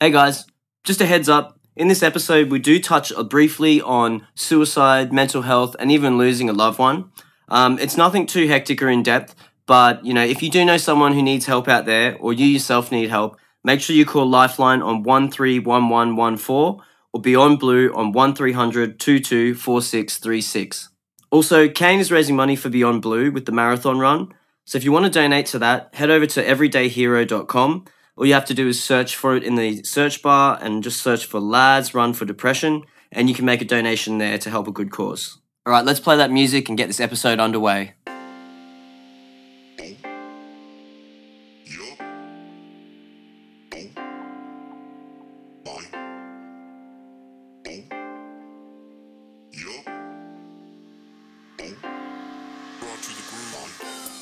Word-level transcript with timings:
Hey 0.00 0.10
guys, 0.10 0.44
just 0.82 1.00
a 1.00 1.06
heads 1.06 1.28
up. 1.28 1.60
In 1.76 1.86
this 1.86 2.02
episode, 2.02 2.50
we 2.50 2.58
do 2.58 2.80
touch 2.80 3.12
briefly 3.30 3.80
on 3.80 4.26
suicide, 4.34 5.12
mental 5.12 5.42
health, 5.42 5.76
and 5.78 5.92
even 5.92 6.18
losing 6.18 6.50
a 6.50 6.52
loved 6.52 6.80
one. 6.80 7.12
Um, 7.48 7.78
it's 7.78 7.96
nothing 7.96 8.26
too 8.26 8.48
hectic 8.48 8.82
or 8.82 8.88
in 8.88 9.04
depth, 9.04 9.36
but 9.66 10.04
you 10.04 10.12
know, 10.12 10.24
if 10.24 10.42
you 10.42 10.50
do 10.50 10.64
know 10.64 10.78
someone 10.78 11.12
who 11.12 11.22
needs 11.22 11.46
help 11.46 11.68
out 11.68 11.86
there, 11.86 12.16
or 12.18 12.32
you 12.32 12.44
yourself 12.44 12.90
need 12.90 13.08
help, 13.08 13.38
make 13.62 13.80
sure 13.80 13.94
you 13.94 14.04
call 14.04 14.28
Lifeline 14.28 14.82
on 14.82 15.04
one 15.04 15.30
three 15.30 15.60
one 15.60 15.88
one 15.88 16.16
one 16.16 16.38
four 16.38 16.80
or 17.12 17.20
Beyond 17.20 17.60
Blue 17.60 17.92
on 17.94 18.10
one 18.10 18.34
4636 18.34 20.88
Also, 21.30 21.68
Kane 21.68 22.00
is 22.00 22.10
raising 22.10 22.34
money 22.34 22.56
for 22.56 22.68
Beyond 22.68 23.00
Blue 23.00 23.30
with 23.30 23.46
the 23.46 23.52
marathon 23.52 24.00
run. 24.00 24.34
So 24.64 24.76
if 24.76 24.82
you 24.82 24.90
want 24.90 25.04
to 25.04 25.10
donate 25.10 25.46
to 25.46 25.60
that, 25.60 25.94
head 25.94 26.10
over 26.10 26.26
to 26.26 26.44
everydayhero.com 26.44 27.84
all 28.16 28.26
you 28.26 28.34
have 28.34 28.44
to 28.44 28.54
do 28.54 28.68
is 28.68 28.82
search 28.82 29.16
for 29.16 29.34
it 29.36 29.42
in 29.42 29.56
the 29.56 29.82
search 29.82 30.22
bar 30.22 30.58
and 30.60 30.84
just 30.84 31.02
search 31.02 31.26
for 31.26 31.40
Lads 31.40 31.94
Run 31.94 32.12
for 32.12 32.24
Depression, 32.24 32.84
and 33.10 33.28
you 33.28 33.34
can 33.34 33.44
make 33.44 33.60
a 33.60 33.64
donation 33.64 34.18
there 34.18 34.38
to 34.38 34.50
help 34.50 34.68
a 34.68 34.72
good 34.72 34.90
cause. 34.90 35.38
All 35.66 35.72
right, 35.72 35.84
let's 35.84 36.00
play 36.00 36.16
that 36.16 36.30
music 36.30 36.68
and 36.68 36.78
get 36.78 36.86
this 36.86 37.00
episode 37.00 37.40
underway. 37.40 37.94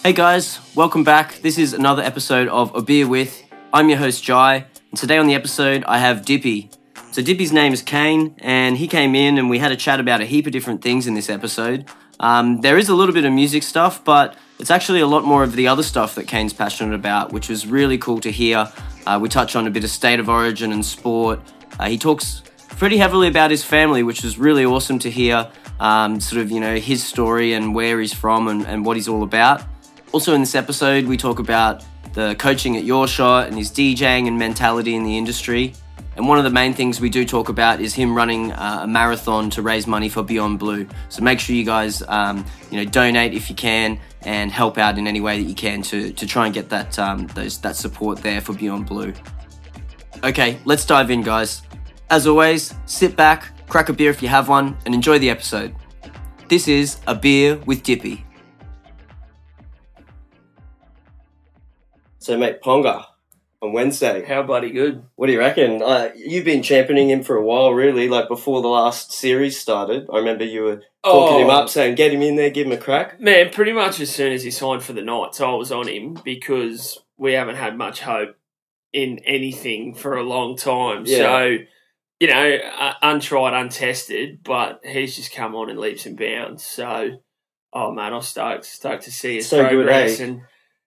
Hey 0.02 0.12
guys, 0.12 0.58
welcome 0.74 1.04
back. 1.04 1.36
This 1.42 1.58
is 1.58 1.74
another 1.74 2.02
episode 2.02 2.48
of 2.48 2.74
A 2.74 2.82
Beer 2.82 3.06
With. 3.06 3.51
I'm 3.74 3.88
your 3.88 3.96
host, 3.96 4.22
Jai, 4.22 4.66
and 4.90 5.00
today 5.00 5.16
on 5.16 5.26
the 5.26 5.34
episode, 5.34 5.82
I 5.84 5.96
have 5.96 6.26
Dippy. 6.26 6.68
So, 7.10 7.22
Dippy's 7.22 7.54
name 7.54 7.72
is 7.72 7.80
Kane, 7.80 8.34
and 8.36 8.76
he 8.76 8.86
came 8.86 9.14
in 9.14 9.38
and 9.38 9.48
we 9.48 9.60
had 9.60 9.72
a 9.72 9.76
chat 9.76 9.98
about 9.98 10.20
a 10.20 10.26
heap 10.26 10.44
of 10.44 10.52
different 10.52 10.82
things 10.82 11.06
in 11.06 11.14
this 11.14 11.30
episode. 11.30 11.86
Um, 12.20 12.60
there 12.60 12.76
is 12.76 12.90
a 12.90 12.94
little 12.94 13.14
bit 13.14 13.24
of 13.24 13.32
music 13.32 13.62
stuff, 13.62 14.04
but 14.04 14.36
it's 14.58 14.70
actually 14.70 15.00
a 15.00 15.06
lot 15.06 15.24
more 15.24 15.42
of 15.42 15.56
the 15.56 15.68
other 15.68 15.82
stuff 15.82 16.16
that 16.16 16.28
Kane's 16.28 16.52
passionate 16.52 16.94
about, 16.94 17.32
which 17.32 17.48
was 17.48 17.66
really 17.66 17.96
cool 17.96 18.20
to 18.20 18.30
hear. 18.30 18.70
Uh, 19.06 19.18
we 19.22 19.30
touch 19.30 19.56
on 19.56 19.66
a 19.66 19.70
bit 19.70 19.84
of 19.84 19.90
state 19.90 20.20
of 20.20 20.28
origin 20.28 20.70
and 20.70 20.84
sport. 20.84 21.40
Uh, 21.80 21.88
he 21.88 21.96
talks 21.96 22.42
pretty 22.76 22.98
heavily 22.98 23.26
about 23.26 23.50
his 23.50 23.64
family, 23.64 24.02
which 24.02 24.22
was 24.22 24.36
really 24.36 24.66
awesome 24.66 24.98
to 24.98 25.10
hear. 25.10 25.50
Um, 25.80 26.20
sort 26.20 26.42
of, 26.42 26.50
you 26.50 26.60
know, 26.60 26.76
his 26.76 27.02
story 27.02 27.54
and 27.54 27.74
where 27.74 28.00
he's 28.00 28.12
from 28.12 28.48
and, 28.48 28.66
and 28.66 28.84
what 28.84 28.98
he's 28.98 29.08
all 29.08 29.22
about. 29.22 29.62
Also, 30.12 30.34
in 30.34 30.40
this 30.40 30.54
episode, 30.54 31.06
we 31.06 31.16
talk 31.16 31.38
about 31.38 31.82
the 32.12 32.34
coaching 32.38 32.76
at 32.76 32.84
Your 32.84 33.08
Shot 33.08 33.48
and 33.48 33.56
his 33.56 33.70
DJing 33.70 34.28
and 34.28 34.38
mentality 34.38 34.94
in 34.94 35.04
the 35.04 35.16
industry. 35.16 35.74
And 36.16 36.28
one 36.28 36.36
of 36.36 36.44
the 36.44 36.50
main 36.50 36.74
things 36.74 37.00
we 37.00 37.08
do 37.08 37.24
talk 37.24 37.48
about 37.48 37.80
is 37.80 37.94
him 37.94 38.14
running 38.14 38.52
uh, 38.52 38.80
a 38.82 38.86
marathon 38.86 39.48
to 39.50 39.62
raise 39.62 39.86
money 39.86 40.10
for 40.10 40.22
Beyond 40.22 40.58
Blue. 40.58 40.86
So 41.08 41.22
make 41.22 41.40
sure 41.40 41.56
you 41.56 41.64
guys, 41.64 42.02
um, 42.06 42.44
you 42.70 42.76
know, 42.76 42.84
donate 42.84 43.32
if 43.32 43.48
you 43.48 43.56
can 43.56 43.98
and 44.20 44.52
help 44.52 44.76
out 44.76 44.98
in 44.98 45.06
any 45.06 45.20
way 45.20 45.42
that 45.42 45.48
you 45.48 45.54
can 45.54 45.80
to, 45.82 46.12
to 46.12 46.26
try 46.26 46.44
and 46.44 46.54
get 46.54 46.68
that 46.68 46.98
um, 46.98 47.28
those 47.28 47.58
that 47.62 47.76
support 47.76 48.18
there 48.18 48.42
for 48.42 48.52
Beyond 48.52 48.86
Blue. 48.86 49.14
Okay, 50.22 50.58
let's 50.66 50.84
dive 50.84 51.10
in, 51.10 51.22
guys. 51.22 51.62
As 52.10 52.26
always, 52.26 52.74
sit 52.84 53.16
back, 53.16 53.66
crack 53.68 53.88
a 53.88 53.92
beer 53.94 54.10
if 54.10 54.22
you 54.22 54.28
have 54.28 54.48
one, 54.48 54.76
and 54.84 54.94
enjoy 54.94 55.18
the 55.18 55.30
episode. 55.30 55.74
This 56.48 56.68
is 56.68 56.98
a 57.06 57.14
beer 57.14 57.56
with 57.64 57.82
Dippy. 57.82 58.26
So, 62.22 62.38
mate, 62.38 62.62
Ponga 62.62 63.04
on 63.60 63.72
Wednesday. 63.72 64.24
How 64.24 64.44
bloody 64.44 64.70
good. 64.70 65.04
What 65.16 65.26
do 65.26 65.32
you 65.32 65.40
reckon? 65.40 65.82
Uh, 65.82 66.10
you've 66.14 66.44
been 66.44 66.62
championing 66.62 67.10
him 67.10 67.24
for 67.24 67.34
a 67.34 67.44
while, 67.44 67.72
really. 67.72 68.08
Like 68.08 68.28
before 68.28 68.62
the 68.62 68.68
last 68.68 69.12
series 69.12 69.58
started, 69.58 70.06
I 70.12 70.18
remember 70.18 70.44
you 70.44 70.62
were 70.62 70.76
talking 71.04 71.36
oh, 71.36 71.42
him 71.42 71.50
up, 71.50 71.68
saying, 71.68 71.96
"Get 71.96 72.12
him 72.12 72.22
in 72.22 72.36
there, 72.36 72.50
give 72.50 72.68
him 72.68 72.72
a 72.72 72.76
crack." 72.76 73.20
Man, 73.20 73.50
pretty 73.50 73.72
much 73.72 73.98
as 73.98 74.14
soon 74.14 74.32
as 74.32 74.44
he 74.44 74.52
signed 74.52 74.84
for 74.84 74.92
the 74.92 75.02
Knights, 75.02 75.40
I 75.40 75.50
was 75.50 75.72
on 75.72 75.88
him 75.88 76.16
because 76.24 77.00
we 77.16 77.32
haven't 77.32 77.56
had 77.56 77.76
much 77.76 78.02
hope 78.02 78.36
in 78.92 79.18
anything 79.24 79.92
for 79.92 80.16
a 80.16 80.22
long 80.22 80.56
time. 80.56 81.02
Yeah. 81.06 81.16
So, 81.18 81.58
you 82.20 82.28
know, 82.28 82.58
uh, 82.78 82.92
untried, 83.02 83.52
untested, 83.52 84.44
but 84.44 84.80
he's 84.84 85.16
just 85.16 85.34
come 85.34 85.56
on 85.56 85.70
in 85.70 85.76
leaps 85.76 86.06
and 86.06 86.16
bounds. 86.16 86.64
So, 86.64 87.20
oh 87.72 87.90
man, 87.90 88.12
I'm 88.14 88.22
stoked, 88.22 88.64
stoked 88.64 89.02
to 89.04 89.10
see 89.10 89.36
his 89.36 89.48
so 89.48 89.66
progress 89.66 90.18
good, 90.18 90.22
eh? 90.22 90.26
and 90.30 90.42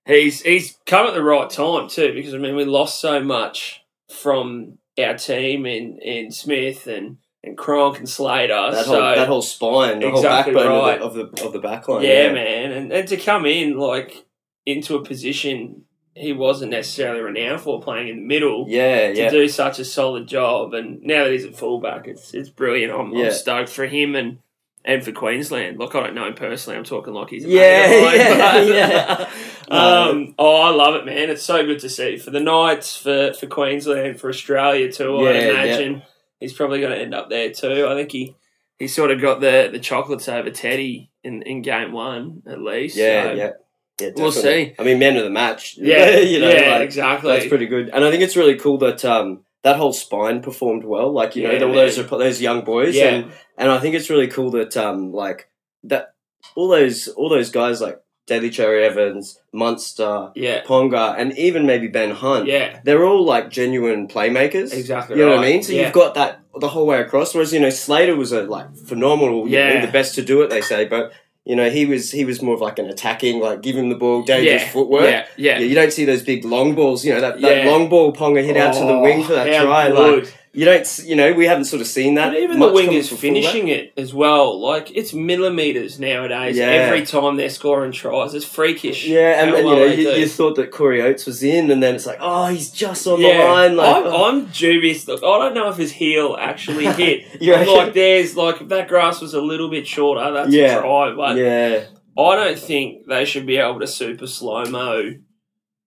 he's 0.05 0.41
he's 0.41 0.77
come 0.85 1.07
at 1.07 1.13
the 1.13 1.23
right 1.23 1.49
time 1.49 1.87
too 1.87 2.13
because 2.13 2.33
I 2.33 2.37
mean 2.37 2.55
we 2.55 2.65
lost 2.65 2.99
so 2.99 3.23
much 3.23 3.83
from 4.09 4.77
our 4.99 5.17
team 5.17 5.65
in 5.65 5.99
in 5.99 6.31
Smith 6.31 6.87
and 6.87 7.17
and 7.43 7.57
Cronk 7.57 7.99
and 7.99 8.09
Slater. 8.09 8.71
That 8.71 8.85
so, 8.85 8.93
whole 8.93 9.15
that 9.15 9.27
whole 9.27 9.41
spine, 9.41 9.99
the 9.99 10.09
exactly 10.09 10.53
whole 10.53 10.63
backbone 10.63 10.79
right. 10.79 11.01
of, 11.01 11.13
the, 11.13 11.21
of 11.21 11.35
the 11.35 11.45
of 11.45 11.53
the 11.53 11.59
backline. 11.59 12.03
Yeah, 12.03 12.27
yeah, 12.27 12.33
man, 12.33 12.71
and 12.71 12.91
and 12.91 13.07
to 13.07 13.17
come 13.17 13.45
in 13.45 13.77
like 13.77 14.25
into 14.65 14.95
a 14.95 15.03
position 15.03 15.85
he 16.15 16.31
wasn't 16.31 16.71
necessarily 16.71 17.21
renowned 17.21 17.59
for 17.59 17.81
playing 17.81 18.07
in 18.07 18.15
the 18.15 18.25
middle. 18.25 18.65
Yeah, 18.69 19.11
to 19.11 19.17
yeah. 19.17 19.29
do 19.29 19.47
such 19.49 19.79
a 19.79 19.85
solid 19.85 20.27
job, 20.27 20.73
and 20.73 21.03
now 21.03 21.25
that 21.25 21.33
he's 21.33 21.45
a 21.45 21.51
fullback, 21.51 22.07
it's 22.07 22.33
it's 22.33 22.49
brilliant. 22.49 22.93
I'm, 22.93 23.13
yeah. 23.13 23.25
I'm 23.25 23.31
stoked 23.33 23.69
for 23.69 23.85
him 23.85 24.15
and 24.15 24.39
and 24.85 25.03
for 25.03 25.11
Queensland. 25.11 25.77
Look, 25.77 25.93
I 25.93 26.01
don't 26.01 26.15
know 26.15 26.25
him 26.25 26.33
personally. 26.33 26.77
I'm 26.77 26.85
talking 26.85 27.13
like 27.13 27.29
he's 27.29 27.43
a 27.43 27.49
yeah, 27.49 27.89
yeah, 28.13 28.61
yeah. 28.61 29.29
Um, 29.69 30.35
oh, 30.37 30.61
I 30.61 30.69
love 30.69 30.95
it, 30.95 31.05
man. 31.05 31.29
It's 31.29 31.43
so 31.43 31.65
good 31.65 31.79
to 31.79 31.89
see 31.89 32.17
for 32.17 32.31
the 32.31 32.39
Knights, 32.39 32.97
for 32.97 33.33
for 33.33 33.47
Queensland, 33.47 34.19
for 34.19 34.29
Australia 34.29 34.91
too. 34.91 35.19
Yeah, 35.21 35.29
I 35.29 35.33
imagine 35.33 35.93
yeah. 35.95 36.05
he's 36.39 36.53
probably 36.53 36.79
going 36.79 36.93
to 36.93 37.01
end 37.01 37.13
up 37.13 37.29
there 37.29 37.51
too. 37.51 37.87
I 37.87 37.95
think 37.95 38.11
he 38.11 38.35
he 38.77 38.87
sort 38.87 39.11
of 39.11 39.21
got 39.21 39.41
the 39.41 39.69
the 39.71 39.79
chocolates 39.79 40.27
over 40.27 40.49
Teddy 40.49 41.11
in 41.23 41.41
in 41.43 41.61
game 41.61 41.91
one 41.91 42.43
at 42.47 42.61
least. 42.61 42.95
Yeah, 42.95 43.23
so. 43.23 43.33
yeah. 43.33 43.51
Yeah, 43.97 44.09
we'll 44.17 44.33
see. 44.33 44.75
I 44.77 44.83
mean, 44.83 44.99
man 44.99 45.15
of 45.15 45.23
the 45.23 45.29
match. 45.29 45.77
Yeah, 45.77 46.17
you 46.17 46.41
know, 46.41 46.49
yeah, 46.49 46.71
like, 46.71 46.81
exactly. 46.81 47.31
That's 47.31 47.47
pretty 47.47 47.65
good, 47.65 47.87
and 47.87 48.03
I 48.03 48.11
think 48.11 48.23
it's 48.23 48.35
really 48.35 48.57
cool 48.57 48.77
that 48.79 49.05
um, 49.05 49.45
that 49.63 49.77
whole 49.77 49.93
spine 49.93 50.41
performed 50.41 50.83
well. 50.83 51.13
Like 51.13 51.37
you 51.37 51.43
yeah, 51.43 51.57
know, 51.57 51.69
all 51.69 51.73
those 51.73 51.95
those 51.95 52.41
young 52.41 52.65
boys, 52.65 52.93
yeah. 52.93 53.05
and 53.05 53.31
and 53.57 53.71
I 53.71 53.79
think 53.79 53.95
it's 53.95 54.09
really 54.09 54.27
cool 54.27 54.51
that 54.51 54.75
um 54.75 55.13
like 55.13 55.49
that 55.85 56.13
all 56.55 56.67
those 56.67 57.07
all 57.07 57.29
those 57.29 57.49
guys 57.49 57.81
like 57.81 57.99
Daly 58.27 58.49
Cherry 58.49 58.83
Evans, 58.83 59.39
Munster, 59.51 60.31
yeah. 60.35 60.63
Ponga, 60.63 61.15
and 61.17 61.37
even 61.37 61.65
maybe 61.65 61.87
Ben 61.87 62.11
Hunt. 62.11 62.47
Yeah, 62.47 62.79
they're 62.83 63.03
all 63.05 63.23
like 63.23 63.49
genuine 63.49 64.07
playmakers. 64.07 64.73
Exactly, 64.73 65.17
you 65.17 65.23
know 65.23 65.31
right. 65.31 65.37
what 65.37 65.45
I 65.45 65.49
mean. 65.49 65.63
So 65.63 65.73
yeah. 65.73 65.83
you've 65.83 65.93
got 65.93 66.15
that 66.15 66.39
the 66.59 66.69
whole 66.69 66.87
way 66.87 66.99
across. 66.99 67.35
Whereas 67.35 67.53
you 67.53 67.59
know 67.59 67.69
Slater 67.69 68.15
was 68.15 68.31
a 68.31 68.43
like 68.43 68.75
phenomenal, 68.75 69.47
yeah, 69.47 69.67
you 69.67 69.79
know, 69.79 69.85
the 69.85 69.91
best 69.91 70.15
to 70.15 70.23
do 70.23 70.41
it. 70.41 70.49
They 70.49 70.61
say, 70.61 70.85
but 70.85 71.13
you 71.45 71.55
know, 71.55 71.69
he 71.69 71.85
was 71.85 72.09
he 72.11 72.25
was 72.25 72.41
more 72.41 72.55
of 72.55 72.61
like 72.61 72.79
an 72.79 72.87
attacking, 72.87 73.39
like 73.39 73.61
give 73.61 73.75
him 73.75 73.89
the 73.89 73.95
ball, 73.95 74.23
dangerous 74.23 74.63
yeah, 74.63 74.69
footwork. 74.69 75.03
Yeah, 75.03 75.27
yeah, 75.37 75.59
yeah. 75.59 75.65
You 75.65 75.75
don't 75.75 75.93
see 75.93 76.05
those 76.05 76.23
big 76.23 76.43
long 76.43 76.73
balls. 76.73 77.05
You 77.05 77.13
know 77.13 77.21
that, 77.21 77.39
that 77.39 77.67
long 77.67 77.87
ball 77.87 78.11
Ponga 78.11 78.43
hit 78.43 78.57
oh, 78.57 78.61
out 78.61 78.73
to 78.73 78.79
the 78.79 78.97
wing 78.97 79.23
for 79.23 79.33
that 79.33 79.47
oh, 79.47 79.65
try. 79.65 79.89
Good. 79.89 80.23
Like 80.23 80.33
you 80.55 80.63
don't, 80.63 80.99
you 81.03 81.17
know, 81.17 81.33
we 81.33 81.47
haven't 81.47 81.65
sort 81.65 81.81
of 81.81 81.87
seen 81.87 82.15
that. 82.15 82.31
But 82.31 82.39
even 82.39 82.59
the 82.59 82.67
wingers 82.67 83.13
finishing 83.15 83.67
it 83.67 83.91
as 83.97 84.13
well, 84.13 84.57
like 84.57 84.89
it's 84.95 85.13
millimeters 85.13 85.99
nowadays. 85.99 86.55
Yeah. 86.55 86.67
Every 86.67 87.05
time 87.05 87.35
they're 87.35 87.49
scoring 87.49 87.91
tries, 87.91 88.33
it's 88.33 88.45
freakish. 88.45 89.05
Yeah, 89.05 89.43
and, 89.43 89.53
and 89.53 89.67
you 89.67 89.75
know, 89.75 89.85
you, 89.85 90.09
you, 90.11 90.27
thought 90.29 90.55
that 90.55 90.71
Corey 90.71 91.01
Oates 91.01 91.25
was 91.25 91.43
in, 91.43 91.69
and 91.71 91.83
then 91.83 91.93
it's 91.93 92.05
like, 92.05 92.19
oh, 92.21 92.47
he's 92.47 92.71
just 92.71 93.05
on 93.05 93.19
yeah. 93.19 93.37
the 93.37 93.43
line. 93.43 93.75
Like, 93.75 93.95
I'm, 93.97 94.03
oh. 94.05 94.25
I'm 94.29 94.45
dubious. 94.45 95.05
Look, 95.09 95.23
I 95.23 95.37
don't 95.39 95.55
know 95.55 95.67
if 95.69 95.75
his 95.75 95.91
heel 95.91 96.37
actually 96.39 96.85
hit. 96.93 97.41
like, 97.41 97.93
there's 97.93 98.37
like 98.37 98.61
if 98.61 98.69
that 98.69 98.87
grass 98.87 99.19
was 99.19 99.33
a 99.33 99.41
little 99.41 99.69
bit 99.69 99.85
shorter, 99.85 100.31
that's 100.31 100.53
yeah. 100.53 100.77
a 100.77 100.81
try. 100.81 101.13
But 101.13 101.35
yeah, 101.35 101.83
I 102.17 102.35
don't 102.35 102.57
think 102.57 103.07
they 103.07 103.25
should 103.25 103.45
be 103.45 103.57
able 103.57 103.81
to 103.81 103.87
super 103.87 104.27
slow 104.27 104.63
mo 104.63 105.15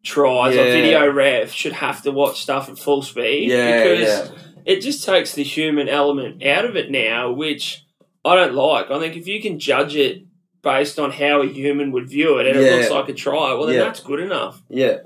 tries 0.05 0.55
yeah. 0.55 0.61
or 0.61 0.65
video 0.65 1.12
ref 1.12 1.51
should 1.51 1.73
have 1.73 2.03
to 2.03 2.12
watch 2.12 2.41
stuff 2.41 2.69
at 2.69 2.78
full 2.78 3.03
speed 3.03 3.51
yeah, 3.51 3.83
because 3.83 4.31
yeah 4.31 4.39
it 4.68 4.82
just 4.82 5.04
takes 5.04 5.32
the 5.32 5.42
human 5.42 5.88
element 5.88 6.44
out 6.44 6.65
of 6.65 6.76
it 6.76 6.91
now, 6.91 7.32
which 7.32 7.86
I 8.24 8.36
don't 8.36 8.54
like. 8.54 8.91
I 8.91 9.00
think 9.00 9.16
if 9.16 9.26
you 9.26 9.41
can 9.41 9.59
judge 9.59 9.97
it 9.97 10.24
based 10.62 10.98
on 10.98 11.10
how 11.10 11.41
a 11.41 11.47
human 11.47 11.91
would 11.92 12.09
view 12.09 12.38
it 12.38 12.47
and 12.47 12.60
yeah. 12.60 12.66
it 12.66 12.76
looks 12.76 12.91
like 12.91 13.09
a 13.09 13.15
try, 13.15 13.54
well, 13.54 13.66
then 13.66 13.76
yeah. 13.76 13.84
that's 13.84 14.00
good 14.00 14.20
enough. 14.20 14.62
Yeah 14.68 14.98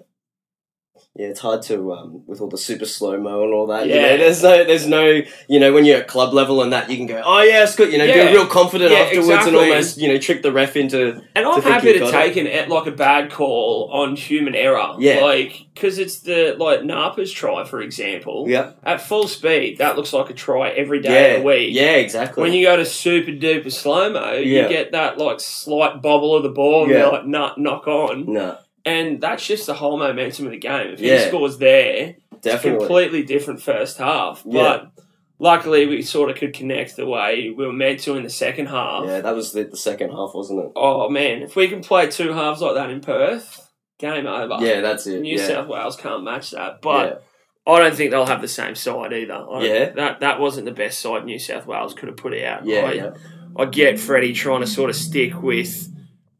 yeah, 1.14 1.26
it's 1.26 1.40
hard 1.40 1.60
to 1.64 1.92
um, 1.92 2.22
with 2.26 2.40
all 2.40 2.48
the 2.48 2.56
super 2.56 2.86
slow 2.86 3.20
mo 3.20 3.44
and 3.44 3.52
all 3.52 3.66
that. 3.66 3.86
Yeah, 3.86 3.96
you 3.96 4.00
know, 4.00 4.16
there's 4.16 4.42
no, 4.42 4.64
there's 4.64 4.86
no, 4.86 5.20
you 5.46 5.60
know, 5.60 5.70
when 5.70 5.84
you're 5.84 5.98
at 5.98 6.08
club 6.08 6.32
level 6.32 6.62
and 6.62 6.72
that, 6.72 6.88
you 6.88 6.96
can 6.96 7.06
go, 7.06 7.20
oh 7.22 7.42
yeah, 7.42 7.64
it's 7.64 7.76
good. 7.76 7.92
You 7.92 7.98
know, 7.98 8.04
yeah. 8.04 8.28
be 8.28 8.32
real 8.32 8.46
confident 8.46 8.92
yeah, 8.92 9.00
afterwards 9.00 9.28
exactly. 9.28 9.58
and 9.58 9.70
almost, 9.72 9.98
you 9.98 10.08
know, 10.08 10.16
trick 10.16 10.42
the 10.42 10.50
ref 10.50 10.74
into. 10.74 11.22
And 11.34 11.46
I'm 11.46 11.60
happy 11.60 11.92
to 11.98 12.10
take 12.10 12.36
an 12.36 12.68
like 12.70 12.86
a 12.86 12.92
bad 12.92 13.30
call 13.30 13.90
on 13.92 14.16
human 14.16 14.54
error. 14.54 14.94
Yeah, 14.98 15.20
like 15.20 15.66
because 15.74 15.98
it's 15.98 16.20
the 16.20 16.56
like 16.58 16.80
Napa's 16.80 17.30
try, 17.30 17.64
for 17.64 17.82
example. 17.82 18.46
Yeah, 18.48 18.72
at 18.82 19.02
full 19.02 19.28
speed, 19.28 19.78
that 19.78 19.96
looks 19.96 20.14
like 20.14 20.30
a 20.30 20.34
try 20.34 20.70
every 20.70 21.00
day 21.02 21.12
yeah. 21.12 21.34
of 21.34 21.42
the 21.42 21.46
week. 21.46 21.74
Yeah, 21.74 21.96
exactly. 21.96 22.42
When 22.42 22.54
you 22.54 22.64
go 22.64 22.78
to 22.78 22.86
super 22.86 23.32
duper 23.32 23.70
slow 23.70 24.10
mo, 24.10 24.32
yeah. 24.32 24.62
you 24.62 24.68
get 24.70 24.92
that 24.92 25.18
like 25.18 25.40
slight 25.40 26.00
bobble 26.00 26.34
of 26.34 26.42
the 26.42 26.48
ball, 26.48 26.84
and 26.84 26.92
yeah. 26.92 27.00
you're 27.00 27.12
like, 27.12 27.26
nut, 27.26 27.58
knock 27.58 27.86
on. 27.86 28.32
No 28.32 28.56
and 28.84 29.20
that's 29.20 29.46
just 29.46 29.66
the 29.66 29.74
whole 29.74 29.98
momentum 29.98 30.46
of 30.46 30.52
the 30.52 30.58
game. 30.58 30.92
If 30.92 31.00
yeah. 31.00 31.18
he 31.18 31.28
scores 31.28 31.58
there, 31.58 32.16
definitely. 32.40 32.80
completely 32.80 33.22
different 33.22 33.62
first 33.62 33.98
half. 33.98 34.42
Yeah. 34.44 34.62
But 34.62 35.04
luckily, 35.38 35.86
we 35.86 36.02
sort 36.02 36.30
of 36.30 36.36
could 36.36 36.54
connect 36.54 36.96
the 36.96 37.06
way 37.06 37.50
we 37.50 37.66
were 37.66 37.72
meant 37.72 38.00
to 38.00 38.16
in 38.16 38.22
the 38.22 38.30
second 38.30 38.66
half. 38.66 39.04
Yeah, 39.06 39.20
that 39.20 39.34
was 39.34 39.52
the, 39.52 39.64
the 39.64 39.76
second 39.76 40.10
half, 40.10 40.34
wasn't 40.34 40.60
it? 40.60 40.72
Oh 40.76 41.08
man, 41.08 41.42
if 41.42 41.56
we 41.56 41.68
can 41.68 41.82
play 41.82 42.10
two 42.10 42.32
halves 42.32 42.60
like 42.60 42.74
that 42.74 42.90
in 42.90 43.00
Perth, 43.00 43.70
game 43.98 44.26
over. 44.26 44.64
Yeah, 44.64 44.80
that's 44.80 45.06
it. 45.06 45.20
New 45.20 45.36
yeah. 45.36 45.46
South 45.46 45.68
Wales 45.68 45.96
can't 45.96 46.24
match 46.24 46.50
that. 46.50 46.82
But 46.82 47.24
I 47.66 47.78
don't 47.78 47.94
think 47.94 48.10
they'll 48.10 48.26
have 48.26 48.42
the 48.42 48.48
same 48.48 48.74
side 48.74 49.12
either. 49.12 49.46
Yeah. 49.60 49.90
that 49.90 50.20
that 50.20 50.40
wasn't 50.40 50.66
the 50.66 50.72
best 50.72 50.98
side 50.98 51.24
New 51.24 51.38
South 51.38 51.66
Wales 51.66 51.94
could 51.94 52.08
have 52.08 52.16
put 52.16 52.36
out. 52.38 52.66
yeah, 52.66 52.80
I, 52.80 52.92
yeah, 52.92 53.10
I 53.56 53.66
get 53.66 54.00
Freddie 54.00 54.32
trying 54.32 54.60
to 54.60 54.66
sort 54.66 54.90
of 54.90 54.96
stick 54.96 55.40
with 55.40 55.91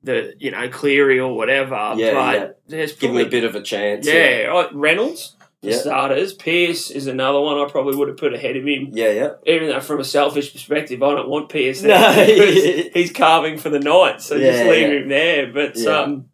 the 0.02 0.34
you 0.38 0.50
know 0.50 0.68
Cleary 0.68 1.18
or 1.20 1.34
whatever. 1.36 1.94
Yeah, 1.96 2.12
but 2.14 2.34
yeah. 2.34 2.48
there's 2.68 2.92
Give 2.92 3.10
him 3.10 3.16
probably 3.16 3.22
a 3.28 3.30
bit 3.30 3.44
of 3.44 3.54
a 3.54 3.62
chance. 3.62 4.06
yeah, 4.06 4.50
I- 4.52 4.72
Reynolds 4.74 5.36
for 5.62 5.68
Yeah. 5.70 5.76
starters. 5.76 6.32
Pearce 6.34 6.90
is 6.90 7.06
another 7.06 7.40
one 7.40 7.58
I 7.58 7.70
probably 7.70 7.96
would 7.96 8.08
have 8.08 8.16
put 8.16 8.34
ahead 8.34 8.56
of 8.56 8.64
him. 8.66 8.88
Yeah, 8.92 9.10
yeah. 9.12 9.30
Even 9.46 9.68
though 9.68 9.80
from 9.80 10.00
a 10.00 10.04
selfish 10.04 10.52
perspective, 10.52 11.02
I 11.02 11.14
don't 11.14 11.28
want 11.28 11.48
Pearce 11.50 11.82
there 11.82 11.98
No. 11.98 12.24
he's 12.94 13.12
carving 13.12 13.58
for 13.58 13.68
the 13.70 13.78
night, 13.80 14.20
so 14.20 14.38
just 14.38 14.64
leave 14.64 14.88
yeah. 14.88 14.94
him 14.98 15.08
there. 15.08 15.52
But 15.52 15.76
Yeah. 15.76 15.98
um, 16.00 16.26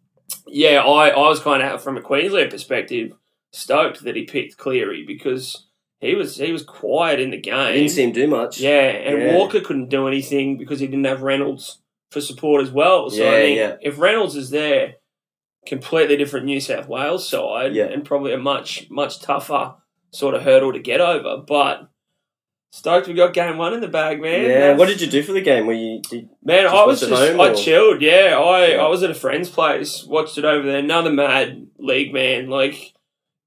yeah, 0.47 0.81
I, 0.83 1.09
I 1.09 1.27
was 1.29 1.39
kind 1.39 1.61
of 1.61 1.81
from 1.83 1.97
a 1.97 2.01
Queensland 2.01 2.49
perspective 2.49 3.13
stoked 3.51 4.03
that 4.03 4.15
he 4.15 4.23
picked 4.25 4.57
Cleary 4.57 5.03
because 5.05 5.65
he 5.99 6.15
was 6.15 6.37
he 6.37 6.51
was 6.51 6.63
quiet 6.63 7.19
in 7.19 7.29
the 7.31 7.37
game. 7.37 7.73
Didn't 7.73 7.89
seem 7.89 8.11
do 8.11 8.27
much. 8.27 8.59
Yeah, 8.59 8.89
and 8.89 9.21
Yeah. 9.21 9.35
Walker 9.35 9.59
couldn't 9.59 9.89
do 9.89 10.07
anything 10.07 10.57
because 10.57 10.79
he 10.79 10.87
didn't 10.87 11.05
have 11.05 11.21
Reynolds 11.23 11.79
for 12.09 12.21
support 12.21 12.61
as 12.63 12.71
well. 12.71 13.09
So 13.09 13.23
Yeah, 13.23 13.29
I 13.29 13.35
think 13.35 13.57
yeah. 13.57 13.75
if 13.81 13.99
Reynolds 13.99 14.35
is 14.35 14.49
there, 14.49 14.95
completely 15.67 16.17
different 16.17 16.45
New 16.45 16.59
South 16.59 16.87
Wales 16.87 17.27
side, 17.27 17.75
Yeah. 17.75 17.85
and 17.85 18.03
probably 18.05 18.33
a 18.33 18.37
much 18.37 18.89
much 18.89 19.19
tougher 19.21 19.75
sort 20.11 20.33
of 20.35 20.41
hurdle 20.43 20.73
to 20.73 20.79
get 20.79 21.01
over. 21.01 21.37
But 21.45 21.87
stoked 22.71 23.07
we 23.07 23.13
got 23.13 23.33
game 23.33 23.57
one 23.57 23.73
in 23.73 23.81
the 23.81 23.87
bag, 23.87 24.21
man. 24.21 24.41
Yeah. 24.43 24.47
That's- 24.59 24.79
What 24.79 24.87
did 24.87 25.01
you 25.01 25.07
do 25.07 25.21
for 25.23 25.33
the 25.33 25.41
game? 25.41 25.67
Were 25.67 25.73
you? 25.73 26.01
Did, 26.09 26.29
Man, 26.43 26.65
I 26.67 26.83
was 26.85 26.99
just 27.01 27.11
home, 27.11 27.39
I 27.39 27.49
or- 27.49 27.55
chilled. 27.55 28.01
Yeah, 28.01 28.37
I. 28.39 28.71
I 28.73 28.87
was 28.87 29.03
at 29.03 29.09
a 29.11 29.15
friend's 29.15 29.49
place, 29.49 30.03
watched 30.05 30.37
it 30.37 30.45
over 30.45 30.65
there. 30.67 30.79
Another 30.79 31.11
mad 31.11 31.67
league 31.77 32.13
man. 32.13 32.49
Like, 32.49 32.93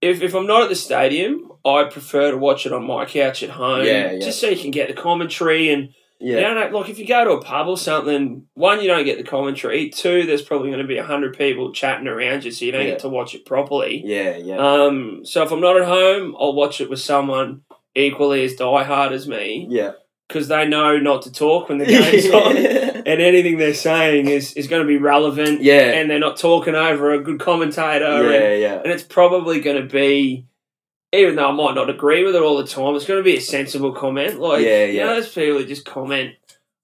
if 0.01 0.23
if 0.23 0.35
I'm 0.35 0.47
not 0.47 0.63
at 0.63 0.69
the 0.69 0.77
stadium, 0.77 1.51
I 1.65 1.85
prefer 1.85 2.31
to 2.33 2.37
watch 2.37 2.67
it 2.67 2.73
on 2.73 2.85
my 2.85 3.05
couch 3.07 3.43
at 3.43 3.51
home. 3.51 3.85
Yeah, 3.87 4.13
yeah. 4.13 4.19
Just 4.21 4.41
so 4.41 4.49
you 4.49 4.61
can 4.61 4.71
get 4.73 4.89
the 4.89 4.95
commentary 4.95 5.69
and 5.71 5.91
yeah. 6.23 6.49
you 6.49 6.55
know, 6.55 6.79
like 6.79 6.89
if 6.89 6.99
you 6.99 7.07
go 7.07 7.25
to 7.25 7.31
a 7.33 7.43
pub 7.43 7.67
or 7.69 7.77
something, 7.77 8.47
one 8.55 8.81
you 8.81 8.87
don't 8.89 9.05
get 9.05 9.19
the 9.19 9.25
commentary. 9.25 9.91
Two, 9.91 10.25
there's 10.25 10.43
probably 10.43 10.69
going 10.71 10.81
to 10.83 10.87
be 10.89 10.99
a 10.99 11.05
hundred 11.05 11.37
people 11.37 11.73
chatting 11.73 12.07
around 12.09 12.45
you, 12.45 12.51
so 12.51 12.65
you 12.65 12.73
don't 12.73 12.83
Yeah. 12.83 12.91
get 12.93 13.01
to 13.01 13.09
watch 13.09 13.35
it 13.35 13.45
properly. 13.45 14.03
Yeah, 14.05 14.37
yeah. 14.37 14.57
Um, 14.57 15.25
so 15.25 15.43
if 15.43 15.51
I'm 15.53 15.61
not 15.61 15.77
at 15.77 15.87
home, 15.87 16.37
I'll 16.39 16.55
watch 16.55 16.81
it 16.81 16.89
with 16.89 17.01
someone 17.01 17.63
equally 17.95 18.45
as 18.45 18.55
diehard 18.57 19.13
as 19.13 19.29
me 19.29 19.67
yeah. 19.69 19.93
because 20.29 20.49
they 20.49 20.67
know 20.67 20.97
not 20.99 21.23
to 21.23 21.33
talk 21.33 21.69
when 21.69 21.77
the 21.79 21.85
game's 21.85 22.27
on 22.31 22.57
and 22.57 23.21
anything 23.21 23.59
they're 23.59 23.75
saying 23.75 24.29
is, 24.29 24.55
is 24.55 24.69
going 24.69 24.81
to 24.81 24.89
be 24.89 24.97
relevant. 24.97 25.61
Yeah. 25.61 25.91
And 25.93 26.09
they're 26.11 26.19
not 26.19 26.37
talking 26.39 26.75
over 26.75 27.13
a 27.13 27.21
good 27.23 27.39
commentator. 27.41 28.05
yeah, 28.31 28.39
And, 28.39 28.63
yeah. 28.63 28.75
and 28.83 28.93
it's 28.93 29.03
probably 29.03 29.61
going 29.61 29.77
to 29.83 29.89
be, 29.93 30.47
even 31.13 31.37
though 31.37 31.49
I 31.49 31.53
might 31.53 31.75
not 31.75 31.91
agree 31.91 32.25
with 32.25 32.35
it 32.35 32.43
all 32.43 32.57
the 32.57 32.67
time, 32.67 32.95
it's 32.95 33.07
going 33.07 33.21
to 33.21 33.25
be 33.25 33.37
a 33.37 33.41
sensible 33.41 33.93
comment. 33.93 34.41
Like, 34.41 34.65
Yeah, 34.65 34.85
you 34.85 35.01
know, 35.01 35.15
those 35.15 35.29
people 35.33 35.59
that 35.59 35.69
just 35.69 35.85
comment 35.85 36.35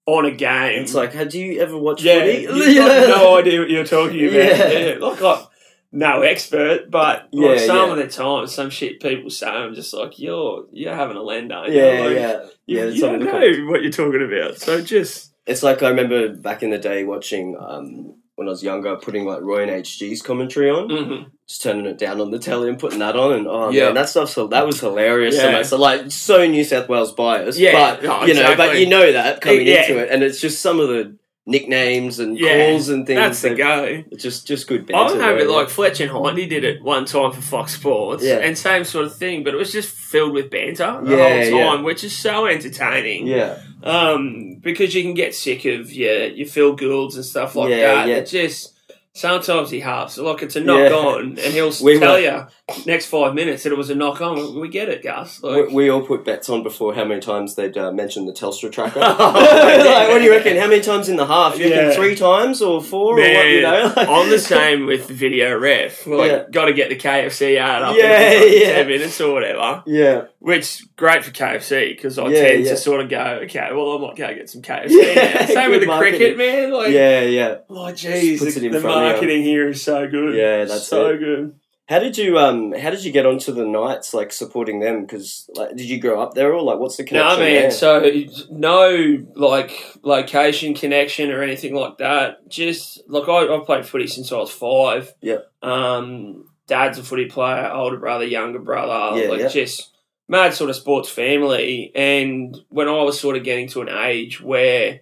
on 0.05 0.25
a 0.25 0.31
game. 0.31 0.81
It's 0.81 0.93
like, 0.93 1.13
had 1.13 1.33
you 1.33 1.59
ever 1.61 1.77
watched 1.77 2.03
yeah, 2.03 2.19
footy? 2.19 2.41
you've 2.41 2.75
got 2.75 3.07
no 3.17 3.37
idea 3.37 3.59
what 3.59 3.69
you're 3.69 3.85
talking 3.85 4.25
about. 4.25 4.33
Yeah. 4.33 4.71
Yeah. 4.71 4.95
Like, 4.99 5.21
I'm 5.21 5.45
no 5.91 6.21
expert, 6.21 6.91
but 6.91 7.29
Yeah, 7.31 7.49
like 7.49 7.59
some 7.61 7.87
yeah. 7.87 7.91
of 7.91 7.97
the 7.97 8.07
time, 8.07 8.45
some 8.47 8.69
shit 8.69 8.99
people 8.99 9.29
say, 9.31 9.47
I'm 9.47 9.73
just 9.73 9.93
like, 9.93 10.19
you're 10.19 10.65
you're 10.71 10.95
having 10.95 11.17
a 11.17 11.21
lend, 11.21 11.51
aren't 11.51 11.73
Yeah. 11.73 11.83
Like, 12.01 12.15
yeah. 12.15 12.43
You, 12.67 12.77
Yeah, 12.77 12.85
you 12.85 13.01
don't 13.01 13.19
know 13.19 13.71
what 13.71 13.81
you're 13.81 13.91
talking 13.91 14.21
about. 14.23 14.57
So 14.59 14.81
just 14.81 15.33
It's 15.47 15.63
like 15.63 15.81
I 15.81 15.89
remember 15.89 16.29
back 16.35 16.61
in 16.61 16.69
the 16.69 16.77
day 16.77 17.03
watching 17.03 17.57
um, 17.59 18.15
when 18.39 18.47
I 18.47 18.51
was 18.51 18.63
younger, 18.63 18.95
putting 18.95 19.25
like 19.25 19.41
Roy 19.41 19.63
and 19.63 19.71
HG's 19.71 20.21
commentary 20.21 20.69
on, 20.69 20.87
mhm. 20.87 21.25
just 21.45 21.61
turning 21.61 21.85
it 21.85 21.97
down 21.97 22.21
on 22.21 22.31
the 22.31 22.39
telly 22.39 22.69
and 22.69 22.79
putting 22.79 22.99
that 22.99 23.17
on, 23.17 23.33
and 23.33 23.47
oh 23.47 23.69
Yeah. 23.69 23.87
man, 23.87 23.95
that 23.95 24.07
stuff 24.09 24.29
so 24.29 24.47
that 24.47 24.65
was 24.65 24.79
hilarious. 24.79 25.35
So, 25.37 25.49
Yeah. 25.49 25.61
so 25.63 25.77
like 25.77 26.09
so 26.09 26.47
New 26.47 26.63
South 26.63 26.87
Wales 26.87 27.11
biased, 27.11 27.59
Yeah, 27.59 27.73
but 27.97 28.01
no, 28.03 28.23
you 28.25 28.33
know, 28.33 28.55
but 28.55 28.79
you 28.79 28.87
know 28.87 29.11
that 29.11 29.41
coming 29.41 29.67
Yeah. 29.67 29.81
into 29.83 29.99
it, 29.99 30.09
and 30.09 30.23
it's 30.23 30.39
just 30.39 30.61
some 30.61 30.79
of 30.79 30.87
the 30.87 31.15
nicknames 31.45 32.19
and 32.19 32.37
Yeah, 32.37 32.67
calls 32.71 32.89
and 32.89 33.07
things. 33.07 33.17
that's 33.19 33.41
the 33.41 33.55
go. 33.55 34.03
Just 34.17 34.45
just 34.47 34.67
good 34.67 34.85
banter. 34.85 35.19
Happy 35.19 35.35
really. 35.43 35.47
like 35.47 35.69
Fletch 35.69 35.99
and 35.99 36.11
Hindy 36.11 36.45
did 36.45 36.63
it 36.63 36.81
one 36.83 37.05
time 37.05 37.31
for 37.31 37.41
Fox 37.41 37.73
Sports, 37.73 38.23
Yeah. 38.23 38.35
and 38.37 38.57
same 38.57 38.83
sort 38.83 39.05
of 39.05 39.15
thing, 39.17 39.43
but 39.43 39.53
it 39.53 39.57
was 39.57 39.71
just 39.71 39.89
filled 39.89 40.33
with 40.33 40.49
banter 40.51 40.99
the 41.03 41.15
Yeah, 41.17 41.29
whole 41.45 41.59
yeah. 41.59 41.65
time, 41.65 41.83
which 41.83 42.03
is 42.03 42.15
so 42.17 42.45
entertaining. 42.45 43.25
yeah, 43.27 43.57
Um, 43.83 44.57
because 44.61 44.93
you 44.93 45.01
can 45.03 45.13
get 45.13 45.33
sick 45.33 45.65
of 45.65 45.91
your 45.91 46.25
your 46.27 46.47
Phil 46.47 46.73
Goulds 46.73 47.15
and 47.15 47.25
stuff 47.25 47.55
like 47.55 47.69
Yeah, 47.71 47.95
that. 47.95 48.07
yeah. 48.07 48.15
It 48.17 48.27
just 48.27 48.73
sometimes 49.13 49.69
he 49.71 49.79
halves 49.81 50.17
like 50.17 50.41
it's 50.43 50.55
a 50.55 50.61
knock 50.61 50.89
Yeah. 50.91 50.95
on, 50.95 51.21
and 51.39 51.53
he'll 51.53 51.71
We 51.83 51.99
tell 51.99 52.13
were- 52.13 52.19
you 52.19 52.47
next 52.85 53.07
five 53.07 53.33
minutes 53.33 53.63
that 53.63 53.71
it 53.73 53.77
was 53.77 53.89
a 53.89 53.95
knock 53.95 54.21
on. 54.21 54.59
We 54.59 54.67
get 54.69 54.89
it, 54.89 55.01
Gus. 55.03 55.41
Like, 55.43 55.67
we, 55.67 55.73
we 55.73 55.89
all 55.89 56.01
put 56.05 56.23
bets 56.23 56.49
on 56.49 56.61
before 56.63 56.93
how 56.93 57.03
many 57.05 57.19
times 57.19 57.55
they'd 57.55 57.75
uh, 57.77 57.91
mention 57.91 58.25
the 58.25 58.31
Telstra 58.33 58.71
tracker. 58.71 58.99
Like, 59.89 60.09
what 60.09 60.19
do 60.19 60.23
you 60.23 60.31
reckon? 60.31 60.57
How 60.57 60.67
many 60.67 60.81
times 60.81 61.09
in 61.09 61.15
the 61.17 61.25
half? 61.25 61.57
You 61.57 61.65
reckon 61.65 61.89
Yeah. 61.89 61.91
three 61.93 62.15
times 62.15 62.61
or 62.61 62.81
four 62.81 63.13
or 63.17 63.21
what? 63.21 63.47
You 63.47 63.61
know, 63.61 63.93
Like- 63.97 64.07
I'm 64.07 64.29
the 64.29 64.39
same 64.39 64.85
with 64.85 65.07
the 65.07 65.13
video 65.13 65.57
ref. 65.57 66.05
Like, 66.05 66.31
Yeah. 66.31 66.43
got 66.51 66.65
to 66.65 66.73
get 66.73 66.89
the 66.89 66.95
KFC 66.95 67.57
ad 67.57 67.81
up 67.81 67.95
Yeah, 67.97 68.31
in 68.31 68.61
yeah. 68.61 68.71
ten 68.73 68.87
minutes 68.87 69.19
or 69.19 69.33
whatever. 69.33 69.83
Yeah, 69.87 70.25
Which 70.41 70.83
great 70.95 71.25
for 71.25 71.31
KFC 71.31 71.89
because 71.89 72.17
I 72.17 72.27
Yeah, 72.29 72.41
tend 72.41 72.63
yeah. 72.63 72.71
to 72.71 72.77
sort 72.77 73.01
of 73.01 73.09
go, 73.09 73.41
okay, 73.43 73.67
well, 73.73 73.97
I 73.97 74.07
might 74.07 74.15
go 74.15 74.33
get 74.33 74.49
some 74.49 74.61
KFC. 74.61 75.15
Yeah. 75.15 75.45
Same 75.47 75.71
with 75.71 75.81
the 75.81 75.87
marketing. 75.87 76.19
cricket, 76.19 76.37
man. 76.37 76.71
Like, 76.71 76.91
yeah, 76.91 77.21
yeah. 77.21 77.57
oh, 77.69 77.75
jeez, 77.91 78.39
the, 78.39 78.69
the 78.69 78.79
front 78.79 78.97
of 78.97 79.03
you. 79.03 79.11
marketing 79.11 79.43
here 79.43 79.67
is 79.67 79.83
so 79.83 80.07
good. 80.07 80.35
Yeah, 80.35 80.63
that's 80.63 80.87
so 80.87 81.07
it. 81.09 81.17
good. 81.17 81.59
How 81.89 81.97
did 81.97 82.19
you 82.19 82.37
um? 82.37 82.71
How 82.71 82.91
did 82.91 83.03
you 83.03 83.11
get 83.11 83.25
onto 83.25 83.51
the 83.51 83.65
Knights? 83.65 84.13
Like 84.13 84.31
supporting 84.31 84.79
them? 84.79 85.01
Because 85.01 85.49
like, 85.55 85.75
did 85.75 85.89
you 85.89 85.99
grow 85.99 86.21
up 86.21 86.35
there 86.35 86.53
or 86.53 86.61
like, 86.61 86.77
what's 86.77 86.97
the 86.97 87.03
connection? 87.03 87.39
No, 87.39 87.43
man. 87.43 87.61
there? 87.61 87.71
So 87.71 88.11
no 88.51 89.25
like 89.33 89.71
location 90.03 90.75
connection 90.75 91.31
or 91.31 91.41
anything 91.41 91.73
like 91.73 91.97
that. 91.97 92.47
Just 92.47 93.01
look, 93.07 93.27
I, 93.27 93.47
I've 93.53 93.65
played 93.65 93.87
footy 93.87 94.05
since 94.05 94.31
I 94.31 94.37
was 94.37 94.51
five. 94.51 95.11
Yeah. 95.19 95.39
Um, 95.63 96.45
dad's 96.67 96.99
a 96.99 97.03
footy 97.03 97.25
player, 97.25 97.71
older 97.73 97.97
brother, 97.97 98.23
younger 98.23 98.59
brother. 98.59 99.19
Yeah, 99.19 99.29
like 99.29 99.39
yeah. 99.39 99.47
just 99.47 99.89
mad 100.29 100.53
sort 100.53 100.69
of 100.69 100.75
sports 100.77 101.09
family. 101.09 101.91
And 101.95 102.55
when 102.69 102.87
I 102.87 103.01
was 103.03 103.19
sort 103.19 103.35
of 103.35 103.43
getting 103.43 103.67
to 103.69 103.81
an 103.81 103.89
age 103.89 104.39
where 104.39 105.01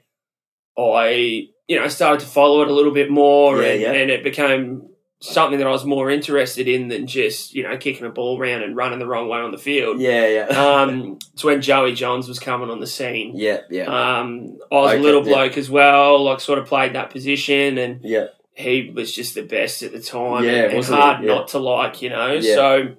I, 0.78 1.50
you 1.68 1.80
know, 1.80 1.88
started 1.88 2.22
to 2.22 2.26
follow 2.32 2.62
it 2.64 2.70
a 2.70 2.74
little 2.74 2.94
bit 2.94 3.12
more, 3.12 3.62
Yeah, 3.62 3.68
and, 3.70 3.82
yeah. 3.82 3.92
and 3.94 4.10
it 4.12 4.24
became 4.24 4.90
something 5.20 5.58
that 5.58 5.66
I 5.68 5.72
was 5.72 5.84
more 5.84 6.12
interested 6.12 6.68
in 6.68 6.90
than 6.90 7.08
just 7.08 7.52
you 7.56 7.64
know 7.64 7.76
kicking 7.76 8.06
a 8.06 8.10
ball 8.10 8.40
around 8.40 8.62
and 8.62 8.76
running 8.76 9.00
the 9.00 9.08
wrong 9.08 9.28
way 9.28 9.40
on 9.40 9.50
the 9.50 9.58
field 9.58 10.00
yeah, 10.00 10.28
yeah, 10.28 10.44
um, 10.84 11.18
it's 11.34 11.44
when 11.44 11.60
Joey 11.60 11.94
Johns 11.94 12.28
was 12.28 12.38
coming 12.38 12.70
on 12.70 12.80
the 12.80 12.86
scene. 12.86 13.32
yeah, 13.36 13.62
yeah, 13.72 13.86
Um, 13.86 14.60
I 14.72 14.76
was 14.76 14.92
Okay, 14.92 15.00
a 15.00 15.02
little 15.02 15.26
yeah. 15.28 15.34
bloke 15.34 15.58
as 15.58 15.72
well, 15.72 16.24
like 16.24 16.40
sort 16.40 16.60
of 16.60 16.68
played 16.68 16.94
that 16.94 17.10
position, 17.10 17.80
and 17.80 18.02
yeah, 18.04 18.28
he 18.54 18.92
was 18.96 19.12
just 19.12 19.34
the 19.34 19.42
best 19.42 19.82
at 19.82 19.92
the 19.92 20.00
time, 20.02 20.44
Yeah, 20.44 20.66
and, 20.66 20.74
and 20.76 20.86
hard 20.86 21.24
not 21.26 21.48
to 21.50 21.58
like, 21.58 22.04
you 22.04 22.10
know. 22.12 22.40
So 22.40 22.96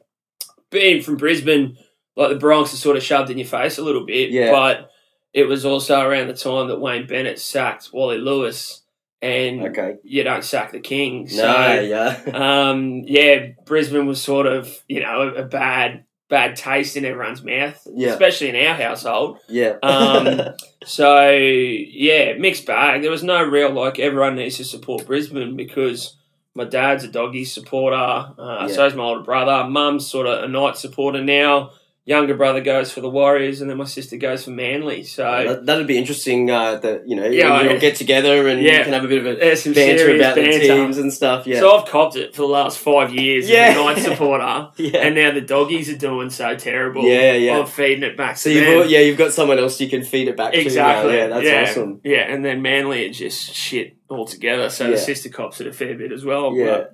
being 0.70 1.00
from 1.02 1.18
Brisbane, 1.18 1.76
like 2.18 2.28
the 2.30 2.36
Broncos 2.38 2.74
is 2.74 2.80
sort 2.80 2.96
of 2.98 3.02
shoved 3.02 3.30
in 3.30 3.38
your 3.38 3.46
face 3.46 3.78
a 3.78 3.82
little 3.82 4.04
bit, 4.04 4.30
Yeah. 4.30 4.50
but 4.50 4.90
it 5.32 5.44
was 5.44 5.64
also 5.64 6.00
around 6.00 6.26
the 6.28 6.34
time 6.34 6.68
that 6.68 6.80
Wayne 6.80 7.06
Bennett 7.06 7.38
sacked 7.38 7.90
Wally 7.92 8.18
Lewis, 8.18 8.82
and 9.22 9.62
Okay. 9.68 9.96
you 10.04 10.22
don't 10.24 10.44
sack 10.44 10.72
the 10.72 10.80
king. 10.80 11.22
No, 11.24 11.28
So 11.28 11.80
yeah, 11.80 12.20
um, 12.34 13.02
yeah, 13.06 13.46
Brisbane 13.64 14.06
was 14.06 14.20
sort 14.22 14.46
of 14.46 14.68
you 14.88 15.00
know 15.00 15.28
a, 15.36 15.42
bad 15.44 16.04
bad 16.28 16.56
taste 16.56 16.94
in 16.96 17.06
everyone's 17.06 17.42
mouth, 17.42 17.80
Yeah. 17.94 18.10
especially 18.10 18.50
in 18.50 18.56
our 18.66 18.74
household. 18.74 19.38
yeah. 19.48 19.76
Um, 19.82 20.40
so 20.84 21.30
yeah, 21.30 22.34
mixed 22.34 22.66
bag. 22.66 23.02
There 23.02 23.10
was 23.10 23.22
no 23.22 23.42
real 23.42 23.70
like 23.70 23.98
everyone 23.98 24.36
needs 24.36 24.56
to 24.58 24.64
support 24.64 25.06
Brisbane 25.06 25.56
because 25.56 26.16
my 26.54 26.64
dad's 26.64 27.04
a 27.04 27.08
doggy 27.08 27.44
supporter. 27.44 27.96
Uh, 27.96 28.66
Yeah. 28.68 28.74
So's 28.74 28.94
my 28.94 29.04
older 29.04 29.22
brother. 29.22 29.68
Mum's 29.68 30.06
sort 30.06 30.26
of 30.26 30.44
a 30.44 30.48
Knight 30.48 30.76
supporter 30.76 31.22
now. 31.22 31.70
Younger 32.08 32.34
brother 32.34 32.62
goes 32.62 32.90
for 32.90 33.02
the 33.02 33.10
Warriors, 33.10 33.60
and 33.60 33.68
then 33.68 33.76
my 33.76 33.84
sister 33.84 34.16
goes 34.16 34.42
for 34.44 34.50
Manly. 34.50 35.04
So 35.04 35.22
that, 35.24 35.66
that'd 35.66 35.86
be 35.86 35.98
interesting. 35.98 36.50
Uh, 36.50 36.76
that 36.76 37.06
you 37.06 37.14
know, 37.14 37.26
Yeah, 37.26 37.60
you'll 37.62 37.78
get 37.78 37.96
together 37.96 38.48
and 38.48 38.62
Yeah. 38.62 38.78
you 38.78 38.84
can 38.84 38.94
have 38.94 39.04
a 39.04 39.08
bit 39.08 39.18
of 39.18 39.26
a 39.26 39.34
banter 39.74 40.16
about 40.16 40.36
banter. 40.36 40.58
the 40.58 40.66
teams 40.68 40.96
and 40.96 41.12
stuff. 41.12 41.46
Yeah, 41.46 41.60
So 41.60 41.76
I've 41.76 41.86
copped 41.86 42.16
it 42.16 42.34
for 42.34 42.40
the 42.40 42.48
last 42.48 42.78
five 42.78 43.12
years 43.14 43.50
Yeah. 43.50 43.66
as 43.66 43.76
a 43.76 43.80
Knight 43.84 43.98
supporter. 44.10 44.68
yeah, 44.78 45.00
And 45.00 45.16
now 45.16 45.32
the 45.32 45.42
doggies 45.42 45.90
are 45.90 45.98
doing 45.98 46.30
so 46.30 46.56
terrible. 46.56 47.04
Yeah, 47.04 47.34
yeah. 47.34 47.58
I'm 47.58 47.66
feeding 47.66 48.02
it 48.04 48.16
back 48.16 48.38
so 48.38 48.48
you've 48.48 48.64
got, 48.64 48.88
yeah, 48.88 49.00
you've 49.00 49.18
got 49.18 49.32
someone 49.34 49.58
else 49.58 49.78
you 49.78 49.90
can 49.90 50.02
feed 50.02 50.28
it 50.28 50.36
back 50.38 50.54
exactly. 50.54 51.12
to. 51.12 51.18
now. 51.18 51.22
Yeah, 51.24 51.28
that's 51.28 51.46
yeah. 51.46 51.62
awesome. 51.68 52.00
Yeah, 52.04 52.32
and 52.32 52.42
then 52.42 52.62
Manly 52.62 53.04
are 53.04 53.12
just 53.12 53.54
shit 53.54 53.98
altogether. 54.08 54.70
So 54.70 54.90
the 54.90 54.96
sister 54.96 55.28
cops 55.28 55.60
it 55.60 55.66
a 55.66 55.74
fair 55.74 55.94
bit 55.94 56.12
as 56.12 56.24
well. 56.24 56.56
Yeah, 56.56 56.84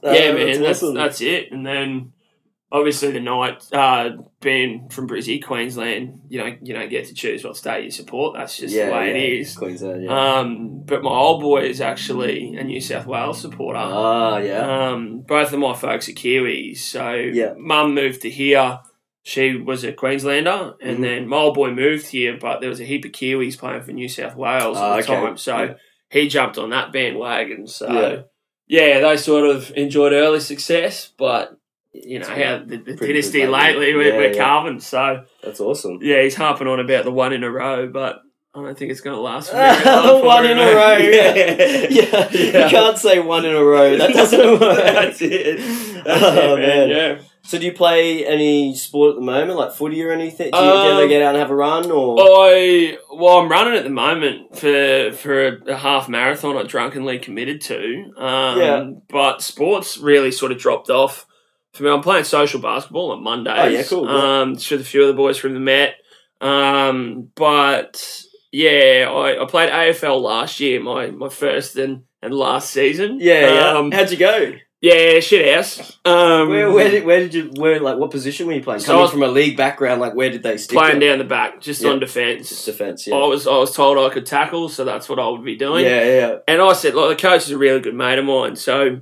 But 0.00 0.14
yeah, 0.20 0.32
man, 0.32 0.62
that's 0.62 0.84
awesome. 0.84 0.94
that's 0.94 1.20
it. 1.20 1.50
And 1.50 1.66
then 1.66 2.12
obviously 2.72 3.12
the 3.12 3.20
night 3.20 3.62
uh, 3.72 4.10
being 4.40 4.88
from 4.88 5.08
Brizzy, 5.08 5.42
Queensland, 5.42 6.20
you 6.28 6.38
know, 6.38 6.56
you 6.62 6.74
don't 6.74 6.90
get 6.90 7.06
to 7.06 7.14
choose 7.14 7.44
what 7.44 7.56
state 7.56 7.84
you 7.84 7.90
support. 7.90 8.36
That's 8.36 8.56
just 8.56 8.74
yeah, 8.74 8.86
the 8.86 8.92
way 8.92 9.08
yeah. 9.10 9.14
it 9.16 9.40
is. 9.40 9.56
Queensland, 9.56 10.04
yeah. 10.04 10.38
Um, 10.38 10.82
but 10.84 11.02
my 11.02 11.10
old 11.10 11.42
boy 11.42 11.62
is 11.62 11.80
actually 11.80 12.56
a 12.56 12.64
New 12.64 12.80
South 12.80 13.06
Wales 13.06 13.40
supporter. 13.40 13.78
ah, 13.80 14.38
yeah. 14.38 14.88
Um, 14.90 15.20
both 15.20 15.52
of 15.52 15.60
my 15.60 15.74
folks 15.74 16.08
are 16.08 16.12
Kiwis, 16.12 16.78
so 16.78 17.12
Yeah. 17.14 17.54
mum 17.56 17.94
moved 17.94 18.22
to 18.22 18.30
here. 18.30 18.80
She 19.22 19.56
was 19.56 19.82
a 19.82 19.92
Queenslander, 19.92 20.74
and 20.80 20.98
Mhm. 20.98 21.02
then 21.02 21.28
my 21.28 21.36
old 21.38 21.54
boy 21.54 21.70
moved 21.72 22.08
here, 22.08 22.36
but 22.40 22.60
there 22.60 22.70
was 22.70 22.80
a 22.80 22.84
heap 22.84 23.04
of 23.04 23.12
Kiwis 23.12 23.58
playing 23.58 23.82
for 23.82 23.92
New 23.92 24.08
South 24.08 24.36
Wales 24.36 24.76
Ah, 24.78 24.96
at 24.98 25.04
the 25.06 25.12
okay. 25.12 25.24
time, 25.24 25.36
so 25.36 25.56
Yeah. 25.56 25.74
he 26.10 26.28
jumped 26.28 26.58
on 26.58 26.70
that 26.70 26.92
bandwagon. 26.92 27.66
So 27.66 28.24
yeah. 28.68 29.00
they 29.00 29.16
sort 29.16 29.48
of 29.48 29.72
enjoyed 29.76 30.12
early 30.12 30.40
success, 30.40 31.12
but 31.18 31.56
you 32.04 32.18
know 32.18 32.26
how 32.28 32.58
the, 32.64 32.76
the 32.78 32.94
dynasty 32.94 33.46
lately. 33.46 33.94
we're, 33.94 34.08
Yeah, 34.12 34.16
we're 34.16 34.32
yeah. 34.34 34.42
carving. 34.44 34.80
So 34.80 35.24
That's 35.42 35.60
awesome. 35.60 35.98
yeah, 36.02 36.22
he's 36.22 36.34
harping 36.34 36.66
on 36.68 36.80
about 36.80 37.04
the 37.04 37.12
one 37.12 37.32
in 37.32 37.44
a 37.44 37.50
row, 37.50 37.88
but 37.88 38.20
I 38.54 38.62
don't 38.62 38.78
think 38.78 38.90
it's 38.90 39.00
going 39.02 39.14
to 39.16 39.20
last. 39.20 39.50
For 39.50 39.56
very 39.56 40.22
one 40.26 40.46
in 40.46 40.58
a 40.58 40.74
row. 40.74 40.96
Yeah. 40.96 41.34
yeah. 41.90 42.28
Yeah. 42.32 42.64
You 42.64 42.70
can't 42.70 42.96
say 42.98 43.18
one 43.20 43.44
in 43.44 43.54
a 43.54 43.62
row. 43.64 43.96
That 43.96 44.12
doesn't 44.14 44.60
work. 44.60 44.60
That's 44.60 45.20
it. 45.22 45.58
That's 46.04 46.22
Oh, 46.22 46.54
it, 46.56 46.60
man. 46.60 46.68
man. 46.68 46.88
Yeah. 46.88 47.18
So 47.42 47.58
do 47.60 47.66
you 47.66 47.72
play 47.72 48.26
any 48.26 48.74
sport 48.74 49.10
at 49.10 49.16
the 49.16 49.20
moment, 49.24 49.56
like 49.56 49.72
footy 49.72 50.02
or 50.02 50.10
anything? 50.10 50.50
Do 50.50 50.58
you, 50.58 50.64
do 50.64 50.68
you 50.68 50.72
Um, 50.74 50.98
ever 50.98 51.06
get 51.08 51.22
out 51.22 51.28
and 51.34 51.38
have 51.38 51.50
a 51.50 51.54
run 51.54 51.88
or? 51.92 52.16
I 52.18 52.98
well, 53.14 53.38
I'm 53.38 53.48
running 53.48 53.74
at 53.74 53.84
the 53.84 53.90
moment 53.90 54.56
for 54.58 55.12
for 55.12 55.46
a, 55.48 55.64
a 55.68 55.76
half 55.76 56.08
marathon. 56.08 56.56
I 56.56 56.64
drunkenly 56.64 57.18
committed 57.20 57.60
to. 57.62 58.12
Um, 58.16 58.58
Yeah. 58.58 58.90
But 59.08 59.42
sports 59.42 59.96
really 59.98 60.32
sort 60.32 60.50
of 60.50 60.58
dropped 60.58 60.90
off 60.90 61.24
for 61.76 61.84
me. 61.84 61.90
I'm 61.90 62.02
playing 62.02 62.24
social 62.24 62.60
basketball 62.60 63.12
on 63.12 63.22
Mondays. 63.22 63.54
Oh, 63.56 63.66
yeah, 63.66 63.82
cool, 63.84 64.04
yeah. 64.06 64.40
Um, 64.42 64.52
with 64.52 64.72
a 64.72 64.84
few 64.84 65.02
of 65.02 65.08
the 65.08 65.14
boys 65.14 65.36
from 65.38 65.54
the 65.54 65.60
Met. 65.60 65.94
Um, 66.40 67.30
but 67.34 68.22
yeah, 68.52 69.08
I, 69.10 69.42
I 69.42 69.46
played 69.46 69.70
AFL 69.70 70.20
last 70.20 70.60
year, 70.60 70.80
my 70.80 71.10
my 71.10 71.28
first 71.28 71.76
and 71.76 72.02
and 72.22 72.34
last 72.34 72.70
season. 72.70 73.18
yeah, 73.20 73.54
yeah. 73.54 73.68
Um, 73.78 73.90
How'd 73.92 74.10
you 74.10 74.16
go? 74.16 74.52
yeah, 74.82 75.18
shit 75.20 75.54
house. 75.54 75.98
Um, 76.04 76.50
Where, 76.50 76.70
where 76.70 76.90
did 76.90 77.04
where 77.04 77.20
did 77.20 77.34
you 77.34 77.50
where 77.56 77.80
like 77.80 77.96
what 77.98 78.10
position 78.10 78.46
were 78.46 78.52
you 78.52 78.62
playing? 78.62 78.80
So 78.80 78.86
Coming 78.88 78.98
I 78.98 79.02
was- 79.02 79.10
from 79.10 79.22
a 79.22 79.28
league 79.28 79.56
background, 79.56 80.00
like 80.00 80.14
where 80.14 80.30
did 80.30 80.42
they 80.42 80.58
stick? 80.58 80.76
playing 80.78 81.00
you? 81.00 81.08
down 81.08 81.18
the 81.18 81.24
back, 81.24 81.60
just 81.60 81.82
Yeah. 81.82 81.90
on 81.90 82.00
defence. 82.00 82.64
defense. 82.64 83.06
Yeah. 83.06 83.14
I 83.16 83.26
was 83.26 83.46
I 83.46 83.56
was 83.56 83.74
told 83.74 83.96
I 83.98 84.12
could 84.12 84.26
tackle, 84.26 84.68
so 84.68 84.84
that's 84.84 85.08
what 85.08 85.18
I 85.18 85.26
would 85.28 85.44
be 85.44 85.56
doing. 85.56 85.84
yeah, 85.84 86.04
yeah. 86.04 86.36
And 86.46 86.60
I 86.60 86.72
said, 86.74 86.94
like, 86.94 87.16
the 87.16 87.20
coach 87.22 87.42
is 87.46 87.50
a 87.52 87.58
really 87.58 87.80
good 87.80 87.94
mate 87.94 88.18
of 88.18 88.24
mine. 88.26 88.56
So 88.56 89.00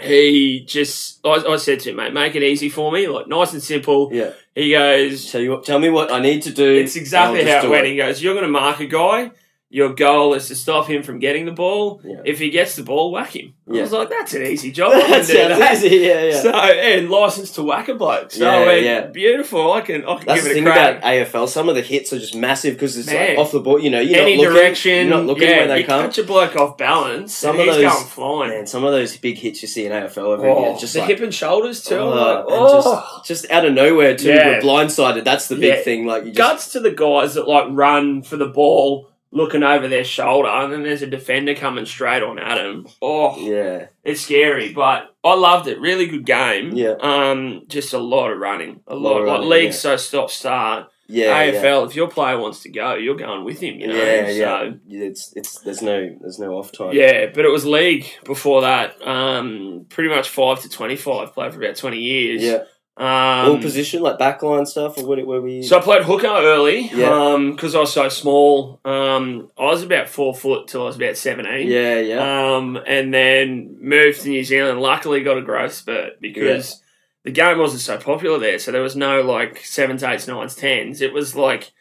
he 0.00 0.64
just, 0.66 1.24
I, 1.24 1.44
I 1.48 1.56
said 1.56 1.80
to 1.80 1.90
him, 1.90 1.96
mate, 1.96 2.12
make 2.12 2.34
it 2.34 2.42
easy 2.42 2.68
for 2.68 2.90
me, 2.92 3.06
like, 3.08 3.26
nice 3.28 3.52
and 3.52 3.62
simple. 3.62 4.10
Yeah. 4.12 4.32
He 4.54 4.70
goes, 4.70 5.30
Tell 5.30 5.40
you 5.40 5.50
what, 5.52 5.64
tell 5.64 5.78
me 5.78 5.88
what 5.90 6.12
I 6.12 6.20
need 6.20 6.42
to 6.42 6.50
do. 6.52 6.74
it's 6.74 6.96
exactly 6.96 7.44
how 7.44 7.64
it 7.64 7.70
went. 7.70 7.86
He 7.86 7.96
goes, 7.96 8.22
you're 8.22 8.34
going 8.34 8.44
to 8.46 8.50
mark 8.50 8.80
a 8.80 8.86
guy. 8.86 9.30
Your 9.74 9.94
goal 9.94 10.34
is 10.34 10.48
to 10.48 10.54
stop 10.54 10.86
him 10.86 11.02
from 11.02 11.18
getting 11.18 11.46
the 11.46 11.50
ball. 11.52 12.02
Yeah. 12.04 12.20
If 12.26 12.38
he 12.38 12.50
gets 12.50 12.76
the 12.76 12.82
ball, 12.82 13.10
whack 13.10 13.34
him. 13.34 13.54
I 13.66 13.80
was 13.80 13.90
like, 13.90 14.10
that's 14.10 14.34
an 14.34 14.42
easy 14.42 14.70
job. 14.70 14.92
That 15.08 15.26
do 15.26 15.32
sounds 15.32 15.58
that. 15.58 15.74
easy. 15.82 15.96
Yeah, 15.96 16.24
yeah. 16.24 16.40
So, 16.42 16.50
and 16.52 17.08
licensed 17.08 17.54
to 17.54 17.62
whack 17.62 17.88
a 17.88 17.94
bloke. 17.94 18.32
So, 18.32 18.44
Yeah, 18.44 18.50
I 18.50 18.66
went, 18.66 18.82
yeah. 18.84 19.06
beautiful. 19.06 19.72
I 19.72 19.80
can, 19.80 20.04
I 20.04 20.16
can 20.18 20.26
That's 20.26 20.44
give 20.44 20.56
it 20.58 20.60
a 20.60 20.62
crack. 20.64 20.98
about 20.98 21.10
AFL. 21.10 21.48
Some 21.48 21.70
of 21.70 21.74
the 21.74 21.80
hits 21.80 22.12
are 22.12 22.18
just 22.18 22.34
massive 22.34 22.74
because 22.74 22.98
it's 22.98 23.06
Man. 23.06 23.30
like 23.30 23.38
off 23.38 23.50
the 23.50 23.60
ball. 23.60 23.80
You 23.80 23.88
know, 23.88 24.00
you're 24.00 24.20
Any 24.20 24.36
not 24.36 24.42
looking, 24.42 24.54
direction, 24.56 24.92
You're 25.08 25.16
not 25.16 25.24
looking 25.24 25.44
yeah, 25.48 25.56
where 25.60 25.68
they 25.68 25.82
come. 25.84 26.00
you 26.00 26.02
come. 26.02 26.04
catch 26.10 26.18
a 26.18 26.24
bloke 26.24 26.56
off 26.56 26.76
balance, 26.76 27.34
Some 27.34 27.58
and 27.58 27.60
of 27.70 27.74
he's 27.74 27.84
those- 27.84 27.92
going 27.94 28.06
flying. 28.08 28.50
Man, 28.50 28.66
some 28.66 28.84
of 28.84 28.92
those 28.92 29.16
big 29.16 29.38
hits 29.38 29.62
you 29.62 29.68
see 29.68 29.86
in 29.86 29.92
AFL 29.92 30.34
every 30.34 30.50
Oh, 30.50 30.68
year, 30.68 30.76
just 30.78 30.92
the 30.92 30.98
like 31.00 31.08
hip 31.08 31.20
and 31.20 31.34
shoulders 31.34 31.82
too. 31.82 31.94
I'm 31.96 32.02
oh, 32.02 32.36
and 32.40 32.46
oh. 32.50 33.22
just, 33.24 33.26
just 33.42 33.50
out 33.50 33.64
of 33.64 33.72
nowhere 33.72 34.14
too. 34.18 34.28
Yeah. 34.28 34.50
You're 34.50 34.60
blindsided. 34.60 35.24
That's 35.24 35.48
the 35.48 35.54
big 35.56 35.76
Yeah. 35.78 35.82
thing. 35.82 36.04
Like 36.04 36.24
you 36.26 36.32
just 36.32 36.36
guts 36.36 36.72
to 36.72 36.80
the 36.80 36.90
guys 36.90 37.34
that 37.36 37.48
like 37.48 37.68
run 37.70 38.20
for 38.22 38.36
the 38.36 38.48
ball 38.48 39.08
looking 39.34 39.62
over 39.62 39.88
their 39.88 40.04
shoulder 40.04 40.48
and 40.48 40.72
then 40.72 40.82
there's 40.82 41.00
a 41.02 41.06
defender 41.06 41.54
coming 41.54 41.86
straight 41.86 42.22
on 42.22 42.38
at 42.38 42.58
him. 42.58 42.86
Oh, 43.00 43.36
yeah, 43.38 43.86
it's 44.04 44.20
scary, 44.20 44.72
but 44.72 45.14
I 45.24 45.34
loved 45.34 45.66
it. 45.68 45.80
Really 45.80 46.06
good 46.06 46.26
game. 46.26 46.72
Yeah. 46.76 46.94
Um, 47.00 47.62
just 47.68 47.92
a 47.94 47.98
lot 47.98 48.30
of 48.30 48.38
running. 48.38 48.80
A 48.86 48.94
Lot 48.94 49.22
lot. 49.22 49.22
of 49.22 49.40
like 49.40 49.48
league 49.48 49.64
yeah. 49.66 49.70
so 49.72 49.96
stop 49.96 50.30
start. 50.30 50.88
yeah, 51.08 51.42
yeah. 51.44 51.52
AFL, 51.62 51.86
if 51.88 51.96
your 51.96 52.08
player 52.08 52.38
wants 52.38 52.60
to 52.64 52.68
go, 52.70 52.94
you're 52.94 53.16
going 53.16 53.44
with 53.44 53.60
him, 53.60 53.80
you 53.80 53.86
know. 53.88 53.94
yeah, 53.96 54.26
So 54.26 54.74
yeah. 54.86 55.04
It's 55.06 55.32
it's 55.34 55.60
there's 55.60 55.80
no 55.82 56.14
there's 56.20 56.38
no 56.38 56.52
off 56.58 56.70
time. 56.72 56.92
yeah, 56.92 57.26
but 57.34 57.44
it 57.44 57.50
was 57.50 57.64
league 57.64 58.06
before 58.24 58.60
that. 58.62 59.00
Um, 59.06 59.86
pretty 59.88 60.10
much 60.10 60.28
five 60.28 60.60
to 60.60 60.68
twenty 60.68 60.96
five. 60.96 61.32
Played 61.34 61.54
for 61.54 61.62
about 61.62 61.76
twenty 61.76 61.98
years. 62.00 62.42
yeah. 62.42 62.64
Um, 62.94 63.06
All 63.06 63.58
position 63.58 64.02
like 64.02 64.18
backline 64.18 64.66
stuff 64.66 64.98
or 64.98 65.06
what? 65.06 65.24
Where 65.26 65.40
we? 65.40 65.62
So 65.62 65.78
I 65.78 65.80
played 65.80 66.02
hooker 66.02 66.26
early 66.26 66.90
Yeah. 66.92 67.38
because 67.50 67.74
I 67.74 67.80
was 67.80 67.92
so 67.92 68.08
small. 68.10 68.80
Um, 68.84 69.50
I 69.58 69.64
was 69.64 69.82
about 69.82 70.08
four 70.10 70.34
foot 70.34 70.68
till 70.68 70.82
I 70.82 70.86
was 70.86 70.96
about 70.96 71.16
17. 71.16 71.68
yeah, 71.68 71.98
yeah, 72.00 72.54
Um, 72.56 72.78
and 72.86 73.12
then 73.12 73.78
moved 73.80 74.20
to 74.22 74.28
New 74.28 74.44
Zealand. 74.44 74.80
Luckily 74.80 75.22
got 75.22 75.38
a 75.38 75.42
growth 75.42 75.72
spurt 75.72 76.20
because 76.20 76.82
the 77.24 77.30
game 77.30 77.58
wasn't 77.58 77.80
so 77.80 77.96
popular 77.96 78.38
there. 78.38 78.58
So 78.58 78.70
there 78.72 78.82
was 78.82 78.94
no 78.96 79.22
like 79.22 79.64
sevens, 79.64 80.02
eights, 80.02 80.28
nines, 80.28 80.54
tens. 80.54 81.00
It 81.00 81.14
was 81.14 81.34
like 81.34 81.72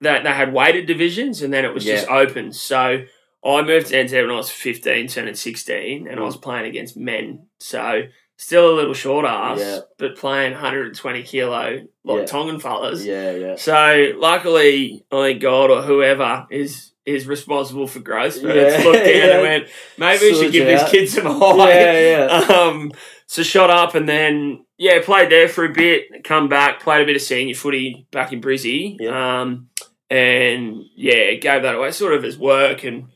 that 0.00 0.24
they 0.24 0.30
had 0.32 0.54
weighted 0.54 0.86
divisions 0.86 1.42
and 1.42 1.52
then 1.52 1.66
it 1.66 1.74
was 1.74 1.84
just 1.84 2.08
open. 2.08 2.52
So 2.54 3.04
I 3.44 3.62
moved 3.62 3.88
to 3.88 3.96
NZ 3.96 4.12
when 4.22 4.30
I 4.30 4.36
was 4.36 4.50
15, 4.50 5.08
turning 5.08 5.34
16, 5.34 6.08
and 6.08 6.18
I 6.18 6.22
was 6.22 6.38
playing 6.38 6.64
against 6.64 6.96
men. 6.96 7.48
So 7.58 8.04
still 8.36 8.72
a 8.72 8.74
little 8.74 8.94
short 8.94 9.24
ass, 9.24 9.58
Yeah. 9.60 9.78
but 9.98 10.16
playing 10.16 10.52
120 10.52 11.22
kilo 11.22 11.80
like 12.04 12.18
Yeah. 12.20 12.24
Tongan 12.26 12.58
fellas. 12.60 13.04
yeah, 13.04 13.32
yeah. 13.32 13.56
So 13.56 14.12
luckily, 14.16 15.04
I 15.12 15.22
think 15.28 15.40
God 15.42 15.70
or 15.70 15.82
whoever 15.82 16.46
is 16.50 16.90
is 17.06 17.26
responsible 17.26 17.86
for 17.86 18.00
growth 18.00 18.32
spurts 18.34 18.78
Yeah, 18.78 18.84
looked 18.90 19.04
down 19.04 19.30
and 19.30 19.42
went, 19.48 19.68
maybe 19.98 20.24
we 20.32 20.34
should 20.34 20.52
give 20.52 20.66
you 20.68 20.76
this 20.78 20.90
kid 20.90 21.06
some 21.08 21.26
high. 21.26 21.68
Yeah, 21.68 22.00
yeah. 22.00 22.46
Um, 22.60 22.92
so 23.26 23.42
shot 23.42 23.68
up 23.70 23.94
and 23.94 24.08
then 24.08 24.64
yeah, 24.78 25.00
played 25.02 25.30
there 25.30 25.48
for 25.48 25.64
a 25.66 25.72
bit. 25.72 26.24
Come 26.24 26.48
back, 26.48 26.80
played 26.80 27.02
a 27.02 27.06
bit 27.06 27.14
of 27.16 27.22
senior 27.22 27.54
footy 27.54 28.06
back 28.10 28.32
in 28.32 28.40
Brizzy. 28.40 28.96
Yeah. 28.98 29.40
Um, 29.42 29.68
and 30.10 30.82
yeah, 30.96 31.34
gave 31.34 31.62
that 31.62 31.74
away 31.74 31.90
sort 31.90 32.14
of 32.14 32.24
as 32.24 32.38
work 32.38 32.84
and 32.84 33.08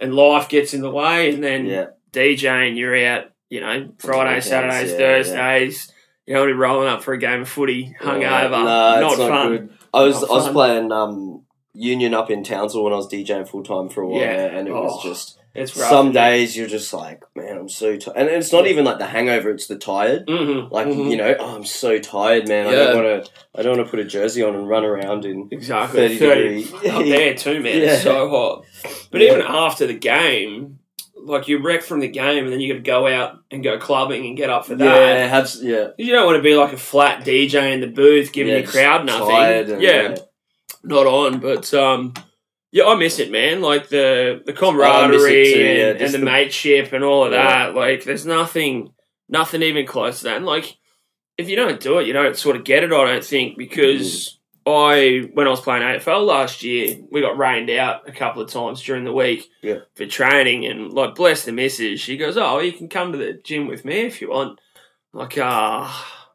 and 0.00 0.14
life 0.14 0.48
gets 0.48 0.74
in 0.74 0.80
the 0.82 0.90
way, 0.90 1.32
and 1.32 1.42
then 1.42 1.66
yeah. 1.66 1.86
DJing, 2.12 2.76
you're 2.76 2.96
out. 3.06 3.30
You 3.48 3.60
know, 3.60 3.92
Fridays, 3.98 4.44
Weekends, 4.44 4.46
Saturdays, 4.48 4.90
yeah, 4.92 4.96
Thursdays. 4.98 5.92
You 6.26 6.34
know, 6.34 6.50
rolling 6.50 6.88
up 6.88 7.04
for 7.04 7.12
a 7.14 7.18
game 7.18 7.42
of 7.42 7.48
footy, 7.48 7.94
hungover, 8.02 8.50
No, 8.50 9.00
not, 9.00 9.12
it's 9.12 9.16
fun. 9.20 9.50
good. 9.56 9.70
I 9.94 10.02
was 10.02 10.20
Not 10.20 10.30
I 10.30 10.34
was 10.34 10.48
playing 10.48 10.90
um, 10.90 11.42
Union 11.72 12.14
up 12.14 12.30
in 12.32 12.42
Townsville 12.42 12.82
when 12.82 12.92
I 12.92 12.96
was 12.96 13.08
DJing 13.08 13.48
full 13.48 13.62
time 13.62 13.88
for 13.88 14.02
a 14.02 14.08
while, 14.08 14.20
Yeah. 14.20 14.46
and 14.46 14.66
it 14.66 14.72
was 14.72 15.00
Oh, 15.04 15.08
just 15.08 15.38
It's 15.54 15.76
rough. 15.76 15.88
some 15.88 16.10
days 16.10 16.56
you're 16.56 16.66
just 16.66 16.92
like, 16.92 17.22
man, 17.36 17.56
I'm 17.56 17.68
so 17.68 17.96
tired, 17.96 18.16
and 18.16 18.28
it's 18.28 18.50
not 18.52 18.64
Yeah. 18.64 18.70
even 18.72 18.84
like 18.84 18.98
the 18.98 19.06
hangover; 19.06 19.50
it's 19.50 19.68
the 19.68 19.76
tired. 19.76 20.26
Mm-hmm. 20.26 20.74
Like 20.74 20.88
you 20.88 21.16
know, 21.16 21.36
oh, 21.38 21.54
I'm 21.54 21.64
so 21.64 21.98
tired, 22.00 22.48
man. 22.48 22.66
I 22.66 22.72
don't 22.72 23.04
want 23.04 23.24
to. 23.24 23.30
I 23.54 23.62
don't 23.62 23.76
want 23.76 23.86
to 23.86 23.90
put 23.92 24.00
a 24.00 24.04
jersey 24.04 24.42
on 24.42 24.56
and 24.56 24.68
run 24.68 24.84
around 24.84 25.24
in 25.24 25.48
exactly 25.52 26.18
30 26.18 26.18
30, 26.18 26.64
degree. 26.64 26.90
up 26.90 27.04
there 27.04 27.34
too, 27.34 27.60
man. 27.60 27.78
Yeah. 27.82 27.92
It's 27.92 28.02
so 28.02 28.28
hot. 28.28 28.64
But 29.12 29.20
Yeah. 29.20 29.28
even 29.34 29.42
after 29.46 29.86
the 29.86 29.94
game, 29.94 30.80
like 31.26 31.48
you 31.48 31.62
wreck 31.62 31.82
from 31.82 32.00
the 32.00 32.08
game, 32.08 32.44
and 32.44 32.52
then 32.52 32.60
you 32.60 32.72
got 32.72 32.78
to 32.78 32.82
go 32.82 33.06
out 33.06 33.38
and 33.50 33.62
go 33.62 33.78
clubbing 33.78 34.24
and 34.26 34.36
get 34.36 34.48
up 34.50 34.66
for 34.66 34.74
that. 34.76 34.84
Yeah, 34.84 35.26
have, 35.26 35.50
yeah. 35.60 35.88
You 35.98 36.12
don't 36.12 36.24
want 36.26 36.36
to 36.38 36.42
be 36.42 36.54
like 36.54 36.72
a 36.72 36.76
flat 36.78 37.24
DJ 37.24 37.72
in 37.72 37.80
the 37.80 37.86
booth 37.88 38.32
giving 38.32 38.54
Yeah, 38.54 38.60
the 38.62 38.66
crowd 38.66 39.04
nothing. 39.06 39.72
and- 39.72 39.82
yeah, 39.82 40.16
not 40.82 41.06
on. 41.06 41.40
But 41.40 41.72
um, 41.74 42.14
yeah, 42.72 42.84
I 42.86 42.94
miss 42.94 43.18
it, 43.18 43.30
man. 43.30 43.60
Like 43.60 43.88
the 43.88 44.42
the 44.46 44.52
miss 44.52 44.58
camaraderie 44.60 45.44
too, 45.52 45.60
yeah, 45.60 45.86
and, 45.90 46.00
and 46.00 46.14
the, 46.14 46.18
the- 46.18 46.24
mateship 46.24 46.92
and 46.92 47.02
all 47.04 47.24
of 47.26 47.32
Yeah. 47.32 47.42
that. 47.66 47.74
Like, 47.74 48.04
there's 48.04 48.24
nothing, 48.26 48.92
nothing 49.28 49.62
even 49.62 49.86
close 49.86 50.18
to 50.18 50.24
that. 50.24 50.36
And 50.36 50.46
like, 50.46 50.76
if 51.38 51.48
you 51.48 51.56
don't 51.56 51.80
do 51.80 51.98
it, 51.98 52.06
you 52.06 52.12
don't 52.12 52.36
sort 52.36 52.56
of 52.56 52.64
get 52.64 52.82
it. 52.84 52.92
I 52.92 53.04
don't 53.04 53.24
think 53.24 53.58
because. 53.58 54.38
I 54.66 55.28
when 55.32 55.46
I 55.46 55.50
was 55.50 55.60
playing 55.60 55.82
AFL 55.82 56.26
last 56.26 56.62
year, 56.64 56.96
we 57.10 57.20
got 57.20 57.38
rained 57.38 57.70
out 57.70 58.08
a 58.08 58.12
couple 58.12 58.42
of 58.42 58.50
times 58.50 58.82
during 58.82 59.04
the 59.04 59.12
week 59.12 59.48
Yeah. 59.62 59.80
for 59.94 60.06
training, 60.06 60.66
and 60.66 60.92
like 60.92 61.14
bless 61.14 61.44
the 61.44 61.52
missus, 61.52 62.00
she 62.00 62.16
goes, 62.16 62.36
"Oh, 62.36 62.58
you 62.58 62.72
can 62.72 62.88
come 62.88 63.12
to 63.12 63.18
the 63.18 63.34
gym 63.44 63.68
with 63.68 63.84
me 63.84 64.00
if 64.00 64.20
you 64.20 64.30
want." 64.30 64.58
Like, 65.12 65.38
ah, 65.40 66.26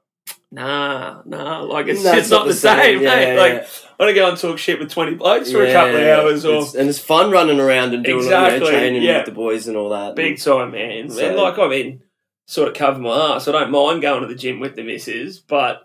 nah, 0.52 1.22
nah, 1.26 1.62
like 1.62 1.88
it's 1.88 2.04
it's 2.06 2.30
not, 2.30 2.48
the 2.48 2.54
same, 2.54 3.02
Yeah, 3.02 3.16
mate. 3.16 3.34
yeah, 3.36 3.42
like. 3.42 3.68
I 4.00 4.04
want 4.06 4.16
to 4.16 4.20
go 4.20 4.30
and 4.30 4.38
talk 4.38 4.58
shit 4.58 4.80
with 4.80 4.90
twenty 4.92 5.14
blokes 5.14 5.52
for 5.52 5.64
a 5.64 5.72
couple 5.72 5.96
of 5.98 6.02
hours, 6.02 6.44
or 6.44 6.54
It's- 6.56 6.74
and 6.74 6.90
it's 6.90 6.98
fun 6.98 7.30
running 7.30 7.60
around 7.60 7.94
and 7.94 8.04
doing 8.04 8.24
you 8.24 8.30
know, 8.32 8.46
Exactly, 8.46 8.70
training 8.72 9.04
yeah. 9.04 9.18
with 9.18 9.26
the 9.28 9.32
boys 9.32 9.68
and 9.68 9.78
all 9.78 9.90
that. 9.90 10.16
big 10.16 10.40
time, 10.42 10.72
man. 10.72 11.10
So- 11.12 11.24
and 11.24 11.36
like, 11.36 11.60
I 11.60 11.68
mean, 11.68 12.02
sort 12.48 12.68
of 12.70 12.74
cover 12.74 12.98
my 13.00 13.36
ass. 13.36 13.48
I 13.48 13.52
don't 13.52 13.70
mind 13.70 14.02
going 14.02 14.22
to 14.22 14.28
the 14.28 14.34
gym 14.34 14.60
with 14.60 14.76
the 14.76 14.82
missus, 14.84 15.38
but 15.40 15.84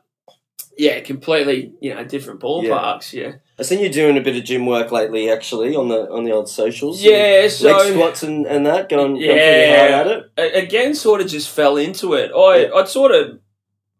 yeah, 0.78 1.00
completely, 1.00 1.72
you 1.80 1.94
know, 1.94 2.04
different 2.04 2.40
ballparks. 2.40 3.12
Yeah, 3.12 3.32
I 3.58 3.62
seen 3.62 3.80
you 3.80 3.88
doing 3.90 4.16
a 4.16 4.20
bit 4.20 4.36
of 4.36 4.44
gym 4.44 4.66
work 4.66 4.92
lately, 4.92 5.30
actually, 5.30 5.74
on 5.74 5.88
the 5.88 6.10
on 6.10 6.24
the 6.24 6.32
old 6.32 6.48
socials. 6.48 7.02
yeah. 7.02 7.48
So 7.48 7.68
leg 7.76 7.92
squats 7.94 8.22
and, 8.22 8.46
and 8.46 8.66
that 8.66 8.88
going, 8.88 9.14
going 9.14 9.20
pretty 9.20 9.34
Yeah. 9.34 9.94
hard 10.04 10.06
at 10.08 10.30
it. 10.36 10.64
again 10.64 10.94
sort 10.94 11.20
of 11.20 11.28
just 11.28 11.48
fell 11.48 11.76
into 11.76 12.14
it. 12.14 12.30
I 12.36 12.70
I'd 12.78 12.88
sort 12.88 13.12
of 13.12 13.38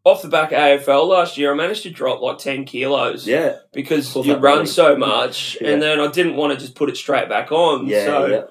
off 0.04 0.22
the 0.22 0.28
back 0.28 0.52
of 0.52 0.58
AFL 0.58 1.08
last 1.08 1.36
year, 1.36 1.50
I 1.52 1.56
managed 1.56 1.82
to 1.82 1.90
drop 1.90 2.20
like 2.20 2.38
ten 2.38 2.64
kilos. 2.64 3.26
Yeah. 3.26 3.56
because 3.72 4.14
you 4.14 4.34
run 4.36 4.58
body. 4.58 4.66
so 4.68 4.96
much, 4.96 5.56
Yeah. 5.60 5.70
and 5.70 5.82
then 5.82 5.98
I 5.98 6.06
didn't 6.08 6.36
want 6.36 6.52
to 6.52 6.58
just 6.60 6.74
put 6.76 6.88
it 6.88 6.96
straight 6.96 7.28
back 7.28 7.50
on. 7.50 7.86
Yeah. 7.88 8.04
so 8.04 8.26
yeah. 8.26 8.42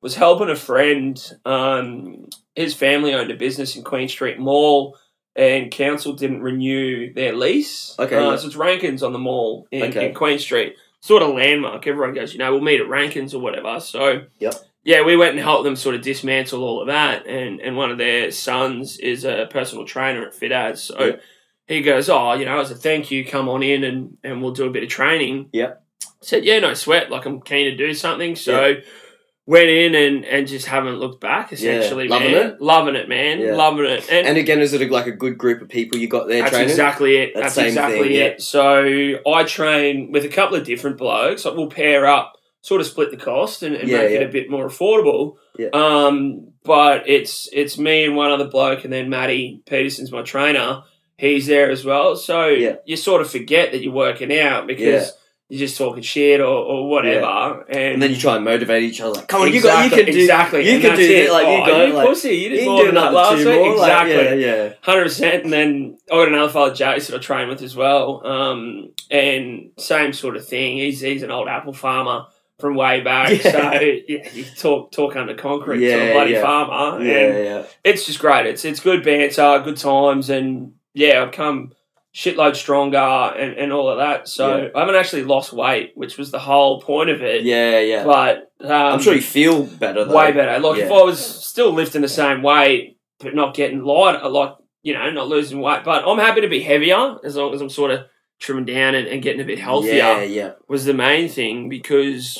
was 0.00 0.14
helping 0.14 0.48
a 0.48 0.56
friend. 0.56 1.20
Um, 1.44 2.28
his 2.54 2.74
family 2.74 3.12
owned 3.14 3.30
a 3.30 3.34
business 3.36 3.76
in 3.76 3.82
Queen 3.82 4.08
Street 4.08 4.38
Mall, 4.38 4.96
and 5.34 5.70
council 5.70 6.12
didn't 6.12 6.42
renew 6.42 7.12
their 7.12 7.34
lease. 7.34 7.94
Okay, 7.98 8.16
uh, 8.16 8.30
yeah. 8.30 8.36
so 8.36 8.46
it's 8.46 8.56
Rankins 8.56 9.02
on 9.02 9.12
the 9.12 9.18
mall 9.18 9.66
in, 9.70 9.84
Okay. 9.84 10.08
in 10.08 10.14
Queen 10.14 10.38
Street, 10.38 10.76
sort 11.00 11.22
of 11.22 11.34
landmark. 11.34 11.86
Everyone 11.86 12.14
goes, 12.14 12.32
you 12.32 12.38
know, 12.38 12.52
we'll 12.52 12.60
meet 12.60 12.80
at 12.80 12.88
Rankins 12.88 13.34
or 13.34 13.40
whatever. 13.40 13.80
So 13.80 14.22
Yep. 14.40 14.54
yeah, 14.84 15.02
we 15.04 15.16
went 15.16 15.30
and 15.32 15.40
helped 15.40 15.64
them 15.64 15.76
sort 15.76 15.94
of 15.94 16.02
dismantle 16.02 16.62
all 16.62 16.80
of 16.82 16.86
that. 16.88 17.26
And, 17.26 17.60
and 17.60 17.76
one 17.76 17.90
of 17.90 17.98
their 17.98 18.30
sons 18.30 18.98
is 18.98 19.24
a 19.24 19.48
personal 19.50 19.84
trainer 19.86 20.26
at 20.26 20.34
FitAds. 20.34 20.78
So 20.78 21.04
Yeah. 21.04 21.16
he 21.66 21.80
goes, 21.82 22.08
Oh, 22.10 22.34
you 22.34 22.44
know, 22.44 22.60
as 22.60 22.70
a 22.70 22.74
thank 22.74 23.10
you, 23.10 23.24
come 23.24 23.48
on 23.48 23.62
in 23.62 23.84
and, 23.84 24.18
and 24.22 24.42
we'll 24.42 24.52
do 24.52 24.66
a 24.66 24.70
bit 24.70 24.82
of 24.82 24.88
training. 24.90 25.48
Yeah. 25.52 25.74
Said, 26.20 26.44
Yeah, 26.44 26.58
no 26.60 26.74
sweat. 26.74 27.10
Like, 27.10 27.24
I'm 27.26 27.40
keen 27.40 27.70
to 27.70 27.76
do 27.76 27.94
something. 27.94 28.36
So 28.36 28.76
went 29.46 29.68
in 29.68 29.94
and, 29.94 30.24
and 30.24 30.46
just 30.46 30.66
haven't 30.66 30.96
looked 30.96 31.20
back, 31.20 31.52
essentially. 31.52 32.06
Loving 32.08 32.32
man. 32.32 32.46
it? 32.46 32.60
Loving 32.60 32.94
it, 32.94 33.08
man. 33.08 33.40
Yeah. 33.40 33.54
Loving 33.56 33.86
it. 33.86 34.08
And, 34.10 34.26
And 34.26 34.38
again, 34.38 34.60
is 34.60 34.72
it 34.72 34.90
like 34.90 35.06
a 35.06 35.12
good 35.12 35.36
group 35.36 35.60
of 35.62 35.68
people 35.68 35.98
you 35.98 36.08
got 36.08 36.28
there 36.28 36.40
that's 36.42 36.50
training? 36.52 36.70
exactly 36.70 37.16
it. 37.16 37.34
That 37.34 37.42
That's 37.42 37.58
exactly 37.58 38.02
thing, 38.08 38.12
yeah. 38.12 38.22
it. 38.24 38.42
So 38.42 39.14
I 39.26 39.44
train 39.44 40.12
with 40.12 40.24
a 40.24 40.28
couple 40.28 40.56
of 40.56 40.64
different 40.64 40.96
blokes. 40.96 41.44
Like 41.44 41.56
we'll 41.56 41.66
pair 41.68 42.06
up, 42.06 42.34
sort 42.60 42.80
of 42.80 42.86
split 42.86 43.10
the 43.10 43.16
cost 43.16 43.62
and, 43.64 43.74
and 43.74 43.88
Yeah, 43.88 43.98
make 43.98 44.10
yeah. 44.12 44.18
it 44.20 44.28
a 44.28 44.32
bit 44.32 44.48
more 44.48 44.66
affordable. 44.68 45.36
Yeah. 45.58 45.68
Um, 45.72 46.52
but 46.64 47.08
it's 47.08 47.48
it's 47.52 47.76
me 47.76 48.04
and 48.04 48.14
one 48.14 48.30
other 48.30 48.46
bloke, 48.48 48.84
and 48.84 48.92
then 48.92 49.10
Matty 49.10 49.60
Peterson's 49.66 50.12
my 50.12 50.22
trainer. 50.22 50.84
He's 51.18 51.46
there 51.48 51.70
as 51.70 51.84
well. 51.84 52.14
So 52.16 52.46
Yeah. 52.46 52.76
you 52.86 52.96
sort 52.96 53.20
of 53.20 53.30
forget 53.30 53.72
that 53.72 53.82
you're 53.82 53.92
working 53.92 54.36
out 54.38 54.66
because 54.68 55.12
you're 55.52 55.58
just 55.58 55.76
talking 55.76 56.02
shit 56.02 56.40
or, 56.40 56.46
or 56.46 56.88
whatever. 56.88 57.66
And, 57.68 57.92
And 57.92 58.02
then 58.02 58.10
you 58.12 58.16
try 58.16 58.36
and 58.36 58.44
motivate 58.44 58.84
each 58.84 59.02
other. 59.02 59.16
Like, 59.16 59.28
come 59.28 59.42
on, 59.42 59.52
you 59.52 59.60
got, 59.62 59.84
you 59.84 59.90
can 59.90 60.06
do, 60.06 60.20
exactly. 60.22 60.66
you 60.66 60.76
and 60.76 60.82
can 60.82 60.96
do 60.96 61.02
it. 61.02 61.30
Like 61.30 61.46
you 61.46 61.52
Oh, 61.62 61.66
go, 61.66 61.84
you 61.84 61.92
like 61.92 62.08
pussy. 62.08 62.30
You 62.36 62.48
did 62.48 62.60
you 62.60 62.70
more 62.70 62.80
do 62.80 62.86
than 62.86 62.94
that 62.94 63.12
last 63.12 63.36
week. 63.36 63.46
more. 63.48 63.76
Like, 63.76 64.06
Exactly 64.06 64.40
yeah, 64.42 64.54
yeah. 64.54 64.72
hundred 64.80 65.02
percent. 65.02 65.44
And 65.44 65.52
then 65.52 65.98
I 66.10 66.14
got 66.14 66.28
another 66.28 66.50
fellow, 66.50 66.72
Jason, 66.72 67.14
I 67.14 67.18
train 67.18 67.48
with 67.50 67.60
as 67.60 67.76
well. 67.76 68.26
Um, 68.26 68.94
and 69.10 69.72
same 69.76 70.14
sort 70.14 70.36
of 70.36 70.48
thing. 70.48 70.78
He's 70.78 71.02
he's 71.02 71.22
an 71.22 71.30
old 71.30 71.48
apple 71.48 71.74
farmer 71.74 72.28
from 72.58 72.74
way 72.74 73.02
back. 73.02 73.28
Yeah. 73.44 73.50
So 73.52 73.80
yeah, 74.08 74.28
you 74.32 74.44
talk 74.56 74.90
talk 74.90 75.16
under 75.16 75.34
concrete 75.34 75.80
to 75.80 76.10
a 76.12 76.12
bloody 76.14 76.32
yeah. 76.32 76.40
farmer. 76.40 77.04
Yeah, 77.04 77.14
And 77.18 77.44
yeah. 77.44 77.64
it's 77.84 78.06
just 78.06 78.20
great. 78.20 78.46
It's 78.46 78.64
it's 78.64 78.80
good 78.80 79.04
banter, 79.04 79.60
good 79.62 79.76
times, 79.76 80.30
and 80.30 80.72
yeah, 80.94 81.22
I've 81.22 81.32
come 81.32 81.72
shitload 82.14 82.54
stronger 82.56 82.96
and, 82.98 83.56
and 83.56 83.72
all 83.72 83.88
of 83.88 83.98
that. 83.98 84.28
So 84.28 84.56
Yeah. 84.64 84.68
I 84.74 84.80
haven't 84.80 84.96
actually 84.96 85.24
lost 85.24 85.52
weight, 85.52 85.92
which 85.94 86.18
was 86.18 86.30
the 86.30 86.38
whole 86.38 86.80
point 86.80 87.10
of 87.10 87.22
it. 87.22 87.42
Yeah, 87.42 87.80
yeah. 87.80 88.04
But 88.04 88.50
um, 88.60 88.70
I'm 88.70 89.00
sure 89.00 89.14
you 89.14 89.22
feel 89.22 89.64
better 89.64 90.04
though. 90.04 90.14
way 90.14 90.32
better. 90.32 90.58
Like 90.60 90.80
if 90.80 90.90
I 90.90 91.02
was 91.02 91.18
still 91.24 91.72
lifting 91.72 92.02
the 92.02 92.08
same 92.08 92.42
weight 92.42 92.98
but 93.20 93.34
not 93.34 93.54
getting 93.54 93.82
lighter, 93.84 94.28
like 94.28 94.54
you 94.82 94.94
know, 94.94 95.10
not 95.10 95.28
losing 95.28 95.60
weight. 95.60 95.84
But 95.84 96.04
I'm 96.06 96.18
happy 96.18 96.40
to 96.42 96.48
be 96.48 96.60
heavier 96.60 97.16
as 97.24 97.36
long 97.36 97.54
as 97.54 97.60
I'm 97.60 97.70
sort 97.70 97.92
of 97.92 98.06
trimming 98.40 98.64
down 98.64 98.94
and, 98.96 99.06
and 99.06 99.22
getting 99.22 99.40
a 99.40 99.44
bit 99.44 99.60
healthier. 99.60 99.94
Yeah, 99.94 100.22
yeah. 100.22 100.52
Was 100.68 100.84
the 100.84 100.92
main 100.94 101.28
thing 101.28 101.68
because, 101.68 102.36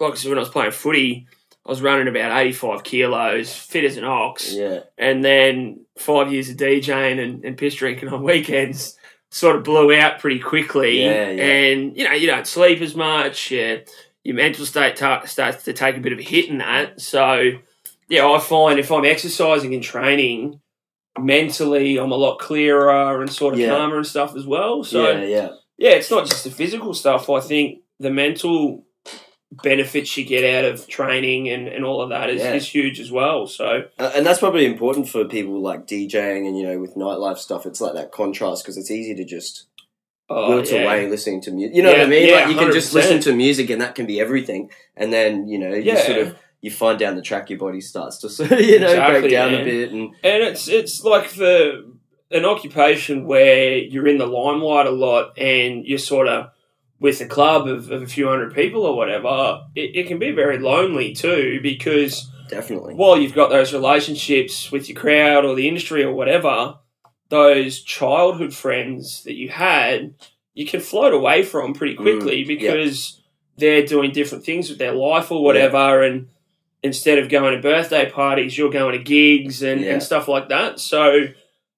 like 0.00 0.12
I 0.12 0.16
said, 0.16 0.28
when 0.30 0.38
I 0.38 0.40
was 0.40 0.48
playing 0.48 0.72
footy, 0.72 1.28
I 1.64 1.70
was 1.70 1.80
running 1.80 2.08
about 2.08 2.36
85 2.36 2.82
kilos, 2.82 3.54
fit 3.54 3.84
as 3.84 3.96
an 3.96 4.04
ox, 4.04 4.52
Yeah. 4.52 4.80
and 4.98 5.24
then 5.24 5.84
five 5.96 6.32
years 6.32 6.50
of 6.50 6.56
DJing 6.56 7.22
and, 7.22 7.44
and 7.44 7.56
piss 7.56 7.76
drinking 7.76 8.08
on 8.08 8.22
weekends 8.24 8.95
sort 9.30 9.56
of 9.56 9.64
blew 9.64 9.94
out 9.94 10.18
pretty 10.20 10.38
quickly. 10.40 11.02
Yeah, 11.04 11.30
yeah. 11.30 11.44
And 11.44 11.96
you 11.96 12.04
know, 12.04 12.12
you 12.12 12.26
don't 12.26 12.46
sleep 12.46 12.80
as 12.80 12.94
much. 12.94 13.50
Yeah, 13.50 13.78
your 14.24 14.36
mental 14.36 14.64
state 14.66 14.96
ta- 14.96 15.24
starts 15.26 15.64
to 15.64 15.72
take 15.72 15.96
a 15.96 16.00
bit 16.00 16.12
of 16.12 16.18
a 16.18 16.22
hit 16.22 16.48
in 16.48 16.58
that. 16.58 17.00
So, 17.00 17.52
yeah, 18.08 18.26
I 18.28 18.38
find 18.40 18.78
if 18.78 18.90
I'm 18.90 19.04
exercising 19.04 19.74
and 19.74 19.82
training, 19.82 20.60
mentally 21.18 21.98
I'm 21.98 22.12
a 22.12 22.16
lot 22.16 22.38
clearer 22.38 23.20
and 23.20 23.30
sort 23.30 23.54
of 23.54 23.60
Yeah. 23.60 23.68
calmer 23.68 23.96
and 23.98 24.06
stuff 24.06 24.34
as 24.36 24.46
well. 24.46 24.84
So, 24.84 25.10
yeah, 25.10 25.24
yeah. 25.24 25.48
yeah, 25.78 25.90
it's 25.90 26.10
not 26.10 26.26
just 26.26 26.44
the 26.44 26.50
physical 26.50 26.94
stuff. 26.94 27.28
I 27.30 27.40
think 27.40 27.80
the 27.98 28.10
mental 28.10 28.85
benefits 29.62 30.16
you 30.16 30.24
get 30.24 30.44
out 30.44 30.64
of 30.70 30.86
training 30.86 31.48
and, 31.48 31.68
and 31.68 31.84
all 31.84 32.00
of 32.02 32.10
that 32.10 32.30
is, 32.30 32.40
Yeah. 32.42 32.54
is 32.54 32.68
huge 32.68 33.00
as 33.00 33.10
well. 33.10 33.46
So, 33.46 33.84
Uh, 33.98 34.10
and 34.14 34.24
that's 34.26 34.38
probably 34.40 34.66
important 34.66 35.08
for 35.08 35.24
people 35.24 35.60
like 35.60 35.86
DJing 35.86 36.46
and 36.46 36.58
you 36.58 36.66
know 36.66 36.78
with 36.78 36.94
nightlife 36.94 37.38
stuff. 37.38 37.66
It's 37.66 37.80
like 37.80 37.94
that 37.94 38.12
contrast 38.12 38.64
because 38.64 38.76
it's 38.76 38.90
easy 38.90 39.14
to 39.14 39.24
just 39.24 39.66
oh, 40.28 40.48
wilt 40.50 40.70
yeah. 40.70 40.82
away 40.82 41.08
listening 41.08 41.40
to 41.42 41.50
music. 41.50 41.76
You 41.76 41.82
know 41.82 41.92
what 41.92 42.00
I 42.00 42.06
mean? 42.06 42.28
yeah, 42.28 42.34
like 42.40 42.48
you 42.48 42.56
can 42.56 42.72
just 42.72 42.92
listen 42.94 43.20
to 43.20 43.34
music 43.34 43.70
and 43.70 43.80
that 43.80 43.94
can 43.94 44.06
be 44.06 44.20
everything. 44.20 44.70
And 44.96 45.12
then 45.12 45.48
you 45.48 45.58
know 45.58 45.70
you 45.74 45.92
Yeah. 45.92 46.06
sort 46.06 46.18
of 46.18 46.36
you 46.62 46.70
find 46.70 46.98
down 46.98 47.14
the 47.16 47.22
track, 47.22 47.48
your 47.50 47.58
body 47.58 47.80
starts 47.80 48.18
to 48.18 48.28
sort 48.36 48.50
of, 48.52 48.60
you 48.60 48.80
know 48.80 48.86
Exactly, 48.88 49.20
break 49.20 49.30
down 49.30 49.52
man. 49.52 49.60
a 49.60 49.64
bit 49.64 49.90
and 49.92 50.02
and 50.24 50.42
it's 50.42 50.68
it's 50.68 51.04
like 51.04 51.30
the 51.34 51.92
an 52.32 52.44
occupation 52.44 53.24
where 53.26 53.76
you're 53.76 54.08
in 54.08 54.18
the 54.18 54.26
limelight 54.26 54.86
a 54.86 54.90
lot 54.90 55.38
and 55.38 55.84
you're 55.86 55.96
sort 55.98 56.26
of 56.26 56.48
with 56.98 57.20
a 57.20 57.26
club 57.26 57.68
of, 57.68 57.90
of 57.90 58.02
a 58.02 58.06
few 58.06 58.26
hundred 58.28 58.54
people 58.54 58.82
or 58.84 58.96
whatever 58.96 59.62
it, 59.74 59.94
it 59.94 60.06
can 60.06 60.18
be 60.18 60.30
very 60.30 60.58
lonely 60.58 61.14
too 61.14 61.60
because 61.62 62.30
definitely. 62.48 62.94
while 62.94 63.18
you've 63.18 63.34
got 63.34 63.50
those 63.50 63.72
relationships 63.72 64.70
with 64.72 64.88
your 64.88 64.98
crowd 64.98 65.44
or 65.44 65.54
the 65.54 65.68
industry 65.68 66.02
or 66.02 66.12
whatever 66.12 66.78
those 67.28 67.82
childhood 67.82 68.54
friends 68.54 69.24
that 69.24 69.34
you 69.34 69.48
had 69.48 70.14
you 70.54 70.64
can 70.66 70.80
float 70.80 71.12
away 71.12 71.42
from 71.42 71.74
pretty 71.74 71.94
quickly 71.94 72.44
Mm, 72.44 72.46
because 72.46 73.20
they're 73.58 73.84
doing 73.86 74.12
different 74.12 74.44
things 74.44 74.68
with 74.68 74.78
their 74.78 74.94
life 74.94 75.30
or 75.30 75.42
whatever 75.42 76.02
and 76.02 76.28
instead 76.82 77.18
of 77.18 77.28
going 77.28 77.54
to 77.56 77.62
birthday 77.62 78.08
parties 78.10 78.56
you're 78.56 78.70
going 78.70 78.96
to 78.96 79.02
gigs 79.04 79.62
and, 79.62 79.82
and 79.82 80.02
stuff 80.02 80.28
like 80.28 80.48
that. 80.50 80.78
So 80.78 81.26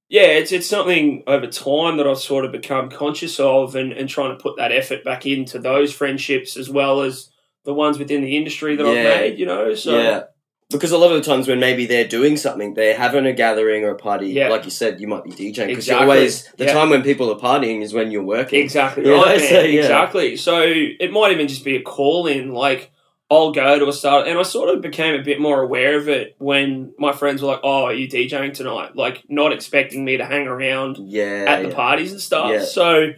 yeah 0.08 0.22
it's 0.22 0.52
it's 0.52 0.68
something 0.68 1.22
over 1.26 1.46
time 1.46 1.96
that 1.98 2.06
I've 2.06 2.18
sort 2.18 2.44
of 2.44 2.52
become 2.52 2.88
conscious 2.90 3.38
of 3.40 3.74
and, 3.74 3.92
and 3.92 4.08
trying 4.08 4.36
to 4.36 4.42
put 4.42 4.56
that 4.56 4.72
effort 4.72 5.04
back 5.04 5.26
into 5.26 5.58
those 5.58 5.92
friendships 5.92 6.56
as 6.56 6.68
well 6.70 7.02
as 7.02 7.30
the 7.64 7.74
ones 7.74 7.98
within 7.98 8.22
the 8.22 8.36
industry 8.36 8.76
that 8.76 8.84
Yeah. 8.86 8.90
I've 8.90 9.20
made 9.20 9.38
you 9.38 9.46
know 9.46 9.74
so 9.74 9.98
yeah. 9.98 10.22
Because 10.70 10.92
a 10.92 10.98
lot 10.98 11.12
of 11.12 11.16
the 11.24 11.26
times 11.26 11.48
when 11.48 11.60
maybe 11.60 11.86
they're 11.86 12.06
doing 12.06 12.36
something, 12.36 12.74
they're 12.74 12.94
having 12.94 13.24
a 13.24 13.32
gathering 13.32 13.84
or 13.84 13.92
a 13.92 13.96
party. 13.96 14.28
Yeah. 14.28 14.48
Like 14.50 14.66
you 14.66 14.70
said, 14.70 15.00
you 15.00 15.06
might 15.08 15.24
be 15.24 15.30
DJing 15.30 15.68
because 15.68 15.86
Exactly. 15.88 15.92
you're 15.94 16.00
always 16.02 16.44
the 16.58 16.66
Yeah. 16.66 16.74
time 16.74 16.90
when 16.90 17.02
people 17.02 17.32
are 17.32 17.38
partying 17.40 17.80
is 17.80 17.94
when 17.94 18.10
you're 18.10 18.22
working. 18.22 18.60
Exactly 18.60 19.04
right, 19.10 19.36
oh, 19.36 19.38
so, 19.38 19.60
yeah. 19.62 19.80
Exactly. 19.80 20.36
So 20.36 20.60
it 20.66 21.10
might 21.10 21.32
even 21.32 21.48
just 21.48 21.64
be 21.64 21.76
a 21.76 21.80
call 21.80 22.26
in. 22.26 22.52
Like 22.52 22.90
I'll 23.30 23.52
go 23.52 23.78
to 23.78 23.86
a 23.88 23.92
start, 23.92 24.26
and 24.26 24.38
I 24.38 24.42
sort 24.42 24.74
of 24.74 24.80
became 24.80 25.14
a 25.14 25.22
bit 25.22 25.38
more 25.38 25.62
aware 25.62 25.98
of 25.98 26.08
it 26.08 26.34
when 26.38 26.94
my 26.98 27.12
friends 27.12 27.42
were 27.42 27.48
like, 27.48 27.60
"Oh, 27.62 27.84
are 27.84 27.92
you 27.92 28.08
DJing 28.08 28.54
tonight?" 28.54 28.96
Like 28.96 29.22
not 29.28 29.52
expecting 29.52 30.04
me 30.04 30.16
to 30.16 30.24
hang 30.24 30.46
around 30.46 30.96
Yeah. 30.98 31.44
at 31.46 31.62
the 31.62 31.68
yeah. 31.68 31.74
parties 31.74 32.12
and 32.12 32.20
stuff. 32.20 32.50
Yeah. 32.50 32.62
So 32.64 33.12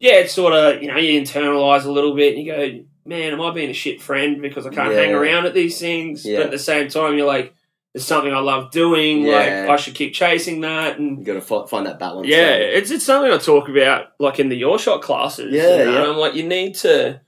yeah, 0.00 0.14
it's 0.14 0.32
sort 0.32 0.54
of 0.54 0.82
you 0.82 0.88
know 0.88 0.96
you 0.96 1.20
internalize 1.20 1.84
a 1.84 1.92
little 1.92 2.14
bit, 2.14 2.34
and 2.36 2.44
you 2.46 2.50
go, 2.52 2.84
"Man, 3.04 3.32
am 3.34 3.40
I 3.42 3.50
being 3.52 3.68
a 3.70 3.74
shit 3.74 4.00
friend 4.00 4.40
because 4.40 4.66
I 4.66 4.70
can't 4.70 4.94
hang 4.94 5.12
around 5.12 5.44
at 5.46 5.52
these 5.54 5.78
things?" 5.78 6.22
But 6.24 6.40
at 6.46 6.50
the 6.50 6.58
same 6.58 6.88
time, 6.88 7.18
you're 7.18 7.26
like, 7.26 7.52
"It's 7.92 8.06
something 8.06 8.32
I 8.32 8.38
love 8.40 8.70
doing. 8.70 9.26
Like 9.26 9.48
I 9.52 9.76
should 9.76 9.94
keep 9.94 10.14
chasing 10.14 10.62
that." 10.62 10.98
And 10.98 11.18
You 11.18 11.24
got 11.26 11.34
to 11.34 11.42
fi- 11.42 11.66
find 11.66 11.86
that 11.86 11.98
balance. 11.98 12.26
yeah, 12.26 12.54
it's 12.54 12.90
it's 12.90 13.04
something 13.04 13.30
I 13.30 13.36
talk 13.36 13.68
about 13.68 14.06
like 14.18 14.40
in 14.40 14.48
the 14.48 14.56
your 14.56 14.78
shot 14.78 15.02
classes. 15.02 15.52
Yeah, 15.52 15.62
you 15.62 15.84
know, 15.84 15.92
yeah. 15.92 15.98
and 15.98 16.10
I'm 16.12 16.16
like, 16.16 16.34
you 16.34 16.44
need 16.48 16.74
to 16.76 17.20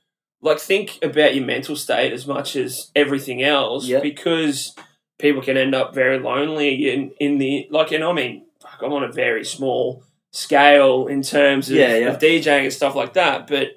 like 0.45 0.59
think 0.61 0.99
about 1.03 1.35
your 1.35 1.45
mental 1.45 1.75
state 1.77 2.13
as 2.13 2.27
much 2.27 2.55
as 2.55 2.91
everything 2.95 3.43
else 3.43 3.87
Yeah. 3.89 4.01
because 4.01 4.75
people 5.19 5.43
can 5.43 5.57
end 5.57 5.75
up 5.75 5.95
very 5.95 6.19
lonely 6.21 6.91
in 6.93 7.13
in 7.19 7.39
the 7.39 7.67
like. 7.71 7.91
And 7.93 8.05
I 8.05 8.13
mean, 8.13 8.45
fuck, 8.61 8.81
I'm 8.83 8.93
on 8.93 9.05
a 9.05 9.13
very 9.13 9.45
small 9.45 10.05
scale 10.31 11.07
in 11.07 11.23
terms 11.23 11.71
of, 11.71 11.77
Yeah, 11.77 11.97
yeah. 11.97 12.09
of 12.11 12.19
DJing 12.19 12.65
and 12.65 12.73
stuff 12.73 12.95
like 12.95 13.13
that, 13.15 13.47
but 13.47 13.69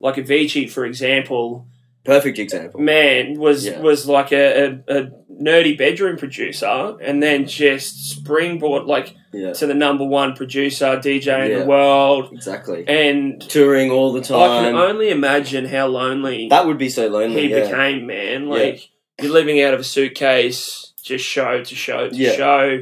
like 0.00 0.16
Avicii, 0.16 0.70
for 0.70 0.84
example, 0.84 1.66
Perfect 2.04 2.38
example. 2.38 2.80
man 2.80 3.38
was 3.38 3.68
was 3.88 4.06
like 4.06 4.32
a, 4.32 4.80
a, 4.88 4.98
a 4.98 5.10
nerdy 5.40 5.76
bedroom 5.76 6.16
producer, 6.16 6.96
and 7.00 7.22
then 7.22 7.46
just 7.46 8.10
springboard 8.10 8.84
like 8.84 9.14
Yeah. 9.32 9.52
to 9.52 9.66
the 9.66 9.74
number 9.74 10.04
one 10.04 10.34
producer 10.34 10.96
DJ 10.98 11.50
in 11.50 11.60
the 11.60 11.66
world, 11.66 12.30
Exactly. 12.32 12.84
and 12.88 13.40
Touring 13.40 13.90
all 13.90 14.12
the 14.12 14.22
time. 14.22 14.50
I 14.50 14.64
can 14.64 14.74
only 14.76 15.10
imagine 15.10 15.66
how 15.66 15.86
lonely 15.88 16.48
That 16.48 16.66
would 16.66 16.78
be 16.78 16.88
so 16.88 17.08
lonely. 17.08 17.42
he 17.42 17.48
yeah. 17.48 17.68
became. 17.68 18.06
Man, 18.06 18.48
like 18.48 18.88
you're 19.20 19.32
living 19.32 19.60
out 19.62 19.74
of 19.74 19.80
a 19.80 19.84
suitcase, 19.84 20.92
just 21.02 21.24
show 21.24 21.62
to 21.62 21.74
show 21.74 22.08
to 22.08 22.14
Yeah. 22.16 22.32
show. 22.32 22.78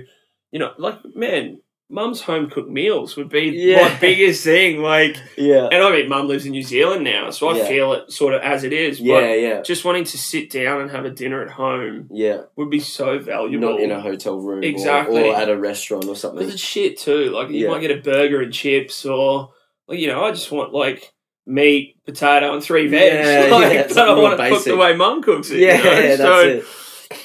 You 0.53 0.59
know, 0.61 0.71
like 0.79 0.99
man, 1.17 1.59
mum's 1.90 2.23
home 2.23 2.49
cooked 2.51 2.70
meals 2.70 3.14
would 3.16 3.29
be 3.29 3.42
Yeah. 3.55 3.83
my 3.88 3.94
biggest 4.01 4.42
thing. 4.42 4.81
Like, 4.83 5.16
Yeah. 5.37 5.68
and 5.70 5.83
I 5.83 5.92
mean, 5.92 6.09
mum 6.09 6.27
lives 6.29 6.47
in 6.47 6.53
New 6.53 6.62
Zealand 6.62 7.05
now, 7.05 7.31
so 7.31 7.49
I 7.49 7.59
Yeah. 7.59 7.68
feel 7.68 7.92
it 7.92 8.11
sort 8.11 8.35
of 8.35 8.40
as 8.42 8.64
it 8.64 8.73
is. 8.73 9.01
Yeah, 9.01 9.20
But 9.20 9.40
yeah. 9.40 9.62
just 9.62 9.85
wanting 9.85 10.05
to 10.05 10.18
sit 10.18 10.51
down 10.51 10.81
and 10.81 10.90
have 10.90 11.05
a 11.05 11.11
dinner 11.11 11.42
at 11.42 11.51
home 11.51 12.09
Yeah. 12.12 12.42
would 12.57 12.70
be 12.70 12.81
so 12.81 13.18
valuable. 13.18 13.73
Not 13.73 13.81
in 13.81 13.90
a 13.90 14.01
hotel 14.01 14.38
room 14.38 14.64
Exactly. 14.64 15.29
or, 15.29 15.37
at 15.37 15.49
a 15.51 15.57
restaurant 15.57 16.07
or 16.07 16.16
something. 16.16 16.38
Because 16.38 16.55
it's 16.55 16.62
shit 16.62 16.99
too. 16.99 17.31
Like 17.31 17.51
you 17.51 17.64
Yeah. 17.66 17.70
might 17.70 17.83
get 17.83 17.90
a 17.90 17.97
burger 17.97 18.40
and 18.40 18.53
chips, 18.53 19.05
or 19.05 19.51
you 19.90 20.07
know, 20.09 20.25
I 20.25 20.31
just 20.31 20.51
want 20.51 20.73
like 20.73 21.12
meat, 21.47 21.97
potato, 22.07 22.55
and 22.55 22.62
three 22.64 22.87
veg. 22.87 23.12
Yeah, 23.12 23.55
like, 23.55 23.73
yeah, 23.75 23.87
but 23.88 23.99
I 23.99 24.14
want 24.14 24.38
to 24.38 24.44
cook 24.49 24.59
basic. 24.59 24.73
the 24.73 24.79
way 24.79 24.97
mum 24.97 25.23
cooks 25.23 25.51
it. 25.51 25.59
Yeah, 25.61 25.77
you 25.77 25.85
know? 25.85 25.90
that's 26.16 26.23
so, 26.23 26.40
it. 26.40 26.64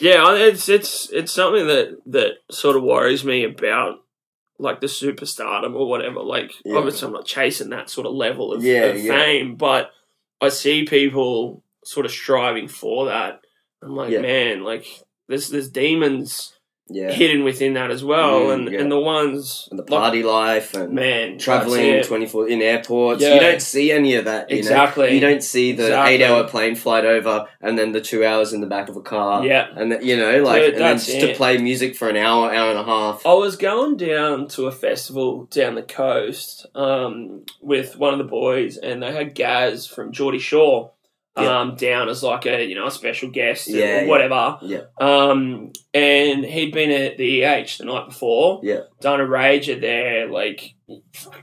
Yeah, 0.01 0.35
it's 0.35 0.67
it's 0.67 1.09
it's 1.13 1.31
something 1.31 1.65
that 1.67 1.95
that 2.07 2.33
sort 2.51 2.75
of 2.75 2.83
worries 2.83 3.23
me 3.23 3.45
about 3.45 3.99
like 4.59 4.81
the 4.81 4.87
superstardom 4.87 5.73
or 5.73 5.87
whatever. 5.89 6.21
Like 6.21 6.51
Yeah. 6.65 6.75
obviously 6.77 7.07
I'm 7.07 7.13
not 7.13 7.25
chasing 7.25 7.69
that 7.69 7.89
sort 7.89 8.05
of 8.05 8.13
level 8.13 8.53
of, 8.53 8.63
Yeah, 8.63 8.83
of 8.85 8.99
yeah. 8.99 9.11
fame, 9.13 9.55
but 9.55 9.91
I 10.41 10.49
see 10.49 10.85
people 10.85 11.63
sort 11.83 12.05
of 12.05 12.11
striving 12.11 12.67
for 12.67 13.05
that. 13.05 13.41
I'm 13.81 13.95
like, 13.95 14.11
man, 14.21 14.63
like 14.63 14.85
there's 15.27 15.49
there's 15.49 15.69
demons 15.69 16.53
Yeah. 16.89 17.11
hidden 17.11 17.43
within 17.43 17.73
that 17.73 17.91
as 17.91 18.03
well, 18.03 18.41
Mm, 18.47 18.53
and 18.53 18.71
yeah. 18.71 18.79
and 18.81 18.91
the 18.91 18.99
ones 18.99 19.67
And 19.69 19.77
the 19.79 19.83
like, 19.83 19.89
party 20.01 20.23
life 20.23 20.73
and 20.73 20.93
man 20.93 21.37
traveling 21.37 22.03
24 22.03 22.47
in 22.49 22.61
airports. 22.61 23.21
Yeah. 23.21 23.35
You 23.35 23.39
don't 23.39 23.61
see 23.61 23.91
any 23.91 24.15
of 24.15 24.25
that. 24.25 24.49
You 24.49 24.55
know? 24.55 24.59
Exactly. 24.59 25.13
You 25.13 25.19
don't 25.19 25.43
see 25.43 25.71
the 25.73 25.83
Exactly. 25.87 26.13
eight 26.15 26.21
hour 26.23 26.43
plane 26.47 26.75
flight 26.75 27.05
over 27.05 27.47
and 27.61 27.77
then 27.77 27.91
the 27.91 28.01
two 28.01 28.25
hours 28.25 28.53
in 28.53 28.61
the 28.61 28.67
back 28.67 28.89
of 28.89 28.95
a 28.95 29.01
car. 29.01 29.45
Yeah. 29.45 29.67
And, 29.75 29.91
the, 29.91 30.03
you 30.03 30.17
know, 30.17 30.41
like, 30.43 30.61
Dude, 30.61 30.73
and 30.75 30.81
then 30.83 30.95
just 30.97 31.19
to 31.19 31.33
play 31.35 31.57
music 31.57 31.95
for 31.95 32.09
an 32.09 32.17
hour, 32.17 32.53
hour 32.53 32.69
and 32.71 32.79
a 32.79 32.83
half. 32.83 33.25
I 33.25 33.33
was 33.33 33.55
going 33.55 33.97
down 33.97 34.47
to 34.49 34.65
a 34.67 34.71
festival 34.71 35.45
down 35.51 35.75
the 35.75 35.83
coast 35.83 36.65
um, 36.75 37.43
with 37.61 37.97
one 37.97 38.13
of 38.13 38.17
the 38.17 38.23
boys, 38.25 38.77
and 38.77 39.03
they 39.03 39.11
had 39.11 39.35
Gaz 39.35 39.85
from 39.85 40.11
Geordie 40.11 40.39
Shore. 40.39 40.91
Um, 41.47 41.75
down 41.75 42.09
as 42.09 42.21
like 42.23 42.45
a 42.45 42.63
you 42.65 42.75
know 42.75 42.87
a 42.87 42.91
special 42.91 43.29
guest 43.29 43.67
Yeah, 43.67 44.03
or 44.03 44.07
whatever. 44.07 44.57
Yeah. 44.61 44.81
Um, 44.99 45.71
and 45.93 46.43
he'd 46.45 46.73
been 46.73 46.91
at 46.91 47.17
the 47.17 47.43
EH 47.43 47.77
the 47.77 47.85
night 47.85 48.07
before. 48.07 48.61
Yeah. 48.63 48.81
Done 49.01 49.21
a 49.21 49.25
rager 49.25 49.79
there. 49.79 50.27
Like 50.29 50.75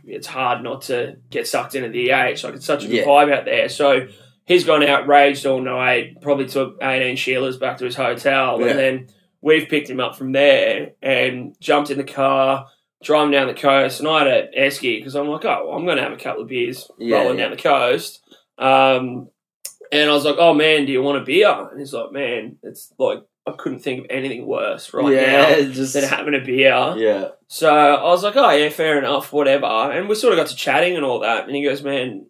it's 0.04 0.26
hard 0.26 0.62
not 0.62 0.82
to 0.82 1.16
get 1.30 1.46
sucked 1.46 1.74
into 1.74 1.88
the 1.88 2.10
EH. 2.10 2.42
Like 2.44 2.54
it's 2.54 2.66
such 2.66 2.84
a 2.84 2.88
good 2.88 2.96
Yeah. 2.96 3.04
vibe 3.06 3.32
out 3.36 3.44
there. 3.44 3.68
So. 3.68 4.06
He's 4.48 4.62
gone 4.62 4.84
out 4.84 5.08
raged 5.08 5.44
all 5.44 5.60
night. 5.60 6.20
Probably 6.22 6.46
took 6.46 6.76
eighteen 6.80 7.16
Sheilas 7.16 7.58
back 7.58 7.78
to 7.78 7.84
his 7.84 7.96
hotel, 7.96 8.60
Yeah. 8.60 8.66
and 8.68 8.78
then 8.78 9.08
we've 9.40 9.68
picked 9.68 9.90
him 9.90 9.98
up 9.98 10.14
from 10.14 10.30
there 10.30 10.92
and 11.02 11.56
jumped 11.58 11.90
in 11.90 11.98
the 11.98 12.04
car, 12.04 12.68
driving 13.02 13.32
down 13.32 13.48
the 13.48 13.54
coast. 13.54 13.98
And 13.98 14.08
I 14.08 14.18
had 14.20 14.28
a 14.28 14.48
esky 14.56 15.00
because 15.00 15.16
I'm 15.16 15.26
like, 15.26 15.44
oh, 15.44 15.72
I'm 15.72 15.84
going 15.84 15.96
to 15.96 16.02
have 16.04 16.12
a 16.12 16.16
couple 16.16 16.42
of 16.42 16.48
beers 16.48 16.88
rolling 16.96 17.38
down 17.38 17.50
the 17.50 17.56
coast. 17.56 18.22
Um, 18.56 19.28
and 19.92 20.10
I 20.10 20.12
was 20.12 20.24
like, 20.24 20.36
oh 20.38 20.54
man, 20.54 20.86
do 20.86 20.92
you 20.92 21.02
want 21.02 21.22
a 21.22 21.24
beer? 21.24 21.68
And 21.70 21.78
he's 21.80 21.92
like, 21.92 22.12
man, 22.12 22.56
it's 22.62 22.92
like 22.98 23.22
I 23.46 23.52
couldn't 23.52 23.78
think 23.80 24.00
of 24.00 24.06
anything 24.10 24.46
worse 24.46 24.92
right 24.92 25.12
yeah, 25.14 25.60
now 25.60 25.60
just. 25.72 25.94
than 25.94 26.04
having 26.04 26.34
a 26.34 26.40
beer. 26.44 26.94
Yeah. 26.96 27.28
So 27.48 27.70
I 27.72 28.02
was 28.04 28.24
like, 28.24 28.36
oh 28.36 28.50
yeah, 28.50 28.68
fair 28.70 28.98
enough, 28.98 29.32
whatever. 29.32 29.66
And 29.66 30.08
we 30.08 30.14
sort 30.16 30.32
of 30.32 30.38
got 30.38 30.48
to 30.48 30.56
chatting 30.56 30.96
and 30.96 31.04
all 31.04 31.20
that. 31.20 31.46
And 31.46 31.54
he 31.54 31.62
goes, 31.64 31.82
man, 31.82 32.26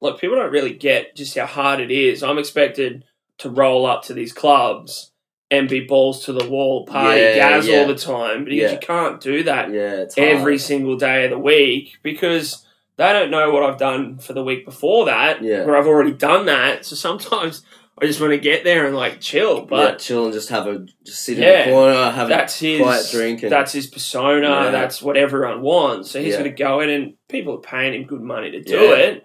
like 0.00 0.18
people 0.20 0.36
don't 0.36 0.52
really 0.52 0.74
get 0.74 1.16
just 1.16 1.36
how 1.36 1.46
hard 1.46 1.80
it 1.80 1.90
is. 1.90 2.22
I'm 2.22 2.38
expected 2.38 3.04
to 3.38 3.50
roll 3.50 3.86
up 3.86 4.04
to 4.04 4.14
these 4.14 4.32
clubs 4.32 5.10
and 5.50 5.68
be 5.68 5.80
balls 5.80 6.26
to 6.26 6.32
the 6.32 6.48
wall, 6.48 6.86
party, 6.86 7.20
Yeah, 7.20 7.34
gas 7.34 7.66
yeah. 7.66 7.78
all 7.80 7.88
the 7.88 7.96
time. 7.96 8.44
But 8.44 8.52
he 8.52 8.60
goes, 8.60 8.70
Yeah. 8.70 8.74
you 8.74 8.86
can't 8.86 9.20
do 9.20 9.42
that 9.44 9.72
Yeah. 9.72 10.04
Every 10.16 10.58
single 10.58 10.96
day 10.96 11.24
of 11.24 11.30
the 11.30 11.38
week 11.38 11.98
because 12.04 12.64
they 13.00 13.12
don't 13.14 13.30
know 13.30 13.50
what 13.50 13.62
I've 13.62 13.78
done 13.78 14.18
for 14.18 14.34
the 14.34 14.44
week 14.44 14.64
before 14.66 15.06
that, 15.06 15.42
Yeah. 15.42 15.64
where 15.64 15.76
I've 15.76 15.86
already 15.86 16.12
done 16.12 16.46
that. 16.46 16.84
So 16.84 16.94
sometimes 16.96 17.64
I 18.00 18.06
just 18.06 18.20
want 18.20 18.32
to 18.32 18.38
get 18.38 18.62
there 18.62 18.86
and 18.86 18.94
like 18.94 19.20
chill. 19.20 19.58
yeah, 19.60 19.64
But 19.68 19.98
chill 20.00 20.24
and 20.24 20.32
just 20.34 20.50
have 20.50 20.66
a 20.66 20.86
just 21.04 21.24
sit 21.24 21.38
Yeah. 21.38 21.62
in 21.64 21.68
the 21.68 21.74
corner, 21.74 22.10
have 22.10 22.28
that's 22.28 22.60
a 22.62 22.66
his 22.66 22.80
quiet 22.82 23.06
drink, 23.10 23.42
and 23.42 23.50
that's 23.52 23.72
his 23.72 23.86
persona. 23.86 24.48
Yeah. 24.48 24.70
That's 24.70 25.02
what 25.02 25.16
everyone 25.16 25.62
wants. 25.62 26.10
So 26.10 26.20
he's 26.20 26.34
Yeah. 26.34 26.40
going 26.40 26.50
to 26.54 26.62
go 26.62 26.80
in, 26.80 26.90
and 26.90 27.14
people 27.28 27.54
are 27.54 27.60
paying 27.60 27.94
him 27.94 28.04
good 28.06 28.20
money 28.20 28.50
to 28.52 28.60
do 28.62 28.76
Yeah. 28.78 28.94
it. 28.96 29.22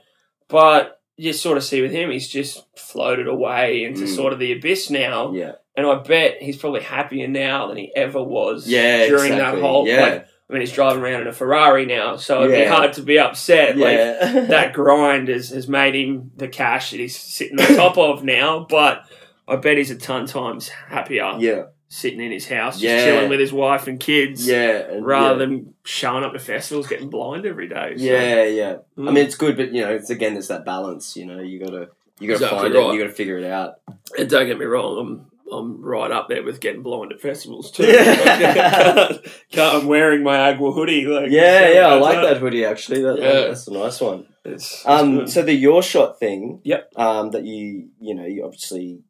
But 0.49 0.99
you 1.17 1.33
sort 1.33 1.57
of 1.57 1.63
see 1.63 1.81
with 1.81 1.91
him, 1.91 2.11
he's 2.11 2.27
just 2.27 2.63
floated 2.77 3.27
away 3.27 3.83
into 3.83 4.01
Mm. 4.03 4.15
sort 4.15 4.33
of 4.33 4.39
the 4.39 4.51
abyss 4.51 4.89
now. 4.89 5.31
yeah, 5.33 5.53
And 5.77 5.85
I 5.87 5.95
bet 5.95 6.37
he's 6.41 6.57
probably 6.57 6.81
happier 6.81 7.27
now 7.27 7.67
than 7.67 7.77
he 7.77 7.91
ever 7.95 8.21
was 8.21 8.67
yeah, 8.69 9.07
during 9.07 9.33
exactly. 9.33 9.61
that 9.61 9.65
whole. 9.67 9.87
yeah, 9.87 10.01
Like, 10.01 10.25
I 10.49 10.53
mean, 10.53 10.61
he's 10.61 10.71
driving 10.71 11.01
around 11.01 11.21
in 11.21 11.27
a 11.27 11.33
Ferrari 11.33 11.85
now, 11.87 12.17
so 12.17 12.43
it'd 12.43 12.55
be 12.55 12.65
hard 12.65 12.93
to 12.93 13.01
be 13.01 13.17
upset. 13.17 13.77
Like 13.77 13.97
that 14.49 14.73
grind 14.73 15.27
has, 15.27 15.49
has 15.49 15.67
made 15.67 15.95
him 15.95 16.31
the 16.35 16.47
cash 16.47 16.91
that 16.91 16.99
he's 16.99 17.17
sitting 17.19 17.59
on 17.59 17.75
top 17.75 17.97
of 17.97 18.23
now. 18.23 18.65
But 18.69 19.05
I 19.47 19.55
bet 19.55 19.77
he's 19.77 19.89
a 19.91 19.95
ton 19.95 20.27
times 20.27 20.69
happier 20.69 21.33
yeah, 21.39 21.63
sitting 21.89 22.19
in 22.21 22.31
his 22.31 22.47
house, 22.47 22.75
just 22.75 22.83
Yeah. 22.83 23.05
chilling 23.05 23.29
with 23.29 23.39
his 23.39 23.51
wife 23.51 23.87
and 23.87 23.99
kids, 23.99 24.47
yeah, 24.47 24.77
and- 24.91 25.03
rather 25.05 25.33
yeah. 25.33 25.45
than 25.47 25.73
showing 25.83 26.23
up 26.23 26.33
to 26.33 26.39
festivals 26.39 26.87
getting 26.87 27.09
blind 27.09 27.45
every 27.47 27.67
day. 27.67 27.95
So, 27.97 28.03
Yeah, 28.03 28.43
yeah. 28.43 28.75
mm. 28.97 29.07
I 29.09 29.11
mean, 29.11 29.25
it's 29.25 29.35
good, 29.35 29.57
but 29.57 29.71
you 29.73 29.81
know, 29.81 29.93
it's 29.95 30.11
again, 30.11 30.37
it's 30.37 30.47
that 30.49 30.63
balance. 30.63 31.15
You 31.17 31.25
know, 31.25 31.41
you 31.41 31.59
gotta, 31.59 31.89
you 32.19 32.27
gotta 32.27 32.33
Exactly 32.45 32.59
find 32.59 32.73
right. 32.75 32.89
it. 32.89 32.93
You 32.93 33.01
gotta 33.01 33.13
figure 33.15 33.37
it 33.39 33.45
out. 33.45 33.79
and 34.17 34.29
don't 34.29 34.45
get 34.45 34.59
me 34.59 34.65
wrong, 34.65 34.97
I'm 34.99 35.31
I'm 35.51 35.81
right 35.81 36.11
up 36.11 36.27
there 36.27 36.43
with 36.43 36.59
getting 36.59 36.81
blind 36.81 37.11
at 37.11 37.21
festivals 37.21 37.71
too. 37.71 37.83
Yeah. 37.85 39.11
I'm 39.57 39.85
wearing 39.87 40.23
my 40.23 40.37
Agua 40.51 40.71
hoodie. 40.71 41.05
Like 41.05 41.29
Yeah, 41.29 41.69
yeah, 41.71 41.87
I 41.87 41.93
like 41.95 42.21
that 42.21 42.37
hoodie 42.37 42.65
actually. 42.65 43.01
That, 43.03 43.19
Yeah. 43.19 43.47
that's 43.47 43.67
a 43.67 43.73
nice 43.73 44.01
one. 44.01 44.27
It's, 44.43 44.73
it's 44.73 44.85
Um, 44.87 45.19
good. 45.19 45.29
so 45.29 45.41
the 45.43 45.53
your 45.53 45.83
shot 45.83 46.19
thing. 46.19 46.61
Yep. 46.63 46.91
Um, 46.95 47.31
that 47.31 47.45
you, 47.45 47.89
you 47.99 48.15
know, 48.15 48.25
you 48.25 48.43
obviously. 48.45 49.01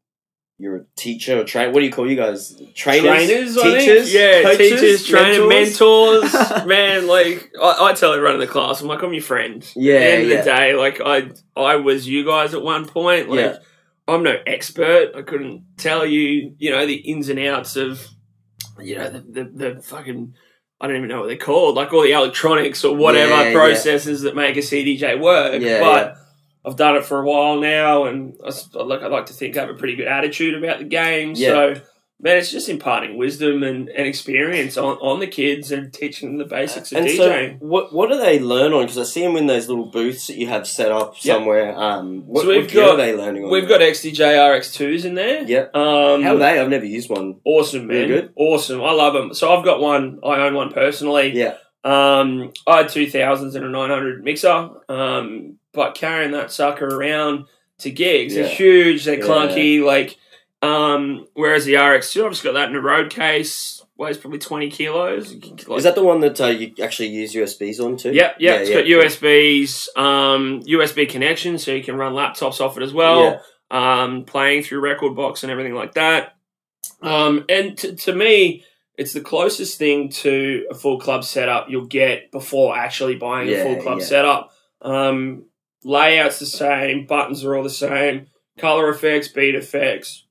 You're 0.58 0.78
a 0.78 0.86
teacher 0.96 1.38
or 1.42 1.44
train. 1.44 1.74
What 1.74 1.82
do 1.82 1.86
you 1.86 1.92
call 1.92 2.10
you 2.10 2.16
guys? 2.16 2.56
Trainers, 2.76 3.04
trainers, 3.28 3.56
teachers, 3.62 4.14
yeah, 4.14 4.42
coaches, 4.44 4.58
teachers, 4.80 5.06
trainers, 5.06 5.50
mentors? 5.50 6.34
mentors. 6.34 6.66
man, 6.66 7.08
like 7.08 7.52
I, 7.62 7.88
I 7.90 7.94
tell 7.94 8.14
everyone 8.14 8.36
in 8.36 8.40
the 8.40 8.48
class, 8.48 8.80
I'm 8.80 8.88
like, 8.88 9.04
I'm 9.04 9.12
your 9.12 9.22
friend. 9.22 9.70
Yeah, 9.76 9.96
At 9.96 10.00
the 10.00 10.06
end 10.14 10.24
of 10.24 10.30
yeah. 10.30 10.38
the 10.38 10.44
day, 10.46 10.74
like 10.76 11.02
I, 11.02 11.32
I 11.58 11.76
was 11.76 12.08
you 12.08 12.24
guys 12.26 12.54
at 12.54 12.62
one 12.62 12.86
point. 12.86 13.28
Like 13.30 13.40
Yeah. 13.42 13.58
I'm 14.08 14.24
no 14.24 14.38
expert. 14.46 15.12
I 15.16 15.22
couldn't 15.24 15.64
tell 15.78 16.06
you, 16.06 16.54
you 16.58 16.72
know, 16.72 16.86
the 16.86 16.96
ins 16.96 17.30
and 17.30 17.40
outs 17.40 17.76
of, 17.76 18.06
you 18.80 18.98
know, 18.98 19.10
the 19.10 19.20
the, 19.22 19.44
the 19.76 19.82
fucking. 19.82 20.34
I 20.80 20.88
don't 20.88 20.98
even 20.98 21.08
know 21.08 21.22
what 21.22 21.28
they're 21.28 21.38
called, 21.38 21.76
like 21.76 21.94
all 21.94 22.02
the 22.02 22.12
electronics 22.12 22.84
or 22.84 22.96
whatever 22.96 23.32
Yeah, 23.32 23.44
yeah. 23.48 23.54
processes 23.54 24.24
that 24.24 24.36
make 24.36 24.58
a 24.58 24.60
CDJ 24.60 25.22
work. 25.22 25.62
Yeah, 25.62 25.80
but 25.80 26.18
I've 26.66 26.76
done 26.76 26.98
it 26.98 27.06
for 27.06 27.22
a 27.22 27.26
while 27.26 27.62
now, 27.62 28.06
and 28.06 28.36
I, 28.44 28.52
like 28.84 29.02
I 29.02 29.08
like 29.08 29.28
to 29.28 29.34
think 29.34 29.56
I 29.56 29.62
have 29.62 29.70
a 29.70 29.76
pretty 29.76 29.96
good 29.96 30.08
attitude 30.08 30.62
about 30.62 30.80
the 30.80 30.86
game. 30.86 31.34
Yeah. 31.36 31.50
So, 31.50 31.82
man, 32.20 32.38
it's 32.38 32.52
just 32.52 32.70
imparting 32.70 33.18
wisdom 33.18 33.62
and, 33.64 33.90
and 33.90 34.08
experience 34.08 34.78
on, 34.78 34.98
on 34.98 35.20
the 35.20 35.28
kids 35.28 35.72
and 35.72 35.94
teaching 35.94 36.30
them 36.30 36.38
the 36.38 36.46
basics 36.46 36.92
of 36.92 37.00
and 37.00 37.08
DJing. 37.08 37.18
so, 37.18 37.66
what 37.66 37.94
what 37.94 38.10
do 38.10 38.18
they 38.18 38.40
learn 38.40 38.74
on? 38.74 38.84
Because 38.84 38.98
I 38.98 39.04
see 39.04 39.22
them 39.22 39.36
in 39.36 39.48
those 39.48 39.68
little 39.68 39.86
booths 39.92 40.28
that 40.28 40.38
you 40.38 40.48
have 40.48 40.66
set 40.68 40.92
up 40.92 41.16
Yep. 41.24 41.36
somewhere. 41.36 41.76
Um, 41.78 42.22
what, 42.26 42.42
So 42.44 42.48
we've 42.50 42.66
what 42.66 42.74
got- 42.74 42.90
are 42.92 42.98
they 42.98 43.16
learning 43.16 43.44
on? 43.46 43.52
We've 43.52 43.68
got 43.68 43.82
XDJ 43.82 44.38
RX2s 44.38 45.06
in 45.06 45.16
there. 45.16 45.44
Yep. 45.44 45.76
Um, 45.76 46.24
How 46.24 46.36
are 46.36 46.38
they? 46.38 46.60
I've 46.60 46.70
never 46.70 46.86
used 46.86 47.10
one. 47.10 47.36
Awesome, 47.46 47.88
man. 47.88 48.10
Really? 48.10 48.30
Awesome. 48.36 48.82
I 48.82 48.92
love 48.92 49.14
them. 49.14 49.34
So 49.34 49.54
I've 49.56 49.66
got 49.66 49.80
one. 49.82 50.20
I 50.24 50.46
own 50.48 50.54
one 50.56 50.72
personally. 50.72 51.34
Yeah. 51.38 51.56
Um, 51.84 52.52
I 52.66 52.78
had 52.78 52.90
two 52.90 53.08
thousands 53.10 53.54
and 53.56 53.64
a 53.64 53.70
nine 53.70 53.90
hundred 53.92 54.24
mixer. 54.24 54.70
Um, 54.90 55.58
but 55.74 55.94
carrying 55.96 56.32
that 56.32 56.52
sucker 56.52 56.88
around 56.88 57.46
to 57.80 57.92
gigs, 57.92 58.34
Yeah. 58.34 58.44
they're 58.44 58.52
huge. 58.52 59.04
They're 59.06 59.20
Yeah. 59.20 59.26
clunky. 59.26 59.84
Like, 59.84 60.16
um, 60.62 61.28
whereas 61.34 61.66
the 61.66 61.74
RX2, 61.76 62.26
I've 62.26 62.32
just 62.32 62.44
got 62.44 62.54
that 62.54 62.70
in 62.70 62.76
a 62.76 62.82
road 62.82 63.10
case. 63.12 63.82
Weighs 63.98 64.18
probably 64.18 64.40
twenty 64.40 64.70
kilos. 64.70 65.34
Like- 65.68 65.78
Is 65.78 65.84
that 65.86 65.96
the 65.96 66.04
one 66.04 66.20
that 66.20 66.40
uh, 66.42 66.48
you 66.48 66.74
actually 66.84 67.10
use 67.10 67.34
USBs 67.34 67.80
on 67.80 67.96
too? 67.96 68.12
Yep, 68.12 68.36
yep. 68.40 68.40
Yeah, 68.40 68.56
it's 68.62 68.70
yeah, 68.70 68.76
got. 68.98 69.06
USBs, 69.06 69.98
um, 69.98 70.62
USB 70.64 71.08
connection, 71.10 71.58
so 71.58 71.72
you 71.72 71.82
can 71.84 71.96
run 71.96 72.12
laptops 72.14 72.60
off 72.60 72.76
it 72.78 72.84
as 72.84 72.94
well. 72.94 73.42
Um, 73.72 74.26
playing 74.26 74.64
through 74.64 74.82
rekordbox 74.82 75.44
and 75.44 75.52
everything 75.52 75.74
like 75.76 75.94
that. 75.94 76.34
Um, 77.02 77.46
and 77.48 77.78
t- 77.78 77.96
to 77.96 78.14
me, 78.14 78.64
it's 78.98 79.14
the 79.14 79.22
closest 79.22 79.78
thing 79.78 80.10
to 80.10 80.68
a 80.70 80.76
full 80.76 81.00
club 81.00 81.24
setup 81.24 81.68
you'll 81.70 81.86
get 81.86 82.32
before 82.32 82.76
actually 82.78 83.16
buying 83.16 83.48
Yeah, 83.48 83.58
a 83.58 83.64
full 83.76 83.82
club 83.82 84.00
yeah. 84.00 84.06
setup. 84.06 84.52
Um, 84.82 85.46
layout's 85.86 86.40
the 86.40 86.46
same, 86.46 87.06
buttons 87.06 87.44
are 87.46 87.56
all 87.56 87.64
the 87.64 87.70
same, 87.70 88.28
color 88.60 88.90
effects, 88.90 89.30
beat 89.30 89.56
effects. 89.56 90.25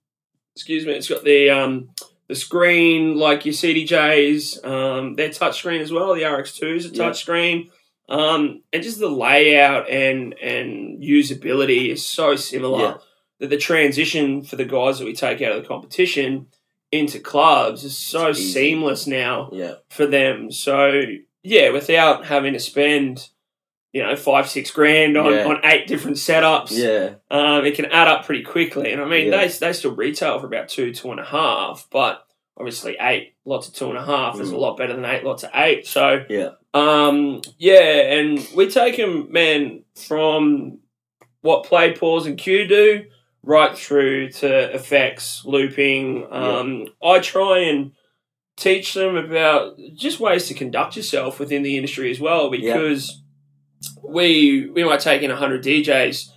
Excuse 0.56 0.86
me. 0.86 0.92
It's 0.92 1.08
got 1.08 1.24
the 1.24 1.50
um, 1.50 1.90
the 2.28 2.34
screen 2.34 3.16
like 3.16 3.44
your 3.44 3.54
CDJs. 3.54 4.64
Um, 4.64 5.14
they're 5.14 5.28
touchscreen 5.30 5.80
as 5.80 5.92
well. 5.92 6.14
The 6.14 6.22
RX2 6.22 6.76
is 6.76 6.86
a 6.86 6.88
Yeah. 6.94 7.04
touchscreen. 7.04 7.70
Um, 8.08 8.62
and 8.72 8.82
just 8.82 8.98
the 9.00 9.08
layout 9.08 9.88
and 9.88 10.34
and 10.38 11.02
usability 11.02 11.88
is 11.90 12.04
so 12.06 12.36
similar 12.36 12.80
Yeah. 12.80 12.94
that 13.40 13.50
the 13.50 13.56
transition 13.56 14.42
for 14.42 14.56
the 14.56 14.64
guys 14.64 14.98
that 14.98 15.06
we 15.06 15.14
take 15.14 15.42
out 15.42 15.52
of 15.52 15.62
the 15.62 15.68
competition 15.68 16.46
into 16.92 17.18
clubs 17.18 17.82
is 17.82 17.98
so 17.98 18.32
seamless 18.32 19.06
now 19.06 19.48
Yeah. 19.52 19.74
for 19.88 20.06
them. 20.06 20.52
So 20.52 21.02
yeah, 21.42 21.70
without 21.70 22.26
having 22.26 22.52
to 22.52 22.60
spend 22.60 23.28
you 23.94 24.02
know 24.02 24.14
five 24.16 24.48
six 24.48 24.70
grand 24.70 25.16
on, 25.16 25.32
Yeah. 25.32 25.46
on 25.46 25.60
eight 25.64 25.86
different 25.86 26.16
setups, 26.18 26.72
Yeah. 26.72 27.14
um, 27.30 27.64
it 27.64 27.74
can 27.76 27.86
add 27.86 28.08
up 28.08 28.26
pretty 28.26 28.42
quickly. 28.42 28.92
And 28.92 29.00
I 29.00 29.06
mean, 29.06 29.28
Yeah. 29.28 29.46
they 29.46 29.48
they 29.48 29.72
still 29.72 29.94
retail 29.94 30.38
for 30.40 30.46
about 30.46 30.68
two 30.68 30.92
two 30.92 31.10
and 31.12 31.20
a 31.20 31.24
half, 31.24 31.86
but 31.90 32.22
obviously 32.58 32.96
eight 33.00 33.34
lots 33.44 33.68
of 33.68 33.74
two 33.74 33.88
and 33.88 33.96
a 33.98 34.04
half 34.04 34.38
is 34.40 34.50
a 34.50 34.54
Mm. 34.54 34.58
lot 34.58 34.76
better 34.76 34.94
than 34.94 35.04
eight 35.04 35.24
lots 35.24 35.42
of 35.44 35.50
eight. 35.54 35.86
So 35.86 36.24
Yeah. 36.28 36.50
um, 36.74 37.40
yeah, 37.58 38.14
and 38.16 38.46
we 38.54 38.68
take 38.68 38.96
them, 38.96 39.28
man, 39.30 39.84
from 39.94 40.78
what 41.42 41.64
play, 41.64 41.92
pause, 41.92 42.26
and 42.26 42.36
cue 42.36 42.66
do 42.66 43.04
right 43.44 43.76
through 43.76 44.30
to 44.30 44.74
effects, 44.74 45.42
looping. 45.44 46.26
Um, 46.30 46.86
I 47.02 47.18
try 47.20 47.58
and 47.58 47.92
teach 48.56 48.94
them 48.94 49.16
about 49.16 49.76
just 49.94 50.18
ways 50.18 50.46
to 50.48 50.54
conduct 50.54 50.96
yourself 50.96 51.38
within 51.38 51.62
the 51.62 51.76
industry 51.76 52.10
as 52.10 52.18
well, 52.20 52.50
because 52.50 53.20
we 54.02 54.68
we 54.70 54.84
might 54.84 55.00
take 55.00 55.22
in 55.22 55.30
hundred 55.30 55.62
DJs 55.64 56.30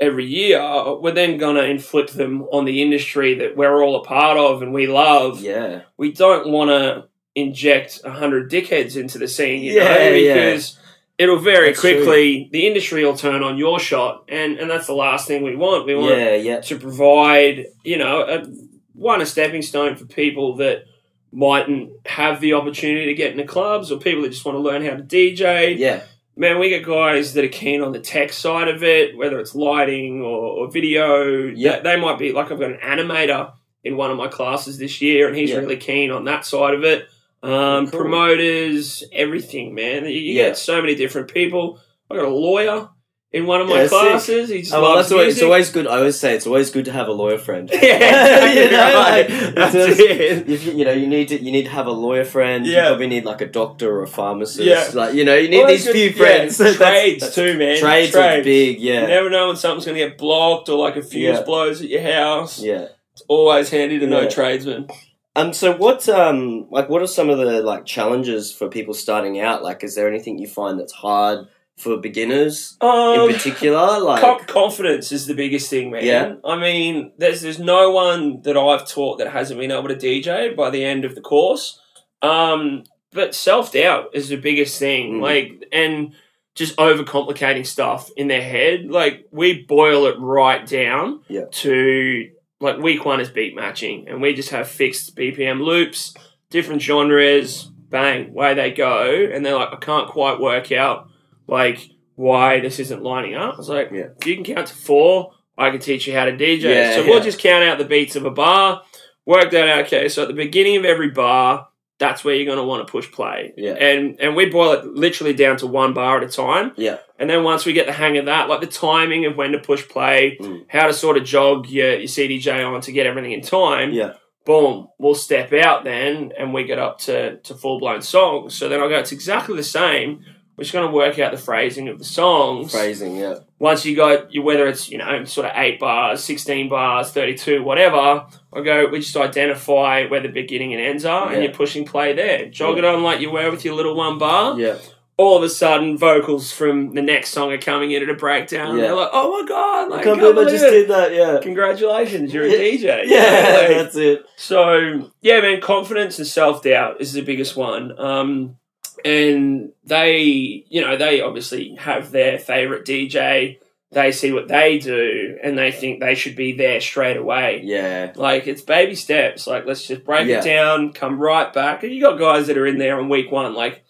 every 0.00 0.26
year. 0.26 0.60
We're 1.00 1.12
then 1.12 1.38
gonna 1.38 1.62
inflict 1.62 2.14
them 2.16 2.42
on 2.52 2.64
the 2.64 2.82
industry 2.82 3.34
that 3.34 3.56
we're 3.56 3.82
all 3.82 3.96
a 3.96 4.04
part 4.04 4.36
of 4.38 4.62
and 4.62 4.72
we 4.72 4.86
love 4.86 5.40
Yeah. 5.40 5.82
we 5.96 6.12
don't 6.12 6.48
want 6.48 6.70
to 6.70 7.08
inject 7.34 8.00
a 8.04 8.10
hundred 8.10 8.50
dickheads 8.50 8.96
into 8.96 9.18
the 9.18 9.28
scene, 9.28 9.62
you 9.62 9.72
Yeah, 9.74 9.84
know, 9.94 10.10
yeah. 10.10 10.34
because 10.34 10.78
it'll 11.18 11.38
very 11.38 11.68
That's 11.68 11.80
quickly. 11.80 12.48
The 12.52 12.66
industry 12.66 13.04
will 13.04 13.16
turn 13.16 13.42
on 13.42 13.56
your 13.58 13.78
shot, 13.78 14.24
and 14.28 14.58
and 14.58 14.68
that's 14.70 14.86
the 14.86 14.94
last 14.94 15.26
thing 15.28 15.42
we 15.42 15.56
want. 15.56 15.86
We 15.86 15.94
want 15.94 16.18
Yeah. 16.18 16.34
Yeah. 16.34 16.60
to 16.60 16.78
provide, 16.78 17.66
you 17.84 17.96
know, 17.98 18.22
a, 18.22 18.46
one 18.94 19.20
a 19.22 19.26
stepping 19.26 19.62
stone 19.62 19.96
for 19.96 20.04
people 20.04 20.56
that 20.56 20.84
mightn't 21.32 21.90
have 22.06 22.40
the 22.42 22.52
opportunity 22.52 23.06
to 23.06 23.14
get 23.14 23.30
into 23.32 23.44
clubs, 23.44 23.90
or 23.90 23.98
people 23.98 24.22
that 24.22 24.28
just 24.30 24.44
want 24.44 24.56
to 24.56 24.60
learn 24.60 24.84
how 24.84 24.96
to 24.96 25.02
DJ. 25.02 25.76
Yeah. 25.78 26.02
Man, 26.34 26.58
we 26.58 26.70
get 26.70 26.84
guys 26.84 27.34
that 27.34 27.44
are 27.44 27.48
keen 27.48 27.82
on 27.82 27.92
the 27.92 28.00
tech 28.00 28.32
side 28.32 28.68
of 28.68 28.82
it, 28.82 29.16
whether 29.16 29.38
it's 29.38 29.54
lighting 29.54 30.22
or, 30.22 30.64
or 30.64 30.70
video. 30.70 31.24
Yeah. 31.48 31.80
They, 31.80 31.94
they 31.94 32.00
might 32.00 32.18
be 32.18 32.32
like 32.32 32.50
I've 32.50 32.58
got 32.58 32.70
an 32.70 32.78
animator 32.82 33.52
in 33.84 33.96
one 33.96 34.10
of 34.10 34.16
my 34.16 34.28
classes 34.28 34.78
this 34.78 35.02
year, 35.02 35.28
and 35.28 35.36
he's 35.36 35.50
Yeah. 35.50 35.56
really 35.56 35.76
keen 35.76 36.10
on 36.10 36.24
that 36.24 36.46
side 36.46 36.74
of 36.74 36.84
it. 36.84 37.06
Um, 37.42 37.88
Cool. 37.88 38.00
Promoters, 38.02 39.04
everything, 39.12 39.74
man. 39.74 40.04
You, 40.04 40.10
you 40.12 40.34
Yeah. 40.34 40.48
get 40.48 40.56
so 40.58 40.80
many 40.80 40.94
different 40.94 41.32
people. 41.32 41.80
I 42.10 42.16
got 42.16 42.24
a 42.24 42.28
lawyer 42.28 42.88
in 43.32 43.46
one 43.46 43.60
of 43.62 43.68
my 43.68 43.76
Yeah, 43.82 43.86
sick. 43.86 43.90
classes. 43.90 44.48
He 44.50 44.60
just 44.60 44.74
Oh, 44.74 44.82
well, 44.82 44.90
loves 44.96 45.08
that's 45.08 45.12
always, 45.12 45.28
it's 45.28 45.36
music. 45.36 45.46
always 45.46 45.70
good. 45.70 45.86
I 45.86 45.96
always 45.98 46.18
say 46.18 46.34
it's 46.34 46.46
always 46.46 46.70
good 46.70 46.84
to 46.84 46.92
have 46.92 47.08
a 47.08 47.12
lawyer 47.12 47.38
friend. 47.38 47.70
yeah, 47.72 47.78
exactly 47.78 48.62
You 48.64 48.70
know, 48.70 48.94
right. 48.94 49.54
That's 49.54 49.74
it's- 49.74 49.98
it. 49.98 50.48
If 50.50 50.66
you, 50.66 50.72
you 50.72 50.84
know, 50.84 50.92
you 50.92 51.06
need 51.06 51.28
to 51.28 51.42
you 51.42 51.50
need 51.50 51.64
to 51.64 51.70
have 51.70 51.86
a 51.86 51.92
lawyer 51.92 52.24
friend. 52.24 52.66
You 52.66 52.72
Yeah. 52.74 52.88
probably 52.88 53.06
need 53.06 53.24
like 53.24 53.40
a 53.40 53.46
doctor 53.46 53.90
or 53.90 54.02
a 54.02 54.06
pharmacist. 54.06 54.60
Yeah. 54.60 54.88
Like 54.92 55.14
you 55.14 55.24
know, 55.24 55.34
you 55.36 55.48
need 55.48 55.60
Always 55.62 55.84
these 55.84 55.92
good- 55.92 55.94
few 55.96 56.08
yeah, 56.10 56.12
friends. 56.36 56.58
That's- 56.58 56.76
trades 56.76 57.20
that's- 57.20 57.34
too, 57.34 57.58
man. 57.58 57.78
Trades, 57.78 58.14
are 58.16 58.42
big. 58.42 58.80
Yeah. 58.80 59.02
You 59.02 59.06
never 59.08 59.30
know 59.30 59.46
when 59.48 59.56
something's 59.56 59.86
going 59.86 59.96
to 59.98 60.04
get 60.08 60.18
blocked 60.18 60.68
or 60.68 60.78
like 60.78 60.96
a 60.96 61.02
fuse 61.02 61.38
Yeah. 61.38 61.42
blows 61.42 61.80
at 61.82 61.88
your 61.88 62.02
house. 62.02 62.60
yeah. 62.62 62.86
It's 63.14 63.22
always 63.28 63.70
handy 63.70 63.98
to 63.98 64.06
know 64.06 64.22
Yeah. 64.22 64.28
tradesmen. 64.28 64.88
Um. 65.34 65.54
So 65.54 65.72
what 65.74 66.06
um 66.10 66.66
like 66.70 66.90
what 66.90 67.00
are 67.00 67.06
some 67.06 67.30
of 67.30 67.38
the 67.38 67.62
like 67.62 67.86
challenges 67.86 68.52
for 68.52 68.68
people 68.68 68.92
starting 68.92 69.40
out? 69.40 69.62
Like, 69.62 69.82
is 69.82 69.94
there 69.94 70.06
anything 70.06 70.38
you 70.38 70.46
find 70.46 70.78
that's 70.78 70.92
hard 70.92 71.46
for 71.82 71.96
beginners 71.96 72.76
Um, 72.80 73.28
in 73.28 73.34
particular? 73.34 73.98
Like, 74.00 74.46
confidence 74.46 75.10
is 75.12 75.26
the 75.26 75.34
biggest 75.34 75.68
thing, 75.68 75.90
man. 75.90 76.04
Yeah. 76.04 76.34
I 76.44 76.56
mean, 76.56 77.12
there's 77.18 77.40
there's 77.42 77.58
no 77.58 77.90
one 77.90 78.40
that 78.42 78.56
I've 78.56 78.88
taught 78.88 79.18
that 79.18 79.28
hasn't 79.32 79.58
been 79.60 79.70
able 79.72 79.88
to 79.88 79.96
DJ 79.96 80.54
by 80.56 80.70
the 80.70 80.84
end 80.84 81.04
of 81.04 81.14
the 81.14 81.20
course. 81.20 81.80
Um, 82.22 82.84
but 83.12 83.34
self 83.34 83.72
doubt 83.72 84.10
is 84.14 84.28
the 84.28 84.36
biggest 84.36 84.78
thing. 84.78 85.14
Mm. 85.14 85.20
Like, 85.22 85.68
and 85.72 86.12
just 86.54 86.76
overcomplicating 86.76 87.66
stuff 87.66 88.10
in 88.16 88.28
their 88.28 88.42
head. 88.42 88.86
Like, 88.90 89.26
we 89.30 89.64
boil 89.64 90.06
it 90.06 90.16
right 90.18 90.66
down 90.66 91.22
Yeah. 91.28 91.46
to 91.50 92.28
like 92.60 92.78
week 92.78 93.04
one 93.04 93.20
is 93.20 93.28
beat 93.30 93.56
matching, 93.56 94.06
and 94.08 94.22
we 94.22 94.34
just 94.34 94.50
have 94.50 94.68
fixed 94.68 95.16
BPM 95.16 95.60
loops, 95.62 96.14
different 96.50 96.80
genres. 96.82 97.68
Bang, 97.90 98.32
way 98.32 98.54
they 98.54 98.70
go, 98.70 99.28
and 99.30 99.44
they're 99.44 99.54
like, 99.56 99.68
I 99.70 99.76
can't 99.76 100.08
quite 100.08 100.40
work 100.40 100.72
out 100.72 101.08
like 101.46 101.78
why 102.14 102.60
this 102.60 102.78
isn't 102.78 103.02
lining 103.02 103.34
up. 103.34 103.54
I 103.54 103.56
was 103.58 103.68
like, 103.68 103.90
Yeah. 103.92 104.08
if 104.20 104.26
you 104.26 104.34
can 104.36 104.44
count 104.44 104.66
to 104.68 104.74
four, 104.74 105.32
I 105.58 105.70
can 105.70 105.80
teach 105.80 106.06
you 106.06 106.14
how 106.14 106.24
to 106.24 106.32
DJ. 106.32 106.62
Yeah, 106.62 106.94
so 106.96 107.04
we'll 107.04 107.22
just 107.22 107.38
count 107.38 107.64
out 107.64 107.78
the 107.78 107.84
beats 107.84 108.16
of 108.16 108.24
a 108.24 108.30
bar, 108.30 108.82
work 109.26 109.50
that 109.50 109.68
out. 109.68 109.84
Okay, 109.86 110.08
so 110.08 110.22
at 110.22 110.28
the 110.28 110.34
beginning 110.34 110.76
of 110.76 110.84
every 110.84 111.10
bar, 111.10 111.68
that's 111.98 112.24
where 112.24 112.34
you're 112.34 112.46
going 112.46 112.58
to 112.58 112.64
want 112.64 112.84
to 112.86 112.90
push 112.90 113.10
play. 113.12 113.52
Yeah. 113.56 113.72
And 113.74 114.18
and 114.20 114.34
we 114.34 114.46
boil 114.46 114.72
it 114.72 114.84
literally 114.86 115.34
down 115.34 115.56
to 115.58 115.66
one 115.68 115.94
bar 115.94 116.18
at 116.18 116.24
a 116.24 116.28
time. 116.28 116.72
Yeah. 116.76 116.98
And 117.18 117.30
then 117.30 117.44
once 117.44 117.64
we 117.64 117.72
get 117.74 117.86
the 117.86 117.92
hang 117.92 118.18
of 118.18 118.24
that, 118.26 118.48
like 118.48 118.60
the 118.60 118.66
timing 118.66 119.24
of 119.26 119.36
when 119.36 119.52
to 119.52 119.58
push 119.60 119.86
play, 119.88 120.36
Mm. 120.40 120.64
how 120.68 120.86
to 120.88 120.92
sort 120.92 121.16
of 121.16 121.24
jog 121.24 121.68
your, 121.68 121.90
your 121.98 122.08
CDJ 122.08 122.64
on 122.66 122.80
to 122.80 122.92
get 122.92 123.06
everything 123.06 123.30
in 123.32 123.40
time, 123.42 123.92
yeah. 123.92 124.14
boom, 124.44 124.88
we'll 124.98 125.14
step 125.14 125.52
out 125.52 125.84
then 125.84 126.32
and 126.36 126.52
we 126.52 126.64
get 126.64 126.80
up 126.80 126.98
to, 127.00 127.36
to 127.36 127.54
full 127.54 127.78
blown 127.78 128.02
songs. 128.02 128.54
So 128.54 128.68
then 128.68 128.80
I 128.80 128.88
go, 128.88 128.98
it's 128.98 129.12
exactly 129.12 129.54
the 129.54 129.62
same. 129.62 130.24
We're 130.56 130.64
just 130.64 130.74
going 130.74 130.86
to 130.86 130.94
work 130.94 131.18
out 131.18 131.32
the 131.32 131.38
phrasing 131.38 131.88
of 131.88 131.98
the 131.98 132.04
songs. 132.04 132.72
Phrasing. 132.72 133.16
Yeah. 133.16 133.36
Once 133.58 133.86
you 133.86 133.96
got, 133.96 134.32
your, 134.34 134.44
whether 134.44 134.66
it's, 134.66 134.90
you 134.90 134.98
know, 134.98 135.24
sort 135.24 135.46
of 135.46 135.52
8 135.54 135.80
bars, 135.80 136.22
16 136.22 136.68
bars, 136.68 137.10
32, 137.10 137.62
whatever, 137.64 138.26
I 138.52 138.60
go, 138.60 138.86
we 138.88 138.98
just 139.00 139.16
identify 139.16 140.06
where 140.06 140.20
the 140.20 140.28
beginning 140.28 140.74
and 140.74 140.82
ends 140.82 141.04
are 141.06 141.32
and 141.32 141.42
you're 141.42 141.52
pushing 141.54 141.84
play 141.86 142.12
there. 142.12 142.50
Jog 142.50 142.76
it 142.78 142.84
on 142.84 143.02
like 143.02 143.20
you 143.20 143.30
were 143.30 143.50
with 143.50 143.64
your 143.64 143.74
little 143.74 143.96
one 143.96 144.18
bar. 144.18 144.58
Yeah. 144.58 144.76
All 145.16 145.36
of 145.36 145.42
a 145.42 145.48
sudden, 145.48 145.96
vocals 145.96 146.52
from 146.52 146.94
the 146.94 147.02
next 147.02 147.30
song 147.30 147.52
are 147.52 147.58
coming 147.58 147.92
in 147.92 148.02
at 148.02 148.08
a 148.08 148.14
breakdown. 148.14 148.76
Yeah. 148.76 148.82
They're 148.88 148.94
like, 148.96 149.10
oh 149.12 149.40
my 149.42 149.48
God, 149.48 149.90
like, 149.90 150.00
I 150.00 150.04
can't 150.04 150.18
believe 150.20 150.38
I 150.38 150.50
just 150.50 150.64
it. 150.64 150.70
did 150.70 150.88
that. 150.90 151.14
Yeah. 151.14 151.38
Congratulations, 151.42 152.32
you're 152.34 152.46
Yeah. 152.46 152.56
a 152.56 152.78
DJ. 152.78 153.02
Yeah. 153.06 153.58
Like, 153.58 153.68
That's 153.84 153.96
it. 153.96 154.24
so 154.36 155.10
yeah, 155.20 155.40
man, 155.40 155.60
confidence 155.60 156.18
and 156.18 156.26
self 156.26 156.62
doubt 156.62 157.00
is 157.00 157.12
the 157.12 157.20
biggest 157.22 157.56
one. 157.56 157.98
Um, 157.98 158.56
and 159.04 159.72
they, 159.84 160.64
you 160.68 160.80
know, 160.80 160.96
they 160.96 161.20
obviously 161.20 161.74
have 161.76 162.10
their 162.10 162.38
favorite 162.38 162.84
DJ. 162.86 163.58
They 163.92 164.10
see 164.10 164.32
what 164.32 164.48
they 164.48 164.78
do, 164.78 165.38
and 165.42 165.58
they 165.58 165.70
think 165.70 166.00
they 166.00 166.14
should 166.14 166.34
be 166.34 166.52
there 166.52 166.80
straight 166.80 167.18
away. 167.18 167.60
Yeah. 167.62 168.12
Like 168.16 168.46
it's 168.46 168.62
baby 168.62 168.94
steps. 168.94 169.46
Like 169.46 169.66
let's 169.66 169.86
just 169.86 170.04
break 170.04 170.26
Yeah. 170.28 170.38
it 170.40 170.44
down, 170.44 170.92
come 170.94 171.18
right 171.18 171.52
back. 171.52 171.82
And 171.82 171.92
you 171.92 172.00
got 172.00 172.18
guys 172.18 172.46
that 172.46 172.56
are 172.56 172.66
in 172.66 172.78
there 172.78 172.98
on 172.98 173.10
week 173.10 173.30
one, 173.30 173.54
like 173.54 173.84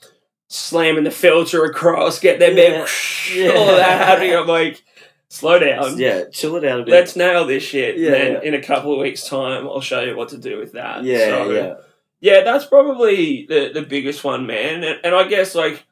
slamming 0.49 1.05
the 1.05 1.11
filter 1.13 1.65
across, 1.65 2.19
get 2.19 2.39
their 2.41 2.51
Yeah. 2.51 2.85
bed, 2.85 3.57
all 3.57 3.71
of 3.71 3.77
that 3.77 4.07
happening. 4.09 4.35
I'm 4.37 4.47
like, 4.49 4.83
slow 5.29 5.61
down. 5.61 5.97
Yeah. 5.99 6.25
Chill 6.33 6.57
it 6.57 6.65
out 6.65 6.81
a 6.81 6.85
bit. 6.85 6.91
Let's 6.91 7.15
nail 7.15 7.47
this 7.47 7.63
shit. 7.63 7.97
Yeah, 7.97 8.11
then 8.11 8.33
yeah. 8.33 8.41
in 8.43 8.55
a 8.55 8.61
couple 8.63 8.93
of 8.93 8.99
weeks' 8.99 9.29
time, 9.29 9.69
I'll 9.69 9.81
show 9.81 10.01
you 10.01 10.17
what 10.17 10.31
to 10.31 10.37
do 10.39 10.59
with 10.59 10.73
that. 10.73 11.05
yeah. 11.05 11.19
So, 11.29 11.51
yeah. 11.53 11.75
Yeah, 12.23 12.43
that's 12.45 12.65
probably 12.65 13.45
the 13.49 13.71
the 13.75 13.83
biggest 13.83 14.25
one, 14.25 14.47
man. 14.47 14.83
And, 14.85 15.01
and 15.05 15.15
I 15.15 15.29
guess 15.29 15.55
like 15.55 15.85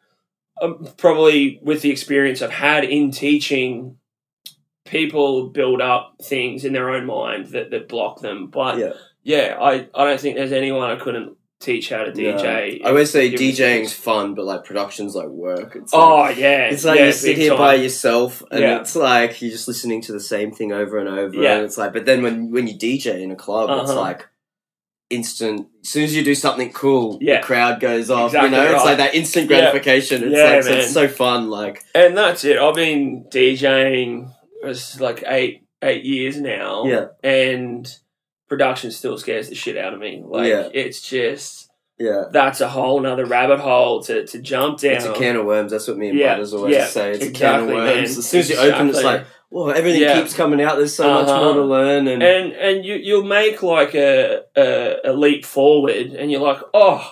um, 0.62 0.88
probably 0.96 1.58
with 1.62 1.82
the 1.82 1.90
experience 1.90 2.40
I've 2.40 2.50
had 2.50 2.84
in 2.84 3.10
teaching, 3.10 3.98
people 4.84 5.48
build 5.48 5.80
up 5.80 6.16
things 6.22 6.64
in 6.64 6.72
their 6.72 6.90
own 6.90 7.06
mind 7.06 7.46
that 7.48 7.70
that 7.70 7.88
block 7.88 8.20
them. 8.20 8.46
But 8.48 8.78
Yeah. 8.78 8.92
yeah, 9.22 9.56
I 9.60 9.88
I 9.94 10.04
don't 10.04 10.20
think 10.20 10.36
there's 10.36 10.52
anyone 10.52 10.90
I 10.90 10.96
couldn't 10.96 11.36
teach 11.60 11.90
how 11.90 12.04
to 12.04 12.10
DJ. 12.12 12.80
No. 12.80 12.86
I 12.86 12.88
always 12.88 13.10
say 13.10 13.30
DJing's 13.30 13.92
fun, 13.92 14.34
but 14.34 14.46
like 14.46 14.64
production's 14.64 15.14
like 15.14 15.28
work. 15.28 15.76
It's 15.76 15.92
like, 15.92 16.02
Oh 16.02 16.28
yeah, 16.30 16.68
It's 16.70 16.84
like 16.86 16.98
yeah, 16.98 17.06
you 17.06 17.12
sit 17.12 17.36
here 17.36 17.50
time. 17.50 17.58
by 17.58 17.74
yourself, 17.74 18.42
and 18.50 18.60
Yeah. 18.60 18.80
it's 18.80 18.96
like 18.96 19.42
you're 19.42 19.50
just 19.50 19.68
listening 19.68 20.00
to 20.02 20.12
the 20.12 20.20
same 20.20 20.52
thing 20.52 20.72
over 20.72 20.98
and 20.98 21.08
over. 21.08 21.34
Yeah. 21.36 21.56
And 21.56 21.64
it's 21.66 21.76
like, 21.76 21.92
but 21.92 22.06
then 22.06 22.22
when 22.22 22.50
when 22.50 22.66
you 22.66 22.74
DJ 22.78 23.20
in 23.20 23.30
a 23.30 23.36
club, 23.36 23.68
it's 23.82 23.90
Uh-huh. 23.90 24.00
like 24.00 24.26
instant. 25.10 25.66
As 25.82 25.88
soon 25.88 26.04
as 26.04 26.14
you 26.16 26.24
do 26.24 26.34
something 26.34 26.72
cool, 26.72 27.18
Yeah. 27.20 27.40
the 27.40 27.46
crowd 27.46 27.80
goes 27.80 28.10
off. 28.10 28.26
Exactly 28.30 28.50
you 28.50 28.56
know, 28.64 28.74
it's 28.74 28.84
like 28.84 28.96
that 28.98 29.14
instant 29.14 29.50
Yeah. 29.50 29.58
gratification. 29.60 30.22
It's 30.24 30.36
Yeah, 30.36 30.44
like 30.54 30.62
so 30.62 30.72
it's 30.72 30.92
so 30.92 31.08
fun. 31.08 31.50
Like 31.50 31.82
And 31.94 32.16
that's 32.16 32.44
it. 32.44 32.58
I've 32.58 32.74
been 32.74 33.24
DJing 33.30 34.30
for 34.62 35.02
like 35.02 35.24
eight 35.26 35.62
eight 35.82 36.04
years 36.04 36.40
now. 36.40 36.84
yeah, 36.86 37.06
And 37.24 37.92
production 38.48 38.90
still 38.90 39.16
scares 39.18 39.48
the 39.48 39.54
shit 39.54 39.76
out 39.76 39.92
of 39.94 39.98
me. 40.00 40.22
Like 40.24 40.48
Yeah. 40.48 40.68
it's 40.72 41.00
just 41.00 41.68
yeah. 41.98 42.24
that's 42.32 42.60
a 42.60 42.68
whole 42.68 43.00
nother 43.00 43.24
rabbit 43.26 43.60
hole 43.60 44.02
to, 44.04 44.26
to 44.26 44.38
jump 44.40 44.78
down. 44.80 44.92
It's 44.92 45.04
a 45.06 45.12
can 45.12 45.36
of 45.36 45.46
worms. 45.46 45.72
That's 45.72 45.88
what 45.88 45.96
me 45.98 46.10
and 46.10 46.18
Yeah, 46.18 46.34
brothers 46.34 46.54
always 46.54 46.74
yeah, 46.74 46.86
say. 46.86 47.10
It's 47.12 47.24
exactly, 47.24 47.46
a 47.46 47.50
can 47.50 47.60
of 47.60 47.66
man. 47.68 47.96
worms. 47.96 48.18
As 48.18 48.28
soon 48.28 48.40
as 48.40 48.50
you 48.50 48.56
open, 48.58 48.88
it's 48.90 49.02
like, 49.02 49.24
whoa, 49.50 49.68
everything 49.68 50.00
Yeah. 50.02 50.18
keeps 50.20 50.34
coming 50.34 50.60
out. 50.62 50.76
There's 50.78 50.94
so 50.94 51.08
much 51.12 51.28
Uh-huh. 51.28 51.44
more 51.44 51.54
to 51.54 51.64
learn, 51.64 52.08
and, 52.08 52.22
and 52.22 52.52
and 52.52 52.84
you 52.84 52.94
you'll 52.94 53.24
make 53.24 53.62
like 53.62 53.94
a, 53.94 54.42
a 54.56 55.10
a 55.10 55.12
leap 55.12 55.44
forward 55.44 56.06
and 56.18 56.30
you're 56.30 56.40
like, 56.40 56.60
oh, 56.72 57.02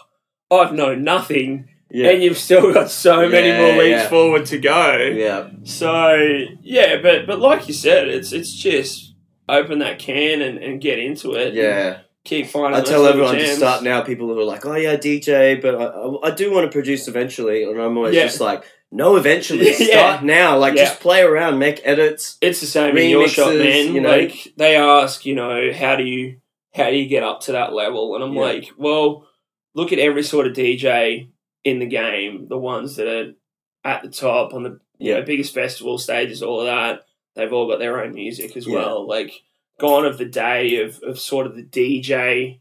I've 0.51 0.73
known 0.73 1.05
nothing. 1.05 1.69
yeah, 1.91 2.11
And 2.11 2.23
you've 2.23 2.37
still 2.39 2.73
got 2.73 2.91
so 2.91 3.29
many 3.29 3.51
more 3.61 3.73
leaps 3.83 4.03
yeah. 4.03 4.09
forward 4.09 4.45
to 4.47 4.59
go. 4.59 4.97
yeah, 5.15 5.49
So 5.65 6.15
yeah, 6.63 7.01
but 7.03 7.27
but 7.27 7.39
like 7.41 7.69
you 7.69 7.75
said, 7.75 8.09
it's 8.09 8.33
it's 8.33 8.53
just 8.53 9.15
open 9.49 9.79
that 9.81 9.99
can 9.99 10.43
and, 10.43 10.59
and 10.59 10.81
get 10.81 10.99
into 10.99 11.33
it. 11.33 11.55
yeah, 11.55 12.01
keep 12.25 12.47
finding. 12.47 12.79
I 12.79 12.85
tell 12.85 13.07
everyone 13.07 13.35
to 13.37 13.57
start 13.57 13.83
now. 13.83 14.03
People 14.03 14.27
who 14.29 14.39
are 14.39 14.45
like, 14.45 14.65
"Oh 14.67 14.75
yeah, 14.77 14.97
DJ," 14.97 15.61
but 15.63 15.75
I, 15.75 16.29
I, 16.29 16.31
do 16.33 16.53
want 16.53 16.65
to 16.67 16.71
produce 16.79 17.09
eventually, 17.09 17.65
and 17.65 17.81
I'm 17.81 17.97
always 17.97 18.15
Yeah. 18.15 18.25
just 18.25 18.41
like, 18.43 18.65
"No, 18.91 19.17
eventually. 19.17 19.67
Yeah. 19.79 19.87
Start 20.15 20.25
now. 20.25 20.57
Like, 20.59 20.75
Yeah. 20.75 20.85
just 20.85 21.01
play 21.01 21.23
around, 21.23 21.59
make 21.59 21.81
edits." 21.85 22.39
It's 22.41 22.61
the 22.61 22.67
same 22.67 22.97
in 22.97 23.11
your 23.11 23.29
shot, 23.29 23.53
remixes, 23.53 23.87
man. 23.87 23.95
you 23.95 24.01
know? 24.01 24.11
Like 24.11 24.53
they 24.57 24.77
ask, 24.77 25.25
you 25.27 25.35
know, 25.35 25.73
how 25.73 25.97
do 25.97 26.05
you 26.05 26.37
how 26.75 26.91
do 26.91 26.97
you 26.97 27.09
get 27.09 27.23
up 27.25 27.41
to 27.43 27.53
that 27.53 27.73
level? 27.73 28.15
And 28.15 28.23
I'm 28.23 28.35
Yeah. 28.35 28.41
like, 28.41 28.71
well, 28.77 29.27
look 29.75 29.93
at 29.93 29.99
every 29.99 30.23
sort 30.23 30.47
of 30.47 30.53
DJ 30.53 31.29
in 31.65 31.79
the 31.81 31.87
game, 31.87 32.47
the 32.49 32.59
ones 32.59 32.97
that 32.97 33.07
are 33.09 33.33
at 33.85 34.03
the 34.03 34.11
top 34.11 34.53
on 34.55 34.63
the 34.63 34.79
you 34.99 35.13
know, 35.13 35.19
Yeah. 35.19 35.25
biggest 35.25 35.55
festival 35.55 35.97
stages, 35.99 36.43
all 36.43 36.61
of 36.61 36.67
that. 36.67 37.05
They've 37.37 37.53
all 37.53 37.69
got 37.69 37.79
their 37.79 38.03
own 38.03 38.15
music 38.15 38.57
as 38.57 38.67
Yeah. 38.67 38.75
well. 38.77 39.07
Like 39.07 39.33
gone 39.79 40.05
of 40.05 40.19
the 40.19 40.25
day 40.25 40.81
of, 40.83 41.01
of 41.05 41.19
sort 41.21 41.47
of 41.47 41.55
the 41.57 41.63
DJ 41.63 42.61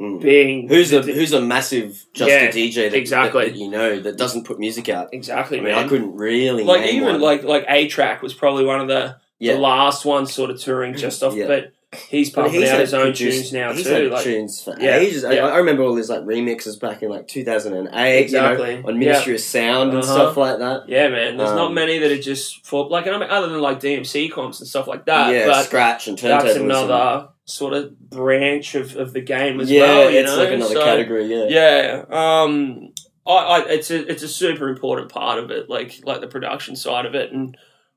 Mm. 0.00 0.20
being 0.20 0.68
Who's 0.68 0.92
a 0.92 1.02
who's 1.02 1.32
a 1.32 1.40
massive 1.40 2.04
just 2.14 2.28
Yeah, 2.28 2.42
a 2.46 2.52
DJ 2.52 2.90
that, 2.90 2.94
exactly. 2.94 3.44
that, 3.44 3.52
that 3.52 3.58
you 3.58 3.70
know 3.70 4.00
that 4.00 4.16
doesn't 4.18 4.44
put 4.44 4.58
music 4.58 4.88
out? 4.88 5.10
exactly 5.14 5.58
I 5.58 5.62
mean, 5.62 5.72
man. 5.72 5.84
I 5.84 5.88
couldn't 5.88 6.16
really 6.16 6.64
like 6.64 6.86
even 6.88 7.04
one. 7.12 7.20
like 7.20 7.44
like 7.44 7.64
A-Trak 7.68 8.20
was 8.20 8.34
probably 8.34 8.64
one 8.64 8.80
of 8.80 8.88
the 8.88 9.18
yeah. 9.38 9.52
the 9.54 9.60
last 9.60 10.04
ones 10.04 10.32
sort 10.32 10.50
of 10.50 10.60
touring 10.60 10.94
just 10.96 11.22
off, 11.22 11.34
Yeah. 11.36 11.46
but 11.46 11.72
he's 12.08 12.30
pumping 12.30 12.62
out 12.62 12.68
had 12.68 12.80
his 12.80 12.94
own 12.94 13.02
produced- 13.12 13.38
tunes 13.38 13.52
now 13.52 13.72
he's 13.72 13.84
too. 13.84 14.08
Like, 14.10 14.22
tunes 14.24 14.62
for 14.62 14.76
Yeah, 14.80 14.96
ages. 14.96 15.24
I, 15.24 15.32
yeah. 15.34 15.46
I 15.46 15.56
remember 15.58 15.82
all 15.82 15.94
his 15.96 16.08
like 16.10 16.22
remixes 16.22 16.78
back 16.80 17.02
in 17.02 17.10
like 17.10 17.26
2008. 17.28 18.20
Exactly. 18.22 18.76
You 18.76 18.82
know, 18.82 18.88
on 18.88 18.98
Ministry 18.98 19.34
of 19.34 19.40
Sound 19.40 19.90
and 19.90 19.98
Uh-huh. 20.02 20.12
stuff 20.12 20.36
like 20.36 20.58
that. 20.58 20.88
yeah, 20.88 21.08
man. 21.08 21.36
There's 21.36 21.50
not 21.52 21.68
Um, 21.68 21.74
many 21.74 21.98
that 21.98 22.10
are 22.10 22.18
just 22.20 22.64
for 22.66 22.88
like, 22.88 23.06
I 23.06 23.12
mean, 23.18 23.22
other 23.30 23.48
than 23.48 23.60
like 23.60 23.80
DMC 23.80 24.28
comps 24.30 24.60
and 24.60 24.68
stuff 24.68 24.86
like 24.86 25.06
that. 25.06 25.32
yeah, 25.32 25.46
but 25.46 25.64
scratch 25.64 26.08
and 26.08 26.18
turntables. 26.18 26.42
that's 26.42 26.56
and- 26.56 26.64
another 26.70 27.28
sort 27.46 27.74
of 27.74 27.98
branch 28.10 28.74
of, 28.74 28.96
of 28.96 29.12
the 29.12 29.20
game 29.20 29.60
as 29.60 29.70
yeah, 29.70 29.82
well. 29.82 30.10
You 30.10 30.18
it's 30.20 30.30
know? 30.32 30.38
like 30.38 30.52
another 30.52 30.74
So, 30.74 30.84
category. 30.84 31.26
Yeah. 31.26 31.44
Yeah. 31.48 32.04
Um. 32.10 32.92
I, 33.26 33.32
I, 33.32 33.58
it's 33.70 33.90
a 33.90 34.06
it's 34.10 34.22
a 34.22 34.28
super 34.28 34.68
important 34.68 35.08
part 35.10 35.38
of 35.38 35.50
it, 35.50 35.70
like 35.70 36.00
like 36.04 36.20
the 36.20 36.26
production 36.26 36.76
side 36.76 37.06
of 37.06 37.14
it, 37.14 37.32
and 37.32 37.56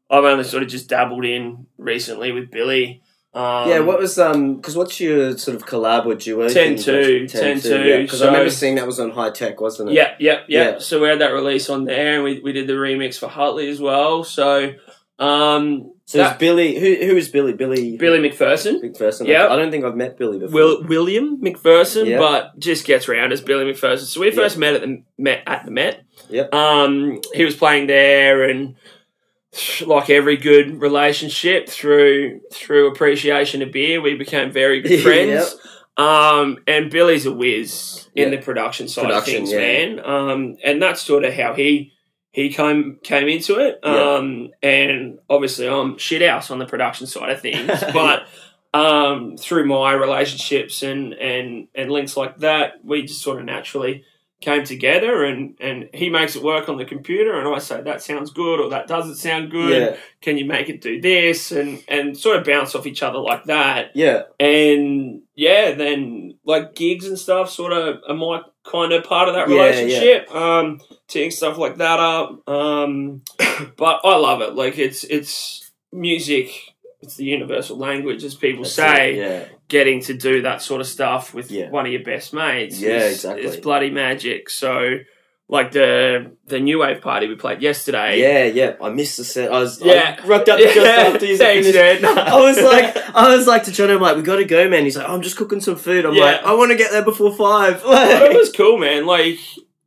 I've 0.09 0.23
only 0.23 0.45
sort 0.45 0.63
of 0.63 0.69
just 0.69 0.87
dabbled 0.87 1.25
in 1.25 1.65
recently 1.77 2.31
with 2.31 2.49
Billy. 2.49 3.01
Um, 3.37 3.69
yeah, 3.69 3.79
what 3.79 3.99
was 3.99 4.17
um? 4.17 4.55
Because 4.55 4.75
what's 4.75 4.99
your 4.99 5.37
sort 5.37 5.55
of 5.55 5.65
collab 5.65 6.05
or 6.05 6.15
duo? 6.15 6.47
TenToo, 6.47 7.25
TenToo, 7.25 8.01
Because 8.01 8.19
so- 8.19 8.25
I 8.25 8.27
remember 8.31 8.49
seeing 8.49 8.75
that 8.75 8.87
was 8.87 8.99
on 8.99 9.11
High 9.11 9.29
Tech, 9.29 9.61
wasn't 9.61 9.89
it? 9.89 9.93
Yeah, 9.93 10.15
yeah, 10.19 10.41
yeah, 10.47 10.63
Yeah. 10.71 10.79
So 10.79 11.01
we 11.01 11.07
had 11.07 11.19
that 11.21 11.33
release 11.33 11.69
on 11.69 11.85
there, 11.85 12.15
and 12.15 12.23
we, 12.23 12.39
we 12.39 12.51
did 12.51 12.67
the 12.67 12.73
remix 12.73 13.17
for 13.19 13.27
Hutley 13.27 13.69
as 13.69 13.79
well. 13.79 14.23
So, 14.23 14.73
um, 15.19 15.91
So 16.05 16.19
that- 16.19 16.39
Billy. 16.39 16.79
Who 16.79 17.05
who 17.07 17.17
is 17.17 17.29
Billy? 17.29 17.53
Billy. 17.53 17.97
Billy 17.97 18.19
McPherson, 18.29 18.81
McPherson. 18.81 19.27
Yeah. 19.27 19.47
I 19.51 19.55
don't 19.55 19.71
think 19.71 19.83
I've 19.85 19.95
met 19.95 20.17
Billy 20.17 20.39
before. 20.39 20.53
Will, 20.53 20.83
William 20.83 21.37
McPherson, 21.41 22.07
Yeah. 22.07 22.19
but 22.19 22.57
just 22.59 22.85
gets 22.85 23.07
around 23.09 23.33
as 23.33 23.41
Billy 23.41 23.65
McPherson. 23.71 24.05
So 24.05 24.21
we 24.21 24.31
first 24.31 24.57
met 24.57 24.73
at 24.75 24.81
the 24.81 25.03
Met 25.17 25.43
at 25.45 25.65
the 25.65 25.71
Met. 25.71 26.03
Yep. 26.29 26.53
Um, 26.53 27.19
he 27.33 27.43
was 27.45 27.55
playing 27.55 27.87
there, 27.87 28.43
and 28.49 28.75
like 29.85 30.09
every 30.09 30.37
good 30.37 30.81
relationship, 30.81 31.69
through 31.69 32.41
through 32.51 32.91
appreciation 32.91 33.61
of 33.61 33.71
beer, 33.71 34.01
we 34.01 34.15
became 34.15 34.51
very 34.51 34.81
good 34.81 35.01
friends. 35.03 35.55
Um, 35.97 36.59
and 36.67 36.91
Billy's 36.91 37.25
a 37.25 37.33
whiz 37.33 38.07
in 38.13 38.29
the 38.29 38.37
production 38.37 38.87
side 38.87 39.05
Production, 39.05 39.43
of 39.43 39.49
things, 39.49 39.51
yeah. 39.51 39.57
man. 39.57 39.99
Um, 40.05 40.57
and 40.63 40.81
that's 40.81 41.01
sort 41.01 41.25
of 41.25 41.33
how 41.33 41.53
he 41.53 41.93
he 42.31 42.49
came 42.49 42.99
came 43.01 43.27
into 43.27 43.59
it. 43.59 43.83
Um, 43.83 44.49
and 44.61 45.17
obviously 45.27 45.67
I'm 45.67 45.97
shit 45.97 46.27
house 46.27 46.51
on 46.51 46.59
the 46.59 46.67
production 46.67 47.07
side 47.07 47.31
of 47.31 47.41
things, 47.41 47.83
but 47.93 48.27
um, 48.75 49.37
through 49.37 49.65
my 49.65 49.93
relationships 49.93 50.83
and 50.83 51.13
and 51.13 51.67
and 51.73 51.91
links 51.91 52.15
like 52.15 52.37
that, 52.39 52.73
we 52.83 53.03
just 53.03 53.21
sort 53.21 53.39
of 53.39 53.45
naturally 53.45 54.03
came 54.39 54.63
together 54.63 55.23
and 55.25 55.55
and 55.59 55.89
he 55.95 56.09
makes 56.09 56.35
it 56.35 56.43
work 56.43 56.69
on 56.69 56.77
the 56.77 56.85
computer 56.85 57.39
and 57.39 57.47
I 57.53 57.57
say 57.57 57.81
that 57.81 58.03
sounds 58.03 58.29
good 58.31 58.59
or 58.59 58.69
that 58.69 58.85
doesn't 58.87 59.15
sound 59.15 59.49
good 59.49 59.81
Yeah. 59.81 59.97
can 60.21 60.37
you 60.37 60.45
make 60.45 60.69
it 60.69 60.79
do 60.79 61.01
this 61.01 61.51
and 61.51 61.83
and 61.87 62.15
sort 62.15 62.37
of 62.37 62.43
bounce 62.45 62.75
off 62.75 62.85
each 62.85 63.01
other 63.01 63.17
like 63.17 63.45
that 63.45 63.91
Yeah. 63.95 64.23
and 64.39 65.23
yeah, 65.33 65.71
then 65.71 66.35
like 66.45 66.75
gigs 66.75 67.07
and 67.07 67.17
stuff 67.17 67.49
sort 67.49 67.73
of 67.73 68.01
are 68.07 68.13
my 68.15 68.41
kind 68.63 68.93
of 68.93 69.03
part 69.03 69.27
of 69.27 69.33
that 69.35 69.49
Yeah, 69.49 69.55
relationship. 69.55 70.33
Um, 70.35 70.81
teeing 71.07 71.31
stuff 71.31 71.57
like 71.57 71.77
that 71.77 71.99
up. 71.99 72.47
Um, 72.49 73.21
but 73.77 74.01
I 74.03 74.17
love 74.17 74.41
it. 74.41 74.53
Like 74.55 74.77
it's 74.77 75.03
it's 75.03 75.71
music. 75.91 76.51
It's 77.01 77.15
the 77.15 77.25
universal 77.25 77.77
language, 77.77 78.23
as 78.23 78.33
people 78.35 78.63
That's 78.63 78.73
say. 78.75 79.13
it, 79.13 79.17
Yeah. 79.17 79.56
Getting 79.69 80.01
to 80.03 80.13
do 80.13 80.43
that 80.43 80.61
sort 80.61 80.79
of 80.81 80.87
stuff 80.87 81.33
with 81.33 81.51
Yeah. 81.51 81.69
one 81.69 81.85
of 81.85 81.91
your 81.91 82.03
best 82.03 82.33
mates, 82.33 82.79
Yeah, 82.79 82.99
is, 82.99 83.15
exactly. 83.15 83.45
is 83.45 83.57
bloody 83.57 83.89
magic. 83.89 84.49
So, 84.49 84.99
like 85.49 85.71
the 85.73 86.31
the 86.45 86.59
new 86.59 86.79
wave 86.79 87.01
party 87.01 87.27
we 87.27 87.35
played 87.35 87.61
yesterday. 87.61 88.19
Yeah, 88.21 88.43
yeah. 88.45 88.75
I 88.81 88.89
missed 88.89 89.17
the 89.17 89.23
set. 89.25 89.51
I 89.51 89.59
was 89.59 89.81
Yeah. 89.81 90.17
I 90.23 90.25
rocked 90.27 90.47
up 90.49 90.57
just 90.59 90.77
after 90.77 91.25
you 91.25 91.37
Thanks, 91.37 91.67
finished. 91.67 92.01
man. 92.01 92.17
I 92.29 92.39
was 92.39 92.61
like, 92.73 92.95
I 93.15 93.35
was 93.35 93.45
like 93.47 93.63
to 93.63 93.71
John, 93.71 93.89
I'm 93.89 93.99
like, 94.01 94.15
we 94.15 94.21
got 94.23 94.37
to 94.37 94.45
go, 94.45 94.69
man. 94.69 94.83
He's 94.85 94.95
like, 94.97 95.07
oh, 95.09 95.13
I'm 95.13 95.21
just 95.21 95.35
cooking 95.37 95.59
some 95.59 95.75
food. 95.75 96.05
I'm 96.05 96.13
Yeah. 96.13 96.23
like, 96.23 96.43
I 96.43 96.53
want 96.53 96.71
to 96.71 96.77
get 96.77 96.91
there 96.91 97.03
before 97.03 97.33
five. 97.35 97.81
it 97.85 98.37
was 98.37 98.51
cool, 98.53 98.77
man. 98.77 99.05
Like 99.05 99.37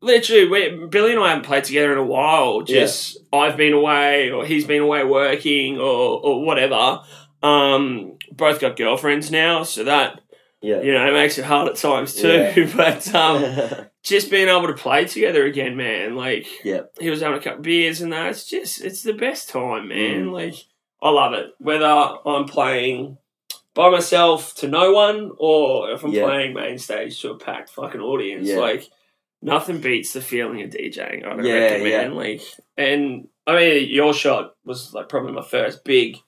literally, 0.02 0.46
we, 0.48 0.86
Billy 0.88 1.12
and 1.12 1.20
I 1.22 1.28
haven't 1.30 1.44
played 1.46 1.64
together 1.64 1.92
in 1.92 1.98
a 1.98 2.04
while. 2.04 2.62
Just 2.62 3.18
I've 3.32 3.56
been 3.56 3.72
away, 3.72 4.30
or 4.30 4.44
he's 4.46 4.66
been 4.66 4.82
away 4.82 5.04
working, 5.04 5.78
or 5.78 6.20
or 6.22 6.44
whatever. 6.44 7.00
Um, 7.42 8.18
both 8.32 8.60
got 8.60 8.76
girlfriends 8.76 9.30
now, 9.30 9.62
so 9.62 9.84
that 9.84 10.20
yeah. 10.60 10.82
you 10.82 10.92
know 10.92 11.06
it 11.08 11.12
makes 11.12 11.38
it 11.38 11.44
hard 11.44 11.68
at 11.68 11.76
times 11.76 12.14
too. 12.14 12.70
but 12.76 13.14
um, 13.14 13.86
just 14.02 14.30
being 14.30 14.48
able 14.48 14.66
to 14.66 14.74
play 14.74 15.06
together 15.06 15.44
again, 15.44 15.76
man. 15.76 16.16
Like 16.16 16.46
Yeah. 16.64 16.82
he 17.00 17.10
was 17.10 17.20
having 17.22 17.38
a 17.38 17.42
couple 17.42 17.62
beers 17.62 18.00
and 18.02 18.12
that. 18.12 18.30
It's 18.30 18.44
just 18.46 18.80
it's 18.82 19.02
the 19.02 19.14
best 19.14 19.48
time, 19.48 19.88
man. 19.88 20.26
Mm. 20.26 20.32
Like 20.32 20.54
I 21.02 21.10
love 21.10 21.32
it. 21.32 21.46
Whether 21.58 21.86
I'm 21.86 22.44
playing 22.44 23.16
by 23.72 23.88
myself 23.88 24.54
to 24.56 24.68
no 24.68 24.92
one 24.92 25.30
or 25.38 25.92
if 25.92 26.02
I'm 26.04 26.12
Yeah. 26.12 26.24
playing 26.24 26.54
main 26.54 26.78
stage 26.78 27.20
to 27.22 27.30
a 27.30 27.38
packed 27.38 27.70
fucking 27.70 28.00
audience, 28.00 28.48
Yeah. 28.48 28.58
like 28.58 28.86
nothing 29.40 29.80
beats 29.80 30.12
the 30.12 30.20
feeling 30.20 30.60
of 30.62 30.70
DJing. 30.70 31.24
I 31.24 31.30
don't 31.30 31.44
Yeah, 31.44 31.54
reckon, 31.54 31.86
yeah. 31.86 32.02
man. 32.02 32.14
Like 32.16 32.42
and 32.76 33.28
I 33.46 33.56
mean 33.56 33.88
your 33.88 34.12
shot 34.12 34.56
was 34.64 34.92
like 34.92 35.08
probably 35.08 35.32
my 35.32 35.42
first 35.42 35.84
big 35.84 36.18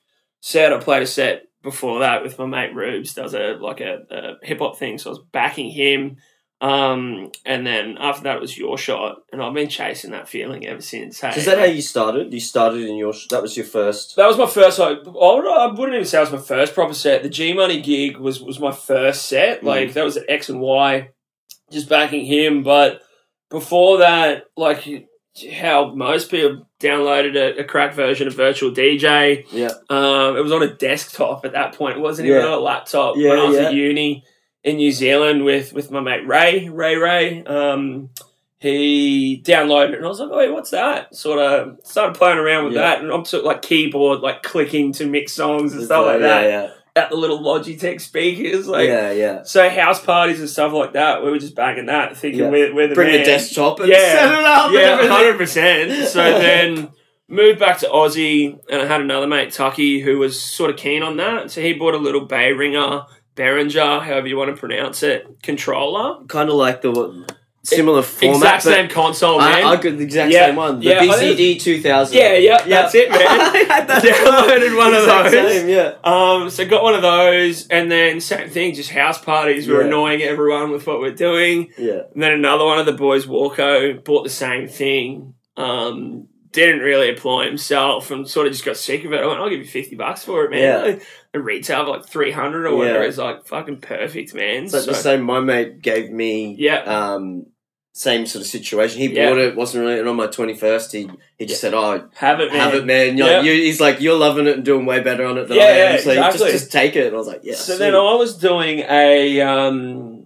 set. 0.43 0.73
I 0.75 0.79
played 0.79 1.03
a 1.03 1.07
set 1.07 1.45
before 1.63 2.01
that 2.01 2.23
with 2.23 2.39
my 2.39 2.45
mate 2.47 2.75
Rubes, 2.75 3.15
does 3.15 3.33
a 3.35 3.55
like 3.59 3.81
a, 3.81 4.01
a 4.11 4.47
hip 4.47 4.59
hop 4.59 4.77
thing, 4.77 4.99
so 4.99 5.09
I 5.11 5.13
was 5.13 5.23
backing 5.33 5.71
him. 5.71 6.17
Um, 6.61 7.33
and 7.45 7.67
then 7.67 7.97
after 7.99 8.23
that 8.25 8.37
it 8.37 8.41
was 8.41 8.57
your 8.57 8.79
shot, 8.79 9.23
and 9.33 9.43
I've 9.43 9.53
been 9.55 9.69
chasing 9.69 10.13
that 10.13 10.29
feeling 10.29 10.65
ever 10.67 10.81
since. 10.81 11.21
Hey, 11.21 11.31
Is 11.37 11.45
that 11.47 11.59
how 11.59 11.65
you 11.65 11.83
started? 11.83 12.33
You 12.33 12.39
started 12.39 12.83
in 12.89 12.95
your. 12.97 13.13
That 13.31 13.43
was 13.43 13.57
your 13.57 13.67
first. 13.67 14.15
that 14.17 14.29
was 14.29 14.39
my 14.39 14.47
first. 14.47 14.79
Like, 14.79 14.99
I 14.99 15.09
would- 15.09 15.47
I 15.49 15.67
wouldn't 15.67 15.95
even 15.95 16.05
say 16.07 16.19
it 16.19 16.21
was 16.21 16.33
my 16.33 16.39
first 16.39 16.75
proper 16.75 16.95
set. 16.95 17.23
The 17.25 17.29
G 17.29 17.53
Money 17.53 17.81
gig 17.81 18.17
was 18.19 18.41
was 18.41 18.61
my 18.61 18.71
first 18.71 19.27
set. 19.27 19.63
Mm. 19.63 19.65
Like 19.65 19.93
that 19.95 20.05
was 20.05 20.17
at 20.17 20.29
X 20.29 20.49
and 20.51 20.61
Y, 20.61 21.09
just 21.73 21.89
backing 21.89 22.27
him. 22.27 22.63
But 22.63 23.03
before 23.51 23.99
that, 23.99 24.45
like 24.57 25.09
how 25.53 25.93
most 25.95 26.31
people 26.31 26.69
downloaded 26.83 27.37
a, 27.37 27.61
a 27.61 27.65
crack 27.65 27.95
version 27.95 28.27
of 28.27 28.35
Virtual 28.35 28.71
DJ. 28.71 29.47
Yeah. 29.51 29.71
Um, 29.89 30.37
it 30.37 30.41
was 30.43 30.53
on 30.53 30.63
a 30.63 30.75
desktop 30.75 31.45
at 31.45 31.53
that 31.53 31.75
point. 31.75 31.97
It 31.97 32.01
wasn't 32.01 32.29
even 32.29 32.41
Yeah. 32.41 32.47
on 32.49 32.53
a 32.53 32.61
laptop. 32.61 33.17
Yeah, 33.17 33.31
when 33.31 33.39
I 33.39 33.45
was 33.45 33.57
yeah. 33.57 33.63
at 33.69 33.75
uni 33.75 34.25
in 34.65 34.77
New 34.77 34.93
Zealand 34.93 35.45
with 35.45 35.73
with 35.73 35.91
my 35.91 36.01
mate 36.01 36.27
Ray, 36.27 36.69
Ray 36.69 36.97
Ray. 36.97 37.45
Um, 37.45 38.11
he 38.59 39.43
downloaded 39.45 39.91
it 39.91 39.97
and 39.97 40.05
I 40.05 40.09
was 40.09 40.21
like, 40.21 40.31
wait, 40.31 40.53
what's 40.53 40.71
that? 40.71 41.15
Sort 41.17 41.41
of 41.41 41.79
started 41.83 42.17
playing 42.17 42.39
around 42.39 42.67
with 42.67 42.75
that 42.75 43.01
and 43.01 43.11
I'm 43.11 43.25
sort 43.25 43.41
of 43.41 43.47
like 43.47 43.63
keyboard, 43.63 44.21
like 44.21 44.45
clicking 44.45 44.93
to 44.95 45.07
mix 45.07 45.33
songs 45.33 45.73
and 45.73 45.83
stuff 45.83 46.07
like 46.07 46.21
that 46.21 46.45
Yeah. 46.45 46.71
At 46.95 47.09
the 47.11 47.17
little 47.17 47.41
Logitech 47.41 48.01
speakers. 48.01 48.67
Like, 48.69 48.87
yeah, 48.89 49.11
yeah. 49.13 49.43
so 49.45 49.69
house 49.71 50.05
parties 50.05 50.41
and 50.41 50.49
stuff 50.49 50.73
like 50.73 50.93
that, 50.93 51.25
we 51.25 51.31
were 51.31 51.39
just 51.39 51.55
banging 51.55 51.87
that, 51.87 52.17
thinking 52.17 52.41
Yeah. 52.41 52.51
we're, 52.51 52.75
we're 52.75 52.89
the 52.89 52.95
Bring 52.95 53.13
the 53.13 53.25
desktop 53.25 53.81
and 53.81 53.89
Yeah. 53.89 53.99
set 53.99 54.39
it 54.39 54.45
up. 54.45 54.73
Yeah, 54.73 55.07
hundred 55.09 55.39
percent. 55.39 56.09
So 56.09 56.21
then 56.39 56.91
moved 57.29 57.59
back 57.59 57.79
to 57.79 57.87
Aussie, 57.89 58.59
and 58.71 58.83
I 58.83 58.87
had 58.87 59.01
another 59.01 59.27
mate, 59.27 59.53
Tucky, 59.53 60.01
who 60.01 60.19
was 60.19 60.39
sort 60.39 60.71
of 60.71 60.77
keen 60.77 61.03
on 61.03 61.17
that. 61.17 61.51
So 61.51 61.63
he 61.63 61.73
bought 61.73 61.95
a 61.95 61.99
little 61.99 62.29
Bayringer, 62.29 63.07
Behringer, 63.37 64.03
however 64.03 64.27
you 64.27 64.37
want 64.37 64.55
to 64.55 64.61
pronounce 64.61 65.03
it, 65.03 65.27
controller. 65.43 66.23
Kind 66.27 66.51
of 66.51 66.57
like 66.57 66.83
the 66.83 67.27
similar 67.65 68.03
format. 68.03 68.37
exact 68.37 68.63
same 68.65 68.89
console, 68.89 69.39
man. 69.39 69.65
I, 69.65 69.71
I 69.71 69.75
got 69.77 69.83
the 69.83 70.01
exact 70.01 70.33
Yeah, 70.33 70.47
same 70.47 70.57
one. 70.57 70.81
The 70.81 70.87
yeah, 70.87 70.99
I 71.01 71.17
think- 71.19 71.39
BCD 71.39 71.61
2000. 71.61 72.17
yeah, 72.17 72.35
yeah, 72.35 72.65
that's 72.67 72.95
it, 72.95 73.11
man. 73.11 73.21
I 73.23 73.65
had 73.69 73.87
that. 73.89 74.03
Downloaded 74.03 74.77
one 74.77 74.95
of 74.95 75.03
Exact 75.03 75.31
those. 75.31 75.53
Same, 75.53 75.69
yeah. 75.69 75.95
Um, 76.03 76.51
so 76.51 76.67
got 76.67 76.83
one 76.83 76.95
of 76.95 77.03
those, 77.03 77.69
and 77.69 77.91
then 77.91 78.21
same 78.21 78.49
thing, 78.51 78.75
just 78.75 78.91
house 78.91 79.19
parties. 79.23 79.67
We 79.69 79.75
were 79.75 79.83
Yeah. 79.83 79.87
annoying 79.89 80.23
everyone 80.23 80.71
with 80.73 80.87
what 80.87 81.01
we're 81.01 81.15
doing. 81.15 81.71
Yeah. 81.79 82.03
And 82.13 82.23
then 82.23 82.33
another 82.33 82.65
one 82.65 82.79
of 82.79 82.87
the 82.87 82.93
boys, 82.93 83.27
Walko, 83.27 84.03
bought 84.03 84.25
the 84.25 84.31
same 84.31 84.67
thing. 84.69 85.35
Um, 85.57 86.29
didn't 86.51 86.81
really 86.81 87.09
apply 87.09 87.47
himself 87.47 88.11
and 88.11 88.29
sort 88.29 88.47
of 88.47 88.53
just 88.53 88.65
got 88.65 88.77
sick 88.77 89.05
of 89.07 89.13
it. 89.15 89.21
I 89.23 89.27
went, 89.27 89.41
I'll 89.41 89.49
give 89.49 89.61
you 89.61 89.67
50 89.67 89.97
bucks 89.97 90.23
for 90.23 90.45
it, 90.45 90.51
man. 90.51 90.61
Yeah. 90.61 90.99
The 91.33 91.41
retail 91.41 91.83
of 91.83 91.89
like 91.89 92.07
300 92.07 92.67
or 92.67 92.77
whatever 92.77 93.01
Yeah. 93.03 93.09
is 93.09 93.17
like 93.17 93.47
fucking 93.47 93.79
perfect, 93.81 94.35
man. 94.35 94.65
It's 94.65 94.75
like 94.75 94.85
the 94.85 94.93
same. 94.93 95.23
My 95.23 95.41
mate 95.41 95.81
gave 95.81 96.11
me 96.11 96.55
Yeah. 96.59 96.81
um, 96.83 97.47
same 97.95 98.25
sort 98.27 98.43
of 98.43 98.49
situation. 98.51 99.01
He 99.01 99.09
Yeah. 99.15 99.29
bought 99.29 99.39
it, 99.39 99.55
wasn't 99.55 99.85
really, 99.85 99.99
and 100.01 100.09
on 100.09 100.17
my 100.17 100.27
twenty 100.27 100.55
first, 100.55 100.93
he 100.93 101.09
he 101.39 101.45
just 101.47 101.61
said, 101.61 101.75
"Oh, 101.75 102.09
have 102.15 102.41
it, 102.41 102.51
man. 102.51 102.61
have 102.61 102.75
it, 102.75 102.87
man." 102.87 103.17
Like, 103.19 103.45
you, 103.45 103.53
he's 103.53 103.81
like, 103.81 104.01
"You're 104.01 104.17
loving 104.19 104.47
it 104.47 104.57
and 104.57 104.65
doing 104.65 104.87
way 104.87 105.01
better 105.01 105.27
on 105.27 105.37
it 105.39 105.49
than 105.49 105.59
Yeah, 105.59 105.65
I 105.65 105.67
am." 105.69 106.01
so 106.01 106.11
exactly. 106.11 106.39
just 106.39 106.53
just 106.53 106.73
take 106.73 106.97
it. 106.97 107.07
And 107.09 107.15
I 107.15 107.19
was 107.19 107.27
like, 107.29 107.41
"Yeah." 107.43 107.55
so 107.55 107.75
sweet." 107.75 107.79
then 107.81 107.95
I 107.95 108.15
was 108.15 108.37
doing 108.39 108.81
a 108.81 109.41
um, 109.43 110.25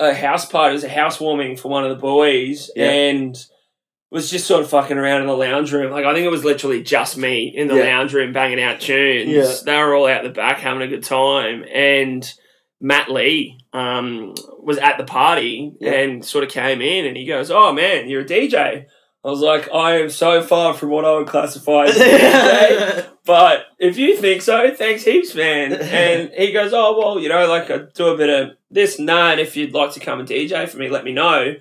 a 0.00 0.14
house 0.14 0.46
party. 0.46 0.70
It 0.70 0.74
was 0.74 0.84
a 0.84 0.88
housewarming 0.88 1.56
for 1.58 1.68
one 1.68 1.84
of 1.84 1.90
the 1.90 1.96
boys, 2.00 2.70
and 2.76 3.36
was 4.10 4.30
just 4.30 4.46
sort 4.46 4.62
of 4.62 4.68
fucking 4.70 4.96
around 4.98 5.22
in 5.22 5.26
the 5.26 5.36
lounge 5.36 5.72
room. 5.72 5.90
Like 5.92 6.04
I 6.04 6.12
think 6.14 6.24
it 6.26 6.30
was 6.30 6.44
literally 6.44 6.82
just 6.82 7.16
me 7.16 7.44
in 7.54 7.68
the 7.68 7.74
lounge 7.74 8.12
room 8.14 8.32
banging 8.32 8.60
out 8.62 8.80
tunes. 8.80 9.62
They 9.62 9.76
were 9.76 9.94
all 9.94 10.06
out 10.06 10.22
the 10.22 10.28
back 10.30 10.58
having 10.60 10.82
a 10.82 10.88
good 10.88 11.02
time, 11.04 11.64
and 11.72 12.30
Matt 12.80 13.10
Lee 13.10 13.58
um, 13.72 14.34
was 14.58 14.78
at 14.78 14.98
the 14.98 15.04
party 15.04 15.72
Yeah. 15.80 15.92
and 15.92 16.24
sort 16.24 16.44
of 16.44 16.50
came 16.50 16.80
in, 16.82 17.06
and 17.06 17.16
he 17.16 17.26
goes, 17.26 17.50
"Oh 17.50 17.72
man, 17.72 18.08
you're 18.08 18.22
a 18.22 18.26
DJ." 18.26 18.86
I 19.24 19.28
was 19.28 19.38
like, 19.38 19.72
I 19.72 20.00
am 20.00 20.10
so 20.10 20.42
far 20.42 20.74
from 20.74 20.88
what 20.90 21.04
I 21.04 21.16
would 21.16 21.28
classify 21.28 21.84
as 21.84 21.96
a 21.96 22.00
DJ. 22.04 23.06
But 23.24 23.66
if 23.78 23.96
you 23.96 24.16
think 24.16 24.42
so, 24.42 24.74
thanks 24.74 25.04
heaps, 25.04 25.32
man. 25.36 25.72
And 25.80 26.32
he 26.36 26.50
goes, 26.50 26.72
Oh, 26.72 26.98
well, 26.98 27.20
you 27.20 27.28
know, 27.28 27.46
like 27.46 27.70
I 27.70 27.82
do 27.94 28.08
a 28.08 28.16
bit 28.16 28.28
of 28.30 28.56
this 28.68 28.98
and 28.98 29.08
that. 29.08 29.38
If 29.38 29.56
you'd 29.56 29.74
like 29.74 29.92
to 29.92 30.00
come 30.00 30.18
and 30.18 30.28
DJ 30.28 30.68
for 30.68 30.76
me, 30.78 30.88
let 30.88 31.04
me 31.04 31.12
know. 31.12 31.54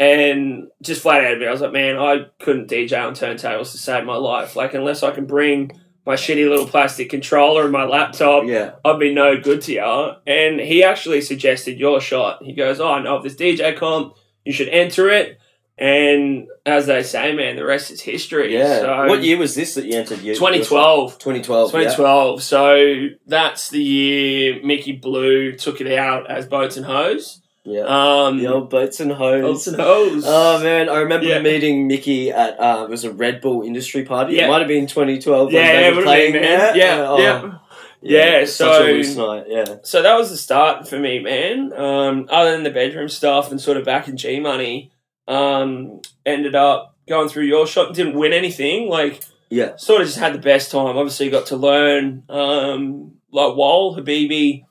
And 0.00 0.66
just 0.82 1.02
flat 1.02 1.24
out 1.24 1.34
of 1.34 1.42
it, 1.42 1.46
I 1.46 1.52
was 1.52 1.60
like, 1.60 1.70
Man, 1.72 1.96
I 1.98 2.26
couldn't 2.40 2.68
DJ 2.68 3.00
on 3.00 3.14
turntables 3.14 3.70
to 3.70 3.78
save 3.78 4.04
my 4.04 4.16
life. 4.16 4.56
Like, 4.56 4.74
unless 4.74 5.04
I 5.04 5.12
can 5.12 5.24
bring 5.26 5.70
my 6.06 6.14
shitty 6.14 6.48
little 6.48 6.66
plastic 6.66 7.08
controller 7.10 7.62
and 7.64 7.72
my 7.72 7.84
laptop, 7.84 8.44
yeah, 8.44 8.72
I'd 8.84 8.98
be 8.98 9.14
no 9.14 9.40
good 9.40 9.62
to 9.62 9.72
you. 9.72 10.12
And 10.26 10.60
he 10.60 10.84
actually 10.84 11.20
suggested 11.22 11.78
your 11.78 12.00
shot. 12.00 12.42
He 12.42 12.52
goes, 12.52 12.80
Oh, 12.80 12.90
I 12.92 13.02
know 13.02 13.16
of 13.16 13.22
this 13.22 13.34
DJ 13.36 13.76
comp. 13.76 14.14
You 14.44 14.52
should 14.52 14.68
enter 14.68 15.08
it. 15.08 15.38
And 15.76 16.46
as 16.64 16.86
they 16.86 17.02
say, 17.02 17.34
man, 17.34 17.56
the 17.56 17.64
rest 17.64 17.90
is 17.90 18.00
history. 18.00 18.54
yeah. 18.56 18.78
So, 18.80 19.06
what 19.06 19.22
year 19.24 19.36
was 19.38 19.56
this 19.56 19.74
that 19.74 19.86
you 19.86 19.98
entered? 19.98 20.20
You- 20.20 20.34
2012. 20.34 21.18
2012. 21.18 21.70
2012. 21.72 22.42
So 22.42 23.06
that's 23.26 23.70
the 23.70 23.82
year 23.82 24.60
Mickey 24.62 24.92
Blue 24.92 25.52
took 25.52 25.80
it 25.80 25.90
out 25.92 26.30
as 26.30 26.46
Boats 26.46 26.76
and 26.76 26.86
Hose. 26.86 27.40
Yeah. 27.64 27.80
yeah. 27.80 28.24
Um, 28.26 28.38
the 28.38 28.46
old 28.48 28.68
boats 28.70 29.00
and. 29.00 29.10
Boats 29.10 29.66
and 29.66 29.80
Hose. 29.80 30.24
Oh 30.26 30.62
man, 30.62 30.88
I 30.88 30.98
remember 30.98 31.26
Yeah. 31.26 31.40
meeting 31.40 31.86
Mickey 31.86 32.30
at 32.30 32.60
uh, 32.60 32.84
it 32.84 32.90
was 32.90 33.04
a 33.04 33.12
Red 33.12 33.40
Bull 33.40 33.62
industry 33.62 34.04
party. 34.04 34.34
Yeah. 34.34 34.44
It 34.46 34.48
might 34.50 34.58
have 34.60 34.68
been 34.68 34.86
2012. 34.86 35.46
when 35.46 35.54
yeah, 35.54 35.72
they 35.72 35.88
it 35.88 35.96
would 35.96 36.06
have 36.06 36.32
been, 36.32 36.42
man. 36.42 36.76
Yeah, 36.76 37.04
Oh, 37.08 37.18
yeah. 37.18 37.58
Yeah, 38.06 38.40
it's 38.40 38.52
such 38.54 38.70
so- 38.76 38.84
a 38.84 38.92
loose 38.92 39.16
night. 39.16 39.44
Yeah, 39.48 39.76
So 39.82 40.02
that 40.02 40.14
was 40.18 40.30
the 40.30 40.36
start 40.36 40.86
for 40.86 40.98
me, 40.98 41.20
man. 41.20 41.72
Um, 41.72 42.26
other 42.30 42.52
than 42.52 42.62
the 42.62 42.70
bedroom 42.70 43.08
stuff 43.08 43.50
and 43.50 43.58
sort 43.58 43.78
of 43.78 43.84
back 43.86 44.08
in 44.08 44.18
G 44.18 44.40
Money, 44.40 44.92
um, 45.26 46.00
ended 46.26 46.54
up 46.54 46.96
going 47.08 47.30
through 47.30 47.44
your 47.44 47.66
shot. 47.66 47.94
Didn't 47.94 48.18
win 48.18 48.34
anything. 48.34 48.90
Like, 48.90 49.22
yeah, 49.48 49.76
sort 49.76 50.02
of 50.02 50.06
just 50.06 50.18
had 50.18 50.34
the 50.34 50.38
best 50.38 50.70
time. 50.70 50.98
Obviously, 50.98 51.30
got 51.30 51.46
to 51.46 51.56
learn 51.56 52.24
um, 52.28 53.12
like 53.32 53.56
Wall 53.56 53.96
Habibi, 53.96 54.64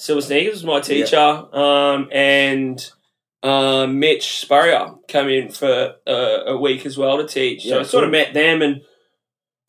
Silver 0.00 0.22
Sneakers 0.22 0.54
was 0.54 0.64
my 0.64 0.80
teacher, 0.80 1.18
um, 1.18 2.08
and 2.10 2.90
um, 3.42 3.98
Mitch 3.98 4.40
Spurrier 4.40 4.94
came 5.08 5.28
in 5.28 5.50
for 5.50 5.94
uh, 6.06 6.44
a 6.46 6.56
week 6.56 6.86
as 6.86 6.96
well 6.96 7.18
to 7.18 7.26
teach. 7.26 7.64
So 7.64 7.80
I 7.80 7.82
sort 7.82 8.04
of 8.04 8.10
met 8.10 8.32
them, 8.32 8.62
and 8.62 8.80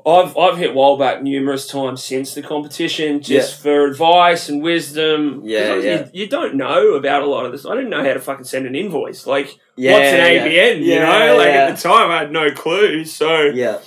I've 0.05 0.37
I've 0.37 0.57
hit 0.57 0.73
Wall 0.73 0.97
back 0.97 1.21
numerous 1.21 1.67
times 1.67 2.01
since 2.01 2.33
the 2.33 2.41
competition, 2.41 3.21
just 3.21 3.61
for 3.61 3.85
advice 3.85 4.47
and 4.47 4.63
wisdom. 4.63 5.41
Yeah, 5.43 5.75
yeah. 5.75 6.05
You, 6.13 6.21
you 6.21 6.27
don't 6.27 6.55
know 6.55 6.93
about 6.93 7.23
a 7.23 7.27
lot 7.27 7.45
of 7.45 7.51
this. 7.51 7.65
I 7.65 7.75
didn't 7.75 7.89
know 7.89 8.03
how 8.03 8.13
to 8.13 8.19
fucking 8.21 8.45
send 8.45 8.65
an 8.65 8.73
invoice. 8.73 9.27
Like, 9.27 9.59
yeah. 9.75 9.91
what's 9.91 10.13
an. 10.13 10.47
ABN? 10.47 10.85
You 10.85 10.95
know, 10.95 11.35
like 11.37 11.49
at 11.49 11.75
the 11.75 11.81
time 11.81 12.09
I 12.09 12.19
had 12.19 12.31
no 12.31 12.51
clue. 12.51 13.03
So 13.03 13.41
Yeah, 13.47 13.79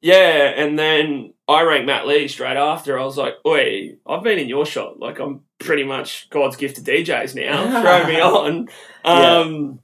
yeah, 0.00 0.52
and 0.56 0.78
then 0.78 1.34
I 1.46 1.62
rang 1.62 1.84
Matt 1.84 2.06
Lee 2.06 2.28
straight 2.28 2.56
after. 2.56 2.98
I 2.98 3.04
was 3.04 3.18
like, 3.18 3.34
"Oi, 3.46 3.96
I've 4.06 4.22
been 4.22 4.38
in 4.38 4.48
your 4.48 4.66
shot. 4.66 4.98
Like, 4.98 5.20
I'm 5.20 5.42
pretty 5.62 5.84
much 5.84 6.28
God's 6.30 6.56
gift 6.56 6.76
to 6.76 6.82
DJs 6.82 7.34
now. 7.34 7.80
Throw 7.82 8.06
me 8.06 8.20
on." 8.20 8.68
Um, 9.04 9.78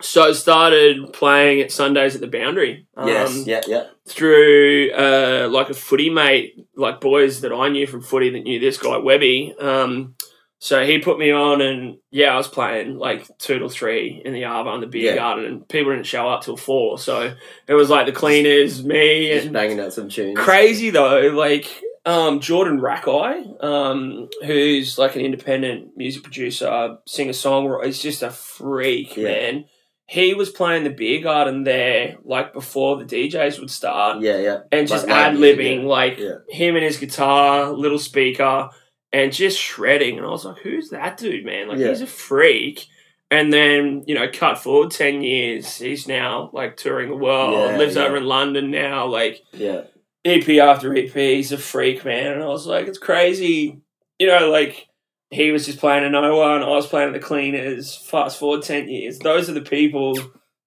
so 0.00 0.32
started 0.32 1.12
playing 1.12 1.60
at 1.60 1.70
Sundays 1.72 2.14
at 2.14 2.20
the 2.20 2.26
Boundary. 2.26 2.86
Um, 2.96 3.08
yes, 3.08 3.46
yeah, 3.46 3.60
yeah, 3.66 3.84
Through 4.06 4.90
uh, 4.92 5.48
like 5.50 5.70
a 5.70 5.74
footy 5.74 6.10
mate, 6.10 6.66
like 6.76 7.00
boys 7.00 7.40
that 7.42 7.52
I 7.52 7.68
knew 7.68 7.86
from 7.86 8.02
footy 8.02 8.30
that 8.30 8.40
knew 8.42 8.58
this 8.60 8.76
guy 8.78 8.98
Webby. 8.98 9.54
Um, 9.60 10.14
so 10.58 10.84
he 10.84 10.98
put 10.98 11.18
me 11.18 11.30
on, 11.30 11.60
and 11.60 11.98
yeah, 12.10 12.32
I 12.32 12.36
was 12.36 12.48
playing 12.48 12.96
like 12.98 13.26
two 13.38 13.58
to 13.58 13.68
three 13.68 14.22
in 14.24 14.32
the 14.32 14.44
arbor 14.44 14.70
on 14.70 14.80
the 14.80 14.86
beer 14.86 15.10
Yeah. 15.12 15.16
garden, 15.16 15.44
and 15.44 15.68
people 15.68 15.92
didn't 15.92 16.06
show 16.06 16.26
up 16.28 16.42
till 16.42 16.56
four. 16.56 16.98
So 16.98 17.34
it 17.68 17.74
was 17.74 17.90
like 17.90 18.06
the 18.06 18.12
cleaners, 18.12 18.82
me, 18.82 19.28
just 19.28 19.44
and 19.46 19.52
banging 19.52 19.78
out 19.80 19.92
some 19.92 20.08
tunes. 20.08 20.38
crazy 20.38 20.90
though 20.90 21.28
like 21.34 21.66
um, 22.06 22.40
Jordan 22.40 22.80
Rakei 22.80 23.62
um, 23.64 24.28
who's 24.44 24.98
like 24.98 25.14
an 25.16 25.22
independent 25.22 25.96
music 25.96 26.22
producer 26.22 26.98
singer 27.06 27.32
songwriter 27.32 27.86
he's 27.86 28.02
just 28.02 28.22
a 28.22 28.30
freak 28.30 29.16
Yeah. 29.16 29.24
man. 29.24 29.64
He 30.06 30.34
was 30.34 30.50
playing 30.50 30.84
the 30.84 30.90
beer 30.90 31.22
garden 31.22 31.64
there 31.64 32.18
like 32.24 32.52
before 32.52 32.98
the 32.98 33.04
djs 33.04 33.58
would 33.58 33.70
start. 33.70 34.20
Yeah, 34.20 34.36
yeah, 34.38 34.58
and 34.70 34.86
just 34.86 35.06
Like 35.06 35.16
ad 35.16 35.36
libbing 35.36 35.84
like 35.84 36.18
Yeah. 36.18 36.36
him 36.50 36.76
and 36.76 36.84
his 36.84 36.98
guitar 36.98 37.70
little 37.72 37.98
speaker 37.98 38.68
and 39.12 39.32
just 39.32 39.58
shredding. 39.58 40.18
And 40.18 40.26
i 40.26 40.30
was 40.30 40.44
like 40.44 40.58
who's 40.58 40.90
that 40.90 41.16
dude 41.16 41.46
man? 41.46 41.68
Like 41.68 41.78
Yeah. 41.78 41.88
he's 41.88 42.02
a 42.02 42.06
freak. 42.06 42.86
And 43.30 43.50
then 43.50 44.04
you 44.06 44.14
know 44.14 44.28
cut 44.30 44.58
forward 44.58 44.90
10 44.90 45.22
years 45.22 45.76
he's 45.78 46.06
now 46.06 46.50
like 46.52 46.76
touring 46.76 47.08
the 47.08 47.16
world 47.16 47.78
lives 47.78 47.96
over 47.96 48.16
in 48.18 48.24
london 48.26 48.70
now 48.70 49.06
like 49.06 49.40
yeah, 49.52 49.80
EP 50.24 50.48
after 50.60 50.96
EP, 50.96 51.12
he's 51.12 51.52
a 51.52 51.58
freak, 51.58 52.04
man. 52.04 52.32
And 52.32 52.42
I 52.42 52.46
was 52.46 52.66
like, 52.66 52.86
it's 52.86 52.98
crazy. 52.98 53.80
You 54.18 54.26
know, 54.28 54.50
like, 54.50 54.86
he 55.30 55.50
was 55.50 55.66
just 55.66 55.78
playing 55.80 56.04
a 56.04 56.10
no 56.10 56.36
one, 56.36 56.62
I 56.62 56.68
was 56.68 56.86
playing 56.86 57.12
the 57.12 57.18
cleaners. 57.18 57.94
Fast 57.96 58.38
forward 58.38 58.62
10 58.62 58.88
years. 58.88 59.18
Those 59.18 59.50
are 59.50 59.54
the 59.54 59.60
people 59.60 60.16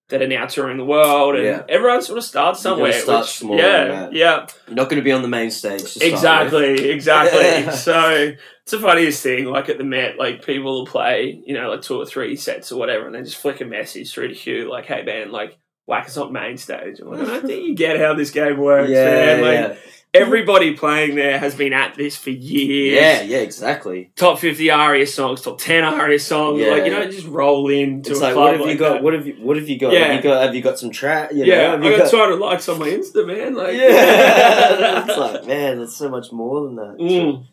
that 0.10 0.22
are 0.22 0.28
now 0.28 0.46
touring 0.46 0.78
the 0.78 0.86
world. 0.86 1.36
And 1.36 1.44
Yeah. 1.46 1.64
everyone 1.68 2.02
sort 2.02 2.18
of 2.18 2.24
starts 2.24 2.60
somewhere. 2.62 2.92
start 2.94 3.22
which- 3.26 3.30
small, 3.32 3.58
yeah, 3.58 4.10
yeah. 4.12 4.48
You're 4.68 4.76
not 4.76 4.90
going 4.90 5.02
to 5.02 5.04
be 5.04 5.12
on 5.12 5.22
the 5.22 5.28
main 5.28 5.52
stage. 5.52 5.98
Exactly, 6.02 6.90
exactly. 6.90 7.72
so 7.76 8.34
it's 8.64 8.72
the 8.72 8.80
funniest 8.80 9.24
thing. 9.24 9.46
Like 9.46 9.70
at 9.70 9.78
the 9.78 9.84
Met, 9.84 10.18
like 10.18 10.46
people 10.46 10.80
will 10.80 10.86
play, 10.86 11.42
you 11.46 11.54
know, 11.54 11.70
like 11.72 11.82
two 11.82 11.98
or 11.98 12.06
three 12.06 12.36
sets 12.36 12.72
or 12.72 12.78
whatever, 12.80 13.06
and 13.06 13.16
then 13.16 13.26
just 13.26 13.38
flick 13.38 13.60
a 13.62 13.66
message 13.66 14.14
through 14.14 14.30
to 14.30 14.34
Hugh, 14.34 14.70
like, 14.70 14.86
"Hey 14.86 15.04
man, 15.04 15.32
like, 15.32 15.58
whack 15.88 16.06
us 16.06 16.18
on 16.18 16.32
main 16.32 16.58
stage." 16.58 17.00
I'm 17.00 17.10
like, 17.10 17.20
I 17.22 17.26
don't 17.26 17.48
think 17.48 17.64
you 17.66 17.74
get 17.76 18.00
how 18.00 18.14
this 18.14 18.30
game 18.30 18.58
works, 18.58 18.90
Yeah, 18.92 19.06
man. 19.06 19.42
Like 19.42 19.54
yeah, 19.54 19.76
everybody 20.22 20.76
playing 20.76 21.16
there 21.16 21.38
has 21.40 21.54
been 21.56 21.74
at 21.74 21.96
this 21.96 22.16
for 22.16 22.30
years. 22.30 22.96
yeah, 22.96 23.22
yeah, 23.24 23.38
exactly. 23.44 24.12
Top 24.16 24.40
fifty 24.40 24.70
ARIA 24.72 25.06
songs, 25.08 25.42
top 25.42 25.60
ten 25.60 25.84
ARIA 25.84 26.20
songs. 26.20 26.60
Yeah. 26.62 26.68
Like 26.72 26.86
you 26.86 26.92
don't 26.92 27.12
just 27.12 27.28
roll 27.28 27.70
into 27.70 28.12
It's 28.12 28.20
a 28.20 28.24
like, 28.24 28.34
club 28.34 28.44
what 28.44 28.52
have 28.54 28.62
like 28.62 28.70
you 28.70 28.78
got? 28.78 28.94
that. 28.94 29.04
What 29.04 29.14
have 29.14 29.28
you? 29.28 29.34
What 29.36 29.58
have 29.58 29.68
you 29.70 29.80
got? 29.80 29.94
Yeah. 29.94 30.06
Have 30.06 30.16
you 30.16 30.22
got? 30.30 30.42
Have 30.44 30.56
you 30.56 30.62
got 30.62 30.80
some 30.80 30.92
track? 30.92 31.32
You 31.32 31.40
know, 31.40 31.46
yeah, 31.46 31.72
have 31.72 31.84
I 31.84 31.90
you 31.90 31.98
got 31.98 32.10
two 32.10 32.18
hundred 32.18 32.38
likes 32.40 32.68
on 32.70 32.80
my 32.80 32.88
Insta, 32.90 33.26
man. 33.28 33.56
Like 33.56 33.76
Yeah, 33.76 35.06
it's 35.08 35.18
like 35.18 35.46
man, 35.46 35.78
there's 35.78 35.96
so 35.96 36.10
much 36.10 36.32
more 36.32 36.62
than 36.66 36.76
that. 36.78 36.98
Mm. 37.00 37.46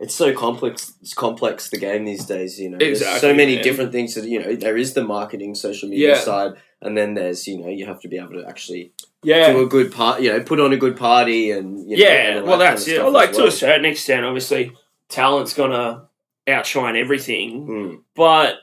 It's 0.00 0.14
so 0.14 0.32
complex. 0.34 0.94
It's 1.02 1.14
complex 1.14 1.68
the 1.70 1.78
game 1.78 2.04
these 2.06 2.24
days. 2.24 2.58
You 2.58 2.70
know, 2.70 2.78
there's 2.78 3.00
Exactly, 3.02 3.20
so 3.20 3.34
many 3.34 3.54
man. 3.56 3.64
different 3.64 3.92
things. 3.92 4.14
That 4.14 4.24
you 4.24 4.40
know, 4.42 4.54
there 4.56 4.76
is 4.76 4.94
the 4.94 5.04
marketing, 5.04 5.54
social 5.54 5.88
media 5.88 6.10
Yeah. 6.14 6.20
side, 6.20 6.52
and 6.80 6.96
then 6.96 7.14
there's 7.14 7.46
you 7.46 7.58
know, 7.58 7.68
you 7.68 7.84
have 7.86 8.00
to 8.00 8.08
be 8.08 8.16
able 8.16 8.32
to 8.34 8.44
actually 8.48 8.92
yeah. 9.22 9.52
do 9.52 9.60
a 9.62 9.66
good 9.66 9.92
part. 9.92 10.22
You 10.22 10.32
know, 10.32 10.40
put 10.40 10.58
on 10.58 10.72
a 10.72 10.76
good 10.78 10.96
party, 10.96 11.50
and 11.50 11.88
you 11.88 11.96
know, 11.96 12.02
yeah, 12.02 12.36
and 12.38 12.46
well, 12.46 12.58
that 12.58 12.66
kind 12.68 12.78
that's 12.78 12.86
of 12.88 12.94
it. 12.94 13.02
Well, 13.02 13.12
like 13.12 13.30
as 13.30 13.36
to 13.36 13.46
a 13.46 13.50
certain 13.50 13.84
extent, 13.84 14.24
obviously, 14.24 14.72
talent's 15.08 15.52
gonna 15.54 16.08
outshine 16.48 16.96
everything, 16.96 17.66
Mm, 17.68 18.02
but 18.16 18.54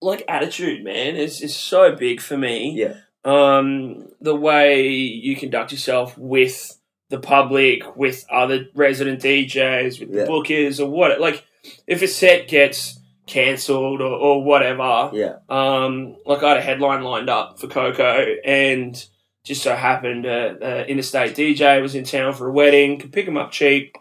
like 0.00 0.22
attitude, 0.28 0.84
man, 0.84 1.16
is 1.16 1.40
is 1.42 1.56
so 1.56 1.92
big 1.96 2.20
for 2.20 2.36
me. 2.36 2.70
Yeah. 2.76 2.94
Um, 3.24 4.08
the 4.20 4.36
way 4.36 4.86
you 4.90 5.34
conduct 5.34 5.72
yourself 5.72 6.16
with 6.18 6.78
the 7.10 7.18
public, 7.18 7.96
with 7.96 8.24
other 8.30 8.66
resident 8.74 9.20
DJs, 9.22 10.00
with 10.00 10.10
Yeah. 10.10 10.24
the 10.24 10.30
bookers, 10.30 10.80
or 10.80 10.86
what. 10.86 11.20
Like, 11.20 11.44
if 11.86 12.02
a 12.02 12.08
set 12.08 12.48
gets 12.48 12.98
cancelled 13.26 14.00
or, 14.00 14.12
or 14.12 14.42
whatever, 14.44 15.10
yeah, 15.12 15.36
um, 15.48 16.16
like 16.26 16.42
I 16.42 16.48
had 16.50 16.56
a 16.58 16.62
headline 16.62 17.02
lined 17.02 17.30
up 17.30 17.58
for 17.58 17.66
Coco, 17.68 18.26
and 18.44 19.02
just 19.44 19.62
so 19.62 19.74
happened 19.74 20.24
uh, 20.26 20.54
uh, 20.62 20.84
interstate 20.88 21.34
DJ 21.36 21.80
was 21.82 21.94
in 21.94 22.04
town 22.04 22.32
for 22.34 22.48
a 22.48 22.52
wedding. 22.52 22.98
Could 22.98 23.12
pick 23.12 23.26
him 23.26 23.36
up 23.36 23.50
cheap. 23.52 23.96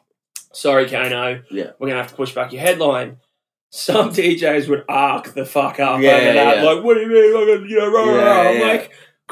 Sorry, 0.54 0.88
Kano. 0.90 1.42
Yeah. 1.52 1.72
we're 1.80 1.88
gonna 1.88 2.02
have 2.02 2.12
to 2.12 2.16
push 2.16 2.34
back 2.34 2.52
your 2.54 2.62
headline. 2.62 3.18
Some 3.72 4.12
DJs 4.12 4.70
would 4.70 4.84
arc 4.88 5.34
the 5.34 5.46
fuck 5.46 5.80
up 5.80 6.00
Yeah, 6.00 6.12
over 6.12 6.34
that. 6.34 6.58
yeah. 6.58 6.64
Like, 6.64 6.84
what 6.84 6.94
do 6.94 7.00
you 7.02 7.08
mean? 7.08 7.34
Like, 7.34 7.70
you 7.70 7.78
know, 7.80 7.92
rah, 7.92 8.06
Yeah, 8.06 8.24
rah. 8.24 8.50
I'm 8.50 8.62
like, 8.62 8.92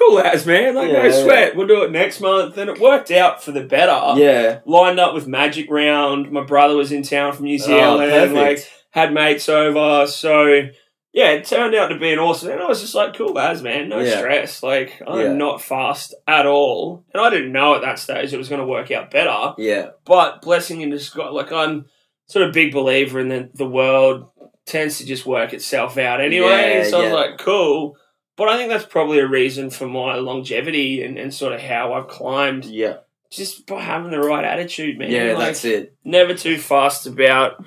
cool 0.10 0.20
as 0.20 0.46
man, 0.46 0.76
like 0.76 0.92
Yeah, 0.92 0.98
no 1.00 1.04
yeah. 1.06 1.24
sweat. 1.24 1.56
We'll 1.56 1.68
do 1.68 1.84
it 1.84 1.92
next 1.92 2.20
month, 2.22 2.58
and 2.58 2.70
it 2.70 2.80
worked 2.80 3.12
out 3.12 3.44
for 3.44 3.52
the 3.52 3.62
better. 3.64 4.20
Yeah. 4.20 4.60
Lined 4.66 5.00
up 5.00 5.14
with 5.14 5.28
Magic 5.28 5.70
Round. 5.70 6.32
My 6.32 6.44
brother 6.44 6.76
was 6.76 6.92
in 6.92 7.04
town 7.04 7.34
from 7.34 7.46
New 7.46 7.56
Oh, 7.62 7.66
Zealand. 7.66 8.12
perfect. 8.12 8.34
like 8.36 8.72
had 8.92 9.14
mates 9.14 9.48
over, 9.48 10.06
so 10.08 10.68
yeah, 11.14 11.32
it 11.32 11.46
turned 11.46 11.76
out 11.76 11.88
to 11.90 12.00
be 12.00 12.12
an 12.14 12.20
awesome. 12.20 12.52
And 12.52 12.62
I 12.62 12.68
was 12.68 12.82
just 12.82 12.96
like, 12.96 13.16
cool 13.16 13.38
as 13.38 13.62
man, 13.62 13.90
no 13.90 14.00
Yeah. 14.00 14.18
stress. 14.18 14.64
Like 14.64 15.02
I'm 15.06 15.20
Yeah. 15.20 15.34
not 15.34 15.62
fast 15.62 16.14
at 16.28 16.46
all, 16.46 17.04
and 17.14 17.22
I 17.22 17.30
didn't 17.30 17.52
know 17.52 17.76
at 17.76 17.82
that 17.82 18.00
stage 18.00 18.34
it 18.34 18.38
was 18.38 18.50
going 18.50 18.62
to 18.62 18.68
work 18.68 18.92
out 18.92 19.12
better. 19.12 19.54
yeah. 19.58 19.90
But 20.06 20.42
blessing 20.42 20.82
in 20.82 20.90
disguise, 20.90 21.32
like 21.32 21.52
I'm 21.52 21.86
sort 22.28 22.48
of 22.48 22.54
big 22.54 22.72
believer 22.74 23.20
in 23.20 23.28
the 23.30 23.50
the 23.54 23.66
world 23.68 24.26
tends 24.66 25.00
to 25.00 25.06
just 25.06 25.26
work 25.26 25.54
itself 25.54 25.98
out 25.98 26.22
anyway. 26.22 26.78
Yeah, 26.78 26.84
so 26.84 27.02
I 27.02 27.04
was 27.06 27.14
like, 27.14 27.38
cool. 27.40 27.98
But 28.38 28.48
I 28.50 28.58
think 28.58 28.70
that's 28.70 28.86
probably 28.86 29.20
a 29.20 29.28
reason 29.28 29.70
for 29.70 29.88
my 29.88 30.16
longevity 30.16 31.04
and, 31.04 31.18
and 31.18 31.34
sort 31.34 31.54
of 31.54 31.60
how 31.62 31.94
I've 31.94 32.08
climbed 32.08 32.66
Yeah. 32.66 32.98
just 33.30 33.68
by 33.68 33.82
having 33.82 34.12
the 34.12 34.20
right 34.20 34.44
attitude, 34.46 34.98
man. 34.98 35.12
Yeah, 35.12 35.34
like, 35.34 35.48
that's 35.48 35.66
it. 35.66 35.96
never 36.04 36.34
too 36.34 36.58
fast 36.58 37.06
about 37.08 37.64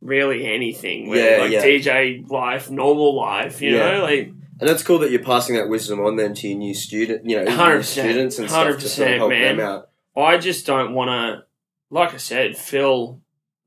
really 0.00 0.46
anything. 0.46 1.08
Whether, 1.08 1.30
Yeah, 1.36 1.42
like 1.42 1.50
yeah. 1.52 1.62
DJ 1.64 2.28
life, 2.30 2.70
normal 2.70 3.16
life, 3.16 3.60
you 3.60 3.76
Yeah. 3.76 3.98
know, 3.98 4.02
like 4.04 4.28
And 4.60 4.68
that's 4.68 4.84
cool 4.84 5.00
that 5.00 5.10
you're 5.10 5.22
passing 5.24 5.56
that 5.56 5.68
wisdom 5.68 6.00
on 6.00 6.14
then 6.16 6.32
to 6.34 6.48
your 6.48 6.58
new 6.58 6.74
student, 6.74 7.28
you 7.28 7.36
know, 7.36 7.44
100%, 7.50 7.82
students 7.84 8.38
and 8.38 8.48
stuff 8.48 8.78
to 8.78 8.88
sort 8.88 9.08
of 9.08 9.14
100%, 9.14 9.18
help 9.18 9.30
man. 9.30 9.56
them 9.56 9.66
out. 9.66 9.88
I 10.16 10.38
just 10.38 10.64
don't 10.64 10.94
want 10.94 11.08
to, 11.08 11.44
like 11.90 12.14
I 12.14 12.18
said, 12.18 12.56
fill 12.56 13.20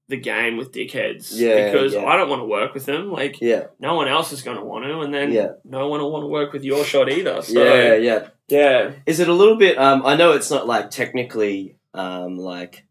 the 0.10 0.18
game 0.18 0.58
with 0.58 0.72
dickheads. 0.72 1.32
Yeah, 1.34 1.66
because 1.66 1.94
yeah. 1.94 2.06
I 2.06 2.16
don't 2.18 2.30
want 2.30 2.42
to 2.42 2.46
work 2.46 2.74
with 2.74 2.86
them. 2.86 3.12
Like 3.12 3.42
Yeah, 3.42 3.68
no 3.80 3.96
one 3.96 4.08
else 4.08 4.32
is 4.32 4.42
going 4.42 4.58
to 4.58 4.64
want 4.64 4.86
to, 4.86 5.02
and 5.02 5.14
then 5.14 5.32
Yeah. 5.32 5.54
no 5.66 5.88
one 5.90 6.00
will 6.00 6.12
want 6.12 6.24
to 6.24 6.28
work 6.28 6.54
with 6.54 6.64
your 6.64 6.84
shot 6.86 7.10
either. 7.10 7.42
So 7.42 7.62
yeah, 7.64 7.96
yeah. 7.96 8.28
yeah. 8.48 8.92
Is 9.06 9.20
it 9.20 9.28
a 9.28 9.34
little 9.34 9.58
bit? 9.58 9.78
Um, 9.78 10.06
I 10.06 10.16
know 10.16 10.32
it's 10.32 10.50
not 10.50 10.66
like 10.66 10.90
technically, 10.92 11.76
um, 11.94 12.38
like 12.38 12.87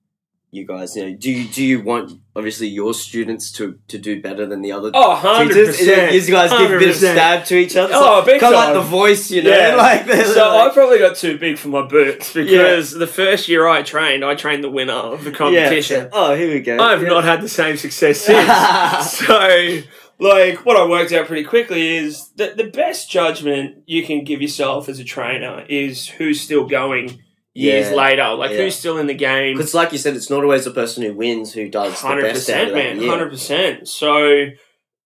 you 0.53 0.67
guys. 0.67 0.97
You 0.97 1.11
know, 1.11 1.17
do 1.17 1.31
you 1.31 1.49
do 1.49 1.63
you 1.65 1.81
want 1.83 2.13
obviously 2.35 2.69
your 2.69 2.95
students 2.95 3.51
to 3.53 3.79
to 3.89 3.99
do 3.99 4.21
better 4.23 4.47
than 4.47 4.63
the 4.63 4.73
other 4.73 4.91
Oh, 4.95 5.11
100 5.11 5.49
teachers? 5.49 5.69
Is 5.81 5.89
it- 5.89 5.95
percent. 5.95 6.13
You 6.15 6.33
guys 6.35 6.51
give 6.51 6.71
a 6.73 6.79
bit 6.79 6.89
of 6.91 6.97
stab 6.97 7.45
to 7.47 7.57
each 7.57 7.77
other. 7.77 7.93
Oh, 7.95 8.25
big 8.25 8.41
kind 8.41 8.55
of 8.55 8.61
like 8.61 8.75
the 8.75 8.81
voice, 8.81 9.31
you 9.31 9.43
know, 9.43 9.51
Yeah. 9.51 9.75
like 9.77 10.09
So 10.27 10.57
I 10.59 10.71
probably 10.73 10.99
got 10.99 11.17
too 11.17 11.37
big 11.39 11.59
for 11.59 11.69
my 11.69 11.87
boots 11.87 12.33
because 12.33 12.93
the 12.93 13.07
first 13.07 13.49
year 13.49 13.67
I 13.67 13.83
trained, 13.83 14.25
I 14.25 14.35
trained 14.35 14.65
the 14.65 14.71
winner 14.71 14.93
of 14.93 15.25
the 15.25 15.33
competition. 15.33 16.03
Yeah. 16.05 16.09
Oh, 16.13 16.35
here 16.35 16.53
we 16.53 16.61
go. 16.61 16.79
I've 16.79 17.03
Yeah. 17.03 17.09
not 17.09 17.25
had 17.25 17.43
the 17.43 17.49
same 17.49 17.77
success 17.77 18.21
since. 18.21 18.47
so, 19.27 19.81
like, 20.19 20.65
what 20.65 20.77
I 20.79 20.87
worked 20.89 21.13
out 21.13 21.27
pretty 21.27 21.45
quickly 21.45 21.97
is 21.97 22.31
that 22.37 22.57
the 22.57 22.65
best 22.65 23.11
judgment 23.11 23.83
you 23.87 24.03
can 24.07 24.25
give 24.25 24.41
yourself 24.41 24.89
as 24.89 24.99
a 24.99 25.05
trainer 25.05 25.67
is 25.69 26.09
who's 26.09 26.41
still 26.41 26.67
going 26.67 27.23
years 27.57 27.91
Yeah. 27.91 27.97
later. 27.97 28.35
Like, 28.35 28.51
Yeah. 28.53 28.59
who's 28.59 28.77
still 28.77 28.99
in 28.99 29.07
the 29.07 29.15
game. 29.15 29.57
Because, 29.57 29.75
like 29.75 29.93
you 29.93 29.99
said, 29.99 30.15
it's 30.17 30.31
not 30.31 30.43
always 30.43 30.65
the 30.65 30.71
person 30.71 31.03
who 31.03 31.13
wins 31.15 31.53
who 31.53 31.69
does 31.69 32.01
the 32.01 32.07
Hundred 32.07 32.23
best 32.23 32.51
out 32.51 32.55
percent, 32.55 32.69
of 32.71 32.75
man. 32.75 33.09
Hundred 33.09 33.31
percent. 33.31 33.89
So, 33.89 34.47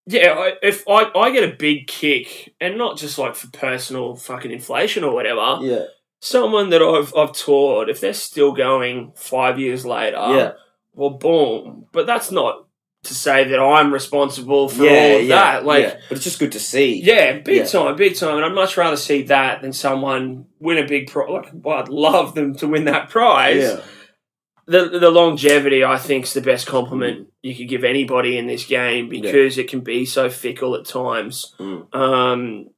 yeah, 0.07 0.33
I, 0.33 0.53
if 0.63 0.83
I 0.89 1.11
I 1.15 1.31
get 1.31 1.45
a 1.45 1.55
big 1.57 1.87
kick, 1.87 2.55
and 2.61 2.77
not 2.77 2.97
just 2.99 3.19
like 3.19 3.35
for 3.35 3.49
personal 3.49 4.17
fucking 4.17 4.51
inflation 4.51 5.05
or 5.05 5.13
whatever, 5.15 5.59
Yeah, 5.63 5.85
someone 6.21 6.71
that 6.71 6.83
I've 6.83 7.15
I've 7.17 7.33
taught, 7.37 7.89
if 7.89 8.01
they're 8.01 8.13
still 8.15 8.53
going 8.53 9.13
five 9.15 9.59
years 9.61 9.87
later, 9.87 10.17
yeah, 10.19 10.53
well, 10.95 11.11
boom. 11.11 11.87
But 11.93 12.07
that's 12.07 12.31
not 12.33 12.67
to 13.03 13.15
say 13.15 13.45
that 13.45 13.59
I'm 13.59 13.93
responsible 13.93 14.69
for 14.69 14.85
yeah, 14.85 14.91
all 14.91 15.17
of 15.17 15.27
yeah, 15.27 15.37
that. 15.37 15.65
Like, 15.65 15.85
yeah. 15.85 16.01
but 16.09 16.17
it's 16.17 16.25
just 16.25 16.39
good 16.39 16.53
to 16.53 16.61
see. 16.61 17.03
yeah, 17.03 17.39
big 17.39 17.67
time, 17.67 17.97
big 17.97 18.17
time. 18.17 18.37
And 18.37 18.45
I'd 18.45 18.53
much 18.53 18.77
rather 18.77 18.97
see 18.97 19.23
that 19.23 19.63
than 19.63 19.73
someone 19.73 20.47
win 20.59 20.79
a 20.79 20.87
big 20.87 21.11
prize. 21.11 21.31
Like, 21.31 21.51
well, 21.55 21.79
I'd 21.79 21.89
love 21.89 22.35
them 22.35 22.55
to 22.57 22.69
win 22.69 22.85
that 22.85 23.09
prize. 23.09 23.81
The, 24.67 24.89
the 24.89 25.11
longevity, 25.11 25.83
I 25.83 25.99
think, 25.99 26.25
is 26.25 26.35
the 26.35 26.43
best 26.43 26.67
compliment 26.67 27.29
you 27.43 27.57
could 27.57 27.69
give 27.69 27.83
anybody 27.83 28.37
in 28.39 28.47
this 28.47 28.67
game 28.67 29.09
because 29.09 29.59
it 29.59 29.69
can 29.69 29.81
be 29.81 30.05
so 30.05 30.31
fickle 30.31 30.77
at 30.77 30.85
times. 30.85 31.55
Mm. 31.59 31.93
Um, 31.95 32.71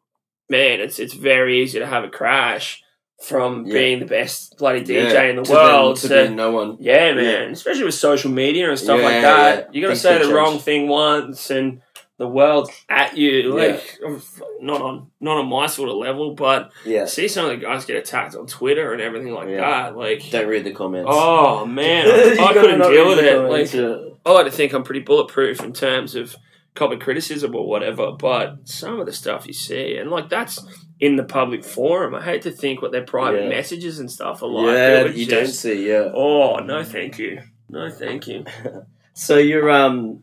man, 0.49 0.81
it's 0.81 0.99
it's 0.99 1.13
very 1.13 1.63
easy 1.63 1.81
to 1.81 1.87
have 1.87 2.05
a 2.05 2.09
crash 2.09 2.82
from 3.23 3.67
Yeah. 3.67 3.73
being 3.75 3.99
the 4.01 4.07
best 4.07 4.57
bloody 4.59 4.81
DJ 4.83 5.13
Yeah, 5.13 5.23
in 5.25 5.37
the 5.37 5.43
then- 5.43 5.55
world 5.57 5.97
to, 5.99 6.09
to, 6.09 6.31
no 6.31 6.51
one. 6.51 6.77
yeah, 6.81 7.13
man. 7.15 7.53
Especially 7.53 7.85
with 7.85 7.95
social 7.95 8.31
media 8.31 8.69
and 8.69 8.79
stuff 8.79 8.99
Yeah, 8.99 9.05
like 9.07 9.23
that. 9.23 9.59
yeah. 9.59 9.65
You're 9.73 9.83
gonna 9.83 9.95
Things 9.95 10.01
say 10.03 10.15
the 10.19 10.25
change. 10.25 10.33
wrong 10.33 10.59
thing 10.59 10.89
once 10.89 11.51
and 11.51 11.81
the 12.19 12.27
world's 12.29 12.71
at 12.89 13.17
you. 13.17 13.55
Like 13.55 13.99
not 14.61 14.81
on 14.83 15.07
not 15.21 15.39
on 15.39 15.49
my 15.49 15.67
sort 15.67 15.89
of 15.89 15.97
level, 15.97 16.35
but 16.35 16.71
Yeah, 16.85 17.05
see 17.07 17.29
some 17.29 17.45
of 17.47 17.51
the 17.53 17.57
guys 17.65 17.85
get 17.85 17.97
attacked 17.97 18.35
on 18.37 18.47
Twitter 18.47 18.93
and 18.93 19.01
everything 19.01 19.33
like 19.33 19.49
Yeah. 19.49 19.61
that. 19.91 19.97
Like 19.97 20.29
don't 20.31 20.47
read 20.49 20.65
the 20.65 20.73
comments. 20.73 21.09
Oh 21.13 21.65
man, 21.67 22.07
I, 22.41 22.45
I 22.45 22.53
couldn't 22.53 22.81
deal 22.81 23.09
with 23.09 23.19
it. 23.21 23.35
comments, 23.37 23.75
Like 23.75 23.83
yeah. 23.83 23.97
I 24.27 24.33
like 24.33 24.47
to 24.47 24.53
think 24.53 24.73
I'm 24.73 24.85
pretty 24.85 25.01
bulletproof 25.01 25.63
in 25.63 25.73
terms 25.73 26.15
of 26.15 26.37
common 26.75 26.99
criticism 27.01 27.55
or 27.55 27.67
whatever, 27.69 28.13
but 28.13 28.57
some 28.65 28.99
of 29.01 29.07
the 29.07 29.13
stuff 29.13 29.47
you 29.47 29.53
see, 29.53 29.97
and 29.97 30.11
like 30.11 30.29
that's 30.31 30.65
in 31.07 31.17
the 31.17 31.25
public 31.25 31.63
forum. 31.65 32.15
I 32.15 32.23
hate 32.23 32.43
to 32.43 32.51
think 32.53 32.81
what 32.83 32.93
their 32.93 33.03
private 33.17 33.43
Yeah. 33.43 33.49
messages 33.57 33.99
and 33.99 34.09
stuff 34.11 34.43
are 34.43 34.49
like. 34.49 34.67
yeah, 34.67 34.73
It 34.73 34.93
that 34.95 35.03
would 35.07 35.19
you 35.19 35.27
don't 35.27 35.47
just- 35.47 35.61
see. 35.61 35.89
Yeah. 35.93 36.11
Oh 36.15 36.57
no, 36.59 36.83
thank 36.85 37.19
you. 37.19 37.41
No, 37.69 37.91
thank 37.91 38.27
you. 38.29 38.45
So 39.15 39.37
you're 39.37 39.69
um 39.71 40.23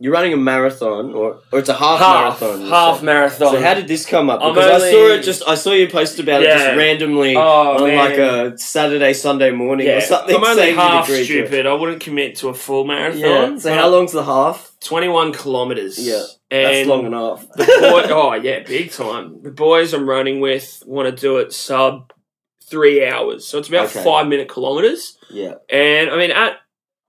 you're 0.00 0.12
running 0.12 0.32
a 0.32 0.36
marathon 0.36 1.12
or 1.14 1.40
or 1.52 1.58
it's 1.58 1.68
a 1.68 1.74
half, 1.74 1.98
Half, 1.98 2.40
marathon. 2.40 2.60
you 2.62 2.68
half 2.70 2.96
said. 2.96 3.04
marathon. 3.04 3.52
So 3.52 3.60
how 3.62 3.74
did 3.74 3.86
this 3.86 4.06
come 4.06 4.30
up? 4.30 4.40
I'm 4.42 4.54
Because 4.54 4.82
I 4.82 4.90
saw 4.90 4.96
only- 4.96 5.14
it 5.16 5.22
just 5.22 5.42
I 5.46 5.54
saw 5.56 5.72
you 5.72 5.88
post 5.88 6.18
about 6.18 6.42
it 6.42 6.46
Yeah. 6.48 6.56
just 6.58 6.76
randomly 6.78 7.36
Oh, 7.36 7.40
on 7.40 7.82
man. 7.84 7.96
like 7.98 8.18
a 8.18 8.56
Saturday 8.58 9.12
Sunday 9.12 9.50
morning 9.50 9.88
or 9.88 10.00
something. 10.00 10.36
I'm 10.36 10.42
only 10.44 10.56
saying 10.56 10.74
you'd 10.74 10.80
half 10.80 11.04
agreed 11.04 11.26
to 11.26 11.38
it. 11.38 11.46
stupid. 11.48 11.66
I 11.66 11.74
wouldn't 11.74 12.00
commit 12.00 12.36
to 12.36 12.48
a 12.48 12.54
full 12.54 12.84
marathon. 12.84 13.20
Yeah. 13.20 13.58
So 13.58 13.74
how 13.74 13.88
long's 13.88 14.12
the 14.12 14.24
half? 14.24 14.70
Twenty-one 14.84 15.32
kilometers. 15.32 15.98
Yeah, 15.98 16.22
and 16.50 16.66
That's 16.76 16.88
long 16.88 17.06
enough. 17.06 17.48
the 17.52 17.64
boy, 17.64 18.02
oh 18.14 18.34
yeah, 18.34 18.60
big 18.60 18.90
time. 18.92 19.42
The 19.42 19.50
boys 19.50 19.92
I'm 19.94 20.08
running 20.08 20.40
with 20.40 20.82
want 20.86 21.08
to 21.14 21.20
do 21.20 21.38
it 21.38 21.52
sub 21.52 22.12
three 22.68 23.06
hours, 23.06 23.46
so 23.46 23.58
it's 23.58 23.68
about 23.68 23.86
Okay. 23.86 24.02
five 24.04 24.26
minute 24.26 24.48
kilometers. 24.48 25.18
yeah. 25.30 25.54
And 25.70 26.10
I 26.10 26.16
mean, 26.16 26.30
at 26.30 26.56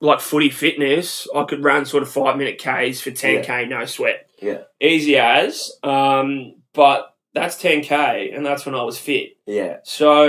like 0.01 0.19
footy 0.19 0.49
fitness, 0.49 1.27
I 1.35 1.43
could 1.45 1.63
run 1.63 1.85
sort 1.85 2.03
of 2.03 2.09
five 2.09 2.37
minute 2.37 2.57
Ks 2.59 2.99
for 3.01 3.11
ten 3.11 3.43
k, 3.43 3.65
no 3.65 3.85
sweat, 3.85 4.27
Yeah. 4.41 4.63
easy 4.81 5.17
as. 5.17 5.71
Um, 5.83 6.55
but 6.73 7.14
that's 7.35 7.57
ten 7.57 7.81
k, 7.81 8.31
and 8.33 8.43
that's 8.45 8.65
when 8.65 8.73
I 8.73 8.81
was 8.83 8.97
fit. 8.97 9.31
Yeah. 9.45 9.77
So 9.83 10.25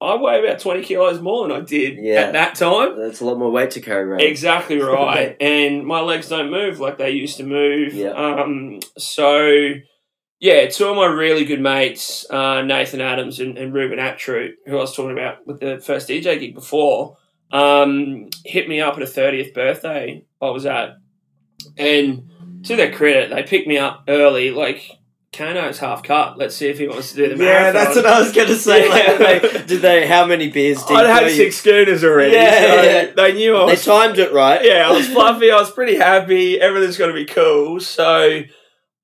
I 0.00 0.14
weigh 0.16 0.44
about 0.44 0.58
twenty 0.58 0.82
kilos 0.82 1.20
more 1.20 1.48
than 1.48 1.56
I 1.56 1.60
did 1.64 1.96
Yeah. 2.02 2.22
at 2.24 2.32
that 2.34 2.56
time. 2.56 2.98
That's 2.98 3.20
a 3.20 3.24
lot 3.24 3.38
more 3.38 3.50
weight 3.50 3.70
to 3.72 3.80
carry 3.80 4.02
around. 4.02 4.20
Exactly 4.20 4.78
right. 4.82 5.36
and 5.40 5.86
my 5.86 6.00
legs 6.00 6.28
don't 6.28 6.50
move 6.50 6.80
like 6.80 6.98
they 6.98 7.10
used 7.12 7.38
to 7.38 7.44
move. 7.44 7.94
Yeah. 7.94 8.10
Um, 8.10 8.80
so, 8.98 9.74
yeah, 10.40 10.66
two 10.68 10.86
of 10.86 10.96
my 10.96 11.06
really 11.06 11.44
good 11.44 11.60
mates, 11.60 12.28
uh, 12.30 12.62
Nathan 12.62 13.00
Adams 13.00 13.40
and, 13.40 13.56
and 13.56 13.72
Ruben 13.72 13.98
Attrute, 13.98 14.56
who 14.66 14.76
I 14.76 14.80
was 14.80 14.94
talking 14.96 15.12
about 15.12 15.46
with 15.46 15.60
the 15.60 15.78
first 15.78 16.08
DJ 16.08 16.38
gig 16.40 16.54
before, 16.54 17.16
um, 17.52 18.28
hit 18.44 18.68
me 18.68 18.80
up 18.80 18.96
at 18.96 19.02
a 19.02 19.06
30th 19.06 19.54
birthday 19.54 20.24
I 20.42 20.50
was 20.50 20.66
at. 20.66 20.96
And 21.76 22.30
to 22.64 22.74
their 22.76 22.92
credit, 22.92 23.30
they 23.30 23.42
picked 23.42 23.68
me 23.68 23.78
up 23.78 24.04
early, 24.08 24.50
like, 24.50 24.90
Kano's 25.32 25.78
half 25.78 26.02
cut. 26.02 26.38
Let's 26.38 26.56
see 26.56 26.66
if 26.68 26.78
he 26.78 26.88
wants 26.88 27.10
to 27.12 27.16
do 27.16 27.34
the 27.36 27.44
Yeah, 27.44 27.50
marathon. 27.72 27.74
that's 27.74 27.96
what 27.96 28.06
I 28.06 28.20
was 28.20 28.32
gonna 28.32 28.54
say. 28.56 28.88
Yeah. 28.88 29.12
Like, 29.12 29.42
they, 29.52 29.64
did 29.66 29.80
they? 29.80 30.06
How 30.06 30.26
many 30.26 30.50
beers 30.50 30.82
deep? 30.82 30.96
I'd 30.96 31.06
had 31.06 31.22
you? 31.24 31.30
six 31.30 31.56
schooners 31.56 32.02
already. 32.02 32.34
Yeah, 32.34 32.50
so 32.50 32.82
yeah. 32.82 33.10
They 33.14 33.32
knew 33.34 33.56
I 33.56 33.66
They 33.66 33.72
was 33.72 33.84
timed 33.84 34.18
it 34.18 34.32
right. 34.32 34.64
yeah, 34.64 34.88
I 34.88 34.92
was 34.92 35.06
fluffy. 35.08 35.50
I 35.52 35.56
was 35.56 35.70
pretty 35.70 35.96
happy. 35.96 36.60
Everything's 36.60 36.96
going 36.96 37.10
to 37.10 37.14
be 37.14 37.26
cool. 37.26 37.78
So, 37.78 38.40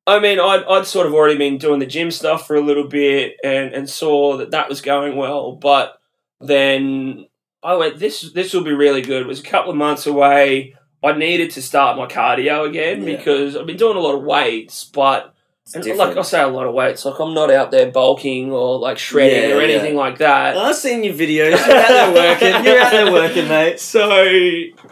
I 0.08 0.18
mean, 0.18 0.40
I'd, 0.40 0.64
I'd 0.64 0.86
sort 0.86 1.06
of 1.06 1.14
already 1.14 1.36
been 1.38 1.58
doing 1.58 1.78
the 1.78 1.86
gym 1.86 2.10
stuff 2.10 2.46
for 2.46 2.56
a 2.56 2.60
little 2.60 2.88
bit 2.88 3.36
and, 3.44 3.72
and 3.72 3.88
saw 3.88 4.36
that 4.38 4.50
that 4.50 4.68
was 4.68 4.80
going 4.80 5.14
well. 5.16 5.52
But 5.52 5.96
then 6.40 7.26
I 7.62 7.76
went, 7.76 7.98
this 8.00 8.32
this 8.32 8.52
will 8.52 8.64
be 8.64 8.74
really 8.74 9.02
good. 9.02 9.22
It 9.22 9.28
was 9.28 9.40
a 9.40 9.44
couple 9.44 9.70
of 9.70 9.76
months 9.76 10.06
away. 10.08 10.74
I 11.04 11.12
needed 11.12 11.52
to 11.52 11.62
start 11.62 11.96
my 11.96 12.06
cardio 12.06 12.68
again 12.68 13.04
Yeah. 13.04 13.16
because 13.16 13.56
I've 13.56 13.66
been 13.66 13.76
doing 13.76 13.96
a 13.96 14.00
lot 14.00 14.16
of 14.16 14.24
weights, 14.24 14.82
but 14.82 15.34
and 15.74 15.82
different. 15.82 16.10
like 16.10 16.16
I 16.16 16.22
say, 16.22 16.40
a 16.42 16.46
lot 16.46 16.66
of 16.66 16.74
weights. 16.74 17.04
Like 17.04 17.18
I'm 17.18 17.34
not 17.34 17.50
out 17.50 17.70
there 17.70 17.90
bulking 17.90 18.52
or 18.52 18.78
like 18.78 18.98
shredding 18.98 19.50
Yeah, 19.50 19.56
or 19.56 19.60
anything 19.60 19.96
like 19.96 20.18
that. 20.18 20.56
I've 20.56 20.76
seen 20.76 21.02
your 21.02 21.14
videos. 21.14 21.50
You're 21.66 21.76
out 21.76 21.88
there 21.88 22.14
working. 22.14 22.64
You're 22.64 22.80
out 22.80 22.92
there 22.92 23.12
working, 23.12 23.48
mate. 23.48 23.80
So 23.80 24.20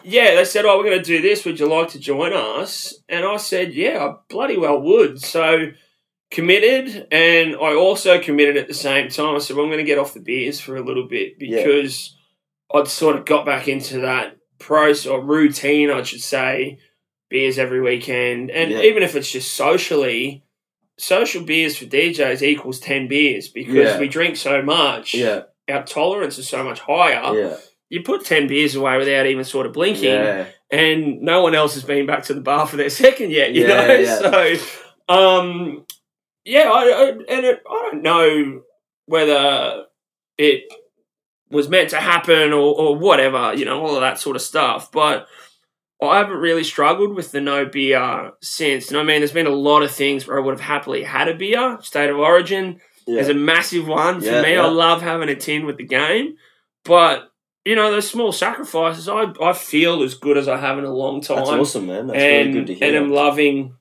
yeah, 0.03 0.35
they 0.35 0.45
said, 0.45 0.64
"Oh, 0.64 0.77
we're 0.79 0.85
going 0.85 0.99
to 0.99 1.05
do 1.05 1.22
this. 1.22 1.45
Would 1.45 1.61
you 1.61 1.68
like 1.68 1.89
to 1.91 1.99
join 2.01 2.33
us?" 2.33 2.95
And 3.09 3.25
I 3.25 3.37
said, 3.37 3.72
"Yeah, 3.75 4.05
I 4.05 4.14
bloody 4.29 4.57
well 4.57 4.81
would." 4.81 5.20
So 5.20 5.68
committed, 6.31 7.07
and 7.12 7.55
I 7.55 7.75
also 7.75 8.20
committed 8.20 8.57
at 8.57 8.66
the 8.68 8.75
same 8.75 9.09
time. 9.09 9.37
I 9.37 9.39
said, 9.39 9.57
well, 9.57 9.64
"I'm 9.64 9.70
going 9.70 9.79
to 9.85 9.85
get 9.85 9.99
off 9.99 10.14
the 10.14 10.20
beers 10.20 10.59
for 10.61 10.77
a 10.77 10.83
little 10.85 11.07
bit 11.07 11.35
Yeah. 11.39 11.62
because 11.64 12.16
I'd 12.75 12.89
sort 12.89 13.16
of 13.16 13.25
got 13.25 13.47
back 13.47 13.68
into 13.68 14.01
that 14.01 14.37
process 14.59 15.07
or 15.07 15.20
routine, 15.20 15.91
I 15.91 16.03
should 16.03 16.22
say, 16.22 16.79
beers 17.31 17.59
every 17.59 17.81
weekend, 17.81 18.51
and 18.51 18.72
Yeah. 18.72 18.81
even 18.81 19.03
if 19.05 19.14
it's 19.14 19.31
just 19.31 19.53
socially." 19.55 20.41
Social 20.99 21.43
beers 21.43 21.77
for 21.77 21.87
DJs 21.87 22.43
equals 22.43 22.79
10 22.81 23.09
beers 23.09 23.49
because 23.49 23.75
Yeah. 23.75 23.99
we 23.99 24.09
drink 24.09 24.37
so 24.37 24.63
much. 24.63 25.15
Yeah, 25.15 25.43
Our 25.69 25.85
tolerance 25.85 26.39
is 26.39 26.49
so 26.49 26.63
much 26.63 26.81
higher. 26.81 27.37
yeah, 27.39 27.57
You 27.91 28.03
put 28.03 28.25
10 28.25 28.47
beers 28.47 28.75
away 28.77 28.97
without 28.99 29.27
even 29.27 29.45
sort 29.45 29.67
of 29.67 29.73
blinking, 29.73 30.05
yeah, 30.05 30.47
and 30.71 31.21
no 31.23 31.43
one 31.43 31.55
else 31.55 31.75
has 31.75 31.83
been 31.83 32.07
back 32.07 32.25
to 32.25 32.35
the 32.35 32.41
bar 32.41 32.67
for 32.67 32.77
their 32.77 32.91
second 33.05 33.31
yet, 33.33 33.53
you 33.55 33.67
Yeah, 33.67 33.87
know? 33.87 33.95
yeah. 33.95 34.19
So, 34.19 35.15
um, 35.15 35.85
yeah, 36.45 36.71
I, 36.73 36.83
I, 36.85 37.09
and 37.11 37.45
it, 37.47 37.63
I 37.69 37.89
don't 37.91 38.03
know 38.03 38.63
whether 39.07 39.85
it 40.39 40.65
was 41.51 41.69
meant 41.69 41.91
to 41.91 42.01
happen 42.01 42.53
or, 42.53 42.75
or 42.79 42.97
whatever, 42.97 43.53
you 43.55 43.65
know, 43.65 43.81
all 43.85 43.95
of 43.95 44.01
that 44.01 44.19
sort 44.19 44.37
of 44.37 44.43
stuff. 44.43 44.91
But 44.93 45.27
I 46.09 46.19
haven't 46.19 46.37
really 46.39 46.65
struggled 46.65 47.15
with 47.15 47.33
the 47.33 47.41
no 47.41 47.65
beer 47.67 48.33
since. 48.41 48.89
And 48.89 48.99
I 48.99 49.03
mean, 49.03 49.21
there's 49.21 49.33
been 49.33 49.47
a 49.47 49.51
lot 49.51 49.83
of 49.83 49.91
things 49.91 50.27
where 50.27 50.39
I 50.39 50.41
would 50.41 50.53
have 50.53 50.61
happily 50.61 51.03
had 51.05 51.29
a 51.29 51.35
beer. 51.35 51.79
State 51.83 52.11
of 52.11 52.19
Origin 52.19 52.81
yeah. 53.07 53.21
is 53.21 53.29
a 53.29 53.35
massive 53.35 53.87
one 53.87 54.21
for 54.21 54.27
Yeah, 54.27 54.43
me. 54.43 54.55
yeah. 54.55 54.63
I 54.63 54.69
love 54.69 55.03
having 55.03 55.29
a 55.29 55.35
tin 55.37 55.67
with 55.67 55.77
the 55.77 55.85
game, 55.87 56.37
but 56.85 57.31
you 57.65 57.75
know, 57.75 57.91
those 57.91 58.09
small 58.11 58.31
sacrifices, 58.33 59.09
I 59.09 59.33
I 59.43 59.53
feel 59.55 60.03
as 60.03 60.15
good 60.15 60.37
as 60.37 60.49
I 60.49 60.59
have 60.59 60.79
in 60.79 60.85
a 60.85 60.93
long 60.93 61.21
time 61.23 61.39
That's 61.39 61.49
awesome, 61.51 61.87
man. 61.87 62.09
That's 62.09 62.19
and 62.19 62.49
really 62.49 62.53
good 62.61 62.67
to 62.67 62.75
hear. 62.75 62.89
and 62.89 62.97
I'm 63.07 63.11
loving 63.11 63.75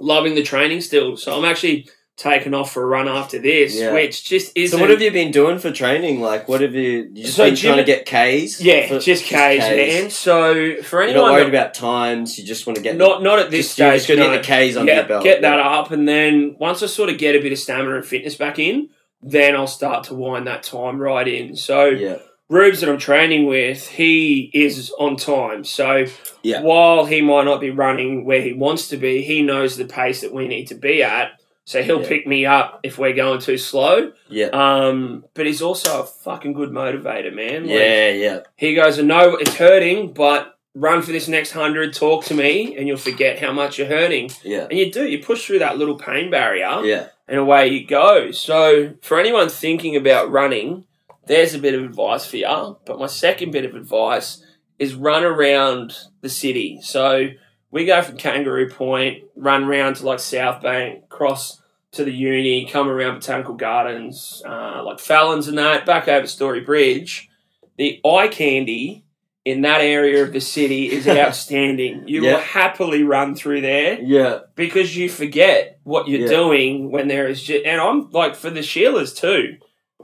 loving 0.00 0.34
the 0.34 0.42
training 0.42 0.80
still. 0.80 1.16
So 1.16 1.36
I'm 1.36 1.44
actually 1.44 1.88
taking 2.16 2.54
off 2.54 2.72
for 2.72 2.82
a 2.82 2.86
run 2.86 3.08
after 3.08 3.38
this, 3.38 3.74
Yeah. 3.78 3.92
which 3.92 4.24
just 4.24 4.52
isn't. 4.56 4.78
so, 4.78 4.80
what 4.82 4.90
have 4.90 5.02
you 5.02 5.10
been 5.10 5.30
doing 5.30 5.58
for 5.58 5.70
training? 5.70 6.20
Like, 6.20 6.48
what 6.48 6.62
have 6.62 6.74
you? 6.74 7.10
You 7.12 7.24
just 7.24 7.36
So 7.36 7.44
been 7.44 7.56
trying 7.56 7.76
to 7.76 7.84
get 7.84 8.06
K's? 8.06 8.58
Yeah, 8.60 8.88
For- 8.88 8.98
just 9.00 9.24
K's, 9.24 9.58
man. 9.60 10.08
So 10.10 10.76
for 10.82 11.02
You're 11.02 11.10
anyone, 11.10 11.26
not 11.28 11.32
worried 11.34 11.44
that- 11.44 11.48
about 11.60 11.74
times. 11.74 12.38
You 12.38 12.44
just 12.44 12.66
want 12.66 12.76
to 12.78 12.82
get 12.82 12.96
not 12.96 13.22
not 13.22 13.38
at 13.38 13.50
this 13.50 13.66
just, 13.66 13.78
you're 13.78 13.98
stage. 13.98 14.06
just 14.16 14.18
no. 14.18 14.30
get 14.32 14.42
the 14.42 14.46
K's 14.46 14.76
under 14.76 14.92
yeah, 14.92 14.98
your 15.00 15.08
belt. 15.08 15.24
get 15.24 15.42
that 15.42 15.58
up, 15.58 15.90
and 15.90 16.08
then 16.08 16.56
once 16.58 16.82
I 16.82 16.86
sort 16.86 17.10
of 17.10 17.18
get 17.18 17.36
a 17.36 17.40
bit 17.40 17.52
of 17.52 17.58
stamina 17.58 17.96
and 17.96 18.04
fitness 18.06 18.34
back 18.34 18.58
in, 18.58 18.88
then 19.22 19.54
I'll 19.54 19.66
start 19.66 20.04
to 20.04 20.14
wind 20.14 20.46
that 20.46 20.62
time 20.62 20.98
right 20.98 21.28
in. 21.28 21.54
So 21.54 21.86
Yeah, 21.86 22.16
Rubes 22.48 22.80
that 22.80 22.88
I'm 22.88 22.96
training 22.98 23.44
with, 23.46 23.88
he 23.88 24.50
is 24.54 24.90
on 24.98 25.16
time. 25.16 25.64
So 25.64 26.06
Yeah. 26.42 26.62
while 26.62 27.04
he 27.04 27.20
might 27.20 27.44
not 27.44 27.60
be 27.60 27.70
running 27.70 28.24
where 28.24 28.40
he 28.40 28.52
wants 28.54 28.88
to 28.88 28.96
be, 28.96 29.20
he 29.22 29.42
knows 29.42 29.76
the 29.76 29.84
pace 29.84 30.20
that 30.22 30.32
we 30.32 30.46
need 30.48 30.68
to 30.68 30.74
be 30.76 31.02
at. 31.02 31.32
So 31.66 31.82
he'll 31.82 32.00
Yeah. 32.00 32.08
pick 32.08 32.26
me 32.28 32.46
up 32.46 32.78
if 32.84 32.96
we're 32.96 33.12
going 33.12 33.40
too 33.40 33.58
slow. 33.58 34.12
yeah, 34.28 34.46
Um, 34.52 35.24
but 35.34 35.46
he's 35.46 35.60
also 35.60 36.00
a 36.02 36.06
fucking 36.06 36.52
good 36.52 36.70
motivator, 36.70 37.34
man. 37.34 37.62
Like, 37.66 37.70
yeah, 37.78 38.10
yeah, 38.12 38.38
He 38.56 38.74
goes, 38.74 38.98
I 39.00 39.02
know 39.02 39.34
it's 39.34 39.56
hurting, 39.56 40.12
but 40.12 40.54
run 40.76 41.02
for 41.02 41.10
this 41.10 41.26
next 41.26 41.50
hundred, 41.52 41.92
talk 41.92 42.24
to 42.26 42.34
me, 42.34 42.76
and 42.76 42.86
you'll 42.86 42.96
forget 42.96 43.40
how 43.40 43.50
much 43.52 43.78
you're 43.78 43.88
hurting. 43.88 44.30
yeah, 44.44 44.66
And 44.70 44.78
you 44.78 44.92
do, 44.92 45.04
you 45.08 45.18
push 45.22 45.44
through 45.44 45.58
that 45.58 45.76
little 45.76 45.96
pain 45.96 46.30
barrier 46.30 46.82
yeah, 46.84 47.06
and 47.26 47.38
away 47.40 47.66
you 47.68 47.84
go. 47.84 48.30
So, 48.30 48.92
for 49.02 49.18
anyone 49.18 49.48
thinking 49.48 49.96
about 49.96 50.30
running, 50.30 50.84
there's 51.26 51.52
a 51.54 51.58
bit 51.58 51.74
of 51.74 51.82
advice 51.82 52.26
for 52.26 52.36
you. 52.36 52.76
But 52.86 53.00
my 53.00 53.06
second 53.06 53.50
bit 53.50 53.64
of 53.64 53.74
advice 53.74 54.44
is 54.78 54.94
run 54.94 55.24
around 55.24 55.96
the 56.20 56.28
city. 56.28 56.78
So, 56.82 57.30
we 57.76 57.84
go 57.84 58.00
from 58.00 58.16
Kangaroo 58.16 58.70
Point, 58.70 59.24
run 59.36 59.66
round 59.66 59.96
to 59.96 60.06
like 60.06 60.18
South 60.20 60.62
Bank, 60.62 61.08
cross 61.10 61.60
to 61.92 62.04
the 62.04 62.10
uni, 62.12 62.64
come 62.66 62.88
around 62.88 63.16
Botanical 63.16 63.54
Gardens, 63.54 64.42
uh, 64.46 64.82
like 64.82 64.98
Fallon's 64.98 65.46
and 65.46 65.58
that, 65.58 65.84
back 65.84 66.08
over 66.08 66.26
Story 66.26 66.60
Bridge. 66.62 67.28
The 67.76 68.00
eye 68.04 68.28
candy 68.28 69.04
in 69.44 69.60
that 69.60 69.82
area 69.82 70.22
of 70.22 70.32
the 70.32 70.40
city 70.40 70.90
is 70.90 71.06
outstanding. 71.24 72.08
You 72.08 72.22
Yeah. 72.24 72.32
will 72.32 72.40
happily 72.40 73.02
run 73.02 73.34
through 73.34 73.60
there 73.60 74.00
yeah, 74.00 74.38
because 74.54 74.96
you 74.96 75.10
forget 75.10 75.78
what 75.84 76.08
you're 76.08 76.22
Yeah. 76.22 76.28
doing 76.28 76.90
when 76.90 77.08
there 77.08 77.28
is 77.28 77.42
just, 77.42 77.64
and 77.66 77.78
I'm 77.78 78.10
like 78.10 78.34
for 78.36 78.48
the 78.48 78.60
Sheilas 78.60 79.14
too, 79.14 79.56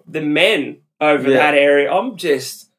the 0.06 0.20
men 0.20 0.82
over 1.00 1.30
Yeah. 1.30 1.38
that 1.38 1.54
area. 1.54 1.90
I'm 1.90 2.16
just, 2.18 2.70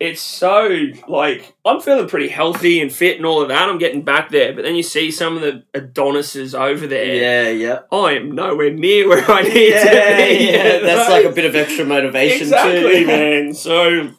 it's 0.00 0.22
so 0.22 0.86
like 1.08 1.54
I'm 1.64 1.78
feeling 1.80 2.08
pretty 2.08 2.28
healthy 2.28 2.80
and 2.80 2.90
fit 2.90 3.18
and 3.18 3.26
all 3.26 3.42
of 3.42 3.48
that. 3.48 3.68
I'm 3.68 3.76
getting 3.78 4.00
back 4.02 4.30
there, 4.30 4.54
but 4.54 4.62
then 4.64 4.74
you 4.74 4.82
see 4.82 5.10
some 5.10 5.36
of 5.36 5.42
the 5.42 5.62
Adonises 5.74 6.54
over 6.54 6.86
there. 6.86 7.04
yeah, 7.14 7.50
yeah. 7.50 7.78
I 7.92 8.14
am 8.14 8.32
nowhere 8.32 8.72
near 8.72 9.08
where 9.08 9.30
I 9.30 9.42
need 9.42 9.68
Yeah, 9.70 9.84
to 9.84 10.16
be. 10.38 10.44
yeah, 10.46 10.78
that's 10.80 11.08
know? 11.10 11.14
like 11.16 11.26
a 11.26 11.32
bit 11.34 11.44
of 11.44 11.54
extra 11.54 11.84
motivation 11.84 12.42
exactly, 12.48 13.00
too. 13.00 13.06
man. 13.06 13.54
So 13.54 14.10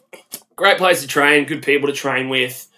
great 0.56 0.78
place 0.78 1.00
to 1.02 1.08
train, 1.08 1.46
good 1.46 1.62
people 1.64 1.88
to 1.88 1.94
train 1.94 2.28
with, 2.28 2.68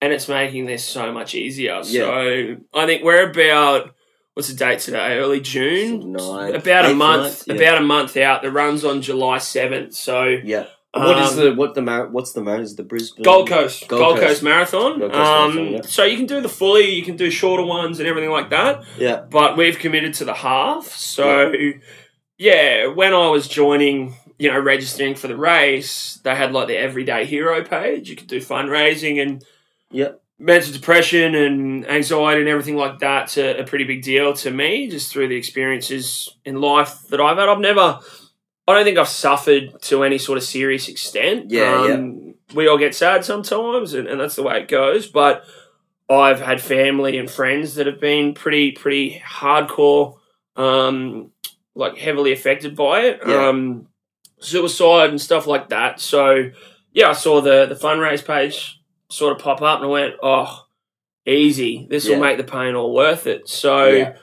and 0.00 0.12
it's 0.12 0.26
making 0.28 0.64
this 0.66 0.82
so 0.84 1.12
much 1.12 1.34
easier. 1.34 1.82
Yeah. 1.84 2.00
So 2.02 2.56
I 2.72 2.86
think 2.86 3.04
we're 3.04 3.28
about 3.30 3.94
what's 4.32 4.48
the 4.48 4.54
date 4.54 4.78
today? 4.80 5.18
Early 5.18 5.40
June. 5.40 6.12
Nine, 6.12 6.54
About 6.54 6.86
a 6.90 6.94
month. 6.94 7.44
yeah. 7.46 7.54
About 7.54 7.78
a 7.78 7.82
month 7.82 8.16
out. 8.16 8.40
The 8.42 8.50
run's 8.50 8.84
on 8.86 9.02
July 9.02 9.36
seventh. 9.38 9.94
So 9.94 10.24
Yeah. 10.24 10.66
What 10.94 11.18
is 11.18 11.30
um, 11.30 11.36
the 11.36 11.54
what 11.54 11.74
the 11.74 11.82
mar- 11.82 12.08
what's 12.08 12.32
the 12.32 12.40
mar- 12.40 12.60
is 12.60 12.76
the 12.76 12.84
Brisbane 12.84 13.24
Gold 13.24 13.48
Coast, 13.48 13.88
Gold 13.88 14.00
Gold, 14.00 14.14
Coast. 14.16 14.26
Coast, 14.28 14.42
Marathon. 14.42 14.98
Gold 15.00 15.12
Coast 15.12 15.28
um, 15.28 15.54
Marathon, 15.56 15.72
yeah. 15.72 15.80
So 15.82 16.04
you 16.04 16.16
can 16.16 16.26
do 16.26 16.40
the 16.40 16.48
fully, 16.48 16.94
you 16.94 17.02
can 17.02 17.16
do 17.16 17.30
shorter 17.30 17.64
ones 17.64 17.98
and 17.98 18.08
everything 18.08 18.30
like 18.30 18.50
that. 18.50 18.84
Yeah, 18.96 19.24
But 19.28 19.56
we've 19.56 19.78
committed 19.78 20.14
to 20.14 20.24
the 20.24 20.34
half. 20.34 20.86
So 20.86 21.52
yeah, 22.38 22.86
when 22.86 23.12
I 23.12 23.28
was 23.28 23.48
joining, 23.48 24.14
you 24.38 24.50
know, 24.50 24.58
registering 24.60 25.14
for 25.14 25.28
the 25.28 25.36
race, 25.36 26.20
they 26.22 26.34
had 26.34 26.52
like 26.52 26.68
the 26.68 26.76
Everyday 26.76 27.24
Hero 27.26 27.64
page. 27.64 28.08
You 28.08 28.16
could 28.16 28.28
do 28.28 28.40
fundraising 28.40 29.20
and 29.20 29.44
yeah, 29.90 30.12
mental 30.38 30.72
depression 30.72 31.34
and 31.34 31.88
anxiety 31.88 32.40
and 32.40 32.48
everything 32.48 32.76
like 32.76 32.98
that's 32.98 33.36
a, 33.36 33.58
a 33.58 33.64
pretty 33.64 33.84
big 33.84 34.02
deal 34.02 34.32
to 34.34 34.50
me, 34.50 34.88
just 34.88 35.12
through 35.12 35.28
the 35.28 35.36
experiences 35.36 36.28
in 36.44 36.60
life 36.60 37.02
that 37.08 37.20
I've 37.20 37.36
had. 37.38 37.48
I've 37.48 37.60
never, 37.60 38.00
I 38.66 38.74
don't 38.74 38.84
think 38.84 38.98
I've 38.98 39.08
suffered 39.08 39.80
to 39.82 40.04
any 40.04 40.18
sort 40.18 40.38
of 40.38 40.44
serious 40.44 40.88
extent. 40.88 41.50
Yeah, 41.50 41.82
um, 41.94 42.34
We 42.54 42.66
all 42.68 42.78
get 42.78 42.94
sad 42.94 43.24
sometimes, 43.24 43.92
and, 43.94 44.08
and 44.08 44.20
that's 44.20 44.36
the 44.36 44.42
way 44.42 44.60
it 44.60 44.68
goes. 44.68 45.06
But 45.06 45.44
I've 46.08 46.40
had 46.40 46.60
family 46.62 47.18
and 47.18 47.30
friends 47.30 47.74
that 47.74 47.86
have 47.86 48.00
been 48.00 48.32
pretty, 48.34 48.72
pretty 48.72 49.20
hardcore, 49.20 50.16
um, 50.56 51.30
like 51.74 51.98
heavily 51.98 52.32
affected 52.32 52.74
by 52.74 53.00
it. 53.00 53.20
Yeah. 53.26 53.48
Um, 53.48 53.88
suicide 54.38 55.10
and 55.10 55.20
stuff 55.20 55.46
like 55.46 55.68
that. 55.70 56.00
So, 56.00 56.50
yeah, 56.92 57.10
I 57.10 57.14
saw 57.14 57.40
the 57.40 57.66
the 57.66 57.74
fundraise 57.74 58.24
page 58.24 58.80
sort 59.10 59.36
of 59.36 59.42
pop 59.42 59.60
up, 59.62 59.78
and 59.80 59.86
I 59.86 59.90
went, 59.90 60.14
"Oh, 60.22 60.64
easy! 61.26 61.86
This 61.90 62.06
Yeah. 62.06 62.14
will 62.16 62.22
make 62.22 62.38
the 62.38 62.44
pain 62.44 62.74
all 62.74 62.94
worth 62.94 63.26
it." 63.26 63.48
So, 63.48 63.86
Yeah. 63.88 64.16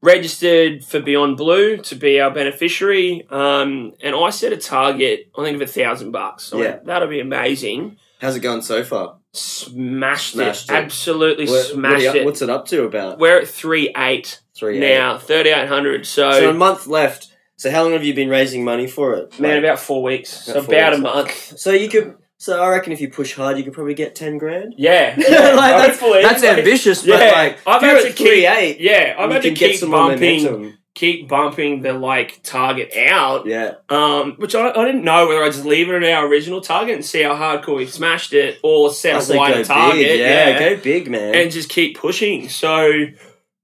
Registered 0.00 0.84
for 0.84 1.00
Beyond 1.00 1.36
Blue 1.36 1.76
to 1.78 1.94
be 1.94 2.20
our 2.20 2.30
beneficiary, 2.30 3.26
um, 3.30 3.92
and 4.02 4.14
I 4.14 4.30
set 4.30 4.52
a 4.52 4.56
target. 4.56 5.28
I 5.36 5.44
think 5.44 5.56
of 5.56 5.62
a 5.62 5.66
thousand 5.66 6.12
bucks. 6.12 6.52
Yeah. 6.54 6.78
that'll 6.84 7.08
be 7.08 7.20
amazing. 7.20 7.96
how's 8.20 8.36
it 8.36 8.40
going 8.40 8.62
so 8.62 8.82
far? 8.84 9.16
Smashed, 9.32 10.32
Smashed 10.32 10.70
it. 10.70 10.72
it. 10.72 10.76
absolutely 10.76 11.46
What- 11.46 11.52
what 11.52 11.66
smashed 11.66 12.02
you 12.04 12.10
it. 12.20 12.24
What's 12.24 12.42
it 12.42 12.50
up 12.50 12.66
to 12.66 12.84
about 12.84 13.18
We're 13.18 13.38
at 13.40 13.48
three 13.48 13.92
eight 13.96 14.40
three 14.56 14.78
now, 14.78 15.18
thirty 15.18 15.50
eight 15.50 15.68
hundred. 15.68 16.06
So, 16.06 16.32
So 16.32 16.50
a 16.50 16.54
month 16.54 16.86
left. 16.86 17.28
So 17.56 17.70
how 17.70 17.82
long 17.82 17.92
have 17.92 18.04
you 18.04 18.14
been 18.14 18.28
raising 18.28 18.64
money 18.64 18.86
for 18.86 19.14
it? 19.14 19.38
man, 19.38 19.54
Like- 19.56 19.64
about 19.64 19.80
four 19.80 20.02
weeks. 20.02 20.30
So 20.30 20.52
About 20.52 20.64
four 20.64 20.74
about 20.74 20.94
a 20.94 20.98
month. 20.98 21.58
so 21.58 21.72
you 21.72 21.88
could. 21.88 22.14
So 22.40 22.62
I 22.62 22.68
reckon 22.68 22.92
if 22.92 23.00
you 23.00 23.08
push 23.10 23.34
hard, 23.34 23.58
you 23.58 23.64
could 23.64 23.72
probably 23.72 23.94
get 23.94 24.14
ten 24.14 24.38
grand. 24.38 24.74
Yeah, 24.78 25.14
like 25.18 25.26
that's, 25.26 25.98
hopefully. 25.98 26.22
that's 26.22 26.42
Like, 26.42 26.58
ambitious, 26.58 27.00
but 27.02 27.08
yeah, 27.20 27.32
like 27.32 27.58
I've 27.66 27.76
if 27.76 27.82
you're 27.82 27.96
had 27.96 28.06
at 28.06 28.08
to 28.08 28.12
keep- 28.12 28.48
eight, 28.50 28.80
Yeah, 28.80 29.16
I've 29.18 29.28
you 29.28 29.34
had 29.34 29.42
to 29.42 29.54
keep 29.54 29.80
bumping, 29.80 30.44
momentum. 30.44 30.78
keep 30.94 31.28
bumping 31.28 31.82
the 31.82 31.94
like 31.94 32.40
target 32.44 32.92
out. 32.96 33.46
Yeah, 33.46 33.74
Um, 33.88 34.34
which 34.36 34.54
I, 34.54 34.70
I 34.70 34.84
didn't 34.84 35.02
know 35.02 35.26
whether 35.26 35.42
I 35.42 35.48
just 35.48 35.64
leave 35.64 35.88
it 35.90 36.00
at 36.02 36.12
our 36.12 36.28
original 36.28 36.60
target 36.60 36.94
and 36.94 37.04
see 37.04 37.22
how 37.22 37.34
hardcore 37.34 37.76
we 37.78 37.86
smashed 37.86 38.32
it, 38.32 38.60
or 38.62 38.92
set 38.92 39.28
a 39.28 39.36
wider 39.36 39.64
target, 39.64 39.96
big. 40.06 40.20
Yeah, 40.20 40.58
go 40.60 40.76
big, 40.80 41.10
man. 41.10 41.34
and 41.34 41.50
just 41.50 41.68
keep 41.68 41.98
pushing. 41.98 42.48
So, 42.48 42.92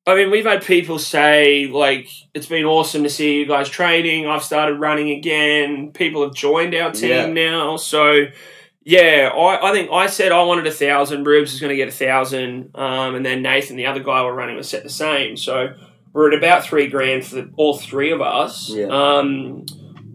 I 0.07 0.15
mean, 0.17 0.33
we've 0.33 0.45
had 0.47 0.65
people 0.65 0.99
say 0.99 1.67
like 1.69 2.09
it's 2.35 2.47
been 2.47 2.65
awesome 2.65 3.05
to 3.05 3.09
see 3.11 3.37
you 3.39 3.47
guys 3.47 3.69
training. 3.69 4.27
I've 4.27 4.43
started 4.43 4.81
running 4.81 5.11
again. 5.11 5.93
People 5.93 6.25
have 6.25 6.35
joined 6.35 6.75
our 6.75 6.91
team 6.91 7.11
Yeah. 7.11 7.27
now. 7.27 7.77
So, 7.77 8.25
yeah, 8.85 9.31
I, 9.35 9.71
I 9.71 9.73
think 9.73 9.91
I 9.91 10.07
said 10.07 10.31
I 10.33 10.43
wanted 10.43 10.67
a 10.67 10.71
thousand. 10.71 11.25
Rubes 11.27 11.55
is 11.55 11.61
going 11.61 11.71
to 11.71 11.77
get 11.77 11.89
a 11.89 11.93
thousand, 11.93 12.71
um, 12.75 13.15
and 13.15 13.25
then 13.25 13.43
Nathan, 13.43 13.77
the 13.77 13.87
other 13.87 14.01
guy 14.03 14.23
we're 14.23 14.35
running, 14.35 14.57
was 14.57 14.69
set 14.69 14.83
the 14.83 14.91
same. 14.91 15.37
So 15.37 15.75
we're 16.13 16.33
at 16.33 16.39
about 16.39 16.65
three 16.65 16.89
grand 16.89 17.27
for 17.27 17.37
the, 17.37 17.51
all 17.57 17.77
three 17.77 18.13
of 18.13 18.21
us. 18.21 18.71
Yeah. 18.71 18.87
Um, 18.87 19.67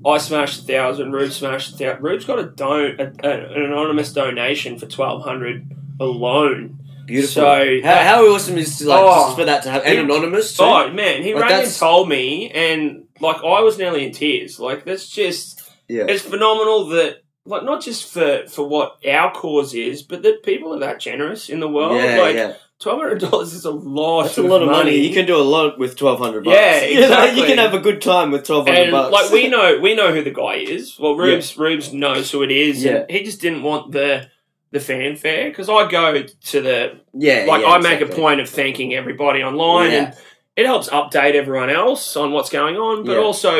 I 0.06 0.18
smashed 0.18 0.62
a 0.62 0.64
thousand. 0.64 1.12
Rube 1.12 1.32
smashed 1.32 1.74
a 1.74 1.78
thousand. 1.78 2.04
Rube's 2.04 2.26
got 2.26 2.40
a 2.40 2.46
don 2.46 2.96
a, 3.00 3.04
a, 3.24 3.30
an 3.56 3.64
anonymous 3.66 4.14
donation 4.14 4.78
for 4.80 4.86
twelve 4.86 5.24
hundred 5.24 5.70
alone. 6.00 6.78
Beautiful. 7.06 7.42
So- 7.42 7.82
how, 7.84 7.96
how 7.96 8.26
awesome 8.28 8.58
is 8.60 8.78
to, 8.78 8.88
like 8.88 9.00
Oh. 9.02 9.26
just 9.26 9.38
for 9.40 9.46
that 9.46 9.64
to 9.64 9.72
have 9.72 9.84
and 9.84 10.00
anonymous 10.00 10.56
too? 10.56 10.64
Oh 10.64 10.92
man, 10.94 11.24
he 11.24 11.34
Like, 11.34 11.50
rang 11.50 11.64
and 11.64 11.74
told 11.74 12.08
me, 12.08 12.50
and 12.52 13.06
like 13.20 13.38
I 13.38 13.62
was 13.62 13.78
nearly 13.78 14.06
in 14.06 14.12
tears. 14.14 14.60
Like 14.60 14.86
that's 14.86 15.10
just 15.10 15.60
yeah, 15.88 16.06
it's 16.08 16.22
phenomenal 16.22 16.86
that 16.90 17.24
like 17.50 17.64
not 17.64 17.82
just 17.82 18.12
for 18.12 18.46
for 18.48 18.68
what 18.68 18.98
our 19.06 19.32
cause 19.34 19.74
is, 19.74 20.02
but 20.04 20.24
that 20.24 20.44
people 20.44 20.74
are 20.74 20.80
that 20.80 21.00
generous 21.00 21.50
in 21.50 21.60
the 21.60 21.68
world. 21.68 21.98
yeah, 21.98 22.18
like 22.22 22.36
yeah, 22.36 22.54
twelve 22.80 23.00
hundred 23.00 23.20
dollars 23.20 23.54
is 23.54 23.66
a 23.66 23.72
lot. 23.72 24.24
That's 24.24 24.38
a 24.38 24.44
lot 24.44 24.62
of 24.62 24.70
money. 24.70 24.96
You 24.96 25.14
can 25.14 25.26
do 25.26 25.36
a 25.36 25.44
lot 25.44 25.78
with 25.80 25.96
twelve 25.98 26.20
hundred 26.20 26.44
bucks. 26.46 26.56
Yeah, 26.56 26.84
You 26.86 27.00
know, 27.02 27.06
exactly. 27.08 27.42
you 27.42 27.48
can 27.48 27.58
have 27.58 27.74
a 27.74 27.80
good 27.80 28.02
time 28.02 28.32
with 28.32 28.46
twelve 28.46 28.68
hundred 28.68 28.92
bucks. 28.92 29.12
like 29.12 29.32
we 29.32 29.48
know, 29.50 29.80
we 29.82 29.96
know 29.96 30.14
who 30.14 30.24
the 30.24 30.32
guy 30.32 30.56
is. 30.56 30.98
Well, 31.00 31.16
Rubes, 31.16 31.58
Rubes 31.58 31.92
knows 31.92 32.32
who 32.32 32.44
it 32.44 32.52
is. 32.52 32.84
Yeah. 32.84 33.00
And 33.02 33.12
he 33.12 33.24
just 33.24 33.42
didn't 33.42 33.64
want 33.64 33.92
the 33.92 34.30
the 34.72 34.80
fanfare 34.80 35.50
because 35.50 35.68
I 35.68 35.90
go 35.90 36.22
to 36.24 36.62
the 36.62 37.00
yeah, 37.14 37.46
like 37.48 37.64
yeah, 37.64 37.68
I 37.70 37.78
make 37.80 38.02
a 38.02 38.06
point 38.06 38.40
of 38.40 38.48
thanking 38.50 38.94
everybody 38.94 39.44
online, 39.44 39.92
Yeah. 39.92 39.98
and 40.06 40.16
it 40.56 40.66
helps 40.68 40.90
update 40.90 41.34
everyone 41.34 41.70
else 41.72 42.16
on 42.16 42.32
what's 42.34 42.50
going 42.52 42.76
on. 42.78 43.04
But 43.04 43.14
Yeah. 43.14 43.24
also, 43.24 43.58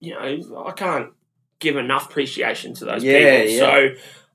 you 0.00 0.14
know, 0.14 0.64
I 0.66 0.72
can't 0.72 1.10
give 1.60 1.76
enough 1.76 2.06
appreciation 2.10 2.74
to 2.74 2.84
those 2.84 3.02
Yeah, 3.04 3.40
people. 3.42 3.52
yeah. 3.54 3.58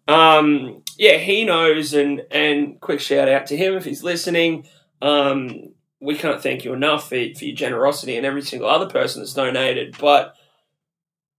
So, 0.08 0.14
um, 0.14 0.84
yeah, 0.98 1.18
he 1.18 1.46
knows, 1.46 1.94
and 1.94 2.24
and 2.32 2.80
quick 2.82 3.00
shout 3.00 3.28
out 3.30 3.48
to 3.48 3.58
him 3.58 3.76
if 3.76 3.86
he's 3.86 4.04
listening. 4.04 4.68
Um, 5.02 5.74
we 6.00 6.16
can't 6.16 6.42
thank 6.42 6.66
you 6.66 6.74
enough 6.74 7.04
for, 7.10 7.16
for 7.38 7.46
your 7.46 7.56
generosity 7.56 8.18
and 8.18 8.26
every 8.26 8.42
single 8.42 8.68
other 8.70 8.88
person 8.90 9.22
that's 9.22 9.34
donated, 9.34 9.96
but. 10.00 10.36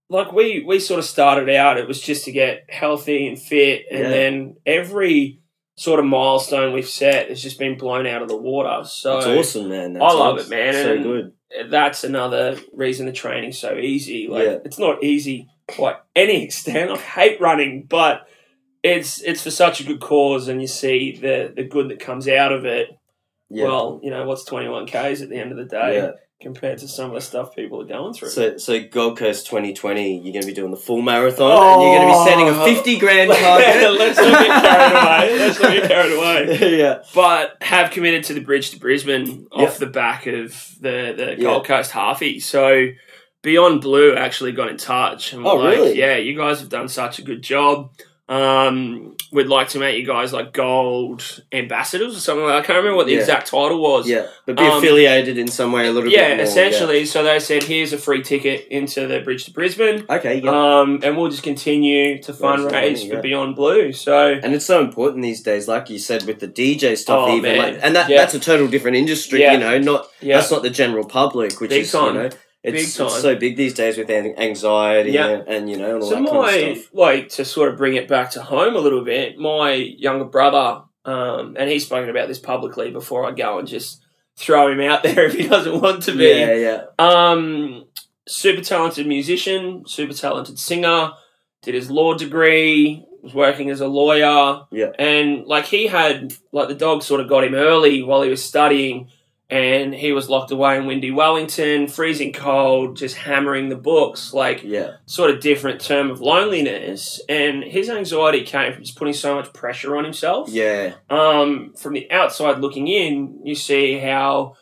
Like 0.08 0.30
we, 0.30 0.62
we 0.62 0.78
sort 0.78 0.98
of 0.98 1.06
started 1.06 1.48
out, 1.48 1.78
it 1.78 1.88
was 1.88 1.98
just 1.98 2.26
to 2.26 2.32
get 2.32 2.66
healthy 2.68 3.26
and 3.26 3.38
fit, 3.40 3.86
and 3.90 4.00
Yeah. 4.00 4.08
then 4.10 4.56
every 4.66 5.40
sort 5.76 6.00
of 6.00 6.04
milestone 6.04 6.74
we've 6.74 6.86
set 6.86 7.30
has 7.30 7.42
just 7.42 7.58
been 7.58 7.78
blown 7.78 8.06
out 8.06 8.20
of 8.20 8.28
the 8.28 8.36
water. 8.36 8.84
So 8.84 9.14
That's 9.14 9.26
awesome, 9.26 9.70
man. 9.70 9.94
That's 9.94 10.04
I 10.04 10.12
love 10.14 10.34
awesome. 10.38 10.52
it, 10.52 10.56
man, 10.56 10.74
So 10.74 10.92
and- 10.92 11.02
good. 11.02 11.32
that's 11.70 12.04
another 12.04 12.58
reason 12.74 13.06
the 13.06 13.12
training's 13.12 13.58
so 13.58 13.78
easy. 13.78 14.28
Like 14.28 14.44
Yeah. 14.44 14.58
it's 14.66 14.78
not 14.78 15.02
easy 15.02 15.48
by 15.78 15.96
any 16.14 16.44
extent. 16.44 16.90
I 16.90 16.96
hate 16.96 17.40
running, 17.40 17.84
but 17.88 18.26
it's 18.82 19.20
it's 19.22 19.42
for 19.42 19.50
such 19.50 19.80
a 19.80 19.84
good 19.84 20.00
cause, 20.00 20.48
and 20.48 20.60
you 20.60 20.66
see 20.66 21.16
the 21.16 21.52
the 21.54 21.64
good 21.64 21.88
that 21.90 22.00
comes 22.00 22.28
out 22.28 22.52
of 22.52 22.64
it. 22.64 22.88
Yeah. 23.48 23.66
Well, 23.66 24.00
you 24.02 24.10
know 24.10 24.26
what's 24.26 24.44
twenty 24.44 24.68
one 24.68 24.86
k's 24.86 25.22
at 25.22 25.28
the 25.28 25.36
end 25.36 25.52
of 25.52 25.58
the 25.58 25.64
day 25.64 25.96
yeah. 25.96 26.10
compared 26.40 26.78
to 26.78 26.88
some 26.88 27.10
of 27.10 27.14
the 27.14 27.20
stuff 27.20 27.54
people 27.54 27.82
are 27.82 27.86
going 27.86 28.14
through. 28.14 28.30
So, 28.30 28.56
so 28.56 28.82
Gold 28.82 29.18
Coast 29.18 29.46
2020, 29.46 30.22
you're 30.22 30.32
going 30.32 30.40
to 30.40 30.46
be 30.46 30.54
doing 30.54 30.70
the 30.70 30.78
full 30.78 31.02
marathon, 31.02 31.50
and 31.50 31.82
you're 31.82 31.98
going 31.98 32.08
to 32.08 32.14
be 32.14 32.18
oh. 32.18 32.26
setting 32.26 32.48
a 32.48 32.62
Oh. 32.62 32.74
50 32.74 32.98
grand 32.98 33.30
target. 33.34 33.92
Let's 33.92 34.18
not 34.18 34.46
get 34.46 34.62
carried 34.62 34.92
away. 34.92 35.38
Let's 35.38 35.60
not 35.60 35.72
get 35.72 35.88
carried 35.88 36.12
away. 36.16 36.78
yeah. 36.78 37.02
but 37.14 37.58
have 37.60 37.90
committed 37.90 38.24
to 38.24 38.34
the 38.34 38.40
bridge 38.40 38.70
to 38.70 38.78
Brisbane 38.80 39.46
off 39.52 39.76
the 39.76 39.86
back 39.86 40.26
of 40.26 40.74
the, 40.80 41.36
the. 41.36 41.42
Gold 41.42 41.66
Coast 41.66 41.92
halfie. 41.92 42.42
So 42.42 42.86
Beyond 43.42 43.80
Blue 43.80 44.14
actually 44.14 44.52
got 44.52 44.68
in 44.68 44.76
touch 44.76 45.32
and 45.32 45.44
Oh, 45.46 45.56
like, 45.56 45.76
really? 45.76 45.98
yeah, 45.98 46.16
you 46.16 46.36
guys 46.36 46.60
have 46.60 46.68
done 46.68 46.88
such 46.88 47.18
a 47.18 47.22
good 47.22 47.42
job. 47.42 47.90
Um, 48.28 49.16
we'd 49.32 49.48
like 49.48 49.68
to 49.70 49.78
make 49.78 49.98
you 49.98 50.06
guys 50.06 50.32
like 50.32 50.52
gold 50.52 51.42
ambassadors 51.52 52.16
or 52.16 52.20
something 52.20 52.44
like 52.44 52.52
that. 52.54 52.58
I 52.62 52.66
can't 52.66 52.76
remember 52.78 52.96
what 52.96 53.06
the 53.06 53.12
Yeah. 53.14 53.18
exact 53.18 53.48
title 53.48 53.78
was. 53.80 54.08
Yeah. 54.08 54.26
But 54.46 54.56
be 54.56 54.62
Um, 54.62 54.78
affiliated 54.78 55.36
in 55.36 55.48
some 55.48 55.70
way 55.72 55.86
a 55.88 55.90
little 55.92 56.08
Yeah, 56.10 56.28
bit 56.28 56.36
more. 56.36 56.44
essentially. 56.46 57.04
So 57.04 57.22
they 57.24 57.38
said, 57.40 57.64
here's 57.64 57.92
a 57.92 57.98
free 57.98 58.22
ticket 58.22 58.68
into 58.70 59.06
the 59.06 59.20
bridge 59.20 59.44
to 59.46 59.50
Brisbane. 59.50 60.04
Okay, 60.08 60.40
yeah. 60.42 60.80
Um, 60.80 61.00
and 61.02 61.16
we'll 61.16 61.28
just 61.30 61.42
continue 61.42 62.22
to 62.22 62.32
Raise 62.32 62.38
the 62.38 62.46
money, 62.46 62.62
fundraise 62.64 63.10
for. 63.10 63.20
Beyond 63.20 63.56
Blue. 63.56 63.92
So 63.92 64.38
and 64.42 64.54
it's 64.54 64.64
so 64.64 64.80
important 64.80 65.22
these 65.22 65.42
days, 65.42 65.68
like 65.68 65.90
you 65.90 65.98
said, 65.98 66.24
with 66.24 66.38
the 66.38 66.48
DJ 66.48 66.96
stuff, 66.96 67.28
Oh, 67.28 67.36
even 67.36 67.56
man. 67.56 67.72
like, 67.74 67.80
and 67.82 67.94
that, 67.96 68.08
Yeah. 68.08 68.18
that's 68.18 68.34
a 68.34 68.40
total 68.40 68.68
different 68.68 68.96
industry. 68.96 69.40
Yeah. 69.40 69.54
You 69.54 69.58
know, 69.58 69.78
not 69.78 70.08
yeah, 70.22 70.36
that's 70.38 70.50
not 70.50 70.62
the 70.62 70.70
general 70.70 71.04
public, 71.04 71.60
which 71.60 71.70
Big 71.70 71.82
is 71.82 71.92
time. 71.92 72.14
you 72.14 72.22
know, 72.22 72.28
it's, 72.62 72.96
Big 72.96 73.06
it's 73.06 73.20
so 73.22 73.34
big 73.36 73.56
these 73.56 73.74
days 73.74 73.96
with 73.98 74.08
anxiety 74.10 75.10
Yeah. 75.12 75.28
and, 75.28 75.48
and 75.48 75.70
you 75.70 75.76
know 75.76 75.94
and 75.94 76.02
all 76.02 76.08
So 76.08 76.14
that 76.16 76.22
my 76.22 76.50
kind 76.52 76.70
of 76.72 76.78
stuff. 76.78 76.94
like 76.94 77.28
to 77.30 77.44
sort 77.44 77.70
of 77.70 77.76
bring 77.76 77.94
it 77.94 78.06
back 78.08 78.30
to 78.32 78.42
home 78.42 78.76
a 78.76 78.78
little 78.78 79.04
bit. 79.04 79.38
My 79.38 79.72
younger 79.72 80.24
brother, 80.26 80.82
um, 81.04 81.56
and 81.58 81.68
he's 81.68 81.84
spoken 81.84 82.08
about 82.10 82.28
this 82.28 82.38
publicly 82.38 82.90
before 82.90 83.26
I 83.28 83.32
go 83.32 83.58
and 83.58 83.66
just 83.66 84.00
throw 84.36 84.70
him 84.70 84.80
out 84.80 85.02
there 85.04 85.24
if 85.26 85.34
he 85.34 85.48
doesn't 85.48 85.80
want 85.80 86.04
to 86.04 86.12
be. 86.16 86.24
Yeah, 86.28 86.54
yeah, 86.54 86.82
Um, 86.98 87.84
super 88.28 88.62
talented 88.62 89.06
musician, 89.06 89.82
super 89.86 90.14
talented 90.14 90.58
singer. 90.58 91.10
Did 91.62 91.74
his 91.74 91.90
law 91.90 92.14
degree. 92.14 93.04
Was 93.22 93.34
working 93.34 93.70
as 93.70 93.80
a 93.80 93.86
lawyer. 93.86 94.62
Yeah. 94.72 94.90
and 94.98 95.46
like 95.46 95.66
he 95.66 95.86
had 95.86 96.32
like 96.50 96.66
the 96.66 96.74
dog 96.74 97.04
sort 97.04 97.20
of 97.20 97.28
got 97.28 97.44
him 97.44 97.54
early 97.54 98.02
while 98.02 98.22
he 98.22 98.30
was 98.30 98.42
studying. 98.44 99.10
And 99.52 99.94
he 99.94 100.12
was 100.12 100.30
locked 100.30 100.50
away 100.50 100.78
in 100.78 100.86
windy 100.86 101.10
Wellington, 101.10 101.86
freezing 101.86 102.32
cold, 102.32 102.96
just 102.96 103.16
hammering 103.16 103.68
the 103.68 103.76
books. 103.76 104.32
Like 104.32 104.62
yeah, 104.64 104.92
sort 105.04 105.30
of 105.30 105.40
different 105.40 105.82
term 105.82 106.10
of 106.10 106.22
loneliness, 106.22 107.20
and 107.28 107.62
his 107.62 107.90
anxiety 107.90 108.44
came 108.44 108.72
from 108.72 108.82
just 108.82 108.96
putting 108.96 109.12
so 109.12 109.34
much 109.34 109.52
pressure 109.52 109.94
on 109.94 110.04
himself. 110.04 110.48
yeah, 110.48 110.94
Um, 111.10 111.74
from 111.76 111.92
the 111.92 112.10
outside 112.10 112.60
looking 112.60 112.88
in, 112.88 113.40
you 113.44 113.54
see 113.54 113.98
how 113.98 114.54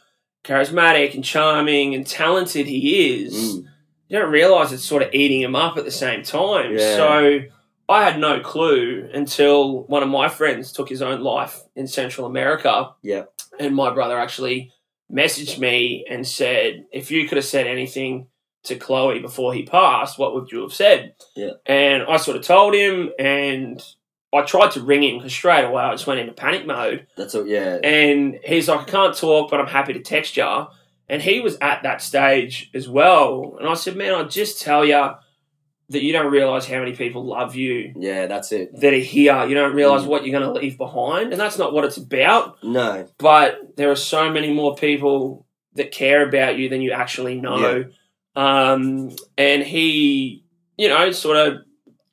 charismatic 0.42 1.14
and 1.14 1.24
charming 1.24 1.94
and 1.94 2.04
talented 2.04 2.66
he 2.66 3.22
is. 3.22 3.32
Mm. 3.34 3.64
You 4.08 4.18
don't 4.18 4.32
realize 4.32 4.72
it's 4.72 4.82
sort 4.82 5.04
of 5.04 5.14
eating 5.14 5.40
him 5.40 5.54
up 5.54 5.76
at 5.76 5.84
the 5.84 5.92
same 5.92 6.24
time. 6.24 6.72
Yeah. 6.76 6.96
So 6.96 7.38
I 7.88 8.02
had 8.02 8.18
no 8.18 8.40
clue 8.40 9.08
until 9.14 9.84
one 9.84 10.02
of 10.02 10.08
my 10.08 10.28
friends 10.28 10.72
took 10.72 10.88
his 10.88 11.00
own 11.00 11.20
life 11.20 11.60
in 11.76 11.86
Central 11.86 12.26
America. 12.26 12.90
Yeah. 13.02 13.26
And 13.60 13.74
my 13.76 13.92
brother 13.92 14.18
actually 14.18 14.72
messaged 15.12 15.58
me 15.58 16.04
and 16.08 16.26
said, 16.26 16.86
if 16.92 17.10
you 17.10 17.28
could 17.28 17.36
have 17.36 17.44
said 17.44 17.66
anything 17.66 18.28
to 18.64 18.76
Chloe 18.76 19.20
before 19.20 19.54
he 19.54 19.64
passed, 19.64 20.18
what 20.18 20.34
would 20.34 20.52
you 20.52 20.62
have 20.62 20.72
said? 20.72 21.14
Yeah. 21.34 21.52
And 21.66 22.02
I 22.04 22.16
sort 22.18 22.36
of 22.36 22.42
told 22.44 22.74
him, 22.74 23.10
and 23.18 23.82
I 24.32 24.42
tried 24.42 24.72
to 24.72 24.82
ring 24.82 25.02
him 25.02 25.18
because 25.18 25.32
straight 25.32 25.64
away 25.64 25.82
I 25.82 25.92
just 25.92 26.06
went 26.06 26.20
into 26.20 26.32
panic 26.32 26.66
mode. 26.66 27.06
that's 27.16 27.34
all. 27.34 27.46
Yeah, 27.46 27.78
And 27.82 28.38
he's 28.44 28.68
like, 28.68 28.80
I 28.80 28.84
can't 28.84 29.16
talk, 29.16 29.50
but 29.50 29.60
I'm 29.60 29.66
happy 29.66 29.92
to 29.94 30.00
text 30.00 30.36
you. 30.36 30.66
And 31.08 31.20
he 31.20 31.40
was 31.40 31.56
at 31.60 31.82
that 31.82 32.00
stage 32.02 32.70
as 32.72 32.88
well. 32.88 33.56
And 33.58 33.68
I 33.68 33.74
said, 33.74 33.96
man, 33.96 34.14
I'll 34.14 34.28
just 34.28 34.60
tell 34.60 34.84
you 34.84 35.10
that 35.90 36.02
you 36.02 36.12
don't 36.12 36.30
realize 36.32 36.66
how 36.66 36.78
many 36.78 36.94
people 36.94 37.24
love 37.24 37.54
you 37.54 37.92
yeah, 37.96 38.26
that's 38.26 38.52
it. 38.52 38.70
that 38.80 38.94
are 38.94 38.96
here. 38.96 39.44
You 39.46 39.54
don't 39.54 39.74
realize 39.74 40.02
Mm. 40.02 40.06
what 40.06 40.24
you're 40.24 40.38
going 40.40 40.54
to 40.54 40.60
leave 40.60 40.78
behind. 40.78 41.32
And 41.32 41.40
that's 41.40 41.58
not 41.58 41.72
what 41.72 41.84
it's 41.84 41.96
about. 41.96 42.62
No, 42.62 43.06
But 43.18 43.76
there 43.76 43.90
are 43.90 43.96
so 43.96 44.30
many 44.30 44.52
more 44.52 44.74
people 44.74 45.46
that 45.74 45.90
care 45.92 46.26
about 46.26 46.56
you 46.58 46.68
than 46.68 46.80
you 46.80 46.92
actually 46.92 47.40
know. 47.40 47.84
Um, 48.36 49.10
and 49.36 49.62
he, 49.62 50.44
you 50.76 50.88
know, 50.88 51.10
sort 51.10 51.36
of 51.36 51.58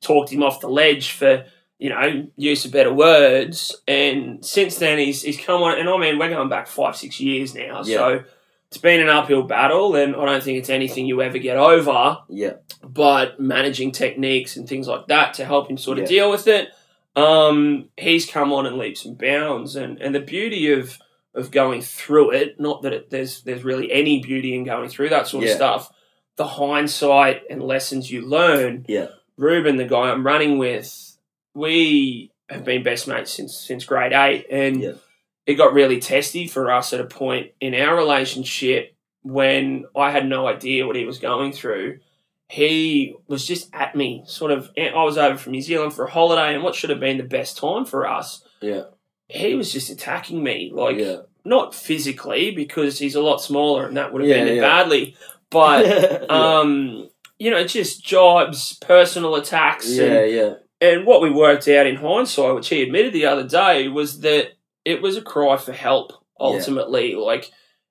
talked 0.00 0.30
him 0.32 0.42
off 0.42 0.60
the 0.60 0.68
ledge 0.68 1.12
for, 1.12 1.44
you 1.78 1.90
know, 1.90 2.26
use 2.36 2.64
of 2.64 2.72
better 2.72 2.92
words. 2.92 3.74
And 3.86 4.44
since 4.44 4.76
then, 4.78 4.98
he's 4.98 5.22
he's 5.22 5.38
come 5.40 5.62
on. 5.62 5.78
And 5.78 5.88
I 5.88 5.96
mean, 5.98 6.18
we're 6.18 6.28
going 6.28 6.48
back 6.48 6.66
five, 6.66 6.96
six 6.96 7.20
years 7.20 7.54
now. 7.54 7.82
Yeah. 7.84 7.96
So 7.96 8.24
it's 8.70 8.78
been 8.78 9.00
an 9.00 9.08
uphill 9.08 9.42
battle, 9.44 9.94
and 9.96 10.14
I 10.14 10.24
don't 10.26 10.42
think 10.42 10.58
it's 10.58 10.70
anything 10.70 11.06
you 11.06 11.22
ever 11.22 11.38
get 11.38 11.56
over 11.56 12.18
yeah, 12.28 12.54
but 12.82 13.40
managing 13.40 13.92
techniques 13.92 14.56
and 14.56 14.68
things 14.68 14.86
like 14.86 15.06
that 15.08 15.34
to 15.34 15.44
help 15.44 15.70
him 15.70 15.78
sort 15.78 15.98
of 15.98 16.02
Yeah. 16.02 16.08
deal 16.08 16.30
with 16.30 16.46
it. 16.46 16.68
Um, 17.16 17.88
he's 17.96 18.30
come 18.30 18.52
on 18.52 18.66
in 18.66 18.78
leaps 18.78 19.04
and 19.04 19.16
bounds, 19.18 19.74
and, 19.76 20.00
and 20.00 20.14
the 20.14 20.20
beauty 20.20 20.70
of 20.72 20.98
of 21.34 21.50
going 21.50 21.80
through 21.82 22.32
it, 22.32 22.58
not 22.58 22.82
that 22.82 22.92
it, 22.92 23.10
there's 23.10 23.42
there's 23.42 23.62
really 23.64 23.90
any 23.92 24.20
beauty 24.20 24.54
in 24.54 24.64
going 24.64 24.88
through 24.88 25.08
that 25.10 25.26
sort 25.28 25.44
Yeah. 25.44 25.50
of 25.50 25.56
stuff. 25.56 25.92
The 26.36 26.46
hindsight 26.46 27.42
and 27.50 27.62
lessons 27.62 28.10
you 28.10 28.22
learn. 28.26 28.84
Yeah. 28.88 29.08
Ruben, 29.36 29.76
the 29.76 29.84
guy 29.84 30.10
I'm 30.10 30.24
running 30.26 30.58
with, 30.58 31.16
we 31.54 32.32
have 32.48 32.64
been 32.64 32.82
best 32.82 33.08
mates 33.08 33.30
since 33.32 33.56
since 33.56 33.84
grade 33.84 34.12
eight, 34.12 34.46
and 34.50 34.82
Yeah. 34.82 34.92
It 35.48 35.54
got 35.54 35.72
really 35.72 35.98
testy 35.98 36.46
for 36.46 36.70
us 36.70 36.92
at 36.92 37.00
a 37.00 37.06
point 37.06 37.52
in 37.58 37.74
our 37.74 37.96
relationship 37.96 38.94
when 39.22 39.86
I 39.96 40.10
had 40.10 40.28
no 40.28 40.46
idea 40.46 40.86
what 40.86 40.94
he 40.94 41.06
was 41.06 41.18
going 41.18 41.52
through. 41.52 42.00
He 42.50 43.14
was 43.26 43.46
just 43.46 43.74
at 43.74 43.96
me, 43.96 44.24
sort 44.26 44.50
of. 44.50 44.70
I 44.76 44.92
was 45.02 45.16
over 45.16 45.38
from 45.38 45.52
New 45.52 45.62
Zealand 45.62 45.94
for 45.94 46.04
a 46.04 46.10
holiday, 46.10 46.54
and 46.54 46.62
what 46.62 46.74
should 46.74 46.90
have 46.90 47.00
been 47.00 47.16
the 47.16 47.22
best 47.24 47.56
time 47.56 47.86
for 47.86 48.06
us, 48.06 48.44
yeah, 48.60 48.82
he 49.28 49.54
was 49.54 49.72
just 49.72 49.88
attacking 49.88 50.42
me, 50.42 50.70
like 50.72 50.98
yeah. 50.98 51.22
not 51.46 51.74
physically 51.74 52.50
because 52.50 52.98
he's 52.98 53.14
a 53.14 53.22
lot 53.22 53.38
smaller, 53.38 53.86
and 53.86 53.96
that 53.96 54.12
would 54.12 54.20
have 54.20 54.28
Yeah, 54.28 54.44
been 54.44 54.48
it 54.48 54.56
yeah. 54.56 54.60
badly, 54.60 55.16
but 55.48 56.30
um, 56.30 57.08
you 57.38 57.50
know, 57.50 57.66
just 57.66 58.04
jobs, 58.04 58.74
personal 58.80 59.34
attacks, 59.34 59.88
and 59.98 60.12
yeah, 60.12 60.24
yeah, 60.24 60.54
and 60.82 61.06
what 61.06 61.22
we 61.22 61.30
worked 61.30 61.68
out 61.68 61.86
in 61.86 61.96
hindsight, 61.96 62.54
which 62.54 62.68
he 62.68 62.82
admitted 62.82 63.14
the 63.14 63.24
other 63.26 63.46
day, 63.48 63.88
was 63.88 64.20
that 64.20 64.52
it 64.88 65.02
was 65.02 65.16
a 65.16 65.22
cry 65.22 65.56
for 65.56 65.72
help 65.72 66.12
ultimately. 66.40 67.14
Like, 67.14 67.50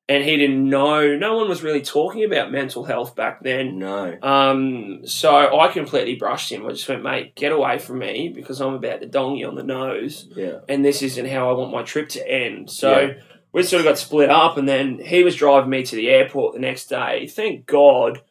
and 0.10 0.24
he 0.24 0.38
didn't 0.38 0.70
know. 0.70 1.16
No 1.18 1.36
one 1.36 1.50
was 1.50 1.62
really 1.62 1.82
talking 1.82 2.24
about 2.24 2.52
mental 2.52 2.86
health 2.86 3.16
back 3.16 3.44
then. 3.44 3.78
no, 3.78 4.18
Um, 4.22 5.06
so 5.06 5.60
I 5.60 5.68
completely 5.68 6.16
brushed 6.16 6.52
him. 6.52 6.66
I 6.66 6.70
just 6.70 6.88
went, 6.88 7.04
mate, 7.04 7.36
get 7.36 7.52
away 7.52 7.78
from 7.78 8.00
me 8.00 8.30
because 8.34 8.62
I'm 8.62 8.74
about 8.74 9.02
to 9.02 9.08
dong 9.08 9.36
you 9.36 9.48
on 9.48 9.56
the 9.56 9.64
nose, 9.64 10.28
yeah, 10.36 10.60
and 10.70 10.84
this 10.84 11.02
isn't 11.02 11.28
how 11.28 11.50
I 11.50 11.54
want 11.54 11.72
my 11.72 11.84
trip 11.84 12.10
to 12.10 12.28
end. 12.28 12.70
So. 12.70 13.00
Yeah. 13.00 13.14
We 13.54 13.64
sort 13.64 13.80
of 13.80 13.86
got 13.86 13.98
split 13.98 14.30
up, 14.30 14.58
and 14.58 14.68
then 14.68 15.00
he 15.00 15.24
was 15.24 15.36
driving 15.36 15.70
me 15.70 15.82
to 15.82 15.96
the 15.96 16.10
airport 16.10 16.54
the 16.54 16.60
next 16.60 16.88
day. 16.88 17.26
Thank 17.28 17.66
God, 17.66 18.22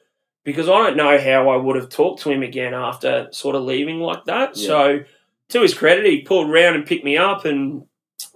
because 0.44 0.68
I 0.68 0.76
don't 0.78 0.96
know 0.96 1.18
how 1.18 1.48
I 1.48 1.56
would 1.56 1.74
have 1.74 1.88
talked 1.88 2.22
to 2.22 2.30
him 2.30 2.42
again 2.42 2.74
after 2.74 3.26
sort 3.32 3.56
of 3.56 3.62
leaving 3.64 3.98
like 3.98 4.26
that. 4.26 4.56
Yeah. 4.56 4.66
So, 4.66 4.98
to 5.48 5.62
his 5.62 5.74
credit, 5.74 6.04
he 6.04 6.20
pulled 6.20 6.48
around 6.50 6.74
and 6.76 6.86
picked 6.86 7.04
me 7.04 7.16
up, 7.16 7.44
and 7.44 7.86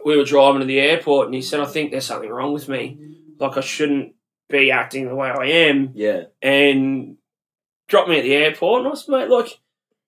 we 0.05 0.17
were 0.17 0.25
driving 0.25 0.61
to 0.61 0.67
the 0.67 0.81
airport, 0.81 1.27
and 1.27 1.35
he 1.35 1.43
said, 1.43 1.61
"I 1.61 1.67
think 1.67 1.91
there's 1.91 2.07
something 2.07 2.31
wrong 2.31 2.53
with 2.53 2.69
me. 2.69 2.99
Like 3.39 3.57
I 3.57 3.61
shouldn't 3.61 4.15
be 4.49 4.71
acting 4.71 5.09
the 5.09 5.15
way 5.15 5.29
I 5.31 5.47
am." 5.69 5.91
Yeah. 5.95 6.25
And 6.43 7.17
dropped 7.89 8.09
me 8.09 8.19
at 8.19 8.23
the 8.25 8.35
airport, 8.35 8.83
and 8.85 8.93
I 8.93 8.95
said, 8.95 9.11
"Mate, 9.13 9.29
look, 9.29 9.49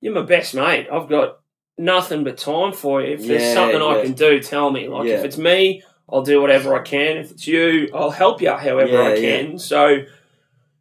you're 0.00 0.14
my 0.14 0.22
best 0.22 0.54
mate. 0.54 0.88
I've 0.92 1.08
got 1.08 1.38
nothing 1.78 2.24
but 2.24 2.38
time 2.38 2.72
for 2.72 3.02
you. 3.02 3.14
If 3.14 3.26
there's 3.26 3.42
Yeah, 3.42 3.54
something 3.54 3.80
I 3.82 4.02
can 4.02 4.12
do, 4.12 4.40
tell 4.40 4.70
me. 4.70 4.88
Like 4.88 5.08
Yeah. 5.08 5.14
if 5.18 5.24
it's 5.24 5.38
me." 5.38 5.82
I'll 6.12 6.22
do 6.22 6.42
whatever 6.42 6.74
I 6.74 6.82
can. 6.82 7.16
If 7.18 7.30
it's 7.30 7.46
you, 7.46 7.88
I'll 7.94 8.10
help 8.10 8.42
you 8.42 8.50
however 8.50 9.00
I 9.00 9.14
Yeah, 9.14 9.20
can. 9.20 9.58
So 9.58 10.04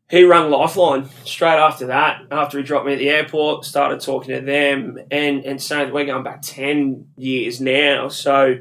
he 0.09 0.23
rung 0.25 0.51
Lifeline 0.51 1.07
straight 1.23 1.51
after 1.57 1.85
that. 1.85 2.23
After 2.29 2.57
he 2.57 2.65
dropped 2.65 2.85
me 2.85 2.93
at 2.93 2.99
the 2.99 3.09
airport, 3.09 3.63
started 3.63 4.01
talking 4.01 4.35
to 4.35 4.41
them 4.41 4.99
and 5.09 5.45
and 5.45 5.61
saying 5.61 5.85
that 5.85 5.93
we're 5.93 6.05
going 6.05 6.23
back 6.23 6.41
ten 6.41 7.05
years 7.15 7.61
now. 7.61 8.09
So 8.09 8.55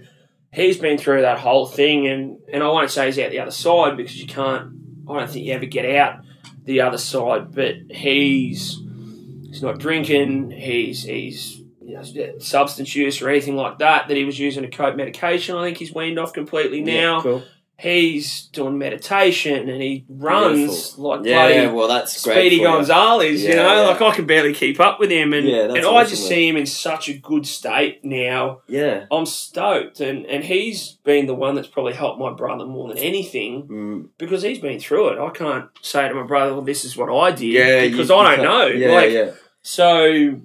he's 0.52 0.78
been 0.78 0.98
through 0.98 1.22
that 1.22 1.38
whole 1.38 1.66
thing, 1.66 2.06
and 2.06 2.38
and 2.52 2.62
I 2.62 2.68
won't 2.68 2.90
say 2.90 3.06
he's 3.06 3.18
out 3.18 3.30
the 3.30 3.40
other 3.40 3.50
side 3.50 3.96
because 3.96 4.20
you 4.20 4.26
can't. 4.26 4.72
I 5.08 5.18
don't 5.18 5.30
think 5.30 5.44
you 5.44 5.52
ever 5.52 5.66
get 5.66 5.84
out 5.96 6.20
the 6.64 6.82
other 6.82 6.98
side. 6.98 7.54
But 7.54 7.76
he's 7.90 8.78
he's 9.48 9.62
not 9.62 9.78
drinking. 9.78 10.50
He's 10.50 11.02
he's 11.02 11.62
you 11.82 11.94
know, 11.94 12.38
substance 12.38 12.94
use 12.94 13.20
or 13.20 13.28
anything 13.28 13.56
like 13.56 13.78
that. 13.78 14.08
That 14.08 14.16
he 14.16 14.24
was 14.24 14.38
using 14.38 14.64
a 14.64 14.70
cope 14.70 14.96
medication. 14.96 15.56
I 15.56 15.64
think 15.64 15.78
he's 15.78 15.94
weaned 15.94 16.18
off 16.18 16.32
completely 16.32 16.82
now 16.82 17.16
Yeah, 17.16 17.22
cool. 17.22 17.42
He's 17.80 18.42
doing 18.52 18.76
meditation 18.78 19.68
and 19.68 19.80
he 19.82 20.04
runs 20.08 20.98
like 20.98 21.24
Yeah, 21.24 21.46
bloody 21.64 21.74
well, 21.74 21.88
that's 21.88 22.22
great. 22.22 22.34
Speedy 22.34 22.56
for 22.58 22.62
you. 22.62 22.68
Gonzalez, 22.68 23.42
you 23.42 23.54
know, 23.56 23.82
yeah. 23.82 23.88
like 23.88 24.02
I 24.02 24.14
can 24.14 24.26
barely 24.26 24.52
keep 24.52 24.78
up 24.80 25.00
with 25.00 25.10
him 25.10 25.32
and, 25.32 25.46
Yeah, 25.48 25.62
and 25.64 25.86
I 25.86 26.04
just 26.04 26.28
see 26.28 26.46
him 26.48 26.56
in 26.56 26.66
such 26.66 27.08
a 27.08 27.14
good 27.14 27.46
state 27.46 28.04
now. 28.04 28.60
Yeah. 28.68 29.06
I'm 29.10 29.24
stoked 29.26 30.00
and, 30.00 30.26
and 30.26 30.44
he's 30.44 30.92
been 31.04 31.26
the 31.26 31.34
one 31.34 31.54
that's 31.54 31.68
probably 31.68 31.94
helped 31.94 32.20
my 32.20 32.32
brother 32.32 32.66
more 32.66 32.88
than 32.88 32.98
anything 32.98 33.62
Mm. 33.68 34.08
because 34.18 34.42
he's 34.42 34.58
been 34.58 34.78
through 34.80 35.08
it. 35.10 35.18
I 35.18 35.30
can't 35.30 35.66
say 35.82 36.08
to 36.08 36.14
my 36.14 36.22
brother, 36.26 36.52
well, 36.52 36.62
this 36.62 36.84
is 36.84 36.96
what 36.96 37.10
I 37.10 37.30
did 37.32 37.44
Yeah. 37.46 37.88
because 37.88 38.08
you 38.10 38.14
I 38.14 38.36
don't 38.36 38.44
can't- 38.46 38.48
know. 38.48 38.66
Yeah, 38.66 38.92
like, 38.92 39.10
yeah. 39.10 39.30
so, 39.62 40.40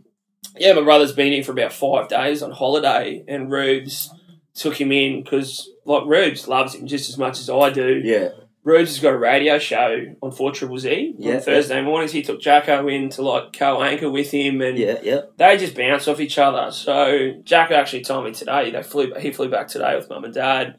yeah, 0.58 0.74
my 0.74 0.82
brother's 0.82 1.12
been 1.12 1.34
here 1.34 1.44
for 1.44 1.52
about 1.52 1.74
five 1.74 2.08
days 2.08 2.42
on 2.42 2.52
holiday, 2.52 3.24
and 3.28 3.52
Rubes 3.52 4.10
took 4.54 4.80
him 4.80 4.92
in 4.92 5.22
because, 5.24 5.70
like, 5.86 6.06
Rubes 6.06 6.48
loves 6.48 6.76
him 6.76 6.88
just 6.88 7.10
as 7.10 7.18
much 7.18 7.40
as 7.40 7.50
I 7.50 7.70
do. 7.70 8.02
Yeah. 8.04 8.30
Rubes 8.64 8.90
has 8.96 9.00
got 9.00 9.14
a 9.14 9.18
radio 9.18 9.60
show 9.60 10.06
on 10.24 10.32
Four 10.32 10.52
Triple 10.52 10.80
Z 10.80 11.14
Yeah, 11.20 11.36
on 11.36 11.42
Thursday 11.42 11.82
mornings. 11.84 12.12
He 12.12 12.24
took 12.24 12.42
Jacko 12.42 12.88
in 12.88 13.10
to 13.12 13.22
like 13.22 13.54
co-anchor 13.54 14.10
with 14.10 14.32
him, 14.32 14.60
and 14.62 14.76
Yeah. 14.78 14.98
Yeah. 15.04 15.22
they 15.38 15.56
just 15.58 15.76
bounce 15.76 16.08
off 16.08 16.20
each 16.20 16.40
other. 16.40 16.72
So 16.72 17.34
Jacko 17.44 17.76
actually 17.76 18.02
told 18.04 18.26
me 18.26 18.34
today 18.34 18.72
they 18.72 18.82
flew. 18.82 19.14
He 19.20 19.32
flew 19.32 19.50
back 19.50 19.68
today 19.68 19.96
with 19.96 20.10
mum 20.10 20.24
and 20.26 20.34
dad. 20.34 20.78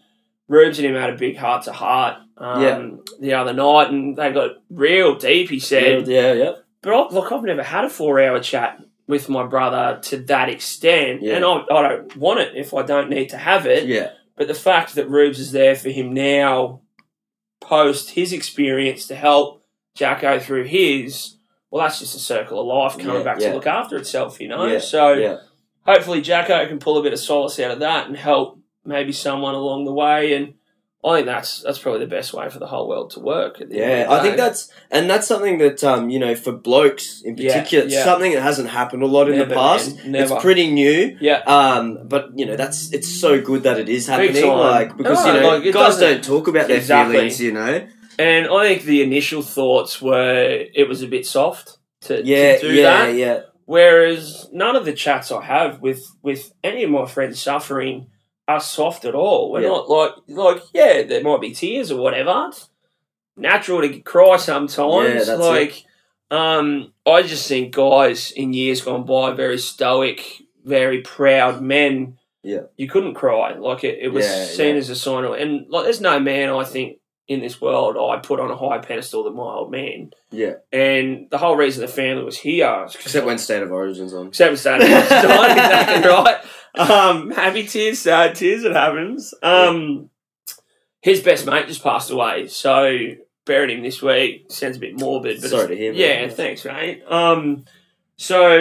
Rubes 0.49 0.79
and 0.81 0.87
him 0.89 0.95
had 0.95 1.11
a 1.11 1.17
big 1.17 1.37
heart 1.37 1.65
to 1.65 1.73
heart 1.73 2.19
um, 2.39 2.63
Yeah. 2.63 2.91
the 3.21 3.35
other 3.35 3.53
night, 3.53 3.91
and 3.91 4.17
they 4.17 4.33
got 4.33 4.57
real 4.69 5.15
deep. 5.15 5.49
He 5.51 5.61
said, 5.61 6.09
Yeah. 6.09 6.33
Yeah. 6.33 6.53
but 6.83 6.93
I, 6.93 7.15
look, 7.15 7.31
I've 7.31 7.43
never 7.45 7.63
had 7.63 7.85
a 7.85 7.91
four-hour 7.91 8.41
chat 8.41 8.81
with 9.09 9.29
my 9.29 9.47
brother 9.47 10.01
to 10.03 10.17
that 10.25 10.49
extent, 10.49 11.23
Yeah. 11.23 11.37
and 11.37 11.45
I, 11.45 11.63
I 11.71 11.89
don't 11.89 12.17
want 12.17 12.41
it 12.41 12.57
if 12.57 12.75
I 12.75 12.83
don't 12.83 13.11
need 13.11 13.29
to 13.29 13.37
have 13.39 13.65
it. 13.67 13.87
Yeah. 13.87 14.11
But 14.37 14.49
the 14.49 14.55
fact 14.55 14.95
that 14.95 15.09
Rubes 15.09 15.39
is 15.39 15.53
there 15.53 15.74
for 15.74 15.91
him 15.91 16.12
now, 16.12 16.82
post 17.61 18.11
his 18.11 18.32
experience 18.32 19.07
to 19.07 19.14
help 19.14 19.64
Jacko 19.95 20.39
through 20.39 20.64
his, 20.64 21.37
well, 21.70 21.82
that's 21.82 22.01
just 22.01 22.14
a 22.14 22.18
circle 22.18 22.61
of 22.61 22.66
life 22.66 22.99
coming 22.99 23.16
Yeah, 23.16 23.22
back 23.22 23.41
yeah. 23.41 23.49
to 23.49 23.55
look 23.55 23.66
after 23.66 23.97
itself, 23.97 24.41
you 24.41 24.49
know. 24.49 24.66
Yeah, 24.66 24.78
so 24.78 25.41
hopefully 25.87 26.20
Jacko 26.20 26.66
can 26.66 26.78
pull 26.78 26.99
a 26.99 27.03
bit 27.03 27.12
of 27.14 27.18
solace 27.18 27.59
out 27.59 27.70
of 27.70 27.78
that 27.80 28.09
and 28.09 28.16
help 28.16 28.61
maybe 28.84 29.12
someone 29.12 29.55
along 29.55 29.84
the 29.84 29.93
way. 29.93 30.34
And 30.34 30.55
I 31.07 31.17
think 31.17 31.27
that's 31.27 31.63
that's 31.63 31.79
probably 31.79 32.01
the 32.01 32.09
best 32.11 32.35
way 32.35 32.51
for 32.51 32.59
the 32.59 32.67
whole 32.67 32.89
world 32.89 33.11
to 33.13 33.21
work. 33.21 33.61
At 33.61 33.71
the 33.71 33.81
end 33.81 34.01
Yeah, 34.11 34.13
I 34.13 34.21
think 34.23 34.37
that's 34.37 34.73
and 34.91 35.09
that's 35.09 35.27
something 35.27 35.59
that 35.59 35.85
um, 35.85 36.11
you 36.11 36.19
know 36.19 36.35
for 36.35 36.51
blokes 36.53 37.23
in 37.23 37.37
particular, 37.37 37.87
yeah. 37.87 38.03
something 38.05 38.33
that 38.33 38.43
hasn't 38.43 38.71
happened 38.71 39.03
a 39.05 39.07
lot 39.07 39.31
in 39.31 39.39
the 39.39 39.47
past. 39.47 40.05
never. 40.05 40.35
It's 40.35 40.43
pretty 40.43 40.71
new, 40.71 41.17
yeah. 41.21 41.43
um, 41.47 42.09
but 42.09 42.37
you 42.37 42.45
know 42.45 42.57
that's 42.57 42.93
it's 42.93 43.09
so 43.09 43.41
good 43.41 43.63
that 43.63 43.79
it 43.79 43.89
is 43.89 44.09
happening. 44.09 44.47
Like 44.49 44.97
because 44.97 45.25
No, 45.25 45.35
you 45.35 45.41
know 45.41 45.49
like, 45.59 45.73
guys 45.73 45.99
don't 45.99 46.25
talk 46.25 46.49
about 46.49 46.67
their 46.67 46.79
Exactly. 46.79 47.15
feelings. 47.15 47.41
You 47.41 47.53
know, 47.53 47.87
And 48.19 48.49
I 48.49 48.67
think 48.67 48.83
the 48.83 49.03
initial 49.03 49.43
thoughts 49.43 50.03
were 50.03 50.67
it 50.75 50.89
was 50.89 51.03
a 51.03 51.07
bit 51.07 51.25
soft 51.27 51.79
to, 52.03 52.25
yeah, 52.25 52.57
to 52.57 52.69
do 52.69 52.75
yeah, 52.75 52.83
that. 52.83 53.15
yeah, 53.15 53.41
Whereas 53.65 54.49
none 54.53 54.77
of 54.77 54.85
the 54.85 54.93
chats 54.93 55.31
I 55.31 55.43
have 55.45 55.81
with 55.81 56.05
with 56.23 56.53
any 56.65 56.83
of 56.85 56.91
my 56.91 57.07
friends 57.07 57.41
suffering 57.41 58.09
are 58.49 58.61
soft 58.61 59.05
at 59.05 59.15
all. 59.15 59.51
We're 59.51 59.63
Yeah. 59.63 59.69
not 59.69 59.89
like 59.89 60.13
like 60.29 60.63
yeah, 60.73 61.03
there 61.03 61.23
might 61.23 61.41
be 61.41 61.53
tears 61.53 61.91
or 61.91 62.01
whatever. 62.01 62.47
It's 62.49 62.69
natural 63.37 63.83
to 63.83 64.01
cry 64.01 64.37
sometimes. 64.37 65.29
Yeah, 65.29 65.35
like 65.35 65.85
um 66.31 66.93
I 67.07 67.23
just 67.23 67.49
think 67.49 67.75
guys 67.75 68.31
in 68.33 68.53
years 68.53 68.81
gone 68.81 69.05
by 69.05 69.31
very 69.33 69.59
stoic, 69.59 70.43
very 70.65 71.01
proud 71.03 71.61
men. 71.61 72.19
Yeah. 72.43 72.63
You 72.77 72.89
couldn't 72.89 73.15
cry. 73.15 73.55
Like 73.55 73.83
it, 73.85 73.99
it 74.01 74.09
was 74.13 74.25
Yeah, 74.25 74.45
seen 74.45 74.77
as 74.77 74.91
a 74.91 74.97
sign 74.97 75.25
of 75.25 75.33
and 75.35 75.67
like 75.69 75.85
there's 75.85 76.01
no 76.01 76.19
man 76.21 76.51
I 76.51 76.65
think 76.65 76.99
in 77.29 77.41
this 77.41 77.61
world 77.61 77.97
I 77.97 78.21
put 78.21 78.39
on 78.39 78.53
a 78.53 78.57
higher 78.57 78.81
pedestal 78.81 79.25
than 79.25 79.35
my 79.35 79.43
old 79.43 79.73
man. 79.73 80.13
yeah. 80.31 80.55
And 80.73 81.29
the 81.31 81.39
whole 81.39 81.57
reason 81.57 81.83
the 81.83 81.89
family 81.89 82.23
was 82.23 82.39
here 82.39 82.67
'cause 82.69 82.95
Except 82.95 83.27
when 83.27 83.39
State 83.39 83.63
of 83.65 83.73
Origin's 83.73 84.15
on. 84.15 84.29
Except 84.29 84.53
for 84.53 84.57
Saturday 84.57 84.93
Night's 84.93 85.09
Dine, 85.09 85.51
exactly 85.51 86.09
right. 86.09 86.37
Um, 86.77 87.31
happy 87.31 87.66
tears, 87.66 88.01
sad 88.01 88.35
tears, 88.35 88.64
it 88.64 88.72
happens. 88.72 89.33
Um, 89.43 90.11
his 91.01 91.20
best 91.22 91.47
mate 91.47 91.66
just 91.68 91.83
passed 91.83 92.11
away, 92.11 92.49
so 92.49 92.97
buried 93.45 93.70
him 93.70 93.83
this 93.83 94.03
week. 94.03 94.47
Sounds 94.51 94.77
a 94.77 94.81
bit 94.81 94.99
morbid, 94.99 95.41
but 95.41 95.51
Sorry 95.51 95.68
to 95.68 95.77
hear. 95.77 95.93
yeah, 95.93 96.27
man. 96.27 96.31
thanks, 96.31 96.64
mate. 96.64 97.03
Um, 97.09 97.64
so 98.16 98.59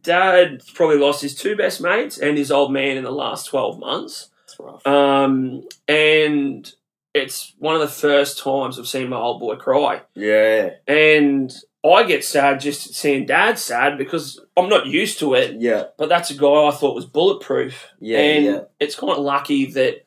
dad 0.00 0.62
probably 0.74 0.98
lost 0.98 1.22
his 1.22 1.34
two 1.34 1.56
best 1.56 1.80
mates 1.80 2.18
and 2.18 2.36
his 2.38 2.50
old 2.50 2.72
man 2.72 2.96
in 2.96 3.04
the 3.04 3.12
last 3.12 3.46
twelve 3.46 3.78
months. 3.78 4.30
That's 4.46 4.58
rough. 4.58 4.86
Um, 4.86 5.62
and 5.88 6.72
it's 7.14 7.54
one 7.58 7.74
of 7.74 7.80
the 7.82 7.88
first 7.88 8.38
times 8.38 8.78
I've 8.78 8.88
seen 8.88 9.10
my 9.10 9.16
old 9.18 9.40
boy 9.40 9.56
cry. 9.56 10.02
Yeah, 10.14 10.70
And 10.86 11.52
I 11.84 12.04
get 12.04 12.24
sad 12.24 12.60
just 12.60 12.94
seeing 12.94 13.26
dad 13.26 13.58
sad 13.58 13.98
because 13.98 14.40
I'm 14.56 14.68
not 14.68 14.86
used 14.86 15.18
to 15.18 15.34
it. 15.34 15.60
yeah, 15.60 15.84
But 15.98 16.08
that's 16.08 16.30
a 16.30 16.34
guy 16.34 16.66
I 16.66 16.70
thought 16.70 16.94
was 16.94 17.06
bulletproof. 17.06 17.88
yeah, 18.00 18.18
and 18.18 18.44
yeah. 18.44 18.60
it's 18.78 18.94
kind 18.94 19.12
of 19.12 19.18
lucky 19.18 19.66
that 19.72 20.04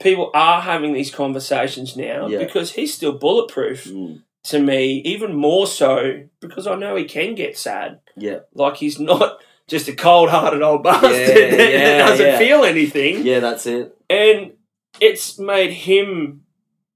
people 0.00 0.30
are 0.34 0.60
having 0.60 0.92
these 0.92 1.14
conversations 1.14 1.96
now 1.96 2.26
Yeah. 2.26 2.38
because 2.38 2.72
he's 2.72 2.92
still 2.92 3.12
bulletproof 3.12 3.84
Mm, 3.84 4.22
to 4.44 4.58
me, 4.58 4.94
even 5.04 5.34
more 5.34 5.68
so 5.68 6.24
because 6.40 6.66
I 6.66 6.74
know 6.74 6.96
he 6.96 7.04
can 7.04 7.36
get 7.36 7.56
sad. 7.56 8.00
yeah, 8.16 8.40
Like 8.54 8.76
he's 8.78 8.98
not 8.98 9.38
just 9.68 9.86
a 9.86 9.94
cold 9.94 10.30
hearted 10.30 10.60
old 10.60 10.82
bastard 10.82 11.12
Yeah, 11.12 11.26
that, 11.50 11.56
that 11.56 12.08
doesn't 12.08 12.26
yeah. 12.26 12.38
feel 12.38 12.64
anything. 12.64 13.24
yeah. 13.24 13.38
That's 13.38 13.64
it. 13.66 13.96
And 14.10 14.54
it's 15.00 15.38
made 15.38 15.70
him 15.70 16.42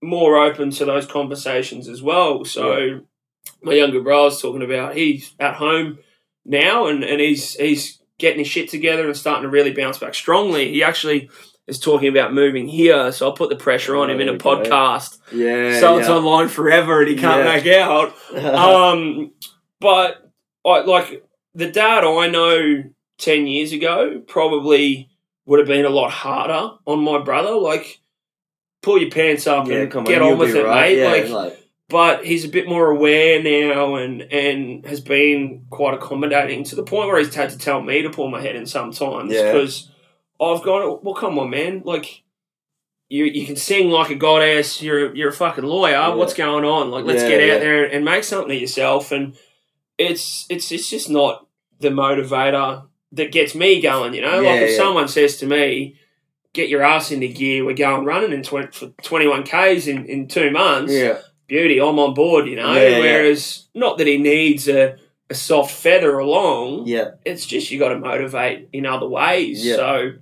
more 0.03 0.37
open 0.43 0.70
to 0.70 0.85
those 0.85 1.07
conversations 1.07 1.89
as 1.89 2.03
well. 2.03 2.45
So 2.45 3.03
my 3.63 3.73
younger 3.73 4.01
brother's 4.01 4.41
talking 4.41 4.63
about 4.63 4.95
he's 4.97 5.35
at 5.41 5.55
home 5.55 5.99
now 6.45 6.87
and, 6.87 7.03
and 7.05 7.21
he's 7.21 7.55
he's 7.55 8.01
getting 8.19 8.39
his 8.39 8.49
shit 8.49 8.71
together 8.71 9.07
and 9.07 9.17
starting 9.17 9.43
to 9.43 9.49
really 9.49 9.73
bounce 9.73 9.99
back 9.99 10.15
strongly. 10.15 10.73
He 10.73 10.83
actually 10.83 11.29
is 11.67 11.79
talking 11.81 12.09
about 12.09 12.33
moving 12.33 12.69
here, 12.69 13.11
so 13.13 13.27
I'll 13.27 13.33
put 13.33 13.51
the 13.51 13.57
pressure 13.57 13.97
on 13.97 14.09
him 14.09 14.21
in 14.21 14.29
a 14.29 14.33
Okay. 14.33 14.39
podcast. 14.71 15.19
Yeah, 15.33 15.81
so 15.81 15.99
it's 15.99 16.09
yeah. 16.09 16.15
online 16.15 16.49
forever 16.49 17.01
and 17.01 17.09
he 17.09 17.17
can't 17.17 17.45
Yeah. 17.45 17.59
back 17.59 17.67
out. 17.67 18.15
Um, 18.37 19.33
but 19.81 20.31
I 20.65 20.81
like 20.83 21.25
the 21.55 21.71
dad 21.71 22.05
I 22.05 22.29
know 22.29 22.85
ten 23.19 23.47
years 23.47 23.73
ago 23.73 24.23
probably 24.27 25.09
would 25.47 25.59
have 25.59 25.69
been 25.69 25.85
a 25.85 25.91
lot 25.91 26.11
harder 26.11 26.77
on 26.87 27.01
my 27.01 27.19
brother. 27.19 27.53
Like, 27.53 28.01
pull 28.83 28.99
your 29.01 29.11
pants 29.11 29.47
up 29.47 29.67
yeah, 29.69 29.77
and 29.79 29.91
come 29.91 30.01
on, 30.01 30.05
get 30.07 30.23
you'll 30.23 30.33
on 30.33 30.39
with 30.39 30.55
it, 30.55 30.65
right. 30.65 30.97
mate. 30.97 30.99
Yeah, 30.99 31.09
like, 31.11 31.29
like, 31.31 31.66
but 31.89 32.24
he's 32.24 32.45
a 32.45 32.49
bit 32.49 32.68
more 32.68 32.91
aware 32.91 33.43
now 33.43 33.95
and 33.97 34.22
and 34.22 34.84
has 34.87 35.01
been 35.01 35.66
quite 35.70 35.95
accommodating 35.95 36.64
to 36.64 36.76
the 36.76 36.82
point 36.82 37.09
where 37.09 37.18
he's 37.18 37.34
had 37.34 37.51
to 37.51 37.59
tell 37.59 37.80
me 37.82 38.03
to 38.03 38.11
pull 38.11 38.28
my 38.28 38.41
head 38.41 38.57
in 38.57 38.66
sometimes 38.66 39.32
Yeah. 39.32 39.53
because 39.53 39.91
I've 40.41 40.62
gone. 40.62 41.01
Well, 41.03 41.14
come 41.14 41.39
on, 41.39 41.51
man. 41.51 41.82
Like. 41.84 42.22
You, 43.09 43.24
you 43.24 43.47
can 43.47 43.55
sing 43.55 43.89
like 43.91 44.11
a 44.11 44.16
goddess. 44.16 44.82
You're 44.82 45.14
you're 45.14 45.28
a 45.28 45.32
fucking 45.32 45.62
lawyer. 45.62 45.93
Yeah. 45.93 46.14
What's 46.14 46.34
going 46.34 46.64
on? 46.64 46.91
Like, 46.91 47.05
let's 47.05 47.22
Yeah, 47.22 47.28
get 47.28 47.41
out 47.41 47.47
yeah. 47.47 47.59
there 47.61 47.84
and 47.84 48.05
make 48.05 48.24
something 48.24 48.51
of 48.57 48.61
yourself. 48.61 49.12
And 49.12 49.37
it's 49.97 50.45
it's 50.51 50.72
it's 50.72 50.91
just 50.91 51.09
not 51.09 51.47
the 51.78 51.91
motivator 51.91 52.89
that 53.12 53.30
gets 53.30 53.55
me 53.55 53.80
going. 53.80 54.12
You 54.12 54.22
know, 54.22 54.41
Yeah, 54.41 54.51
like 54.51 54.61
if 54.62 54.70
yeah. 54.72 54.76
someone 54.76 55.07
says 55.07 55.37
to 55.37 55.47
me, 55.47 55.95
"Get 56.53 56.68
your 56.68 56.82
ass 56.82 57.12
into 57.12 57.28
gear. 57.28 57.64
We're 57.64 57.74
going 57.76 58.05
running 58.05 58.32
in 58.32 58.43
20, 58.43 58.72
for 58.72 58.89
twenty 59.05 59.28
one 59.28 59.45
k's 59.45 59.87
in 59.87 60.07
in 60.07 60.26
two 60.26 60.51
months." 60.51 60.93
yeah, 60.93 61.18
beauty, 61.47 61.81
I'm 61.81 61.99
on 61.99 62.15
board, 62.15 62.47
you 62.47 62.57
know. 62.57 62.75
Yeah, 62.75 62.89
yeah. 62.89 62.99
Whereas, 62.99 63.67
not 63.75 63.99
that 63.99 64.07
he 64.07 64.19
needs 64.19 64.69
a, 64.69 64.97
a 65.31 65.35
soft 65.35 65.73
feather 65.75 66.19
along, 66.19 66.87
yeah, 66.87 67.13
it's 67.25 67.47
just 67.47 67.71
you 67.71 67.79
got 67.79 67.91
to 67.91 67.99
motivate 67.99 68.69
in 68.73 68.87
other 68.87 69.09
ways. 69.09 69.65
Yeah. 69.65 69.77
So, 69.77 70.13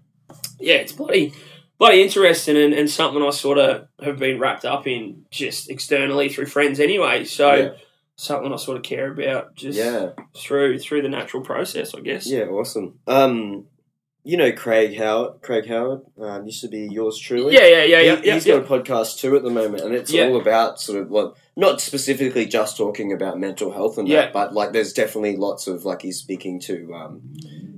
yeah, 0.60 0.76
it's 0.76 0.92
bloody 0.92 1.32
bloody 1.78 2.02
interesting 2.02 2.56
and, 2.56 2.72
and 2.72 2.88
something 2.88 3.22
I 3.22 3.30
sort 3.30 3.58
of 3.58 3.88
have 4.02 4.18
been 4.18 4.38
wrapped 4.38 4.64
up 4.64 4.86
in 4.86 5.24
just 5.30 5.68
externally 5.70 6.28
through 6.28 6.46
friends 6.46 6.78
anyway. 6.78 7.24
So 7.24 7.52
Yeah. 7.54 7.68
something 8.16 8.52
I 8.52 8.56
sort 8.56 8.76
of 8.76 8.84
care 8.84 9.10
about 9.10 9.56
just 9.56 9.76
Yeah. 9.76 10.10
through 10.36 10.78
through 10.78 11.02
the 11.02 11.08
natural 11.08 11.42
process, 11.42 11.94
I 11.94 12.00
guess. 12.00 12.26
Yeah, 12.30 12.44
awesome. 12.44 13.00
Um, 13.08 13.66
you 14.24 14.36
know 14.36 14.50
Craig 14.52 14.96
Howard. 14.96 15.42
Craig 15.42 15.66
Howard 15.68 16.00
um, 16.20 16.46
used 16.46 16.62
to 16.62 16.68
be 16.68 16.88
yours 16.90 17.18
truly. 17.18 17.54
yeah, 17.54 17.66
yeah, 17.66 17.84
yeah, 17.84 18.00
yeah. 18.00 18.16
He, 18.16 18.26
yeah, 18.26 18.34
has 18.34 18.46
yeah. 18.46 18.58
got 18.58 18.64
a 18.64 18.82
podcast 18.82 19.18
too 19.20 19.36
at 19.36 19.42
the 19.42 19.50
moment, 19.50 19.82
and 19.84 19.94
it's 19.94 20.10
Yeah. 20.12 20.28
all 20.28 20.40
about 20.40 20.80
sort 20.80 21.00
of 21.00 21.10
what 21.10 21.36
not 21.56 21.80
specifically 21.80 22.46
just 22.46 22.76
talking 22.76 23.12
about 23.12 23.38
mental 23.38 23.70
health 23.72 23.98
and 23.98 24.08
Yeah. 24.08 24.22
that, 24.22 24.32
but 24.32 24.54
like 24.54 24.72
there's 24.72 24.92
definitely 24.92 25.36
lots 25.36 25.66
of 25.66 25.84
like 25.84 26.02
he's 26.02 26.18
speaking 26.18 26.58
to, 26.60 26.92
um, 26.94 27.20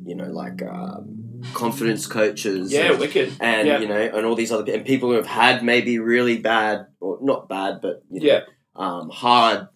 you 0.06 0.14
know, 0.14 0.30
like 0.30 0.62
um, 0.62 1.42
confidence 1.52 2.06
coaches. 2.06 2.72
Yeah, 2.72 2.92
and, 2.92 3.00
wicked. 3.00 3.32
and 3.40 3.82
you 3.82 3.88
know, 3.88 4.00
and 4.00 4.24
all 4.24 4.34
these 4.36 4.52
other 4.52 4.72
and 4.72 4.84
people 4.86 5.10
who 5.10 5.16
have 5.16 5.26
had 5.26 5.62
maybe 5.64 5.98
really 5.98 6.38
bad 6.38 6.86
or 7.00 7.18
not 7.20 7.48
bad, 7.48 7.80
but 7.82 8.02
you 8.10 8.20
know, 8.20 8.26
Yeah. 8.26 8.40
um, 8.76 9.10
hard 9.10 9.68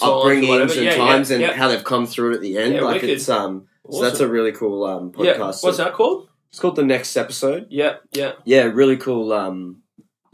upbringings 0.00 0.76
and 0.78 0.96
times 0.96 1.30
and 1.30 1.44
how 1.44 1.68
they've 1.68 1.84
come 1.84 2.06
through 2.06 2.32
it 2.32 2.34
at 2.36 2.40
the 2.40 2.58
end. 2.58 2.74
Like 2.80 2.94
wicked. 3.02 3.10
it's 3.10 3.28
um, 3.28 3.66
so 3.90 4.00
that's 4.02 4.20
a 4.20 4.28
really 4.28 4.52
cool 4.52 4.84
um 4.84 5.12
podcast. 5.12 5.24
yeah. 5.24 5.38
What's 5.38 5.76
that 5.78 5.92
called? 5.94 6.28
It's 6.50 6.58
called 6.58 6.76
the 6.76 6.84
next 6.84 7.16
episode. 7.16 7.66
Yeah, 7.70 7.96
yeah. 8.12 8.32
Yeah, 8.44 8.64
really 8.64 8.96
cool. 8.98 9.32
Um, 9.32 9.78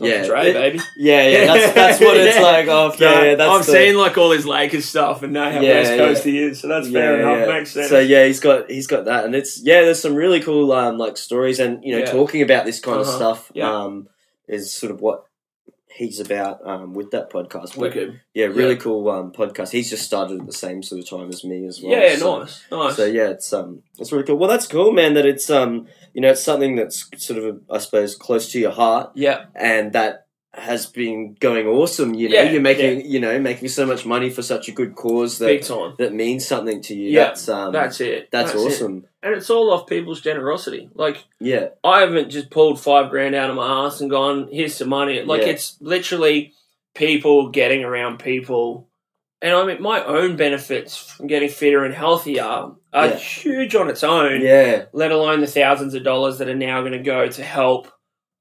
Dr. 0.01 0.09
yeah, 0.11 0.26
Dre, 0.26 0.53
baby. 0.53 0.80
yeah, 0.96 1.28
yeah. 1.28 1.44
That's 1.46 1.72
that's 1.74 2.01
what 2.01 2.16
it's 2.16 2.36
Yeah. 2.36 2.42
like 2.42 2.68
after. 2.68 3.05
Yeah, 3.05 3.22
yeah, 3.22 3.34
that's 3.36 3.51
I've 3.51 3.66
the- 3.66 3.72
seen 3.72 3.96
like 3.96 4.18
all 4.18 4.30
his 4.32 4.46
Lakers 4.46 4.84
stuff 4.84 5.22
and 5.22 5.32
know 5.32 5.51
how 5.51 5.61
Yeah, 5.61 5.74
West 5.80 5.90
yeah. 5.92 5.96
Coast 5.96 6.24
he 6.24 6.38
is, 6.42 6.61
so 6.61 6.68
that's 6.68 6.88
fair 6.90 7.20
enough. 7.20 7.46
yeah. 7.49 7.55
Makes 7.59 7.70
sense. 7.72 7.88
So 7.88 7.99
yeah, 7.99 8.24
he's 8.26 8.40
got 8.40 8.70
he's 8.70 8.86
got 8.86 9.05
that, 9.07 9.24
and 9.24 9.34
it's 9.34 9.61
yeah. 9.64 9.82
There's 9.82 10.01
some 10.01 10.14
really 10.14 10.40
cool 10.40 10.70
um 10.72 10.99
like 10.99 11.16
stories, 11.16 11.59
and 11.61 11.82
you 11.84 11.92
know, 11.92 11.99
Yeah. 12.01 12.12
talking 12.12 12.42
about 12.42 12.64
this 12.64 12.80
kind 12.80 13.01
of 13.01 13.07
Uh-huh. 13.07 13.16
stuff 13.16 13.51
Yeah. 13.55 13.70
um 13.72 14.09
is 14.49 14.72
sort 14.72 14.92
of 14.92 15.01
what 15.01 15.24
he's 15.99 16.20
about 16.20 16.66
um 16.66 16.94
with 16.94 17.11
that 17.11 17.30
podcast. 17.30 17.70
But, 17.74 17.78
Wicked. 17.78 18.20
yeah, 18.32 18.46
really 18.46 18.74
Yeah. 18.74 18.80
cool 18.80 19.09
um 19.11 19.32
podcast. 19.32 19.70
He's 19.72 19.90
just 19.90 20.05
started 20.05 20.40
at 20.40 20.46
the 20.46 20.53
same 20.53 20.82
sort 20.82 21.01
of 21.03 21.11
time 21.11 21.28
as 21.28 21.44
me 21.44 21.66
as 21.66 21.82
well. 21.82 21.92
Yeah, 21.92 22.16
so- 22.16 22.38
nice, 22.40 22.64
nice. 22.70 22.96
So 22.96 23.05
yeah, 23.05 23.30
it's 23.30 23.53
um, 23.53 23.82
it's 23.99 24.12
really 24.12 24.24
cool. 24.24 24.36
Well, 24.36 24.49
that's 24.49 24.66
cool, 24.68 24.92
man. 24.92 25.14
That 25.14 25.26
it's 25.26 25.51
um, 25.51 25.88
you 26.14 26.20
know, 26.22 26.30
it's 26.30 26.42
something 26.42 26.76
that's 26.76 27.11
sort 27.18 27.42
of, 27.42 27.61
I 27.70 27.78
suppose, 27.78 28.14
close 28.14 28.51
to 28.53 28.59
your 28.61 28.70
heart, 28.72 29.11
yeah, 29.14 29.46
and 29.55 29.92
that 29.92 30.27
has 30.61 30.86
been 30.86 31.36
going 31.40 31.66
awesome. 31.66 32.14
You 32.14 32.28
know, 32.28 32.34
Yeah, 32.34 32.50
you're 32.50 32.61
making, 32.61 33.11
you 33.11 33.20
know, 33.20 33.38
making 33.40 33.68
so 33.68 33.86
much 33.86 34.04
money 34.06 34.30
for 34.30 34.42
such 34.42 34.68
a 34.68 34.72
good 34.72 34.94
cause 34.94 35.38
that 35.38 35.94
that 35.98 36.12
means 36.12 36.46
something 36.46 36.80
to 36.82 36.94
you. 36.94 37.11
Yeah, 37.11 37.24
that's 37.24 37.48
um, 37.48 37.72
That's 37.72 38.00
it. 38.00 38.30
that's, 38.30 38.54
it. 38.54 38.59
awesome. 38.59 39.06
And 39.22 39.34
it's 39.34 39.50
all 39.50 39.72
off 39.72 39.86
people's 39.86 40.20
generosity. 40.20 40.90
Like 40.94 41.24
Yeah, 41.40 41.68
I 41.82 42.00
haven't 42.00 42.30
just 42.30 42.50
pulled 42.50 42.80
five 42.80 43.11
grand 43.11 43.34
out 43.34 43.50
of 43.50 43.56
my 43.56 43.86
ass 43.86 44.00
and 44.00 44.11
gone, 44.11 44.48
here's 44.50 44.74
some 44.74 44.88
money. 44.88 45.22
Like 45.22 45.42
Yeah. 45.42 45.48
it's 45.48 45.76
literally 45.80 46.52
people 46.94 47.50
getting 47.50 47.84
around 47.84 48.18
people. 48.18 48.88
And 49.40 49.52
I 49.54 49.64
mean, 49.64 49.80
my 49.80 50.02
own 50.04 50.36
benefits 50.36 50.96
from 50.96 51.28
getting 51.28 51.48
fitter 51.48 51.84
and 51.84 51.94
healthier 51.94 52.42
are 52.42 52.74
Yeah. 52.92 53.14
huge 53.16 53.74
on 53.76 53.88
its 53.88 54.02
own, 54.02 54.40
yeah, 54.40 54.86
let 54.92 55.12
alone 55.12 55.40
the 55.40 55.46
thousands 55.46 55.94
of 55.94 56.02
dollars 56.02 56.38
that 56.38 56.48
are 56.48 56.56
now 56.56 56.80
going 56.80 56.92
to 56.92 56.98
go 56.98 57.28
to 57.28 57.42
help 57.44 57.86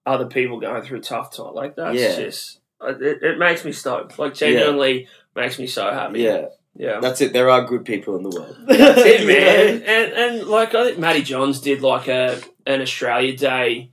other 0.08 0.26
people 0.26 0.60
going 0.60 0.82
through 0.84 1.01
tough 1.01 1.36
time. 1.36 1.53
Like 1.53 1.76
that's 1.76 1.99
Yeah. 1.99 2.16
just, 2.16 2.60
uh, 2.82 2.93
it, 2.99 3.22
it 3.22 3.38
makes 3.38 3.64
me 3.66 3.72
stoked. 3.72 4.18
Like 4.18 4.34
genuinely 4.34 5.08
makes 5.36 5.60
me 5.60 5.68
so 5.68 5.84
happy. 5.91 6.22
yeah. 6.22 6.45
Yeah. 6.80 6.99
That's 6.99 7.22
it. 7.22 7.34
There 7.34 7.49
are 7.49 7.64
good 7.66 7.86
people 7.86 8.16
in 8.18 8.24
the 8.24 8.30
world. 8.30 8.55
That's 8.68 9.01
it, 9.03 9.26
man. 9.34 9.82
And 9.84 10.14
and 10.14 10.47
like 10.47 10.76
I 10.76 10.86
think 10.86 10.99
Matty 10.99 11.24
Johns 11.24 11.60
did 11.60 11.82
like 11.82 12.08
a 12.08 12.39
an 12.68 12.82
Australia 12.82 13.36
Day 13.36 13.89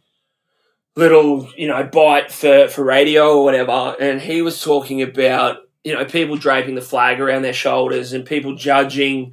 little 0.97 1.49
you 1.57 1.67
know 1.67 1.83
bite 1.85 2.31
for 2.31 2.69
for 2.69 2.85
radio 2.85 3.39
or 3.39 3.45
whatever, 3.45 3.97
and 4.01 4.21
he 4.21 4.43
was 4.43 4.63
talking 4.63 5.03
about 5.03 5.59
you 5.83 5.95
know 5.95 6.05
people 6.05 6.37
draping 6.37 6.75
the 6.75 6.81
flag 6.83 7.21
around 7.21 7.43
their 7.43 7.53
shoulders 7.55 8.13
and 8.13 8.27
people 8.27 8.55
judging 8.55 9.33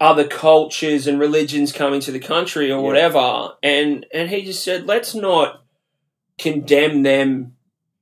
other 0.00 0.26
cultures 0.26 1.06
and 1.08 1.18
religions 1.18 1.72
coming 1.72 2.00
to 2.00 2.12
the 2.12 2.20
country 2.20 2.70
or 2.70 2.76
Yeah. 2.78 2.86
whatever, 2.86 3.54
and 3.62 4.06
and 4.14 4.30
he 4.30 4.44
just 4.44 4.62
said 4.64 4.86
let's 4.86 5.14
not 5.14 5.64
condemn 6.38 7.02
them 7.02 7.54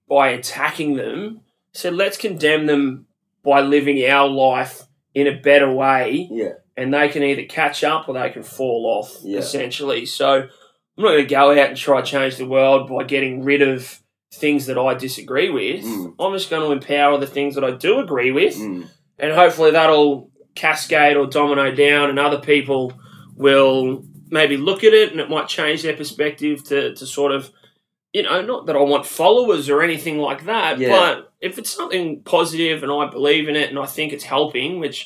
by 0.08 0.28
attacking 0.28 0.96
them. 0.96 1.40
So 1.72 1.90
let's 1.90 2.16
condemn 2.16 2.66
them 2.66 3.06
by 3.42 3.60
living 3.60 4.04
our 4.06 4.28
life 4.28 4.82
in 5.14 5.26
a 5.26 5.32
better 5.40 5.70
way 5.70 6.28
Yeah, 6.30 6.52
and 6.76 6.92
they 6.92 7.08
can 7.08 7.22
either 7.22 7.44
catch 7.44 7.82
up 7.84 8.08
or 8.08 8.14
they 8.14 8.28
can 8.30 8.42
fall 8.42 8.84
off 8.98 9.16
Yeah. 9.22 9.38
essentially 9.38 10.04
so 10.04 10.42
i'm 10.42 10.48
not 11.04 11.08
going 11.12 11.24
to 11.24 11.30
go 11.34 11.52
out 11.52 11.68
and 11.68 11.76
try 11.76 12.00
to 12.02 12.06
change 12.06 12.36
the 12.36 12.46
world 12.46 12.90
by 12.90 13.04
getting 13.04 13.42
rid 13.42 13.62
of 13.62 13.98
things 14.34 14.66
that 14.66 14.76
i 14.76 14.92
disagree 14.92 15.48
with 15.48 15.82
Mm. 15.84 16.14
i'm 16.18 16.32
just 16.34 16.50
going 16.50 16.66
to 16.66 16.72
empower 16.72 17.16
the 17.18 17.26
things 17.26 17.54
that 17.54 17.64
i 17.64 17.70
do 17.70 17.98
agree 18.00 18.30
with 18.30 18.56
mm, 18.56 18.86
and 19.18 19.32
hopefully 19.32 19.70
that'll 19.70 20.30
cascade 20.54 21.16
or 21.16 21.26
domino 21.26 21.70
down 21.74 22.10
and 22.10 22.18
other 22.18 22.40
people 22.40 22.92
will 23.36 24.04
maybe 24.28 24.56
look 24.58 24.84
at 24.84 24.92
it 24.92 25.12
and 25.12 25.20
it 25.20 25.30
might 25.30 25.48
change 25.48 25.82
their 25.82 25.96
perspective 25.96 26.62
to, 26.64 26.94
to 26.94 27.06
sort 27.06 27.32
of 27.32 27.50
you 28.16 28.22
know 28.22 28.40
not 28.52 28.66
that 28.66 28.76
i 28.76 28.80
want 28.92 29.04
followers 29.20 29.68
or 29.68 29.78
anything 29.82 30.16
like 30.28 30.42
that 30.46 30.78
Yeah. 30.78 30.90
but 30.96 31.32
if 31.40 31.58
it's 31.58 31.70
something 31.70 32.22
positive 32.22 32.82
and 32.82 32.90
i 32.92 33.04
believe 33.16 33.48
in 33.48 33.56
it 33.56 33.68
and 33.70 33.78
i 33.78 33.86
think 33.86 34.12
it's 34.12 34.24
helping 34.36 34.70
which 34.80 34.98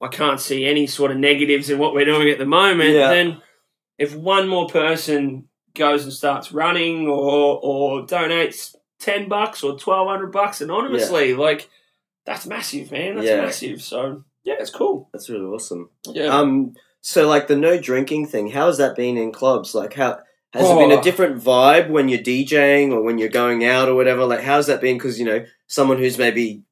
i 0.00 0.08
can't 0.08 0.40
see 0.40 0.64
any 0.64 0.86
sort 0.86 1.10
of 1.10 1.18
negatives 1.18 1.68
in 1.70 1.78
what 1.78 1.92
we're 1.94 2.04
doing 2.14 2.28
at 2.30 2.38
the 2.38 2.46
moment 2.46 2.90
Yeah. 2.90 3.08
then 3.08 3.42
if 3.98 4.14
one 4.14 4.48
more 4.48 4.68
person 4.68 5.48
goes 5.74 6.04
and 6.04 6.12
starts 6.12 6.52
running 6.52 6.96
or 7.08 7.60
or 7.62 8.06
donates 8.06 8.74
10 9.00 9.28
bucks 9.28 9.62
or 9.62 9.72
1200 9.72 10.32
bucks 10.32 10.60
anonymously 10.60 11.34
like 11.34 11.68
that's 12.24 12.46
massive 12.46 12.90
man 12.92 13.16
that's 13.16 13.26
Yeah. 13.28 13.42
massive 13.42 13.82
so 13.82 14.24
yeah 14.44 14.54
it's 14.60 14.70
cool 14.70 15.08
that's 15.12 15.28
really 15.28 15.44
awesome. 15.46 15.90
yeah 16.06 16.28
Um, 16.38 16.74
so 17.02 17.28
like 17.28 17.48
the 17.48 17.56
no 17.68 17.78
drinking 17.78 18.28
thing, 18.28 18.46
how 18.56 18.66
has 18.68 18.78
that 18.78 18.96
been 18.96 19.18
in 19.18 19.30
clubs? 19.30 19.74
Like 19.74 19.92
how 19.92 20.20
has 20.54 20.70
it 20.70 20.74
been 20.78 20.92
Oh. 20.92 20.98
a 20.98 21.02
different 21.02 21.42
vibe 21.42 21.88
when 21.90 22.08
you're 22.08 22.20
DJing 22.20 22.92
or 22.92 23.02
when 23.02 23.18
you're 23.18 23.28
going 23.28 23.64
out 23.64 23.88
or 23.88 23.94
whatever? 23.94 24.24
Like 24.24 24.40
how's 24.40 24.66
that 24.68 24.80
been? 24.80 24.96
Because 24.96 25.18
you 25.18 25.26
know 25.26 25.44
someone 25.66 25.98
who's 25.98 26.16
maybe 26.18 26.62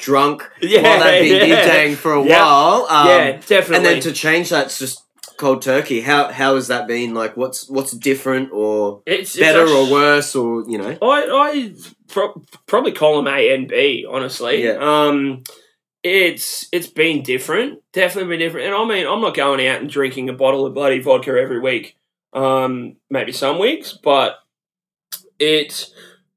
drunk 0.00 0.48
yeah 0.62 0.82
while 0.82 1.00
they've 1.04 1.30
been 1.40 1.48
yeah. 1.50 1.68
DJing 1.68 1.94
for 1.94 2.14
a 2.14 2.24
Yeah. 2.24 2.42
while, 2.42 2.86
um, 2.88 3.06
yeah 3.08 3.30
definitely 3.46 3.76
and 3.76 3.86
then 3.86 4.00
to 4.00 4.12
change 4.12 4.48
that's 4.50 4.78
just 4.78 5.04
cold 5.36 5.62
turkey. 5.62 6.00
How 6.02 6.30
how 6.32 6.54
has 6.56 6.68
that 6.68 6.86
been? 6.86 7.14
Like 7.14 7.36
what's 7.36 7.68
what's 7.68 7.92
different 7.92 8.50
or 8.52 9.02
it's, 9.06 9.36
it's 9.36 9.38
better 9.40 9.66
or 9.66 9.90
worse 9.90 10.34
or 10.34 10.64
you 10.68 10.78
know? 10.78 10.96
I, 11.02 11.28
I 11.30 11.74
pro- 12.08 12.42
probably 12.66 12.92
column 12.92 13.26
A 13.26 13.54
and 13.54 13.68
B, 13.68 14.06
honestly. 14.08 14.64
Yeah. 14.64 14.76
Um, 14.80 15.42
it's 16.02 16.66
it's 16.72 16.86
been 16.88 17.22
different, 17.22 17.80
definitely 17.92 18.36
been 18.36 18.46
different. 18.46 18.66
And 18.66 18.74
I 18.74 18.84
mean, 18.86 19.06
I'm 19.06 19.20
not 19.20 19.34
going 19.34 19.66
out 19.66 19.80
and 19.80 19.88
drinking 19.90 20.28
a 20.30 20.32
bottle 20.34 20.64
of 20.66 20.72
bloody 20.74 20.98
vodka 21.00 21.30
every 21.30 21.60
week. 21.60 21.96
Um, 22.32 22.96
maybe 23.10 23.32
some 23.32 23.58
weeks, 23.58 23.92
but 23.92 24.36
it 25.38 25.90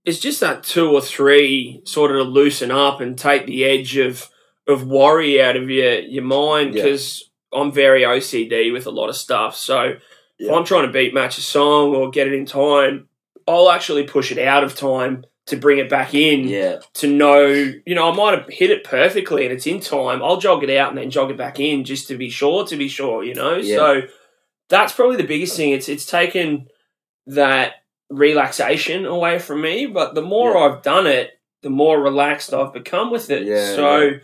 it's 0.05 0.19
just 0.19 0.39
that 0.41 0.63
two 0.63 0.89
or 0.91 1.01
three 1.01 1.81
sort 1.85 2.11
of 2.11 2.17
to 2.17 2.23
loosen 2.23 2.71
up 2.71 2.99
and 2.99 3.17
take 3.17 3.45
the 3.45 3.63
edge 3.63 3.95
of 3.97 4.29
of 4.67 4.85
worry 4.87 5.41
out 5.41 5.55
of 5.55 5.69
your 5.69 5.99
your 5.99 6.23
mind 6.23 6.73
Yeah. 6.73 6.83
because 6.83 7.29
I'm 7.53 7.71
very 7.71 8.01
OCD 8.01 8.71
with 8.73 8.87
a 8.87 8.91
lot 8.91 9.09
of 9.09 9.15
stuff. 9.15 9.55
So 9.55 9.93
if 10.39 10.51
I'm 10.51 10.65
trying 10.65 10.87
to 10.87 10.91
beat 10.91 11.13
match 11.13 11.37
a 11.37 11.41
song 11.41 11.95
or 11.95 12.09
get 12.09 12.27
it 12.27 12.33
in 12.33 12.45
time, 12.45 13.07
I'll 13.47 13.69
actually 13.69 14.03
push 14.03 14.31
it 14.31 14.39
out 14.39 14.63
of 14.63 14.75
time 14.75 15.25
to 15.45 15.57
bring 15.57 15.77
it 15.77 15.89
back 15.89 16.13
in 16.15 16.47
Yeah, 16.47 16.79
to 16.95 17.07
know, 17.07 17.45
you 17.45 17.93
know, 17.95 18.09
I 18.11 18.15
might 18.15 18.37
have 18.39 18.47
hit 18.49 18.71
it 18.71 18.83
perfectly 18.85 19.43
and 19.45 19.53
it's 19.53 19.67
in 19.67 19.81
time. 19.81 20.23
I'll 20.23 20.37
jog 20.37 20.63
it 20.63 20.75
out 20.75 20.89
and 20.89 20.97
then 20.97 21.11
jog 21.11 21.29
it 21.31 21.37
back 21.37 21.59
in 21.59 21.83
just 21.83 22.07
to 22.07 22.17
be 22.17 22.29
sure, 22.29 22.65
to 22.65 22.77
be 22.77 22.87
sure, 22.87 23.23
you 23.23 23.35
know? 23.35 23.57
Yeah. 23.57 23.75
So 23.75 24.01
that's 24.69 24.93
probably 24.93 25.17
the 25.17 25.27
biggest 25.27 25.55
thing. 25.57 25.71
It's 25.71 25.89
it's 25.89 26.05
taken 26.05 26.67
that 27.27 27.73
relaxation 28.09 29.05
away 29.05 29.39
from 29.39 29.61
me, 29.61 29.85
but 29.85 30.15
the 30.15 30.21
more 30.21 30.53
Yeah. 30.53 30.59
I've 30.59 30.81
done 30.83 31.07
it, 31.07 31.31
the 31.61 31.69
more 31.69 32.01
relaxed 32.01 32.53
I've 32.53 32.73
become 32.73 33.11
with 33.11 33.29
it. 33.29 33.43
Yeah, 33.43 33.75
so 33.75 33.99
yeah. 33.99 34.17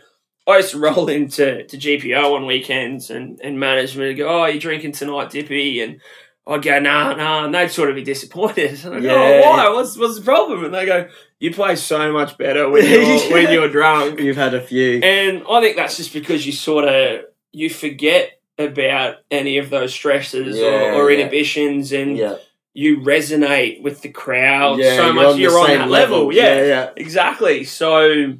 I 0.47 0.57
used 0.57 0.71
to 0.71 0.79
roll 0.79 1.09
into 1.17 1.63
to 1.65 1.77
GPO 1.77 2.35
on 2.35 2.45
weekends 2.45 3.09
and, 3.09 3.39
and 3.43 3.59
management 3.59 4.17
go, 4.17 4.27
Oh, 4.27 4.45
you're 4.45 4.59
drinking 4.59 4.93
tonight, 4.93 5.29
Dippy 5.29 5.81
and 5.81 5.99
I'd 6.47 6.63
go, 6.63 6.79
nah, 6.79 7.13
nah, 7.13 7.45
and 7.45 7.53
they'd 7.53 7.69
sort 7.69 7.91
of 7.91 7.95
be 7.95 8.03
disappointed. 8.03 8.83
And 8.83 8.95
I'd 8.95 9.03
go, 9.03 9.07
Yeah. 9.07 9.41
oh, 9.45 9.49
why? 9.49 9.69
What's 9.69 9.97
what's 9.97 10.17
the 10.17 10.25
problem? 10.25 10.65
And 10.65 10.73
they 10.73 10.85
go, 10.85 11.07
You 11.39 11.53
play 11.53 11.75
so 11.75 12.11
much 12.11 12.37
better 12.37 12.69
when 12.69 12.85
you're 12.89 13.19
when 13.31 13.51
you're 13.53 13.69
drunk. 13.69 14.19
you've 14.19 14.37
had 14.37 14.53
a 14.53 14.61
few. 14.61 14.99
And 15.03 15.43
I 15.49 15.61
think 15.61 15.75
that's 15.75 15.97
just 15.97 16.11
because 16.13 16.45
you 16.45 16.51
sort 16.51 16.85
of 16.85 17.21
you 17.51 17.69
forget 17.69 18.38
about 18.59 19.15
any 19.31 19.57
of 19.57 19.69
those 19.69 19.93
stresses 19.93 20.57
Yeah, 20.57 20.65
or, 20.65 21.03
or 21.05 21.11
yeah. 21.11 21.19
inhibitions 21.19 21.91
and 21.91 22.17
Yeah, 22.17 22.37
you 22.73 22.99
resonate 22.99 23.81
with 23.81 24.01
the 24.01 24.09
crowd 24.09 24.79
so 24.79 25.05
you're 25.05 25.13
much 25.13 25.25
on 25.25 25.39
you're 25.39 25.59
on 25.59 25.67
that 25.67 25.89
level. 25.89 26.31
Yeah, 26.33 26.57
yeah, 26.57 26.65
yeah. 26.65 26.89
exactly. 26.95 27.63
So 27.63 28.33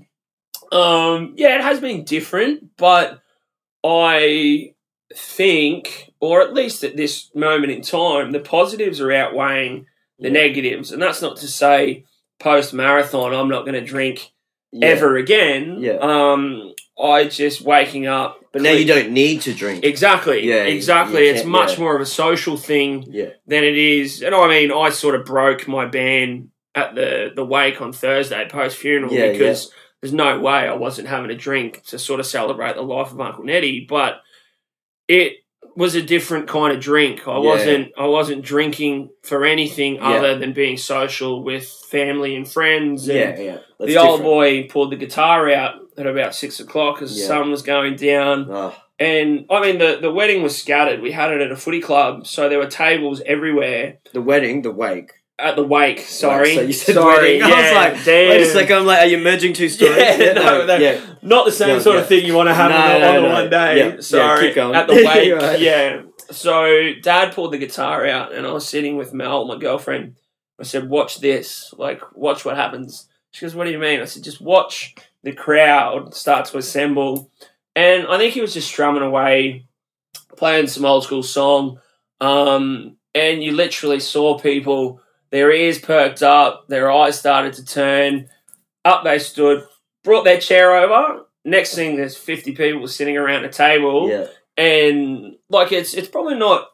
um 0.71 1.33
yeah, 1.37 1.55
it 1.55 1.61
has 1.61 1.79
been 1.79 2.03
different, 2.03 2.77
but 2.77 3.21
I 3.83 4.73
think 5.15 6.11
or 6.19 6.41
at 6.41 6.53
least 6.53 6.83
at 6.83 6.97
this 6.97 7.33
moment 7.33 7.71
in 7.71 7.81
time, 7.81 8.31
the 8.31 8.39
positives 8.39 8.99
are 8.99 9.11
outweighing 9.11 9.85
the 10.19 10.29
negatives, 10.29 10.91
and 10.91 11.01
that's 11.01 11.21
not 11.21 11.37
to 11.37 11.47
say 11.47 12.03
post 12.39 12.73
marathon 12.73 13.33
I'm 13.33 13.47
not 13.47 13.61
going 13.61 13.73
to 13.73 13.81
drink 13.85 14.31
ever 14.81 15.15
again. 15.15 15.77
Yeah. 15.79 15.97
Um, 16.01 16.73
I 17.01 17.25
just 17.25 17.61
waking 17.61 18.05
up. 18.07 18.38
But 18.51 18.63
now 18.63 18.71
you 18.71 18.85
don't 18.85 19.11
need 19.11 19.41
to 19.41 19.53
drink. 19.53 19.83
Exactly. 19.83 20.47
Yeah, 20.47 20.63
exactly. 20.63 21.27
you 21.27 21.33
it's 21.33 21.45
much 21.45 21.73
yeah. 21.73 21.79
more 21.81 21.95
of 21.95 22.01
a 22.01 22.05
social 22.05 22.57
thing 22.57 23.05
Yeah. 23.07 23.29
than 23.45 23.63
it 23.63 23.77
is. 23.77 24.23
And 24.23 24.33
I 24.33 24.47
mean, 24.47 24.71
I 24.71 24.89
sort 24.89 25.15
of 25.15 25.25
broke 25.25 25.67
my 25.67 25.85
ban 25.85 26.49
at 26.73 26.95
the 26.95 27.31
the 27.35 27.45
wake 27.45 27.81
on 27.81 27.93
Thursday 27.93 28.47
post 28.49 28.77
funeral 28.77 29.13
Yeah, 29.13 29.31
because 29.31 29.71
there's 30.01 30.13
no 30.13 30.39
way 30.39 30.67
I 30.67 30.73
wasn't 30.73 31.09
having 31.09 31.29
a 31.29 31.35
drink 31.35 31.83
to 31.87 31.99
sort 31.99 32.19
of 32.19 32.25
celebrate 32.25 32.75
the 32.75 32.81
life 32.81 33.11
of 33.11 33.19
Uncle 33.21 33.43
Nettie. 33.43 33.85
But 33.87 34.21
it 35.07 35.37
was 35.75 35.95
a 35.95 36.01
different 36.01 36.47
kind 36.47 36.75
of 36.75 36.81
drink. 36.81 37.27
I 37.27 37.37
wasn't 37.37 37.91
I 37.97 38.07
wasn't 38.07 38.43
drinking 38.43 39.09
for 39.23 39.45
anything 39.45 39.99
other 39.99 40.37
than 40.37 40.53
being 40.53 40.77
social 40.77 41.43
with 41.43 41.67
family 41.89 42.35
and 42.35 42.47
friends. 42.47 43.07
And 43.07 43.17
Yeah, 43.17 43.39
yeah. 43.39 43.57
That's 43.79 43.91
the 43.91 43.97
old 43.97 44.21
boy 44.21 44.67
pulled 44.67 44.91
the 44.91 44.97
guitar 44.97 45.49
out 45.51 45.75
at 45.99 46.07
about 46.07 46.33
six 46.35 46.59
o'clock 46.59 47.01
as 47.01 47.13
the 47.15 47.21
Yeah. 47.21 47.27
sun 47.27 47.51
was 47.51 47.61
going 47.61 47.95
down. 47.95 48.47
Oh, 48.49 48.75
And 48.99 49.45
I 49.49 49.61
mean, 49.61 49.77
the, 49.77 49.97
the 50.01 50.11
wedding 50.11 50.41
was 50.43 50.57
scattered. 50.57 51.01
We 51.01 51.11
had 51.11 51.31
it 51.31 51.41
at 51.41 51.51
a 51.51 51.55
footy 51.55 51.79
club, 51.81 52.27
so 52.27 52.49
there 52.49 52.59
were 52.59 52.67
tables 52.67 53.21
everywhere 53.25 53.97
the 54.13 54.21
wedding, 54.21 54.61
the 54.61 54.71
wake. 54.71 55.11
at 55.37 55.55
the 55.55 55.63
wake. 55.63 55.99
Sorry, 56.01 56.55
So 56.55 56.61
you 56.61 56.73
said 56.73 56.95
sorry. 56.95 57.39
wedding. 57.39 57.43
I 57.43 57.47
was 57.47 57.71
like, 57.95 58.03
damn. 58.05 58.29
Wait 58.29 58.41
a 58.41 58.45
second. 58.45 58.75
I'm 58.77 58.85
like, 58.85 58.99
are 58.99 59.05
you 59.05 59.17
merging 59.19 59.53
two 59.53 59.69
stories? 59.69 59.95
Yeah, 59.97 60.33
no, 60.33 60.65
no. 60.65 60.75
yeah. 60.75 60.99
Not 61.21 61.45
the 61.45 61.51
same 61.53 61.69
No, 61.69 61.79
sort 61.79 61.95
yeah. 61.95 62.01
of 62.01 62.07
thing 62.09 62.25
you 62.25 62.35
want 62.35 62.49
to 62.49 62.53
have 62.53 62.71
No, 62.71 62.77
on, 62.77 62.91
the, 62.93 62.99
no, 62.99 63.07
on 63.07 63.15
the 63.15 63.21
no. 63.29 63.33
one 63.33 63.49
day. 63.49 63.77
Yeah, 63.77 63.87
yeah, 63.95 64.01
Sorry, 64.01 64.47
keep 64.47 64.55
going. 64.55 64.75
at 64.75 64.87
the 64.87 64.93
wake. 64.95 65.33
Right. 65.41 65.59
Yeah. 65.61 66.01
So 66.31 66.91
Dad 67.01 67.33
pulled 67.33 67.53
the 67.53 67.57
guitar 67.57 68.05
out, 68.05 68.33
and 68.33 68.45
I 68.45 68.51
was 68.51 68.67
sitting 68.67 68.97
with 68.97 69.13
Mel, 69.13 69.45
my 69.45 69.57
girlfriend. 69.57 70.15
I 70.59 70.63
said, 70.63 70.89
"Watch 70.89 71.21
this. 71.21 71.73
Like, 71.77 72.01
watch 72.15 72.43
what 72.45 72.55
happens." 72.57 73.07
She 73.31 73.45
goes, 73.45 73.55
"What 73.55 73.63
do 73.63 73.71
you 73.71 73.79
mean?" 73.79 74.01
I 74.01 74.05
said, 74.05 74.23
"Just 74.25 74.41
watch 74.41 74.93
the 75.23 75.33
crowd 75.33 76.13
start 76.13 76.45
to 76.45 76.57
assemble." 76.57 77.31
And 77.75 78.07
I 78.07 78.17
think 78.17 78.33
he 78.33 78.41
was 78.41 78.53
just 78.53 78.67
strumming 78.67 79.03
away, 79.03 79.65
playing 80.35 80.67
some 80.67 80.85
old 80.85 81.03
school 81.03 81.23
song. 81.23 81.79
Um, 82.19 82.97
and 83.15 83.43
you 83.43 83.53
literally 83.53 83.99
saw 83.99 84.37
people, 84.37 85.01
their 85.31 85.51
ears 85.51 85.79
perked 85.79 86.21
up, 86.21 86.67
their 86.67 86.91
eyes 86.91 87.17
started 87.17 87.53
to 87.53 87.65
turn. 87.65 88.29
Up 88.85 89.03
they 89.03 89.19
stood, 89.19 89.65
brought 90.03 90.23
their 90.23 90.39
chair 90.39 90.75
over. 90.75 91.25
Next 91.45 91.75
thing, 91.75 91.95
there's 91.95 92.17
50 92.17 92.53
people 92.55 92.87
sitting 92.87 93.17
around 93.17 93.45
a 93.45 93.49
table. 93.49 94.09
Yeah. 94.09 94.27
And, 94.57 95.37
like, 95.49 95.71
it's 95.71 95.93
it's 95.93 96.09
probably 96.09 96.35
not, 96.35 96.67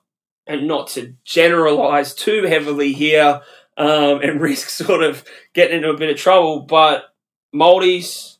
and 0.47 0.67
not 0.67 0.87
to 0.89 1.15
generalize 1.23 2.15
too 2.15 2.43
heavily 2.43 2.93
here 2.93 3.41
um, 3.77 4.21
and 4.21 4.41
risk 4.41 4.69
sort 4.69 5.03
of 5.03 5.23
getting 5.53 5.77
into 5.77 5.89
a 5.89 5.97
bit 5.97 6.09
of 6.09 6.17
trouble, 6.17 6.61
but 6.61 7.13
Maldives, 7.53 8.34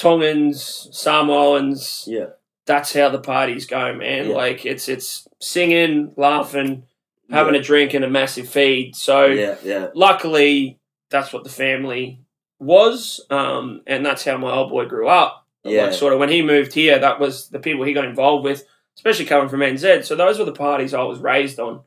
Tongans, 0.00 0.88
Samoans, 0.92 2.04
Yeah. 2.08 2.26
that's 2.66 2.92
how 2.94 3.08
the 3.10 3.18
parties 3.20 3.66
go, 3.66 3.94
man. 3.94 4.28
Yeah. 4.30 4.34
Like 4.34 4.64
it's 4.64 4.88
it's 4.88 5.28
singing, 5.40 6.12
laughing, 6.16 6.84
having 7.30 7.54
a 7.54 7.62
drink, 7.62 7.92
and 7.94 8.04
a 8.04 8.10
massive 8.10 8.48
feed. 8.48 8.96
So 8.96 9.26
Yeah. 9.26 9.56
Yeah. 9.62 9.88
luckily, 9.94 10.78
that's 11.10 11.32
what 11.32 11.44
the 11.44 11.50
family 11.50 12.20
was, 12.58 13.20
um, 13.30 13.82
and 13.86 14.04
that's 14.04 14.24
how 14.24 14.36
my 14.38 14.50
old 14.50 14.70
boy 14.70 14.86
grew 14.86 15.08
up. 15.08 15.46
Yeah. 15.64 15.84
Like 15.84 15.92
sort 15.94 16.12
of 16.14 16.18
when 16.18 16.28
he 16.30 16.40
moved 16.42 16.72
here, 16.72 16.98
that 16.98 17.20
was 17.20 17.48
the 17.48 17.58
people 17.58 17.84
he 17.84 17.92
got 17.92 18.04
involved 18.06 18.44
with, 18.44 18.64
especially 18.96 19.26
coming 19.26 19.48
from 19.48 19.60
NZ. 19.60 20.04
So 20.06 20.16
those 20.16 20.38
were 20.38 20.44
the 20.46 20.52
parties 20.52 20.94
I 20.94 21.02
was 21.02 21.18
raised 21.18 21.58
on, 21.60 21.82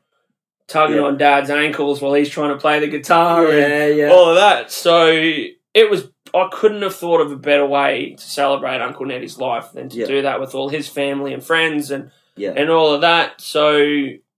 tugging 0.68 0.96
Yeah. 0.96 1.02
on 1.02 1.16
dad's 1.18 1.50
ankles 1.50 2.00
while 2.00 2.14
he's 2.14 2.28
trying 2.30 2.50
to 2.50 2.56
play 2.58 2.78
the 2.80 2.86
guitar 2.86 3.46
and 3.48 3.58
Yeah. 3.58 4.06
Yeah. 4.06 4.12
all 4.12 4.28
of 4.30 4.36
that. 4.36 4.70
So 4.70 5.20
it 5.74 5.90
was. 5.90 6.08
I 6.32 6.48
couldn't 6.50 6.82
have 6.82 6.94
thought 6.96 7.20
of 7.20 7.30
a 7.30 7.36
better 7.36 7.66
way 7.66 8.14
to 8.18 8.22
celebrate 8.24 8.80
Uncle 8.80 9.06
Nettie's 9.06 9.38
life 9.38 9.72
than 9.72 9.88
to 9.90 9.96
Yeah. 9.98 10.06
do 10.06 10.22
that 10.22 10.40
with 10.40 10.54
all 10.54 10.68
his 10.68 10.88
family 10.88 11.32
and 11.32 11.44
friends 11.44 11.90
and 11.90 12.10
Yeah. 12.36 12.54
and 12.56 12.70
all 12.70 12.92
of 12.94 13.02
that. 13.02 13.40
So 13.40 13.82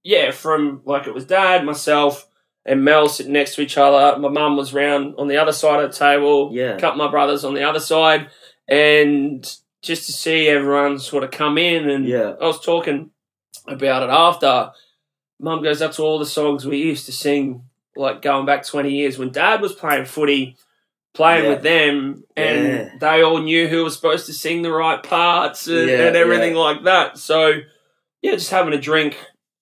yeah, 0.02 0.30
from 0.32 0.82
like 0.84 1.06
it 1.06 1.14
was 1.14 1.24
dad, 1.24 1.64
myself, 1.64 2.26
and 2.64 2.84
Mel 2.84 3.08
sitting 3.08 3.32
next 3.32 3.54
to 3.54 3.62
each 3.62 3.78
other. 3.78 4.18
My 4.18 4.28
mum 4.28 4.56
was 4.56 4.74
round 4.74 5.14
on 5.18 5.28
the 5.28 5.36
other 5.38 5.52
side 5.52 5.82
of 5.82 5.90
the 5.92 5.96
table. 5.96 6.50
Yeah. 6.52 6.74
A 6.76 6.80
couple 6.80 7.00
of 7.00 7.06
my 7.06 7.10
brothers 7.10 7.44
on 7.44 7.54
the 7.54 7.62
other 7.62 7.80
side, 7.80 8.28
and 8.68 9.50
just 9.82 10.06
to 10.06 10.12
see 10.12 10.48
everyone 10.48 10.98
sort 10.98 11.24
of 11.24 11.30
come 11.30 11.58
in 11.58 11.88
and 11.88 12.04
Yeah. 12.06 12.34
I 12.40 12.46
was 12.46 12.60
talking 12.60 13.10
about 13.68 14.02
it 14.02 14.10
after. 14.10 14.72
Mum 15.40 15.62
goes, 15.62 15.78
That's 15.78 15.98
all 16.00 16.18
the 16.18 16.26
songs 16.26 16.66
we 16.66 16.78
used 16.78 17.06
to 17.06 17.12
sing, 17.12 17.62
like 17.94 18.22
going 18.22 18.46
back 18.46 18.64
20 18.66 18.90
years 18.90 19.18
when 19.18 19.30
dad 19.30 19.60
was 19.60 19.72
playing 19.74 20.06
footy, 20.06 20.56
playing 21.16 21.44
Yeah. 21.44 21.50
with 21.50 21.62
them, 21.62 22.24
and 22.36 22.66
Yeah. 22.68 22.88
they 23.00 23.22
all 23.22 23.38
knew 23.38 23.66
who 23.68 23.82
was 23.84 23.94
supposed 23.96 24.26
to 24.26 24.32
sing 24.34 24.62
the 24.62 24.70
right 24.70 25.02
parts 25.02 25.66
and, 25.66 25.88
Yeah, 25.88 26.06
and 26.08 26.16
everything 26.16 26.54
like 26.54 26.84
that. 26.84 27.16
So, 27.18 27.54
yeah, 28.22 28.32
just 28.32 28.50
having 28.50 28.74
a 28.74 28.78
drink 28.80 29.16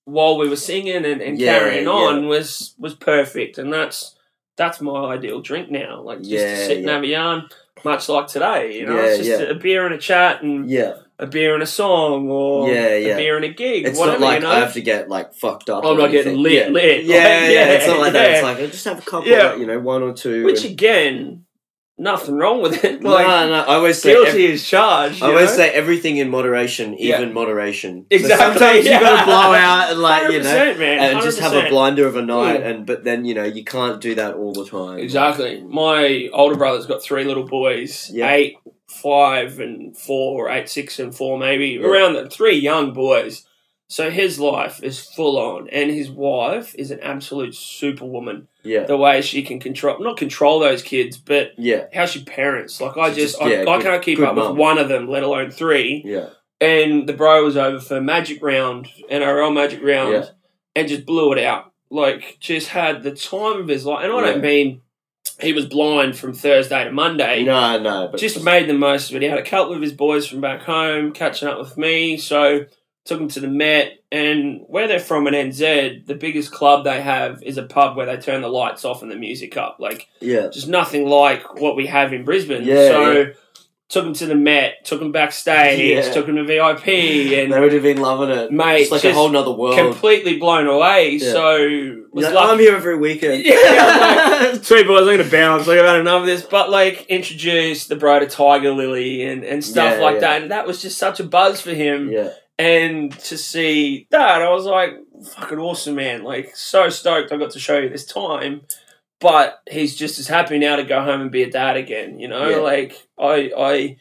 while 0.05 0.37
we 0.37 0.49
were 0.49 0.57
singing 0.57 1.05
and, 1.05 1.23
and 1.23 1.39
carrying 1.39 1.87
on 1.89 2.27
was 2.27 2.75
was 2.79 2.95
perfect. 2.95 3.57
And 3.59 3.73
that's 3.73 4.17
that's 4.57 4.81
my 4.81 5.13
ideal 5.15 5.41
drink 5.41 5.71
now. 5.71 6.01
Like 6.03 6.19
just 6.23 6.31
to 6.45 6.67
sit 6.67 6.79
and 6.79 6.89
have 6.89 7.03
a 7.03 7.07
yarn, 7.07 7.49
much 7.85 8.09
like 8.09 8.27
today. 8.27 8.77
You 8.79 8.87
know, 8.87 8.97
it's 8.99 9.25
just 9.25 9.41
a 9.43 9.55
beer 9.55 9.87
and 9.87 9.95
a 9.95 9.99
chat 9.99 10.43
and 10.43 10.69
Yeah. 10.69 10.95
A 11.25 11.27
beer 11.27 11.55
and 11.55 11.63
a 11.63 11.67
song 11.67 12.29
or 12.29 12.69
Yeah, 12.71 12.97
yeah. 12.97 13.15
a 13.15 13.17
beer 13.17 13.37
and 13.37 13.45
a 13.45 13.49
gig. 13.53 13.87
It's 13.87 13.99
whatever, 13.99 14.21
not 14.21 14.27
like 14.27 14.41
you 14.43 14.47
know? 14.47 14.53
I 14.53 14.59
have 14.61 14.75
to 14.75 14.81
get 14.83 15.09
like 15.09 15.35
fucked 15.35 15.69
up. 15.71 15.85
I'm 15.85 15.97
not 15.99 16.11
getting 16.11 16.37
lit, 16.39 16.53
yeah. 16.53 16.69
lit. 16.69 17.05
Yeah, 17.05 17.17
Like, 17.17 17.25
yeah, 17.25 17.49
yeah, 17.51 17.65
It's 17.73 17.87
not 17.87 17.99
like 17.99 18.13
that. 18.13 18.31
It's 18.33 18.43
like 18.43 18.59
I 18.59 18.67
just 18.67 18.85
have 18.85 18.99
a 18.99 19.03
couple. 19.03 19.29
Yeah. 19.29 19.51
Like, 19.51 19.59
you 19.61 19.67
know, 19.67 19.79
one 19.81 20.03
or 20.03 20.13
two. 20.13 20.45
Which 20.45 20.63
and- 20.65 20.73
again, 20.73 21.45
nothing 21.99 22.35
wrong 22.37 22.61
with 22.63 22.85
it. 22.85 23.03
no, 23.03 23.11
Like 23.11 23.27
no. 23.27 23.55
I 23.55 23.75
always 23.77 24.01
say. 24.03 24.13
guilty 24.13 24.47
ev- 24.47 24.51
is 24.55 24.67
charged. 24.69 25.23
I 25.23 25.29
always 25.29 25.51
know? 25.51 25.57
say 25.57 25.71
everything 25.71 26.17
in 26.17 26.29
moderation, 26.31 26.97
Yeah. 26.99 27.17
even 27.21 27.33
moderation. 27.33 28.07
Exactly, 28.11 28.37
So 28.37 28.53
sometimes 28.53 28.85
yeah. 28.87 28.95
you 28.95 29.01
got 29.01 29.19
to 29.21 29.25
blow 29.27 29.55
out 29.55 29.91
and 29.93 30.01
like 30.01 30.33
you 30.33 30.43
know, 30.43 30.75
man, 30.77 30.99
and 31.15 31.23
just 31.23 31.39
have 31.41 31.53
a 31.53 31.69
blinder 31.69 32.07
of 32.07 32.17
a 32.17 32.23
night, 32.23 32.61
Mm. 32.61 32.67
and 32.71 32.87
but 32.87 33.05
then 33.05 33.25
you 33.25 33.35
know 33.35 33.45
you 33.45 33.65
can't 33.65 34.01
do 34.01 34.15
that 34.17 34.35
all 34.35 34.53
the 34.53 34.67
time. 34.67 34.99
Exactly. 34.99 35.63
My 35.63 36.29
older 36.33 36.57
brother's 36.57 36.87
got 36.87 37.03
three 37.03 37.25
little 37.25 37.45
boys, 37.47 38.11
Yeah. 38.13 38.31
eight, 38.33 38.57
five, 38.89 39.61
and 39.61 39.97
four, 39.97 40.51
eight, 40.51 40.69
six, 40.69 40.99
and 40.99 41.15
four, 41.15 41.39
maybe 41.39 41.69
Yeah. 41.81 41.87
around 41.87 42.15
the 42.15 42.29
three 42.29 42.57
young 42.57 42.93
boys. 42.93 43.45
So 43.87 44.11
his 44.11 44.41
life 44.41 44.83
is 44.83 44.99
full 45.01 45.39
on, 45.39 45.69
and 45.69 45.91
his 45.91 46.11
wife 46.11 46.75
is 46.77 46.91
an 46.91 47.01
absolute 47.01 47.55
superwoman. 47.55 48.49
Yeah. 48.65 48.85
The 48.85 48.97
way 48.97 49.21
she 49.21 49.43
can 49.43 49.61
control, 49.61 49.99
not 50.01 50.17
control 50.17 50.59
those 50.59 50.83
kids, 50.83 51.17
but 51.19 51.53
Yeah. 51.59 51.87
how 51.93 52.07
she 52.07 52.25
parents. 52.25 52.81
Like 52.81 52.97
I 52.97 53.09
She's 53.09 53.17
just, 53.17 53.33
just- 53.35 53.43
I, 53.43 53.49
yeah, 53.53 53.61
I 53.71 53.77
good- 53.77 53.83
can't 53.83 54.03
keep 54.03 54.19
good 54.19 54.29
up 54.29 54.35
mum. 54.35 54.49
with 54.51 54.59
one 54.59 54.79
of 54.79 54.89
them, 54.89 55.09
let 55.09 55.23
alone 55.23 55.51
three. 55.51 56.03
Yeah. 56.05 56.29
And 56.61 57.07
the 57.09 57.13
bro 57.13 57.45
was 57.45 57.57
over 57.57 57.79
for 57.79 58.01
Magic 58.01 58.43
Round, 58.43 58.89
NRL 59.11 59.53
Magic 59.53 59.83
Round, 59.83 60.13
Yeah. 60.15 60.25
and 60.75 60.89
just 60.89 61.05
blew 61.05 61.33
it 61.33 61.39
out. 61.45 61.73
Like, 61.91 62.39
just 62.41 62.69
had 62.69 63.03
the 63.03 63.11
time 63.13 63.61
of 63.61 63.69
his 63.69 63.85
life. 63.85 64.03
And 64.05 64.13
I 64.13 64.17
Yeah. 64.21 64.33
don't 64.33 64.41
mean 64.43 64.81
he 65.41 65.53
was 65.53 65.67
blind 65.67 66.17
from 66.17 66.33
Thursday 66.33 66.85
to 66.85 66.91
Monday. 66.93 67.43
No, 67.45 67.79
no. 67.79 68.09
But 68.11 68.19
Just 68.21 68.43
made 68.43 68.69
the 68.69 68.73
most 68.75 69.11
of 69.11 69.17
it. 69.17 69.23
He 69.23 69.29
had 69.29 69.39
a 69.39 69.43
couple 69.45 69.75
of 69.75 69.83
his 69.83 69.93
boys 69.93 70.27
from 70.27 70.41
back 70.41 70.63
home 70.63 71.13
catching 71.13 71.49
up 71.49 71.59
with 71.59 71.77
me, 71.77 72.17
so 72.17 72.65
took 73.05 73.19
them 73.19 73.29
to 73.29 73.41
the 73.41 73.49
Met. 73.49 73.99
And 74.11 74.63
where 74.69 74.87
they're 74.89 75.01
from 75.01 75.27
in 75.27 75.35
NZ, 75.35 76.07
the 76.07 76.15
biggest 76.15 76.53
club 76.53 76.85
they 76.85 77.01
have 77.03 77.43
is 77.43 77.59
a 77.59 77.63
pub 77.65 77.97
where 77.97 78.07
they 78.07 78.17
turn 78.17 78.43
the 78.43 78.49
lights 78.49 78.85
off 78.85 79.03
and 79.03 79.11
the 79.11 79.17
music 79.17 79.57
up. 79.57 79.77
Like, 79.81 80.09
yeah. 80.21 80.49
just 80.49 80.69
nothing 80.69 81.07
like 81.09 81.61
what 81.61 81.75
we 81.77 81.87
have 81.87 82.13
in 82.13 82.25
Brisbane. 82.25 82.63
Yeah, 82.65 82.89
so 82.89 83.13
yeah. 83.13 83.25
took 83.89 84.07
him 84.07 84.15
to 84.15 84.27
the 84.27 84.37
Met, 84.37 84.85
took 84.85 85.03
him 85.03 85.11
backstage, 85.11 85.81
Yeah. 86.07 86.13
took 86.13 86.27
him 86.29 86.37
to 86.37 86.45
VIP, 86.45 86.87
and 87.43 87.53
They 87.53 87.61
would 87.61 87.73
have 87.73 87.83
been 87.83 88.01
loving 88.01 88.31
it, 88.31 88.53
Mate, 88.53 88.83
It's 88.83 88.93
like 88.93 89.05
a 89.05 89.13
whole 89.13 89.29
nother 89.29 89.51
world. 89.51 89.77
completely 89.77 90.39
blown 90.39 90.69
away. 90.69 91.17
Yeah. 91.21 91.33
So 91.33 92.03
was 92.13 92.25
like, 92.27 92.37
I'm 92.37 92.59
here 92.61 92.77
every 92.77 92.97
weekend. 92.97 93.45
Yeah, 93.45 94.53
Sweet 94.63 94.87
boys, 94.87 95.09
I'm 95.09 95.17
gonna 95.19 95.29
bounce. 95.29 95.67
Like 95.67 95.81
I've 95.81 95.87
had 95.87 95.97
enough 96.01 96.21
of 96.21 96.27
this, 96.27 96.43
but 96.43 96.71
like 96.71 97.07
introduce 97.07 97.87
the 97.89 97.97
bro 97.97 98.21
to 98.21 98.27
Tiger 98.29 98.71
Lily 98.73 99.23
and 99.25 99.43
and 99.45 99.65
stuff 99.65 99.97
Yeah, 99.99 100.05
like 100.05 100.21
that, 100.21 100.43
and 100.43 100.51
that 100.53 100.67
was 100.67 100.81
just 100.81 100.97
such 100.99 101.19
a 101.21 101.25
buzz 101.25 101.61
for 101.61 101.71
him. 101.73 102.11
yeah. 102.11 102.31
And 102.59 103.13
to 103.21 103.37
see 103.37 104.07
that, 104.11 104.41
I 104.43 104.51
was 104.51 104.65
like, 104.65 104.93
fucking 105.35 105.59
awesome, 105.59 105.97
man! 105.97 106.23
Like 106.23 106.55
so 106.55 106.89
stoked 106.89 107.33
I 107.33 107.37
got 107.37 107.51
to 107.53 107.59
show 107.61 107.79
you 107.79 107.89
this 107.89 108.07
time. 108.07 108.63
But 109.21 109.61
he's 109.71 109.97
just 109.97 110.19
as 110.19 110.29
happy 110.29 110.59
now 110.59 110.77
to 110.77 110.85
go 110.85 111.03
home 111.03 111.21
and 111.23 111.31
be 111.33 111.43
a 111.43 111.51
dad 111.51 111.77
again. 111.77 112.19
You 112.19 112.29
know, 112.29 112.49
Yeah. 112.51 112.57
like 112.59 113.07
I 113.19 113.51
I. 113.57 113.97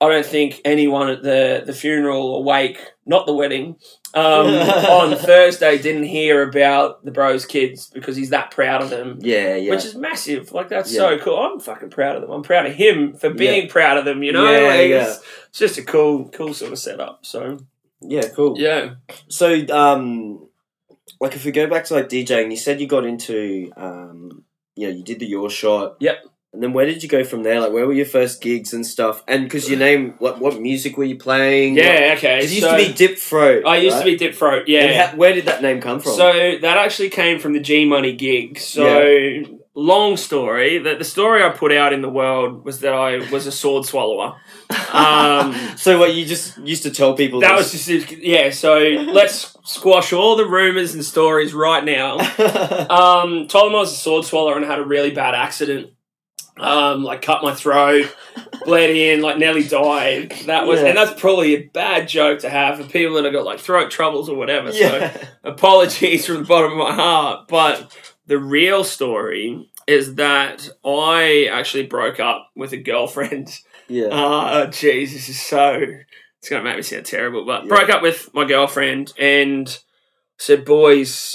I 0.00 0.08
don't 0.08 0.24
think 0.24 0.60
anyone 0.64 1.10
at 1.10 1.24
the, 1.24 1.64
the 1.66 1.72
funeral 1.72 2.22
or 2.22 2.44
wake, 2.44 2.78
not 3.04 3.26
the 3.26 3.34
wedding, 3.34 3.78
um, 4.14 4.46
on 4.46 5.16
Thursday 5.16 5.78
didn't 5.78 6.04
hear 6.04 6.42
about 6.48 7.04
the 7.04 7.10
bros 7.10 7.44
kids 7.46 7.88
because 7.88 8.16
he's 8.16 8.30
that 8.30 8.50
proud 8.50 8.82
of 8.82 8.90
them, 8.90 9.18
Yeah, 9.20 9.56
yeah. 9.56 9.70
which 9.70 9.84
is 9.84 9.94
massive. 9.94 10.52
Like 10.52 10.68
that's 10.68 10.92
Yeah. 10.92 10.98
so 11.00 11.18
cool. 11.18 11.36
I'm 11.38 11.60
fucking 11.60 11.90
proud 11.90 12.16
of 12.16 12.22
them. 12.22 12.30
I'm 12.30 12.42
proud 12.42 12.66
of 12.66 12.74
him 12.74 13.14
for 13.14 13.30
being 13.30 13.68
proud 13.68 13.98
of 13.98 14.04
them. 14.04 14.22
You 14.22 14.32
know, 14.32 14.50
Yeah, 14.50 14.66
like, 14.68 14.88
yeah. 14.88 15.06
It's, 15.08 15.20
it's 15.50 15.58
just 15.58 15.78
a 15.78 15.82
cool, 15.84 16.28
cool 16.30 16.54
sort 16.54 16.72
of 16.72 16.78
setup. 16.78 17.26
So 17.26 17.58
yeah, 18.00 18.28
cool. 18.34 18.54
yeah, 18.58 18.94
So, 19.28 19.54
um, 19.70 20.46
like 21.20 21.34
if 21.34 21.44
we 21.44 21.50
go 21.52 21.66
back 21.66 21.84
to 21.86 21.94
like 21.94 22.08
DJing, 22.08 22.50
you 22.50 22.56
said 22.56 22.80
you 22.80 22.86
got 22.86 23.04
into, 23.04 23.72
um, 23.76 24.44
you 24.76 24.88
know, 24.88 24.94
you 24.96 25.02
did 25.02 25.18
the 25.18 25.26
Your 25.26 25.50
Shot. 25.50 25.96
Yep. 26.00 26.24
And 26.52 26.62
then 26.62 26.72
where 26.72 26.86
did 26.86 27.02
you 27.02 27.10
go 27.10 27.24
from 27.24 27.42
there? 27.42 27.60
Like, 27.60 27.72
where 27.72 27.86
were 27.86 27.92
your 27.92 28.06
first 28.06 28.40
gigs 28.40 28.72
and 28.72 28.86
stuff? 28.86 29.22
And 29.28 29.44
because 29.44 29.68
your 29.68 29.78
name, 29.78 30.14
what 30.18 30.40
what 30.40 30.58
music 30.58 30.96
were 30.96 31.04
you 31.04 31.18
playing? 31.18 31.76
Yeah, 31.76 32.14
okay. 32.16 32.36
Because 32.36 32.52
it 32.52 32.54
used 32.54 32.66
so 32.66 32.76
to 32.76 32.86
be 32.86 32.92
Dip 32.92 33.18
Throat. 33.18 33.66
I 33.66 33.76
used 33.76 33.96
right? 33.96 34.04
to 34.04 34.10
be 34.12 34.16
Dip 34.16 34.34
Throat, 34.34 34.66
yeah. 34.66 35.08
how- 35.08 35.16
where 35.16 35.34
did 35.34 35.44
that 35.44 35.60
name 35.60 35.80
come 35.80 36.00
from? 36.00 36.12
So 36.12 36.58
that 36.60 36.78
actually 36.78 37.10
came 37.10 37.38
from 37.38 37.52
the 37.52 37.60
G 37.60 37.84
Money 37.84 38.14
gig. 38.14 38.58
So 38.58 39.58
long 39.78 40.16
story. 40.16 40.78
The, 40.78 40.96
the 40.96 41.04
story 41.04 41.42
I 41.42 41.50
put 41.50 41.70
out 41.72 41.92
in 41.92 42.02
the 42.02 42.08
world 42.08 42.64
was 42.64 42.80
that 42.80 42.92
I 42.92 43.18
was 43.30 43.46
a 43.46 43.52
sword 43.52 43.86
swallower. 43.86 44.36
Um, 44.92 45.54
so 45.76 45.98
what 45.98 46.14
you 46.14 46.26
just 46.26 46.58
used 46.58 46.82
to 46.82 46.90
tell 46.90 47.14
people 47.14 47.40
that 47.40 47.54
was 47.56 47.70
just 47.72 48.10
yeah. 48.12 48.50
So 48.50 48.78
let's 48.78 49.56
squash 49.64 50.12
all 50.12 50.36
the 50.36 50.46
rumors 50.46 50.94
and 50.94 51.04
stories 51.04 51.54
right 51.54 51.84
now. 51.84 52.18
Um, 52.88 53.48
told 53.48 53.70
him 53.70 53.76
I 53.76 53.80
was 53.80 53.92
a 53.92 53.96
sword 53.96 54.24
swallower 54.24 54.56
and 54.56 54.64
had 54.64 54.78
a 54.78 54.84
really 54.84 55.10
bad 55.10 55.34
accident. 55.34 55.90
Um, 56.60 57.04
like 57.04 57.22
cut 57.22 57.42
my 57.42 57.54
throat, 57.54 58.14
bled 58.64 58.90
in, 58.90 59.20
like 59.22 59.38
nearly 59.38 59.62
died. 59.66 60.32
That 60.46 60.66
was, 60.66 60.80
Yeah. 60.80 60.88
and 60.88 60.96
that's 60.98 61.18
probably 61.20 61.54
a 61.54 61.62
bad 61.66 62.08
joke 62.08 62.40
to 62.40 62.50
have 62.50 62.78
for 62.78 62.84
people 62.84 63.14
that 63.16 63.24
have 63.24 63.32
got 63.32 63.44
like 63.44 63.60
throat 63.60 63.90
troubles 63.90 64.28
or 64.28 64.36
whatever. 64.36 64.72
So 64.72 64.78
yeah. 64.78 65.16
apologies 65.44 66.26
from 66.26 66.36
the 66.38 66.44
bottom 66.44 66.72
of 66.72 66.78
my 66.78 66.94
heart. 66.94 67.48
But 67.48 67.96
the 68.26 68.38
real 68.38 68.84
story 68.84 69.70
is 69.86 70.16
that 70.16 70.68
I 70.84 71.48
actually 71.50 71.86
broke 71.86 72.20
up 72.20 72.50
with 72.54 72.72
a 72.72 72.76
girlfriend. 72.76 73.58
Yeah. 73.88 74.08
Oh, 74.10 74.66
jeez, 74.68 75.12
this 75.12 75.28
is 75.30 75.40
so. 75.40 75.80
It's 76.40 76.48
going 76.50 76.62
to 76.62 76.68
make 76.68 76.76
me 76.76 76.82
sound 76.82 77.06
terrible, 77.06 77.44
but 77.46 77.62
Yeah. 77.64 77.68
broke 77.68 77.88
up 77.88 78.02
with 78.02 78.28
my 78.34 78.44
girlfriend 78.44 79.12
and 79.18 79.76
said, 80.36 80.64
boys, 80.64 81.34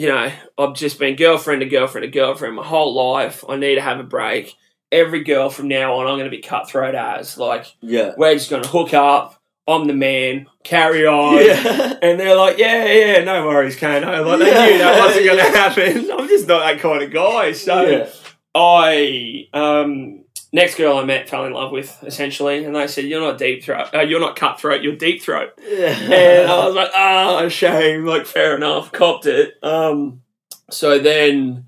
you 0.00 0.08
know, 0.08 0.32
I've 0.56 0.72
just 0.72 0.98
been 0.98 1.14
girlfriend 1.14 1.60
to 1.60 1.68
girlfriend 1.68 2.04
to 2.04 2.10
girlfriend 2.10 2.56
my 2.56 2.64
whole 2.64 2.94
life. 2.94 3.44
I 3.46 3.56
need 3.56 3.74
to 3.74 3.82
have 3.82 4.00
a 4.00 4.02
break. 4.02 4.54
Every 4.90 5.22
girl 5.22 5.50
from 5.50 5.68
now 5.68 5.96
on, 5.96 6.06
I'm 6.06 6.14
going 6.14 6.24
to 6.24 6.34
be 6.34 6.40
cutthroat 6.40 6.94
as. 6.94 7.36
Like, 7.36 7.66
yeah. 7.82 8.14
we're 8.16 8.32
just 8.32 8.48
going 8.48 8.62
to 8.62 8.68
hook 8.70 8.94
up. 8.94 9.38
I'm 9.68 9.86
the 9.86 9.92
man. 9.92 10.46
Carry 10.64 11.06
on. 11.06 11.44
Yeah. 11.44 11.98
And 12.02 12.18
they're 12.18 12.34
like, 12.34 12.56
yeah, 12.56 12.86
yeah, 12.86 13.24
no 13.24 13.46
worries, 13.46 13.76
Kano. 13.76 14.24
Like, 14.24 14.38
they 14.38 14.72
knew 14.72 14.78
that 14.78 14.98
wasn't 15.00 15.26
going 15.26 15.36
to 15.52 15.58
happen. 15.58 16.10
I'm 16.18 16.28
just 16.28 16.48
not 16.48 16.60
that 16.60 16.80
kind 16.80 17.02
of 17.02 17.12
guy. 17.12 17.52
So 17.52 17.82
Yeah. 17.82 18.08
I, 18.54 19.48
um, 19.52 20.19
next 20.52 20.76
girl 20.76 20.96
I 20.96 21.04
met 21.04 21.28
fell 21.28 21.44
in 21.44 21.52
love 21.52 21.72
with, 21.72 21.96
essentially. 22.02 22.64
And 22.64 22.74
they 22.74 22.86
said, 22.86 23.04
you're 23.04 23.20
not 23.20 23.38
deep 23.38 23.62
throat. 23.64 23.94
Uh, 23.94 24.00
you're 24.00 24.20
not 24.20 24.36
cutthroat, 24.36 24.82
you're 24.82 24.96
deep 24.96 25.22
throat. 25.22 25.50
And 25.62 26.50
I 26.50 26.66
was 26.66 26.74
like, 26.74 26.90
ah, 26.94 27.48
shame. 27.48 28.04
Like, 28.04 28.26
fair 28.26 28.56
enough. 28.56 28.92
Copped 28.92 29.26
it. 29.26 29.54
Um, 29.62 30.22
so 30.70 30.98
then 30.98 31.66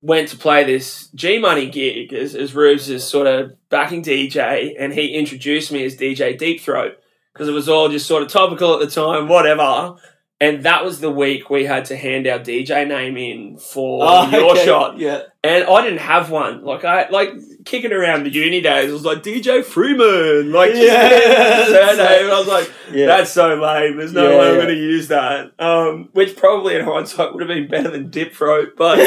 went 0.00 0.28
to 0.28 0.36
play 0.36 0.64
this 0.64 1.08
G 1.14 1.38
Money 1.38 1.70
gig 1.70 2.12
as, 2.12 2.34
as 2.34 2.54
Rubes 2.54 2.90
is 2.90 3.08
sort 3.08 3.26
of 3.26 3.56
backing 3.70 4.02
DJ. 4.02 4.74
And 4.78 4.92
he 4.92 5.14
introduced 5.14 5.72
me 5.72 5.84
as 5.84 5.96
DJ 5.96 6.36
Deep 6.36 6.60
Throat 6.60 6.98
because 7.32 7.48
it 7.48 7.52
was 7.52 7.68
all 7.68 7.88
just 7.88 8.06
sort 8.06 8.22
of 8.22 8.28
topical 8.28 8.74
at 8.74 8.80
the 8.80 8.86
time, 8.86 9.28
whatever. 9.28 9.96
And 10.40 10.64
that 10.64 10.84
was 10.84 11.00
the 11.00 11.10
week 11.12 11.48
we 11.48 11.64
had 11.64 11.84
to 11.86 11.96
hand 11.96 12.26
our 12.26 12.38
DJ 12.40 12.86
name 12.88 13.16
in 13.16 13.56
for 13.56 14.00
Oh, 14.06 14.28
your 14.30 14.50
okay. 14.52 14.64
shot. 14.64 14.98
Yeah. 14.98 15.22
And 15.44 15.64
I 15.64 15.82
didn't 15.82 16.00
have 16.00 16.30
one. 16.30 16.64
Like 16.64 16.84
I 16.84 17.08
like 17.08 17.30
kicking 17.64 17.92
around 17.92 18.24
the 18.24 18.30
uni 18.30 18.60
days, 18.60 18.90
I 18.90 18.92
was 18.92 19.04
like 19.04 19.22
DJ 19.22 19.64
Freeman. 19.64 20.52
Like 20.52 20.72
Yeah. 20.74 21.64
surname. 21.66 22.30
I 22.30 22.36
was 22.38 22.48
like, 22.48 22.70
Yeah. 22.92 23.06
that's 23.06 23.30
so 23.30 23.54
lame. 23.54 23.96
There's 23.96 24.12
no 24.12 24.28
Yeah, 24.30 24.38
way 24.38 24.48
I'm 24.48 24.54
yeah. 24.56 24.62
going 24.62 24.74
to 24.74 24.80
use 24.82 25.08
that. 25.08 25.52
Um, 25.60 26.08
which 26.12 26.36
probably 26.36 26.74
in 26.76 26.84
hindsight 26.84 27.32
would 27.32 27.40
have 27.40 27.48
been 27.48 27.68
better 27.68 27.90
than 27.90 28.10
Dip 28.10 28.34
Throat. 28.34 28.70
But 28.76 28.98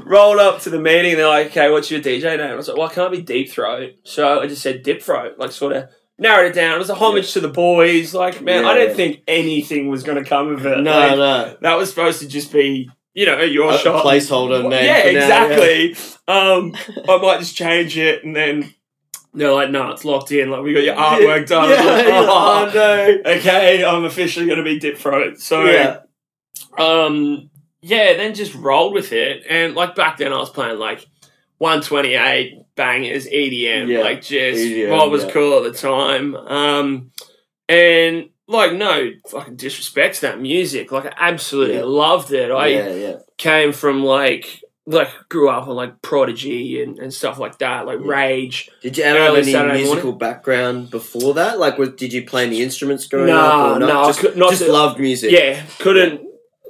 rolled 0.00 0.38
up 0.38 0.60
to 0.62 0.70
the 0.70 0.80
meeting. 0.80 1.16
They're 1.16 1.28
like, 1.28 1.46
okay, 1.48 1.70
what's 1.70 1.90
your 1.90 2.00
DJ 2.00 2.36
name? 2.36 2.50
I 2.50 2.54
was 2.56 2.68
like, 2.68 2.76
well, 2.76 2.88
I 2.88 2.92
can't 2.92 3.12
be 3.12 3.22
Deep 3.22 3.50
Throat. 3.50 3.92
So 4.04 4.40
I 4.40 4.46
just 4.46 4.62
said 4.62 4.82
Dip 4.82 5.02
Throat. 5.02 5.38
Like 5.38 5.52
sort 5.52 5.72
of 5.74 5.88
narrowed 6.20 6.52
it 6.52 6.54
down. 6.54 6.76
It 6.76 6.78
was 6.78 6.90
a 6.90 6.94
homage 6.94 7.32
to 7.32 7.40
the 7.40 7.48
boys. 7.48 8.14
Like, 8.14 8.40
man, 8.42 8.64
I 8.64 8.74
Yeah. 8.74 8.84
didn't 8.84 8.96
think 8.96 9.22
anything 9.26 9.88
was 9.88 10.04
going 10.04 10.22
to 10.22 10.28
come 10.28 10.48
of 10.54 10.64
it. 10.64 10.78
no, 10.78 10.92
Like, 10.92 11.16
no. 11.16 11.56
that 11.62 11.74
was 11.76 11.88
supposed 11.88 12.20
to 12.20 12.28
just 12.28 12.52
be, 12.52 12.88
you 13.14 13.26
know, 13.26 13.40
your 13.40 13.72
A 13.72 13.78
shot. 13.78 14.04
placeholder 14.04 14.62
name. 14.68 14.84
Yeah, 14.84 15.02
for 15.02 15.12
now, 15.12 15.46
exactly. 15.46 15.96
Um, 16.28 16.76
I 17.08 17.16
might 17.16 17.40
just 17.40 17.56
change 17.56 17.98
it, 17.98 18.22
and 18.22 18.36
then 18.36 18.72
they're 19.34 19.52
like, 19.52 19.70
"No, 19.70 19.90
it's 19.90 20.04
locked 20.04 20.30
in. 20.32 20.50
Like 20.50 20.62
we 20.62 20.72
got 20.74 20.84
your 20.84 20.94
artwork 21.40 21.48
done." 21.48 21.70
Yeah, 21.70 21.82
like, 21.82 22.06
yeah. 22.08 22.26
"Oh, 22.28 22.68
Oh, 22.68 22.70
no. 22.74 23.32
okay, 23.32 23.84
I'm 23.84 24.04
officially 24.04 24.46
going 24.46 24.58
to 24.58 24.64
be 24.64 24.78
Dip 24.78 24.96
Throat. 24.98 25.38
So, 25.40 25.64
Yeah. 25.64 25.98
um, 26.78 27.50
yeah, 27.82 28.14
then 28.16 28.34
just 28.34 28.54
rolled 28.54 28.92
with 28.94 29.12
it, 29.12 29.44
and 29.48 29.74
like 29.74 29.94
back 29.94 30.18
then, 30.18 30.32
I 30.32 30.38
was 30.38 30.50
playing 30.50 30.78
like 30.78 31.06
128 31.60 32.62
bangers 32.74 33.26
EDM, 33.26 33.88
Yeah, 33.88 34.00
like 34.00 34.22
just 34.22 34.58
EDM, 34.60 34.90
what 34.90 35.10
was 35.10 35.24
yeah. 35.24 35.30
cool 35.30 35.58
at 35.64 35.70
the 35.72 35.78
time. 35.78 36.34
Um, 36.34 37.10
and 37.68 38.30
like 38.48 38.72
no 38.72 39.10
fucking 39.28 39.56
disrespect 39.56 40.16
to 40.16 40.20
that 40.22 40.40
music, 40.40 40.90
like 40.90 41.04
I 41.06 41.12
absolutely 41.18 41.76
Yeah. 41.76 41.84
loved 41.84 42.32
it. 42.32 42.50
I 42.50 43.16
came 43.36 43.72
from 43.72 44.02
like 44.04 44.62
like 44.86 45.10
grew 45.28 45.50
up 45.50 45.68
on 45.68 45.76
like 45.76 46.00
Prodigy 46.02 46.82
and, 46.82 46.98
and 46.98 47.12
stuff 47.12 47.38
like 47.38 47.58
that, 47.58 47.84
like. 47.86 48.00
Rage. 48.00 48.70
Did 48.80 48.96
you 48.96 49.04
ever 49.04 49.18
have 49.20 49.34
any 49.36 49.52
Saturday 49.52 49.82
musical 49.84 50.12
background 50.12 50.90
before 50.90 51.34
that? 51.34 51.60
Like, 51.60 51.76
was, 51.78 51.90
did 51.90 52.12
you 52.12 52.24
play 52.26 52.46
any 52.46 52.60
instruments 52.62 53.06
growing 53.06 53.26
No, 53.28 53.38
up? 53.38 53.76
Or 53.76 53.78
not? 53.80 53.86
no, 53.86 54.00
I 54.00 54.06
just, 54.06 54.20
could- 54.20 54.36
not 54.36 54.50
just 54.50 54.64
to- 54.64 54.72
loved 54.72 54.98
music. 54.98 55.30
Yeah, 55.30 55.62
couldn't. 55.78 56.22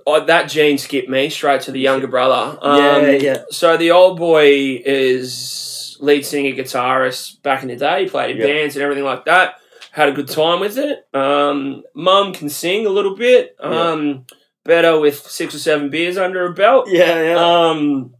I, 0.06 0.20
that 0.20 0.48
gene 0.48 0.78
skipped 0.78 1.08
me 1.08 1.30
straight 1.30 1.62
to 1.62 1.72
the 1.72 1.80
younger 1.80 2.06
brother. 2.06 2.58
Um, 2.60 2.78
Yeah, 2.78 3.08
yeah. 3.10 3.42
So 3.50 3.76
the 3.76 3.90
old 3.92 4.18
boy 4.18 4.82
is 4.84 5.96
lead 6.00 6.24
singer, 6.24 6.50
guitarist. 6.56 7.42
Back 7.42 7.62
in 7.62 7.68
the 7.68 7.76
day, 7.76 8.04
he 8.04 8.08
played 8.10 8.32
in 8.32 8.36
Yeah. 8.38 8.46
bands 8.46 8.76
and 8.76 8.82
everything 8.82 9.04
like 9.04 9.24
that. 9.26 9.54
Had 9.92 10.08
a 10.08 10.12
good 10.12 10.28
time 10.28 10.60
with 10.60 10.78
it. 10.78 11.00
Um, 11.12 11.82
Mum 11.94 12.32
can 12.32 12.48
sing 12.48 12.86
a 12.86 12.90
little 12.90 13.16
bit. 13.16 13.56
Um, 13.60 14.24
Better 14.64 15.00
with 15.00 15.16
six 15.26 15.54
or 15.54 15.58
seven 15.58 15.88
beers 15.90 16.16
under 16.18 16.46
her 16.46 16.52
belt. 16.52 16.86
yeah, 16.88 17.22
yeah. 17.32 17.36
Um, 17.70 18.14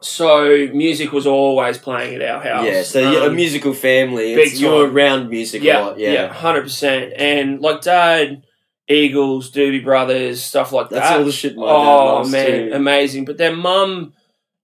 so 0.00 0.68
music 0.72 1.12
was 1.12 1.26
always 1.26 1.78
playing 1.78 2.16
at 2.16 2.22
our 2.28 2.42
house. 2.42 2.66
yeah, 2.66 2.82
so 2.82 2.98
you're 3.10 3.24
a 3.24 3.26
Um, 3.28 3.36
musical 3.36 3.72
family. 3.72 4.32
It's, 4.34 4.58
you're 4.60 4.88
around 4.90 5.28
music 5.28 5.62
a 5.62 5.72
lot. 5.80 5.98
yeah, 5.98 6.12
Yeah, 6.12 6.32
hundred 6.32 6.62
percent. 6.62 7.12
And 7.16 7.60
like 7.60 7.82
Dad, 7.82 8.42
Eagles, 8.88 9.50
Doobie 9.52 9.84
Brothers, 9.84 10.42
stuff 10.42 10.72
like 10.72 10.88
that's 10.90 11.08
that. 11.08 11.18
all 11.18 11.24
the 11.24 11.32
shit 11.32 11.56
my 11.56 11.66
dad 11.66 11.72
oh 11.72 12.28
man, 12.28 12.46
too. 12.68 12.70
amazing. 12.74 13.24
But 13.24 13.38
their 13.38 13.54
Mum 13.54 14.12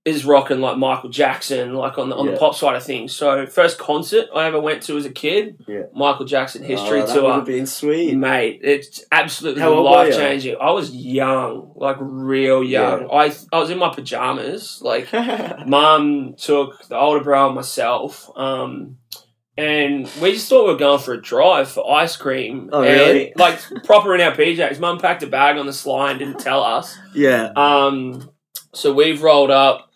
is 0.05 0.24
rocking 0.24 0.61
like 0.61 0.78
Michael 0.78 1.11
Jackson, 1.11 1.74
like 1.74 1.99
on 1.99 2.09
the 2.09 2.16
on 2.16 2.27
Yeah. 2.27 2.32
the 2.32 2.39
pop 2.39 2.55
side 2.55 2.77
of 2.77 2.82
things. 2.82 3.15
So 3.15 3.47
first 3.47 3.78
concert 3.78 4.27
I 4.35 4.47
ever 4.47 4.59
went 4.59 4.82
to 4.85 4.97
as 4.97 5.05
a 5.05 5.11
kid, 5.11 5.62
Yeah. 5.69 5.82
Michael 5.95 6.24
Jackson 6.24 6.62
history 6.65 7.01
oh, 7.03 7.07
that 7.07 7.15
would 7.15 7.20
tour. 7.20 7.32
have 7.35 7.45
been 7.45 7.66
sweet. 7.66 8.15
Mate, 8.16 8.61
it's 8.62 9.05
absolutely 9.12 9.61
How 9.61 9.69
old 9.70 9.85
were 9.85 9.90
life 9.90 10.15
changing. 10.15 10.57
I 10.61 10.70
was 10.70 10.95
young, 10.95 11.73
like 11.77 11.97
real 12.01 12.65
young. 12.65 13.09
I 13.12 13.32
I 13.53 13.59
was 13.59 13.69
in 13.70 13.78
my 13.78 13.90
pajamas, 13.95 14.81
like 14.82 15.12
Mum 15.66 16.35
took 16.39 16.86
the 16.89 16.97
older 16.97 17.23
bro 17.23 17.47
and 17.47 17.55
myself, 17.55 18.31
um, 18.35 18.97
and 19.59 20.09
we 20.22 20.32
just 20.32 20.48
thought 20.48 20.66
we 20.66 20.72
were 20.72 20.78
going 20.78 21.01
for 21.01 21.14
a 21.14 21.20
drive 21.20 21.68
for 21.68 21.90
ice 21.93 22.16
cream. 22.16 22.70
Oh, 22.72 22.82
and, 22.82 22.90
really? 22.93 23.32
like 23.36 23.59
proper 23.85 24.14
in 24.14 24.20
our 24.20 24.30
PJs. 24.30 24.78
Mum 24.78 25.01
packed 25.01 25.24
a 25.24 25.26
bag 25.26 25.59
on 25.59 25.66
the 25.66 25.72
sly 25.72 26.10
and 26.10 26.18
didn't 26.20 26.39
tell 26.39 26.62
us. 26.62 26.97
yeah, 27.12 27.52
Um, 27.56 28.30
so 28.72 28.94
we've 28.94 29.20
rolled 29.20 29.51
up 29.51 29.90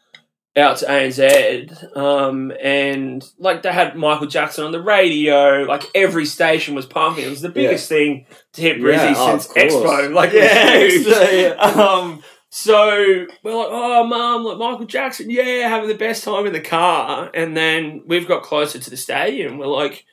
out 0.57 0.79
to 0.79 0.87
ANZ, 0.87 1.97
um, 1.97 2.53
and 2.61 3.25
like 3.39 3.63
they 3.63 3.73
had 3.73 3.97
Michael 3.97 4.27
Jackson 4.27 4.65
on 4.65 4.73
the 4.73 4.83
radio. 4.83 5.63
Like 5.63 5.85
every 5.95 6.27
station 6.27 6.75
was 6.75 6.85
pumping. 6.85 7.25
It 7.25 7.31
was 7.31 7.41
the 7.41 7.49
biggest 7.49 7.89
thing 7.89 8.27
to 8.55 8.61
hit 8.61 8.79
Brizzy 8.79 8.97
Yeah, 8.97 9.15
oh, 9.17 9.39
since. 9.39 9.53
Expo. 9.55 10.13
Like 10.13 10.33
Yeah, 10.35 10.75
it 10.75 10.83
was 10.83 10.93
huge. 11.07 11.07
Expo, 11.07 11.77
yeah. 11.77 11.83
Um, 11.85 12.23
so 12.55 13.27
we're 13.43 13.55
like, 13.57 13.69
oh, 13.71 14.05
mum, 14.05 14.45
like 14.45 14.59
Michael 14.59 14.85
Jackson, 14.85 15.31
yeah, 15.31 15.67
having 15.71 15.89
the 15.89 15.95
best 15.95 16.23
time 16.23 16.45
in 16.47 16.53
the 16.53 16.61
car. 16.61 17.31
And 17.33 17.57
then 17.57 18.03
we've 18.07 18.29
got 18.29 18.43
closer 18.43 18.79
to 18.79 18.91
the 18.91 18.97
stadium. 18.99 19.57
We're 19.57 19.69
like, 19.69 20.05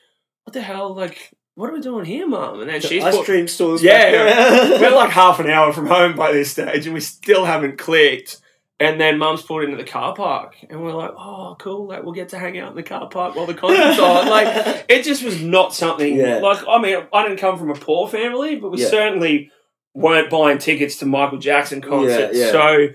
what 0.44 0.54
the 0.54 0.62
hell? 0.62 0.94
Like, 0.94 1.32
what 1.54 1.68
are 1.68 1.74
we 1.74 1.82
doing 1.82 2.06
here, 2.06 2.26
mum? 2.26 2.60
And 2.60 2.70
then 2.70 2.80
she's 2.80 3.04
ice 3.04 3.14
put- 3.14 3.26
cream 3.26 3.46
stores. 3.46 3.82
Yeah, 3.82 4.10
back 4.10 4.68
there. 4.70 4.80
we're 4.90 4.96
like 4.96 5.10
half 5.10 5.38
an 5.38 5.50
hour 5.50 5.70
from 5.74 5.86
home 5.86 6.16
by 6.16 6.32
this 6.32 6.52
stage, 6.52 6.86
and 6.86 6.94
we 6.94 7.00
still 7.00 7.44
haven't 7.44 7.76
clicked. 7.76 8.38
And 8.78 8.98
then 8.98 9.18
Mum's 9.18 9.42
pulled 9.42 9.64
into 9.64 9.76
the 9.76 9.84
car 9.84 10.14
park, 10.14 10.56
and 10.70 10.80
we're 10.82 10.94
like, 10.94 11.10
"Oh, 11.14 11.54
cool! 11.58 11.88
Like 11.88 12.02
we'll 12.02 12.14
get 12.14 12.30
to 12.30 12.38
hang 12.38 12.58
out 12.58 12.70
in 12.70 12.76
the 12.76 12.82
car 12.82 13.10
park 13.10 13.36
while 13.36 13.44
the 13.44 13.52
concert's 13.52 13.98
on." 14.00 14.26
Like 14.26 14.86
it 14.88 15.02
just 15.04 15.22
was 15.22 15.42
not 15.42 15.74
something. 15.74 16.16
Yeah. 16.16 16.36
Like 16.38 16.66
I 16.66 16.80
mean, 16.80 16.96
I 17.12 17.22
didn't 17.24 17.36
come 17.36 17.58
from 17.58 17.68
a 17.68 17.74
poor 17.74 18.08
family, 18.08 18.56
but 18.56 18.70
we 18.70 18.78
Yeah. 18.80 18.88
certainly 18.88 19.50
weren't 19.94 20.30
buying 20.30 20.58
tickets 20.58 20.96
to 20.96 21.06
Michael 21.06 21.38
Jackson 21.38 21.80
concerts. 21.80 22.36
Yeah, 22.36 22.46
yeah. 22.46 22.52
So, 22.52 22.88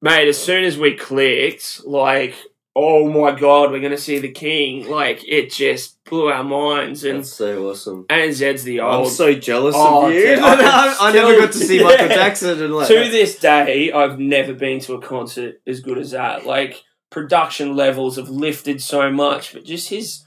mate, 0.00 0.28
as 0.28 0.42
soon 0.42 0.64
as 0.64 0.78
we 0.78 0.96
clicked, 0.96 1.84
like, 1.84 2.34
oh 2.74 3.08
my 3.10 3.38
god, 3.38 3.70
we're 3.70 3.80
gonna 3.80 3.98
see 3.98 4.18
the 4.18 4.30
King! 4.30 4.88
Like 4.88 5.22
it 5.28 5.52
just 5.52 6.02
blew 6.04 6.28
our 6.28 6.42
minds. 6.44 7.04
And 7.04 7.18
That's 7.20 7.32
so 7.32 7.68
awesome. 7.70 8.04
ANZ's 8.08 8.64
the 8.64 8.80
old. 8.80 9.06
I'm 9.06 9.10
so 9.12 9.34
jealous 9.34 9.74
Oh, 9.76 10.06
of 10.06 10.12
you. 10.14 10.20
dude, 10.22 10.38
I, 10.42 10.96
I'm 11.00 11.14
never 11.14 11.36
got 11.38 11.52
to 11.52 11.58
see 11.58 11.82
Michael 11.84 12.08
Jackson 12.08 12.62
and 12.62 12.74
like 12.74 12.88
to 12.88 12.94
this 12.94 13.38
day, 13.38 13.92
I've 13.92 14.18
never 14.18 14.54
been 14.54 14.80
to 14.80 14.94
a 14.94 15.00
concert 15.02 15.60
as 15.66 15.80
good 15.80 15.98
as 15.98 16.12
that. 16.12 16.46
Like 16.46 16.82
production 17.10 17.76
levels 17.76 18.16
have 18.16 18.30
lifted 18.30 18.80
so 18.80 19.10
much, 19.12 19.52
but 19.52 19.64
just 19.64 19.90
his 19.90 20.24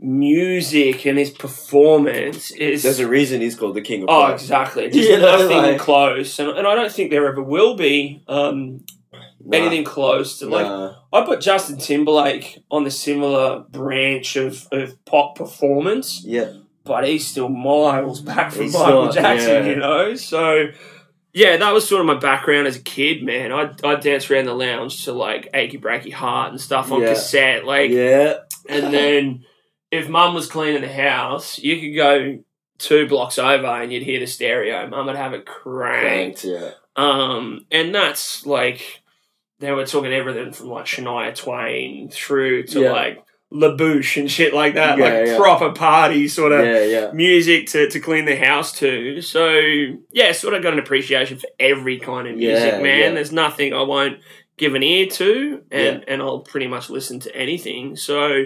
music 0.00 1.04
and 1.06 1.18
his 1.18 1.30
performance 1.30 2.50
is. 2.52 2.82
There's 2.82 3.00
a 3.00 3.08
reason 3.08 3.40
he's 3.40 3.56
called 3.56 3.74
the 3.74 3.80
king 3.82 4.02
of 4.02 4.08
Oh, 4.08 4.22
pop. 4.22 4.32
exactly. 4.34 4.90
You 4.92 5.18
know, 5.18 5.38
nothing 5.38 5.56
like- 5.58 5.78
close, 5.78 6.38
and, 6.38 6.50
and 6.50 6.66
I 6.66 6.74
don't 6.74 6.92
think 6.92 7.10
there 7.10 7.26
ever 7.26 7.42
will 7.42 7.74
be 7.76 8.22
um, 8.28 8.84
Nah, 9.40 9.56
anything 9.56 9.84
close 9.84 10.38
to 10.40 10.46
like. 10.46 10.66
nah. 10.66 10.94
I 11.12 11.24
put 11.24 11.40
Justin 11.40 11.78
Timberlake 11.78 12.58
on 12.70 12.84
the 12.84 12.90
similar 12.90 13.60
branch 13.60 14.36
of, 14.36 14.68
of 14.72 15.02
pop 15.06 15.36
performance, 15.36 16.22
Yeah, 16.24 16.52
but 16.84 17.06
he's 17.08 17.26
still 17.26 17.48
miles 17.48 18.20
back 18.20 18.52
from 18.52 18.64
He's 18.64 18.74
Michael 18.74 19.06
not, 19.06 19.14
Jackson, 19.14 19.50
yeah. 19.50 19.64
you 19.70 19.76
know? 19.76 20.14
So, 20.16 20.66
yeah, 21.32 21.56
that 21.56 21.72
was 21.72 21.88
sort 21.88 22.00
of 22.00 22.06
my 22.06 22.16
background 22.18 22.66
as 22.66 22.76
a 22.76 22.80
kid, 22.82 23.22
man. 23.22 23.52
I'd, 23.52 23.82
I'd 23.84 24.00
dance 24.00 24.30
around 24.30 24.46
the 24.46 24.54
lounge 24.54 25.04
to 25.04 25.12
like 25.12 25.48
Achy 25.54 25.78
Breaky 25.78 26.12
Heart 26.12 26.50
and 26.50 26.60
stuff 26.60 26.92
on 26.92 27.00
Yeah. 27.00 27.10
cassette. 27.10 27.64
Like, 27.64 27.90
yeah, 27.90 28.38
and 28.68 28.92
then 28.92 29.44
if 29.90 30.08
mum 30.08 30.34
was 30.34 30.46
cleaning 30.46 30.82
the 30.82 30.92
house, 30.92 31.58
you 31.58 31.80
could 31.80 31.96
go 31.96 32.38
two 32.78 33.08
blocks 33.08 33.38
over 33.38 33.66
and 33.66 33.92
you'd 33.92 34.02
hear 34.02 34.20
the 34.20 34.26
stereo. 34.26 34.86
Mum 34.88 35.06
would 35.06 35.16
have 35.16 35.32
it 35.34 35.46
cranked. 35.46 36.44
Yeah. 36.44 36.70
Um, 36.96 37.66
and 37.70 37.94
that's 37.94 38.44
like 38.46 39.02
they 39.60 39.72
were 39.72 39.86
talking 39.86 40.12
everything 40.12 40.52
from 40.52 40.68
like 40.68 40.84
Shania 40.86 41.34
Twain 41.34 42.08
through 42.10 42.64
to 42.64 42.80
Yeah. 42.82 42.92
like 42.92 43.24
La 43.50 43.74
Bouche 43.76 44.18
and 44.20 44.30
shit 44.30 44.52
like 44.52 44.74
that, 44.74 44.98
Yeah, 44.98 45.04
like 45.04 45.26
yeah. 45.28 45.36
proper 45.38 45.72
party 45.72 46.28
sort 46.28 46.52
of 46.52 47.14
music 47.14 47.66
to, 47.68 47.88
to 47.88 47.98
clean 47.98 48.26
the 48.26 48.36
house 48.36 48.72
to. 48.80 49.22
So 49.22 49.58
yeah, 50.12 50.32
sort 50.32 50.54
of 50.54 50.62
got 50.62 50.74
an 50.74 50.78
appreciation 50.78 51.38
for 51.38 51.48
every 51.58 51.98
kind 51.98 52.28
of 52.28 52.36
music, 52.36 52.82
man. 52.82 53.14
There's 53.14 53.32
nothing 53.32 53.72
I 53.72 53.82
won't 53.82 54.18
give 54.58 54.74
an 54.74 54.82
ear 54.82 55.06
to, 55.06 55.62
and 55.70 56.04
and 56.08 56.20
I'll 56.20 56.40
pretty 56.40 56.66
much 56.66 56.90
listen 56.90 57.20
to 57.20 57.34
anything. 57.34 57.96
So 57.96 58.44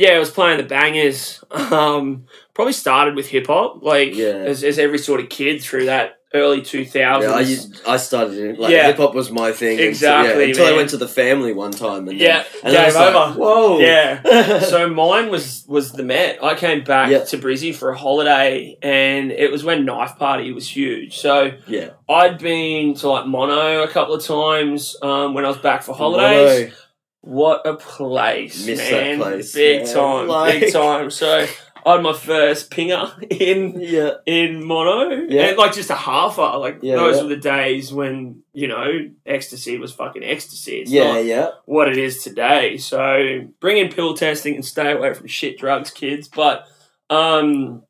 yeah, 0.00 0.12
I 0.12 0.18
was 0.18 0.30
playing 0.30 0.56
the 0.56 0.64
bangers. 0.64 1.44
Um, 1.50 2.24
probably 2.54 2.72
started 2.72 3.14
with 3.16 3.28
hip 3.28 3.46
hop, 3.48 3.82
like 3.82 4.14
Yeah. 4.14 4.28
as, 4.50 4.62
as 4.64 4.78
every 4.78 4.98
sort 4.98 5.20
of 5.20 5.28
kid 5.28 5.62
through 5.62 5.86
that 5.86 6.18
early 6.32 6.62
two 6.62 6.84
thousands. 6.84 7.30
Yeah, 7.32 7.36
I, 7.36 7.40
used, 7.40 7.82
I 7.86 7.96
started 7.96 8.38
in 8.38 8.56
like 8.56 8.70
Yeah. 8.70 8.86
hip 8.86 8.98
hop 8.98 9.14
was 9.14 9.30
my 9.32 9.50
thing. 9.52 9.78
and 9.78 9.88
Exactly, 9.88 10.44
yeah, 10.44 10.48
until 10.50 10.66
I 10.66 10.76
went 10.76 10.90
to 10.90 10.96
the 10.96 11.08
family 11.08 11.52
one 11.52 11.72
time 11.72 12.08
and 12.08 12.18
Yeah, 12.18 12.44
then, 12.44 12.46
and 12.64 12.74
then 12.74 12.82
I 12.82 12.86
was 12.86 12.94
game 12.94 13.14
like, 13.14 13.30
over. 13.30 13.40
Whoa, 13.40 13.78
Yeah. 13.80 14.58
so 14.72 14.88
mine 14.88 15.28
was 15.30 15.64
was 15.68 15.90
the 15.92 16.02
Met. 16.04 16.42
I 16.42 16.54
came 16.54 16.82
back 16.84 17.08
to 17.26 17.38
Brizzy 17.38 17.74
for 17.74 17.90
a 17.90 17.98
holiday, 17.98 18.76
and 18.82 19.32
it 19.32 19.50
was 19.50 19.64
when 19.64 19.84
Knife 19.84 20.16
Party 20.18 20.52
was 20.52 20.68
huge. 20.68 21.18
So 21.18 21.52
yeah. 21.66 21.90
I'd 22.08 22.38
been 22.38 22.94
to 22.94 23.08
like 23.08 23.26
Mono 23.26 23.82
a 23.82 23.88
couple 23.88 24.14
of 24.14 24.24
times 24.24 24.96
um, 25.02 25.34
when 25.34 25.44
I 25.44 25.48
was 25.48 25.58
back 25.58 25.82
for 25.82 25.94
holidays. 25.94 26.60
Mono. 26.70 26.76
What 27.22 27.66
a 27.66 27.74
place, 27.76 28.66
Miss 28.66 28.78
that 28.78 28.90
man! 28.90 29.18
place, 29.18 29.52
big 29.54 29.86
time, 29.86 30.26
Like- 30.28 30.60
big 30.60 30.72
time. 30.72 31.10
So 31.10 31.46
I 31.84 31.92
had 31.94 32.02
my 32.02 32.12
first 32.14 32.70
pinger 32.70 33.10
in 33.40 33.78
Yeah, 33.80 34.12
in 34.26 34.64
mono, 34.64 35.26
Yeah. 35.28 35.48
and 35.48 35.58
like 35.58 35.74
just 35.74 35.90
a 35.90 35.94
halfer. 35.94 36.58
Like 36.58 36.78
Yeah, 36.82 36.96
those 36.96 37.16
yeah. 37.16 37.22
were 37.22 37.28
the 37.28 37.36
days 37.36 37.92
when 37.92 38.42
you 38.54 38.68
know 38.68 39.08
ecstasy 39.26 39.76
was 39.78 39.92
fucking 39.92 40.24
ecstasy. 40.24 40.78
It's 40.80 40.90
yeah, 40.90 41.12
not 41.12 41.24
yeah. 41.26 41.48
what 41.66 41.88
it 41.88 41.98
is 41.98 42.22
today. 42.24 42.78
So 42.78 43.40
bring 43.60 43.76
in 43.76 43.92
pill 43.92 44.14
testing 44.14 44.54
and 44.54 44.64
stay 44.64 44.92
away 44.92 45.12
from 45.12 45.26
shit 45.26 45.58
drugs, 45.58 45.90
kids. 45.90 46.26
But 46.28 46.66
um, 47.10 47.82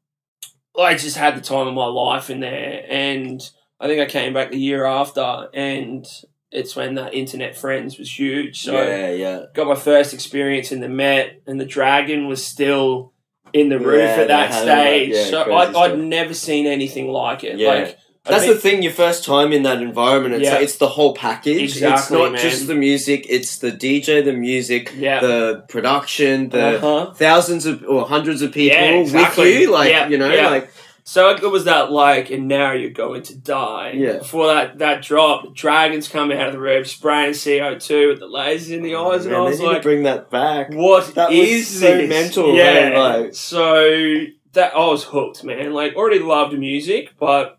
I 0.78 0.94
just 0.94 1.16
had 1.16 1.36
the 1.36 1.40
time 1.40 1.68
of 1.68 1.74
my 1.74 1.86
life 1.86 2.30
in 2.30 2.40
there, 2.40 2.84
and 2.88 3.40
I 3.78 3.86
think 3.86 4.00
I 4.00 4.06
came 4.06 4.32
back 4.34 4.50
the 4.50 4.58
year 4.58 4.84
after, 4.84 5.48
and 5.54 6.04
it's 6.52 6.74
when 6.74 6.94
that 6.96 7.14
internet 7.14 7.56
friends 7.56 7.98
was 7.98 8.18
huge. 8.18 8.62
So 8.62 8.72
yeah, 8.72 9.10
yeah. 9.10 9.42
got 9.54 9.66
my 9.66 9.74
first 9.74 10.12
experience 10.12 10.72
in 10.72 10.80
the 10.80 10.88
Met, 10.88 11.42
and 11.46 11.60
the 11.60 11.64
Dragon 11.64 12.26
was 12.26 12.44
still 12.44 13.12
in 13.52 13.68
the 13.68 13.78
roof 13.78 14.00
Yeah, 14.00 14.22
at 14.22 14.28
that 14.28 14.50
they 14.50 14.54
had 14.54 14.66
that, 14.66 14.86
stage. 14.86 15.14
yeah, 15.14 15.24
so 15.24 15.54
I'd, 15.54 15.74
I'd 15.74 15.98
never 15.98 16.34
seen 16.34 16.66
anything 16.66 17.08
like 17.08 17.44
it. 17.44 17.58
Yeah. 17.58 17.68
Like 17.68 17.98
That's 18.24 18.44
been- 18.44 18.54
the 18.54 18.60
thing. 18.60 18.82
Your 18.82 18.92
first 18.92 19.24
time 19.24 19.52
in 19.52 19.62
that 19.64 19.80
environment, 19.82 20.34
it's 20.34 20.44
Yeah. 20.44 20.54
like, 20.54 20.62
it's 20.62 20.76
the 20.76 20.88
whole 20.88 21.14
package. 21.14 21.82
it's 21.82 22.10
not 22.10 22.32
man. 22.32 22.40
just 22.40 22.66
the 22.66 22.74
music. 22.74 23.26
It's 23.28 23.58
the 23.58 23.72
DJ, 23.72 24.24
the 24.24 24.32
music, 24.32 24.92
yeah. 24.96 25.20
the 25.20 25.64
production, 25.68 26.50
the 26.50 26.76
uh-huh. 26.76 27.14
thousands 27.14 27.66
of 27.66 27.84
or 27.84 28.06
hundreds 28.06 28.42
of 28.42 28.52
people 28.52 29.00
exactly. 29.00 29.44
with 29.44 29.60
you. 29.60 29.70
Like 29.70 30.10
you 30.10 30.18
know, 30.18 30.28
like 30.28 30.72
So 31.04 31.30
it 31.30 31.42
was 31.42 31.64
that 31.64 31.90
like, 31.90 32.30
and 32.30 32.46
now 32.48 32.72
you're 32.72 32.90
going 32.90 33.22
to 33.24 33.36
die. 33.36 33.92
Yeah. 33.96 34.18
Before 34.18 34.46
that 34.48 34.78
that 34.78 35.02
drop, 35.02 35.44
the 35.44 35.50
dragons 35.50 36.08
coming 36.08 36.38
out 36.38 36.48
of 36.48 36.52
the 36.54 36.60
roof, 36.60 36.86
spraying 36.88 37.34
CO 37.34 37.78
two 37.78 38.08
with 38.08 38.20
the 38.20 38.26
lasers 38.28 38.70
in 38.70 38.82
the 38.82 38.94
eyes, 38.94 39.24
and 39.24 39.32
man, 39.32 39.40
I 39.42 39.44
was 39.44 39.60
like, 39.60 39.82
bring 39.82 40.04
that 40.04 40.30
back. 40.30 40.72
"What 40.72 41.14
That 41.14 41.30
was 41.30 41.66
so 41.66 41.96
this?" 41.96 42.08
mental, 42.08 42.54
Yeah. 42.54 42.90
man, 42.90 42.94
like- 43.24 43.34
so 43.34 44.24
that 44.52 44.74
I 44.74 44.86
was 44.86 45.04
hooked, 45.04 45.44
man. 45.44 45.72
Like 45.72 45.94
already 45.96 46.18
loved 46.20 46.58
music, 46.58 47.14
but 47.18 47.58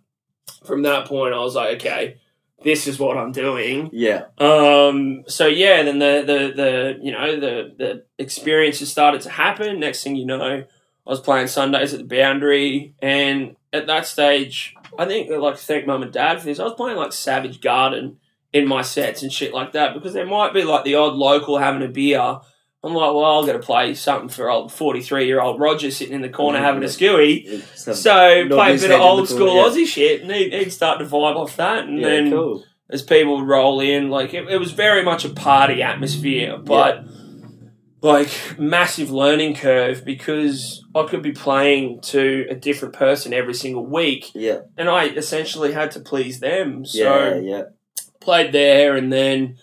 from 0.66 0.82
that 0.84 1.08
point, 1.08 1.34
I 1.34 1.40
was 1.40 1.56
like, 1.56 1.76
okay, 1.76 2.18
this 2.64 2.86
is 2.88 3.00
what 3.00 3.18
I'm 3.18 3.32
doing. 3.32 3.90
Yeah, 3.92 4.26
Um. 4.38 5.24
So 5.28 5.48
yeah, 5.48 5.82
then 5.84 6.00
the 6.00 6.24
the 6.26 6.54
the 6.56 7.00
you 7.02 7.12
know 7.12 7.40
the 7.40 7.74
the 7.78 8.04
experiences 8.20 8.92
started 8.92 9.22
to 9.22 9.30
happen. 9.30 9.80
Next 9.80 10.04
thing 10.04 10.16
you 10.16 10.26
know, 10.26 10.64
I 11.06 11.10
was 11.10 11.20
playing 11.20 11.48
Sundays 11.48 11.94
at 11.94 12.00
the 12.08 12.16
Boundary, 12.16 12.94
and 13.02 13.56
at 13.74 13.88
that 13.88 14.06
stage, 14.08 14.76
I 15.00 15.06
think 15.06 15.32
I'd 15.32 15.40
like 15.40 15.56
to 15.56 15.62
thank 15.62 15.88
mum 15.88 16.04
and 16.04 16.12
dad 16.12 16.40
for 16.40 16.46
this. 16.46 16.60
I 16.60 16.64
was 16.64 16.74
playing 16.76 16.98
like 16.98 17.12
Savage 17.14 17.60
Garden 17.62 18.18
in 18.54 18.68
my 18.68 18.82
sets 18.82 19.24
and 19.24 19.32
shit 19.32 19.54
like 19.54 19.72
that 19.72 19.94
because 19.94 20.14
there 20.14 20.26
might 20.26 20.54
be 20.54 20.64
like 20.64 20.84
the 20.84 20.96
odd 20.96 21.14
local 21.14 21.58
having 21.58 21.82
a 21.84 21.88
beer. 21.88 22.20
I'm 22.84 22.94
like, 22.96 23.14
well, 23.14 23.24
I'll 23.26 23.46
get 23.46 23.54
to 23.54 23.60
play 23.60 23.94
something 23.94 24.28
for 24.30 24.50
old 24.50 24.72
43 24.74 25.26
year 25.26 25.40
old 25.40 25.60
Roger 25.60 25.90
sitting 25.92 26.16
in 26.16 26.22
the 26.22 26.30
corner 26.30 26.58
Mm, 26.60 26.64
having 26.64 26.84
a 26.84 26.88
skewy. 26.88 27.48
A- 27.48 27.62
So 27.78 28.48
play 28.50 28.76
a 28.76 28.80
bit 28.80 28.92
of 28.92 29.00
old 29.02 29.28
school 29.30 29.48
corner, 29.48 29.62
yeah. 29.62 29.68
Aussie 29.68 29.86
shit, 29.88 30.22
and 30.24 30.32
he'd, 30.32 30.52
he'd 30.54 30.72
start 30.72 31.00
to 31.00 31.06
vibe 31.06 31.36
off 31.36 31.56
that, 31.58 31.86
and 31.86 32.00
yeah, 32.00 32.08
then 32.08 32.32
cool. 32.32 32.64
as 32.90 33.02
people 33.04 33.38
would 33.38 33.48
roll 33.48 33.80
in. 33.82 34.10
Like 34.10 34.34
it, 34.34 34.48
it 34.50 34.58
was 34.58 34.72
very 34.72 35.04
much 35.04 35.26
a 35.26 35.30
party 35.30 35.82
atmosphere, 35.84 36.58
but 36.58 37.06
like 38.02 38.30
massive 38.58 39.12
learning 39.12 39.56
curve 39.56 40.04
because 40.04 40.84
I 40.96 41.04
could 41.04 41.22
be 41.22 41.32
playing 41.32 42.02
to 42.02 42.48
a 42.50 42.56
different 42.56 42.96
person 42.96 43.34
every 43.34 43.54
single 43.54 43.86
week, 43.86 44.32
Yeah, 44.34 44.62
and 44.78 44.90
I 44.90 45.06
essentially 45.06 45.74
had 45.74 45.92
to 45.92 46.00
please 46.00 46.40
them. 46.40 46.86
So 46.86 47.00
yeah, 47.00 47.36
yeah, 47.36 47.64
played 48.20 48.52
there, 48.52 48.96
and 48.96 49.14
then 49.14 49.58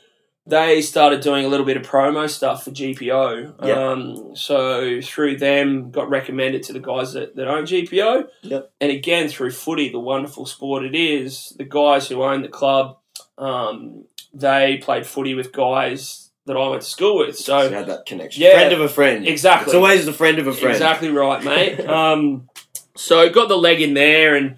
they 0.46 0.80
started 0.80 1.20
doing 1.20 1.44
a 1.44 1.48
little 1.48 1.66
bit 1.66 1.76
of 1.76 1.82
promo 1.82 2.28
stuff 2.28 2.64
for 2.64 2.70
GPO. 2.70 3.66
Yeah. 3.66 3.72
Um, 3.74 4.34
so 4.34 5.00
through 5.02 5.36
them, 5.36 5.90
got 5.90 6.08
recommended 6.08 6.62
to 6.64 6.72
the 6.72 6.80
guys 6.80 7.12
that, 7.12 7.36
that 7.36 7.48
own 7.48 7.64
GPO. 7.64 8.28
Yep. 8.42 8.72
And 8.80 8.90
again, 8.90 9.28
through 9.28 9.50
footy, 9.50 9.90
the 9.90 10.00
wonderful 10.00 10.46
sport 10.46 10.84
it 10.84 10.94
is, 10.94 11.54
the 11.58 11.64
guys 11.64 12.08
who 12.08 12.22
own 12.22 12.40
the 12.40 12.48
club, 12.48 12.96
um, 13.36 14.06
they 14.32 14.78
played 14.78 15.06
footy 15.06 15.34
with 15.34 15.52
guys 15.52 16.27
that 16.48 16.56
I 16.56 16.68
went 16.68 16.82
to 16.82 16.88
school 16.88 17.18
with. 17.18 17.36
So 17.38 17.62
you 17.62 17.68
So 17.68 17.74
had 17.74 17.86
that 17.86 18.04
connection. 18.06 18.42
Yeah. 18.42 18.52
friend 18.54 18.72
of 18.72 18.80
a 18.80 18.88
friend. 18.88 19.26
exactly. 19.28 19.66
It's 19.66 19.74
always 19.74 20.04
the 20.04 20.12
friend 20.12 20.38
of 20.40 20.46
a 20.48 20.52
friend. 20.52 20.72
Exactly 20.74 21.10
right, 21.10 21.42
mate. 21.44 21.80
um, 21.86 22.48
so 22.96 23.28
got 23.30 23.48
the 23.48 23.56
leg 23.56 23.80
in 23.80 23.94
there, 23.94 24.34
and 24.34 24.56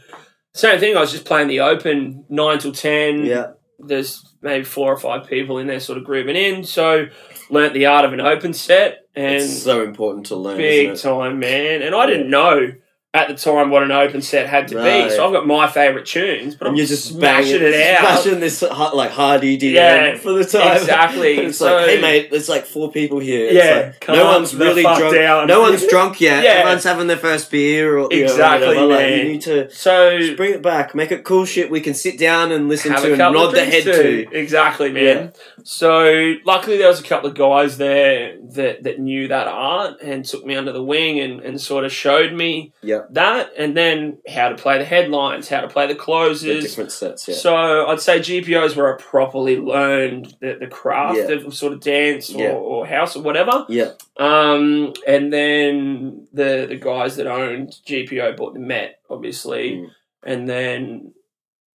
same 0.54 0.80
thing. 0.80 0.96
I 0.96 1.00
was 1.00 1.12
just 1.12 1.26
playing 1.26 1.48
the 1.48 1.60
open 1.60 2.24
nine 2.30 2.58
till 2.58 2.72
ten. 2.72 3.24
Yeah, 3.26 3.52
There's 3.78 4.24
maybe 4.40 4.64
four 4.64 4.90
or 4.92 4.96
five 4.98 5.26
people 5.28 5.58
in 5.58 5.66
there, 5.66 5.80
sort 5.80 5.98
of 5.98 6.04
grooving 6.04 6.36
in. 6.36 6.64
So 6.64 7.06
learnt 7.50 7.74
the 7.74 7.86
art 7.86 8.04
of 8.06 8.12
an 8.12 8.20
open 8.20 8.52
set, 8.54 9.06
and 9.14 9.34
it's 9.34 9.62
so 9.62 9.82
important 9.82 10.26
to 10.26 10.36
learn. 10.36 10.56
big 10.56 10.96
time, 10.96 11.38
man. 11.38 11.82
And 11.82 11.94
I 11.94 12.06
didn't 12.06 12.30
know 12.30 12.72
at 13.12 13.26
the 13.26 13.34
time 13.34 13.70
what 13.70 13.82
an 13.82 13.90
open 13.90 14.22
set 14.22 14.48
had 14.48 14.68
to 14.68 14.76
No. 14.76 14.84
be. 14.84 15.10
So 15.10 15.26
I've 15.26 15.32
got 15.32 15.44
my 15.44 15.66
favourite 15.66 16.06
tunes, 16.06 16.54
but 16.54 16.68
And 16.68 16.74
I'm 16.74 16.76
you're 16.76 16.86
just 16.86 17.06
smashing 17.08 17.58
banging, 17.58 17.74
it 17.74 17.96
out. 17.96 18.20
smashing 18.22 18.38
this 18.38 18.62
like 18.62 19.10
hard 19.10 19.42
EDM 19.42 19.72
Yeah, 19.74 20.14
for 20.16 20.32
the 20.32 20.44
time. 20.44 20.76
exactly. 20.76 21.38
It's 21.46 21.58
So- 21.58 21.74
like, 21.74 21.88
hey 21.88 22.00
mate, 22.00 22.30
there's 22.30 22.48
like 22.48 22.66
four 22.66 22.92
people 22.92 23.18
here. 23.18 23.46
It's 23.46 23.54
Yeah, 23.54 23.92
like, 24.06 24.16
no 24.16 24.26
one's 24.26 24.54
really 24.54 24.82
drunk. 24.82 25.12
down. 25.12 25.48
No 25.48 25.60
one's 25.66 25.84
drunk 25.88 26.20
yet. 26.20 26.44
Yeah. 26.44 26.50
Everyone's 26.60 26.84
having 26.84 27.08
their 27.08 27.16
first 27.16 27.50
beer. 27.50 27.98
Or, 27.98 28.06
you 28.12 28.18
know, 28.26 28.30
Exactly. 28.30 28.76
Like, 28.78 29.10
you 29.16 29.24
need 29.24 29.40
to 29.42 29.68
So 29.72 30.16
just 30.20 30.36
bring 30.36 30.52
it 30.54 30.62
back. 30.62 30.94
Make 30.94 31.10
it 31.10 31.24
cool 31.24 31.44
shit 31.44 31.68
we 31.68 31.80
can 31.80 31.94
sit 31.94 32.16
down 32.16 32.52
and 32.52 32.68
listen 32.68 32.92
to 32.94 33.08
a 33.08 33.10
and 33.10 33.18
nod 33.18 33.50
the 33.50 33.64
head 33.64 33.82
drinks 33.82 34.30
to. 34.30 34.38
Exactly, 34.38 34.92
man. 34.92 35.02
Yeah. 35.04 35.28
So 35.64 36.34
luckily 36.44 36.76
there 36.78 36.86
was 36.88 37.00
a 37.00 37.04
couple 37.04 37.28
of 37.28 37.34
guys 37.36 37.76
there 37.76 38.36
that, 38.54 38.84
that 38.84 39.00
knew 39.00 39.26
that 39.28 39.48
art 39.48 40.00
and 40.00 40.24
took 40.24 40.44
me 40.46 40.54
under 40.54 40.70
the 40.72 40.82
wing 40.82 41.18
and, 41.18 41.40
and 41.40 41.60
sort 41.60 41.84
of 41.84 41.92
showed 41.92 42.32
me. 42.32 42.72
Yeah. 42.82 42.99
Yeah. 43.00 43.06
That 43.12 43.52
and 43.58 43.76
then 43.76 44.18
how 44.28 44.48
to 44.50 44.54
play 44.56 44.78
the 44.78 44.84
headlines, 44.84 45.48
how 45.48 45.60
to 45.60 45.68
play 45.68 45.86
the 45.86 45.94
The 45.94 46.00
closes. 46.00 46.64
different 46.64 46.92
sets. 46.92 47.26
Yeah. 47.28 47.34
So 47.34 47.54
I'd 47.88 48.00
say 48.00 48.18
GPOs 48.20 48.76
where 48.76 48.94
I 48.94 49.00
properly 49.00 49.56
learned 49.58 50.36
the, 50.40 50.56
the 50.60 50.66
craft 50.66 51.18
Yeah. 51.18 51.30
of 51.36 51.54
sort 51.54 51.72
of 51.72 51.80
dance 51.80 52.34
or, 52.34 52.38
Yeah. 52.42 52.52
or 52.52 52.86
house 52.86 53.16
or 53.16 53.22
whatever. 53.22 53.66
yeah. 53.68 53.92
Um, 54.18 54.92
and 55.06 55.32
then 55.32 56.26
the 56.32 56.66
the 56.68 56.76
guys 56.76 57.16
that 57.16 57.26
owned 57.26 57.70
GPO 57.86 58.36
bought 58.36 58.54
the 58.54 58.60
Met, 58.60 59.00
obviously, 59.08 59.72
Mm. 59.76 59.90
and 60.24 60.48
then 60.48 61.14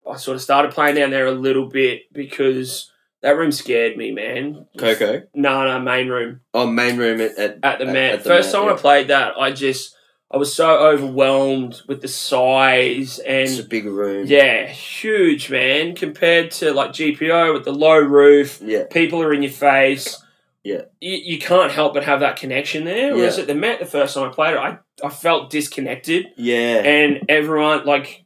I 0.09 0.17
sort 0.17 0.35
of 0.35 0.41
started 0.41 0.71
playing 0.71 0.95
down 0.95 1.11
there 1.11 1.25
a 1.27 1.31
little 1.31 1.67
bit 1.67 2.11
because 2.11 2.91
that 3.21 3.37
room 3.37 3.53
scared 3.53 3.95
me, 3.95 4.11
man. 4.11 4.65
Coco. 4.77 5.23
No, 5.33 5.65
no, 5.65 5.79
main 5.79 6.09
room 6.09 6.41
Oh, 6.53 6.67
main 6.67 6.97
room 6.97 7.21
at, 7.21 7.37
at, 7.39 7.59
at 7.63 7.79
the 7.79 7.85
at- 7.87 7.93
Met. 7.93 8.13
at 8.15 8.23
the 8.23 8.29
First 8.29 8.51
Met, 8.51 8.59
time 8.59 8.67
yeah. 8.67 8.73
I 8.73 8.77
played 8.77 9.07
that, 9.07 9.33
I 9.39 9.51
just 9.51 9.95
I 10.33 10.37
was 10.37 10.55
so 10.55 10.79
overwhelmed 10.79 11.81
with 11.87 12.01
the 12.01 12.07
size 12.07 13.19
and 13.19 13.47
It's 13.49 13.59
a 13.59 13.63
big 13.63 13.85
room. 13.85 14.25
yeah, 14.27 14.65
huge 14.65 15.51
man 15.51 15.93
compared 15.95 16.49
to 16.51 16.73
like 16.73 16.89
GPO 16.91 17.53
with 17.53 17.65
the 17.65 17.71
low 17.71 17.99
roof. 17.99 18.59
Yeah. 18.61 18.85
People 18.89 19.21
are 19.21 19.31
in 19.33 19.43
your 19.43 19.51
face. 19.51 20.19
Yeah. 20.63 20.83
You, 20.99 21.17
you 21.17 21.39
can't 21.39 21.71
help 21.71 21.93
but 21.93 22.03
have 22.05 22.21
that 22.21 22.37
connection 22.37 22.83
there. 22.85 23.15
Whereas 23.15 23.37
Yeah. 23.37 23.43
at 23.43 23.47
the 23.47 23.53
Met, 23.55 23.79
the 23.79 23.85
first 23.85 24.15
time 24.15 24.27
I 24.27 24.33
played 24.33 24.53
it, 24.55 24.59
I, 24.59 24.79
I 25.03 25.09
felt 25.09 25.51
disconnected. 25.51 26.27
Yeah. 26.35 26.81
And 26.83 27.25
everyone, 27.29 27.85
like, 27.85 28.25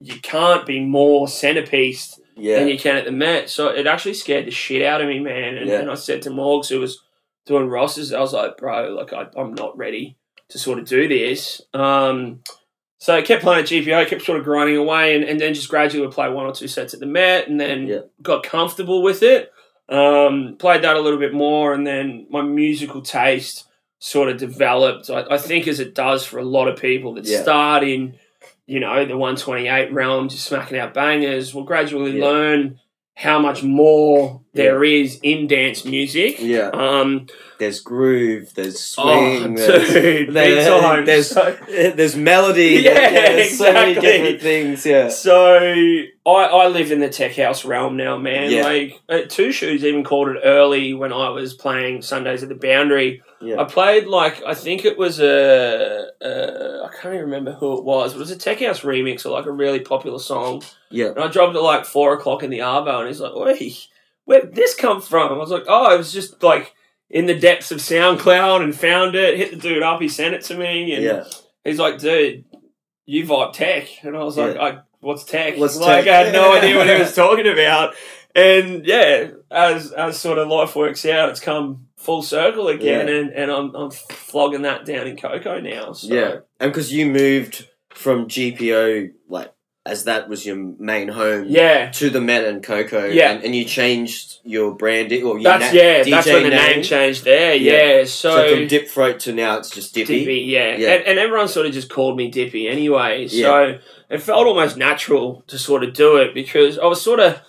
you 0.00 0.20
can't 0.20 0.64
be 0.64 0.78
more 0.78 1.26
centerpieced 1.26 2.20
yeah. 2.36 2.60
than 2.60 2.68
you 2.68 2.78
can 2.78 2.96
at 2.96 3.04
the 3.04 3.10
Met. 3.10 3.50
So 3.50 3.68
it 3.68 3.86
actually 3.88 4.14
scared 4.14 4.46
the 4.46 4.52
shit 4.52 4.82
out 4.82 5.00
of 5.00 5.08
me, 5.08 5.18
man. 5.18 5.56
And, 5.56 5.66
Yeah. 5.68 5.80
and 5.80 5.90
I 5.90 5.94
said 5.94 6.22
to 6.22 6.30
Morgs, 6.30 6.68
who 6.68 6.78
was 6.78 7.02
doing 7.46 7.66
Ross's, 7.68 8.12
I 8.12 8.20
was 8.20 8.32
like, 8.32 8.58
bro, 8.58 8.90
like, 8.94 9.12
I, 9.12 9.26
I'm 9.36 9.54
not 9.54 9.76
ready 9.76 10.16
to 10.50 10.58
sort 10.58 10.78
of 10.78 10.86
do 10.86 11.08
this. 11.08 11.60
Um, 11.74 12.40
so 12.98 13.14
I 13.14 13.22
kept 13.22 13.42
playing 13.42 13.62
at 13.62 13.68
GPO, 13.68 14.08
kept 14.08 14.22
sort 14.22 14.38
of 14.38 14.44
grinding 14.44 14.76
away, 14.76 15.14
and, 15.14 15.24
and 15.24 15.38
then 15.40 15.54
just 15.54 15.68
gradually 15.68 16.04
would 16.04 16.14
play 16.14 16.28
one 16.28 16.46
or 16.46 16.52
two 16.52 16.68
sets 16.68 16.94
at 16.94 17.00
the 17.00 17.06
Met, 17.06 17.48
and 17.48 17.60
then 17.60 17.86
Yeah. 17.86 18.00
got 18.22 18.42
comfortable 18.42 19.02
with 19.02 19.22
it. 19.22 19.52
Um, 19.88 20.56
played 20.58 20.82
that 20.82 20.96
a 20.96 21.00
little 21.00 21.18
bit 21.18 21.32
more, 21.32 21.72
and 21.72 21.86
then 21.86 22.26
my 22.28 22.42
musical 22.42 23.00
taste 23.00 23.64
sort 24.00 24.28
of 24.28 24.36
developed. 24.38 25.10
I, 25.10 25.24
I 25.30 25.38
think 25.38 25.66
as 25.68 25.80
it 25.80 25.94
does 25.94 26.24
for 26.24 26.38
a 26.38 26.44
lot 26.44 26.68
of 26.68 26.78
people 26.80 27.14
that 27.14 27.24
Yeah. 27.24 27.42
start 27.42 27.84
in, 27.84 28.14
you 28.66 28.80
know, 28.80 29.04
the 29.04 29.16
128 29.16 29.92
realm, 29.92 30.28
just 30.28 30.44
smacking 30.46 30.78
out 30.78 30.92
bangers, 30.94 31.54
will 31.54 31.64
gradually 31.64 32.18
Yeah. 32.18 32.24
learn 32.24 32.80
how 33.18 33.36
much 33.40 33.64
more 33.64 34.40
there 34.54 34.84
is 34.84 35.18
in 35.24 35.48
dance 35.48 35.84
music. 35.84 36.36
yeah. 36.38 36.70
Um, 36.72 37.26
There's 37.58 37.80
groove. 37.80 38.54
There's 38.54 38.94
oh, 38.96 39.40
swing. 39.40 39.56
dude, 39.56 39.66
there's, 39.66 39.92
there- 40.32 41.04
there's 41.04 41.30
So- 41.30 41.56
there's 41.68 42.14
melody. 42.30 42.80
Yeah, 42.84 43.10
there's 43.10 43.58
so 43.58 43.72
many 43.72 43.90
exactly. 43.92 44.12
different 44.12 44.40
things. 44.40 44.86
Yeah. 44.86 45.08
So 45.08 45.56
I, 45.56 46.06
I 46.30 46.68
live 46.68 46.92
in 46.92 47.00
the 47.00 47.08
tech 47.08 47.34
house 47.34 47.64
realm 47.64 47.96
now, 47.96 48.18
man. 48.18 48.52
Yeah. 48.52 48.62
Like 48.62 49.00
uh, 49.08 49.18
Two 49.28 49.50
Shoes 49.50 49.84
even 49.84 50.04
called 50.04 50.28
it 50.28 50.40
early 50.44 50.94
when 50.94 51.12
I 51.12 51.30
was 51.30 51.54
playing 51.54 52.02
Sundays 52.02 52.44
at 52.44 52.48
the 52.48 52.54
Boundary. 52.54 53.22
Yeah. 53.40 53.60
I 53.60 53.64
played 53.64 54.06
like 54.06 54.42
I 54.44 54.54
think 54.54 54.84
it 54.84 54.98
was 54.98 55.20
a, 55.20 56.08
a 56.20 56.82
I 56.84 56.88
can't 56.92 57.14
even 57.14 57.26
remember 57.26 57.52
who 57.52 57.78
it 57.78 57.84
was. 57.84 58.12
But 58.12 58.18
it 58.18 58.20
was 58.20 58.30
a 58.30 58.36
tech 58.38 58.60
house 58.60 58.80
remix 58.80 59.24
of 59.24 59.32
like 59.32 59.46
a 59.46 59.52
really 59.52 59.80
popular 59.80 60.18
song. 60.18 60.62
Yeah. 60.90 61.08
And 61.10 61.20
I 61.20 61.28
dropped 61.28 61.54
it 61.54 61.60
like 61.60 61.84
four 61.84 62.14
o'clock 62.14 62.42
in 62.42 62.50
the 62.50 62.58
arvo, 62.60 62.98
and 62.98 63.08
he's 63.08 63.20
like, 63.20 63.34
"Wait, 63.34 63.86
where 64.24 64.40
did 64.40 64.54
this 64.54 64.74
come 64.74 65.00
from?" 65.00 65.32
I 65.32 65.36
was 65.36 65.50
like, 65.50 65.64
"Oh, 65.68 65.92
it 65.94 65.98
was 65.98 66.12
just 66.12 66.42
like." 66.42 66.74
In 67.10 67.24
the 67.24 67.34
depths 67.38 67.70
of 67.70 67.78
SoundCloud 67.78 68.62
and 68.62 68.76
found 68.78 69.14
it, 69.14 69.38
hit 69.38 69.50
the 69.52 69.56
dude 69.56 69.82
up, 69.82 69.98
he 69.98 70.10
sent 70.10 70.34
it 70.34 70.42
to 70.42 70.54
me, 70.58 70.92
and 70.92 71.02
Yeah. 71.02 71.24
he's 71.64 71.78
like, 71.78 71.98
dude, 71.98 72.44
you 73.06 73.24
vibe 73.24 73.54
tech. 73.54 73.88
And 74.04 74.14
I 74.14 74.22
was 74.22 74.36
like, 74.36 74.56
Yeah. 74.56 74.62
I, 74.62 74.78
what's 75.00 75.24
tech? 75.24 75.56
What's 75.56 75.78
like, 75.78 76.04
tech? 76.04 76.12
I 76.12 76.24
had 76.24 76.32
no 76.34 76.54
idea 76.54 76.76
what 76.76 76.86
he 76.86 76.92
was 76.98 77.14
talking 77.14 77.48
about. 77.48 77.94
And 78.34 78.84
yeah, 78.84 79.28
as 79.50 79.90
as 79.92 80.18
sort 80.20 80.36
of 80.36 80.48
life 80.48 80.76
works 80.76 81.06
out, 81.06 81.30
it's 81.30 81.40
come 81.40 81.87
full 81.98 82.22
circle 82.22 82.68
again, 82.68 83.08
Yeah. 83.08 83.14
and, 83.14 83.30
and 83.32 83.50
I'm, 83.50 83.74
I'm 83.74 83.90
flogging 83.90 84.62
that 84.62 84.86
down 84.86 85.06
in 85.06 85.16
Coco 85.16 85.60
now. 85.60 85.92
So. 85.92 86.14
Yeah. 86.14 86.36
And 86.60 86.72
because 86.72 86.92
you 86.92 87.04
moved 87.06 87.68
from 87.90 88.26
GPO, 88.28 89.10
like, 89.28 89.52
as 89.84 90.04
that 90.04 90.28
was 90.28 90.44
your 90.46 90.56
main 90.78 91.08
home. 91.08 91.46
Yeah. 91.48 91.90
To 91.92 92.10
the 92.10 92.20
Met 92.20 92.44
and 92.44 92.62
Coco, 92.62 93.06
Yeah. 93.06 93.32
and, 93.32 93.42
and 93.44 93.54
you 93.54 93.64
changed 93.64 94.38
your 94.44 94.74
branding, 94.74 95.24
or 95.24 95.38
your 95.38 95.50
That's 95.58 95.72
na- 95.74 95.80
yeah. 95.80 96.02
DJ 96.04 96.10
that's 96.10 96.26
when 96.26 96.42
the 96.44 96.50
name, 96.50 96.72
name 96.76 96.82
changed 96.82 97.24
there. 97.24 97.54
Yeah. 97.54 97.96
Yeah. 97.96 98.04
So, 98.04 98.30
So, 98.46 98.54
from 98.56 98.66
Dip 98.68 98.88
Throat 98.88 99.20
to 99.20 99.32
now, 99.32 99.56
it's 99.58 99.70
just 99.70 99.94
Dippy. 99.94 100.20
Dippy, 100.20 100.40
yeah. 100.40 100.76
Yeah. 100.76 100.88
And, 100.94 101.04
and 101.06 101.18
everyone 101.18 101.48
sort 101.48 101.66
of 101.66 101.72
just 101.72 101.88
called 101.90 102.16
me 102.16 102.30
Dippy 102.30 102.68
anyway. 102.68 103.26
Yeah. 103.30 103.46
So 103.46 103.78
it 104.10 104.22
felt 104.22 104.46
almost 104.46 104.76
natural 104.76 105.42
to 105.48 105.58
sort 105.58 105.82
of 105.84 105.94
do 105.94 106.16
it 106.18 106.34
because 106.34 106.78
I 106.78 106.84
was 106.86 107.00
sort 107.02 107.20
of 107.20 107.40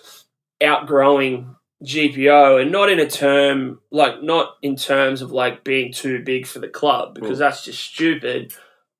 outgrowing 0.62 1.54
GPO 1.84 2.60
and 2.60 2.70
not 2.70 2.90
in 2.90 2.98
a 3.00 3.08
term, 3.08 3.80
like, 3.90 4.22
not 4.22 4.56
in 4.62 4.76
terms 4.76 5.22
of 5.22 5.32
like 5.32 5.64
being 5.64 5.92
too 5.92 6.22
big 6.22 6.46
for 6.46 6.58
the 6.58 6.68
club 6.68 7.14
because 7.14 7.38
Mm. 7.38 7.40
that's 7.40 7.64
just 7.64 7.80
stupid. 7.82 8.52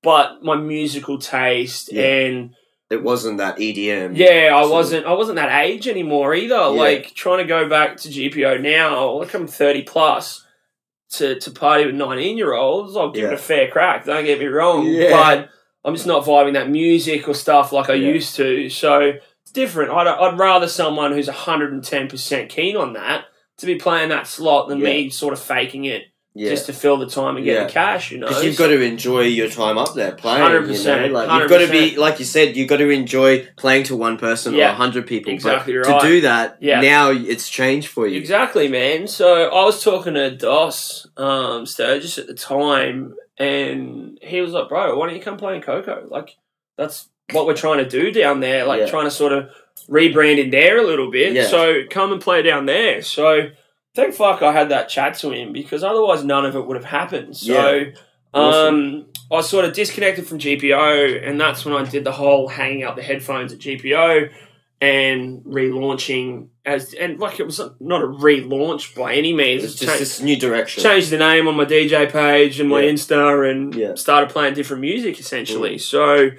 But 0.03 0.43
my 0.43 0.55
musical 0.55 1.19
taste 1.19 1.91
Yeah. 1.93 2.03
and 2.03 2.55
It 2.89 3.03
wasn't 3.03 3.37
that 3.37 3.59
EDM. 3.59 4.15
yeah, 4.15 4.51
I 4.57 4.63
So- 4.63 4.71
wasn't 4.71 5.05
I 5.05 5.13
wasn't 5.13 5.35
that 5.37 5.63
age 5.63 5.87
anymore 5.87 6.33
either. 6.33 6.67
Like 6.69 7.13
trying 7.13 7.37
to 7.37 7.43
go 7.45 7.69
back 7.69 7.97
to 7.97 8.09
GPO 8.09 8.57
now, 8.57 9.11
like 9.11 9.33
I'm 9.33 9.47
thirty 9.47 9.83
plus 9.83 10.43
to, 11.11 11.35
to 11.39 11.51
party 11.51 11.85
with 11.85 11.95
nineteen 11.95 12.37
year 12.37 12.53
olds, 12.53 12.97
I'll 12.97 13.11
give 13.11 13.23
Yeah. 13.23 13.27
it 13.29 13.33
a 13.35 13.37
fair 13.37 13.67
crack, 13.69 14.05
don't 14.05 14.25
get 14.25 14.39
me 14.39 14.47
wrong. 14.47 14.87
Yeah. 14.87 15.11
But 15.11 15.49
I'm 15.85 15.93
just 15.95 16.07
not 16.07 16.25
vibing 16.25 16.53
that 16.53 16.69
music 16.69 17.27
or 17.27 17.33
stuff 17.35 17.71
like 17.71 17.89
I 17.89 17.93
Yeah. 17.93 18.09
used 18.13 18.35
to. 18.37 18.69
So 18.69 19.13
different. 19.51 19.91
I'd, 19.91 20.07
I'd 20.07 20.37
rather 20.37 20.67
someone 20.67 21.11
who's 21.13 21.27
110% 21.29 22.49
keen 22.49 22.75
on 22.77 22.93
that 22.93 23.25
to 23.57 23.65
be 23.65 23.75
playing 23.75 24.09
that 24.09 24.27
slot 24.27 24.69
than 24.69 24.79
me 24.81 25.09
sort 25.09 25.33
of 25.33 25.39
faking 25.39 25.85
it 25.85 26.03
Yeah. 26.33 26.49
just 26.49 26.65
to 26.67 26.73
fill 26.73 26.97
the 26.97 27.05
time 27.07 27.35
and 27.35 27.45
get 27.45 27.53
Yeah. 27.59 27.63
the 27.65 27.71
cash, 27.71 28.11
you 28.11 28.17
know. 28.17 28.27
Because 28.27 28.43
you've 28.45 28.57
got 28.57 28.67
to 28.67 28.81
enjoy 28.81 29.21
your 29.23 29.49
time 29.49 29.77
up 29.77 29.93
there 29.93 30.13
playing. 30.13 30.41
100%, 30.41 31.03
You 31.05 31.07
know? 31.11 31.19
Like 31.19 31.41
you've 31.41 31.49
got 31.49 31.59
to 31.59 31.71
be, 31.71 31.95
like 31.97 32.19
you 32.19 32.25
said, 32.25 32.55
you've 32.55 32.69
got 32.69 32.77
to 32.77 32.89
enjoy 32.89 33.47
playing 33.57 33.83
to 33.85 33.95
one 33.95 34.17
person 34.17 34.53
or 34.55 34.57
Yeah, 34.57 34.71
a 34.71 34.75
hundred 34.75 35.05
people. 35.07 35.31
exactly 35.33 35.73
but 35.73 35.87
right. 35.87 36.01
To 36.01 36.07
do 36.07 36.21
that, 36.21 36.57
Yeah. 36.61 36.79
now 36.81 37.11
it's 37.11 37.49
changed 37.49 37.89
for 37.89 38.07
you. 38.07 38.17
Exactly, 38.17 38.67
man. 38.67 39.07
So 39.07 39.49
I 39.49 39.63
was 39.65 39.83
talking 39.83 40.13
to 40.15 40.31
Dos 40.35 41.07
um, 41.17 41.65
Sturgis 41.65 42.17
at 42.17 42.27
the 42.27 42.33
time, 42.33 43.13
and 43.37 44.17
he 44.21 44.39
was 44.41 44.53
like, 44.53 44.69
"Bro, 44.69 44.97
why 44.97 45.07
don't 45.07 45.15
you 45.15 45.21
come 45.21 45.37
play 45.37 45.55
in 45.55 45.61
Coco? 45.61 46.07
Like, 46.09 46.37
that's 46.77 47.09
what 47.33 47.45
we're 47.47 47.55
trying 47.55 47.77
to 47.79 47.89
do 47.89 48.11
down 48.11 48.39
there. 48.39 48.65
Like, 48.65 48.81
Yeah. 48.81 48.85
trying 48.87 49.05
to 49.05 49.11
sort 49.11 49.33
of 49.33 49.49
rebrand 49.89 50.37
in 50.37 50.49
there 50.49 50.77
a 50.77 50.83
little 50.83 51.09
bit. 51.11 51.33
Yeah. 51.33 51.47
So 51.47 51.83
come 51.89 52.11
and 52.11 52.21
play 52.21 52.41
down 52.41 52.65
there." 52.65 53.01
So 53.01 53.49
thank 53.95 54.13
fuck 54.13 54.41
I 54.41 54.51
had 54.51 54.69
that 54.69 54.89
chat 54.89 55.15
to 55.19 55.31
him 55.31 55.51
because 55.53 55.83
otherwise 55.83 56.23
none 56.23 56.45
of 56.45 56.55
it 56.55 56.65
would 56.65 56.77
have 56.77 56.85
happened. 56.85 57.35
So. 57.37 57.53
Yeah. 57.53 57.91
Um, 58.33 59.07
I 59.29 59.41
sort 59.41 59.65
of 59.65 59.73
disconnected 59.73 60.25
from 60.25 60.39
GPO, 60.39 61.21
and 61.21 61.39
that's 61.39 61.65
when 61.65 61.73
I 61.73 61.83
did 61.83 62.05
the 62.05 62.13
whole 62.13 62.47
hanging 62.47 62.81
out 62.83 62.95
the 62.95 63.01
headphones 63.01 63.51
at 63.51 63.59
GPO 63.59 64.29
and 64.79 65.41
relaunching 65.43 66.47
as 66.65 66.93
and 66.93 67.19
like 67.19 67.39
it 67.39 67.45
was 67.45 67.59
not 67.79 68.01
a 68.01 68.07
relaunch 68.07 68.95
by 68.95 69.13
any 69.13 69.33
means. 69.33 69.63
It's 69.63 69.73
It's 69.73 69.81
just 69.81 69.99
this 69.99 70.21
new 70.21 70.35
direction. 70.37 70.81
changed 70.83 71.09
the 71.11 71.17
name 71.17 71.47
on 71.47 71.55
my 71.55 71.65
DJ 71.65 72.05
page 72.11 72.59
and 72.59 72.69
my 72.69 72.81
Yeah. 72.81 72.91
Insta 72.91 73.49
and 73.51 73.75
Yeah. 73.75 73.95
started 73.95 74.29
playing 74.31 74.53
different 74.53 74.81
music 74.81 75.19
essentially. 75.19 75.77
So 75.77 76.31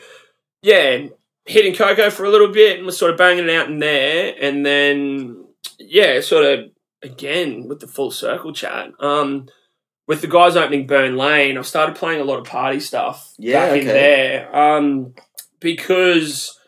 yeah, 0.62 1.06
hitting 1.44 1.74
Coco 1.74 2.08
for 2.10 2.24
a 2.24 2.30
little 2.30 2.48
bit 2.48 2.76
and 2.78 2.86
was 2.86 2.96
sort 2.96 3.10
of 3.10 3.18
banging 3.18 3.44
it 3.44 3.50
out 3.50 3.68
in 3.68 3.78
there, 3.78 4.34
and 4.40 4.64
then 4.64 5.44
yeah, 5.78 6.20
sort 6.20 6.44
of 6.44 6.70
again 7.02 7.66
with 7.68 7.80
the 7.80 7.86
full 7.88 8.10
circle 8.10 8.52
chat. 8.52 8.90
Um, 9.00 9.48
with 10.08 10.20
the 10.20 10.26
guys 10.28 10.56
opening 10.56 10.86
Burn 10.86 11.16
Lane, 11.16 11.56
I've 11.56 11.66
started 11.66 11.96
playing 11.96 12.20
a 12.20 12.24
lot 12.24 12.38
of 12.38 12.44
party 12.44 12.80
stuff 12.80 13.32
Yeah, 13.38 13.68
back 13.70 13.80
in 13.80 13.86
there. 13.86 14.56
Um, 14.56 15.14
because 15.60 16.58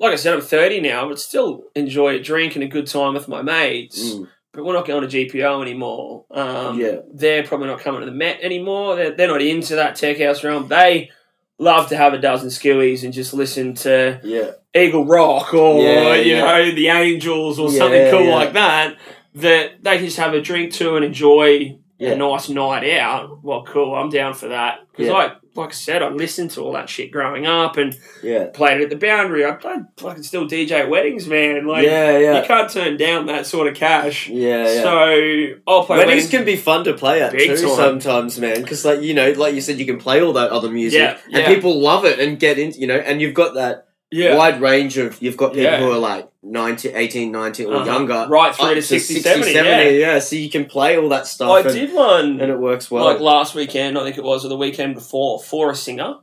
like 0.00 0.12
I 0.12 0.16
said, 0.16 0.34
I'm 0.34 0.40
30 0.40 0.80
now, 0.80 1.08
but 1.08 1.18
still 1.18 1.64
enjoy 1.74 2.14
a 2.14 2.22
drink 2.22 2.54
and 2.54 2.62
a 2.62 2.68
good 2.68 2.86
time 2.86 3.14
with 3.14 3.26
my 3.28 3.42
mates 3.42 4.00
Mm. 4.14 4.28
but 4.52 4.64
we're 4.64 4.72
not 4.74 4.86
going 4.86 5.06
to 5.06 5.08
GPO 5.26 5.60
anymore. 5.60 6.24
Um, 6.30 6.78
Yeah. 6.80 6.98
They're 7.12 7.42
probably 7.44 7.66
not 7.66 7.80
coming 7.80 8.00
to 8.00 8.06
the 8.06 8.12
Met 8.12 8.38
anymore. 8.40 8.94
They're, 8.94 9.10
they're 9.10 9.26
not 9.28 9.42
into 9.42 9.74
that 9.74 9.96
tech 9.96 10.18
house 10.20 10.44
realm. 10.44 10.68
They 10.68 11.10
love 11.58 11.88
to 11.88 11.96
have 11.96 12.12
a 12.14 12.18
dozen 12.18 12.48
skewies 12.50 13.02
and 13.04 13.12
just 13.12 13.34
listen 13.34 13.74
to 13.74 14.20
Yeah. 14.22 14.52
Eagle 14.74 15.04
Rock 15.06 15.52
or, 15.54 15.82
Yeah, 15.82 16.14
you 16.14 16.36
yeah. 16.36 16.40
know, 16.44 16.70
the 16.70 16.88
Angels 16.88 17.58
or 17.58 17.70
something 17.70 18.10
cool 18.10 18.30
like 18.30 18.52
that. 18.52 18.96
That 19.34 19.82
they 19.82 19.96
can 19.96 20.04
just 20.06 20.18
have 20.18 20.34
a 20.34 20.40
drink 20.40 20.72
to 20.74 20.96
and 20.96 21.04
enjoy 21.04 21.78
a 22.00 22.14
nice 22.16 22.48
night 22.48 22.88
out, 22.98 23.42
well, 23.42 23.64
cool, 23.64 23.94
I'm 23.94 24.08
down 24.08 24.34
for 24.34 24.48
that. 24.48 24.80
Because 24.92 25.06
Yeah. 25.08 25.34
Like 25.58 25.70
I 25.70 25.72
said, 25.72 26.02
I 26.02 26.08
listened 26.08 26.52
to 26.52 26.62
all 26.62 26.72
that 26.74 26.88
shit 26.88 27.10
growing 27.10 27.46
up 27.46 27.76
and 27.76 27.98
Yeah. 28.22 28.46
played 28.46 28.80
it 28.80 28.84
at 28.84 28.90
the 28.90 28.96
boundary. 28.96 29.44
I 29.44 29.50
played 29.52 29.80
fucking 29.96 30.22
still 30.22 30.46
DJ 30.46 30.80
at 30.80 30.88
weddings, 30.88 31.26
man. 31.26 31.66
Like, 31.66 31.84
yeah, 31.84 32.16
yeah. 32.16 32.40
you 32.40 32.46
can't 32.46 32.70
turn 32.70 32.96
down 32.96 33.26
that 33.26 33.44
sort 33.44 33.66
of 33.66 33.74
cash. 33.74 34.28
yeah, 34.28 34.72
yeah. 34.72 34.82
So 34.82 35.46
I'll 35.66 35.84
play 35.84 35.98
Weddings 35.98 36.24
weddings. 36.24 36.30
can 36.30 36.44
be 36.44 36.56
fun 36.56 36.84
to 36.84 36.94
play 36.94 37.20
at 37.20 37.32
too 37.32 37.46
time. 37.56 37.76
sometimes, 37.76 38.38
man. 38.38 38.62
Because 38.62 38.84
like 38.84 39.02
you 39.02 39.12
know, 39.14 39.32
like 39.32 39.54
you 39.54 39.60
said, 39.60 39.78
you 39.78 39.86
can 39.86 39.98
play 39.98 40.22
all 40.22 40.32
that 40.34 40.50
other 40.50 40.70
music, 40.70 41.00
Yeah, 41.00 41.18
and 41.32 41.44
people 41.52 41.80
love 41.80 42.04
it 42.04 42.18
and 42.20 42.38
get 42.38 42.58
into 42.58 42.78
you 42.78 42.86
know, 42.86 42.96
and 42.96 43.20
you've 43.20 43.34
got 43.34 43.54
that 43.54 43.87
yeah. 44.10 44.36
wide 44.36 44.60
range 44.60 44.96
of 44.98 45.20
you've 45.22 45.36
got 45.36 45.48
people 45.50 45.64
Yeah. 45.64 45.78
who 45.80 45.90
are 45.92 45.98
like 45.98 46.28
19, 46.42 46.92
18, 46.94 47.30
19 47.32 47.66
or 47.66 47.74
Uh-huh. 47.76 47.84
younger, 47.84 48.26
Right 48.28 48.54
through 48.54 48.74
to 48.74 48.82
60, 48.82 49.20
70, 49.20 49.52
yeah. 49.52 49.82
yeah. 49.88 50.18
So 50.18 50.36
you 50.36 50.48
can 50.50 50.64
play 50.64 50.96
all 50.98 51.08
that 51.10 51.26
stuff, 51.26 51.50
I 51.50 51.60
and, 51.60 51.68
did 51.72 51.92
one 51.94 52.40
and 52.40 52.50
it 52.50 52.58
works 52.58 52.90
well. 52.90 53.04
like 53.04 53.20
last 53.20 53.54
weekend, 53.54 53.98
I 53.98 54.04
think 54.04 54.16
it 54.18 54.24
was, 54.24 54.44
or 54.44 54.48
the 54.48 54.56
weekend 54.56 54.94
before, 54.94 55.40
for 55.42 55.70
a 55.70 55.74
singer. 55.74 56.16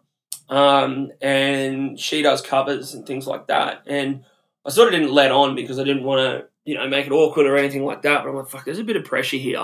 Um, 0.50 1.12
and 1.22 2.00
she 2.00 2.22
does 2.22 2.42
covers 2.42 2.94
and 2.94 3.06
things 3.06 3.26
like 3.28 3.48
that. 3.48 3.82
And 3.88 4.24
I 4.66 4.70
sort 4.70 4.88
of 4.88 4.94
didn't 5.00 5.12
let 5.14 5.32
on 5.32 5.56
because 5.56 5.80
I 5.80 5.84
didn't 5.84 6.04
want 6.04 6.20
to, 6.20 6.46
you 6.66 6.76
know, 6.76 6.88
make 6.88 7.06
it 7.08 7.12
awkward 7.12 7.46
or 7.48 7.58
anything 7.58 7.84
like 7.86 8.04
that. 8.04 8.24
But 8.24 8.30
I'm 8.30 8.36
like, 8.36 8.48
fuck, 8.50 8.66
there's 8.66 8.80
a 8.80 8.84
bit 8.84 8.96
of 8.96 9.04
pressure 9.06 9.38
here 9.38 9.60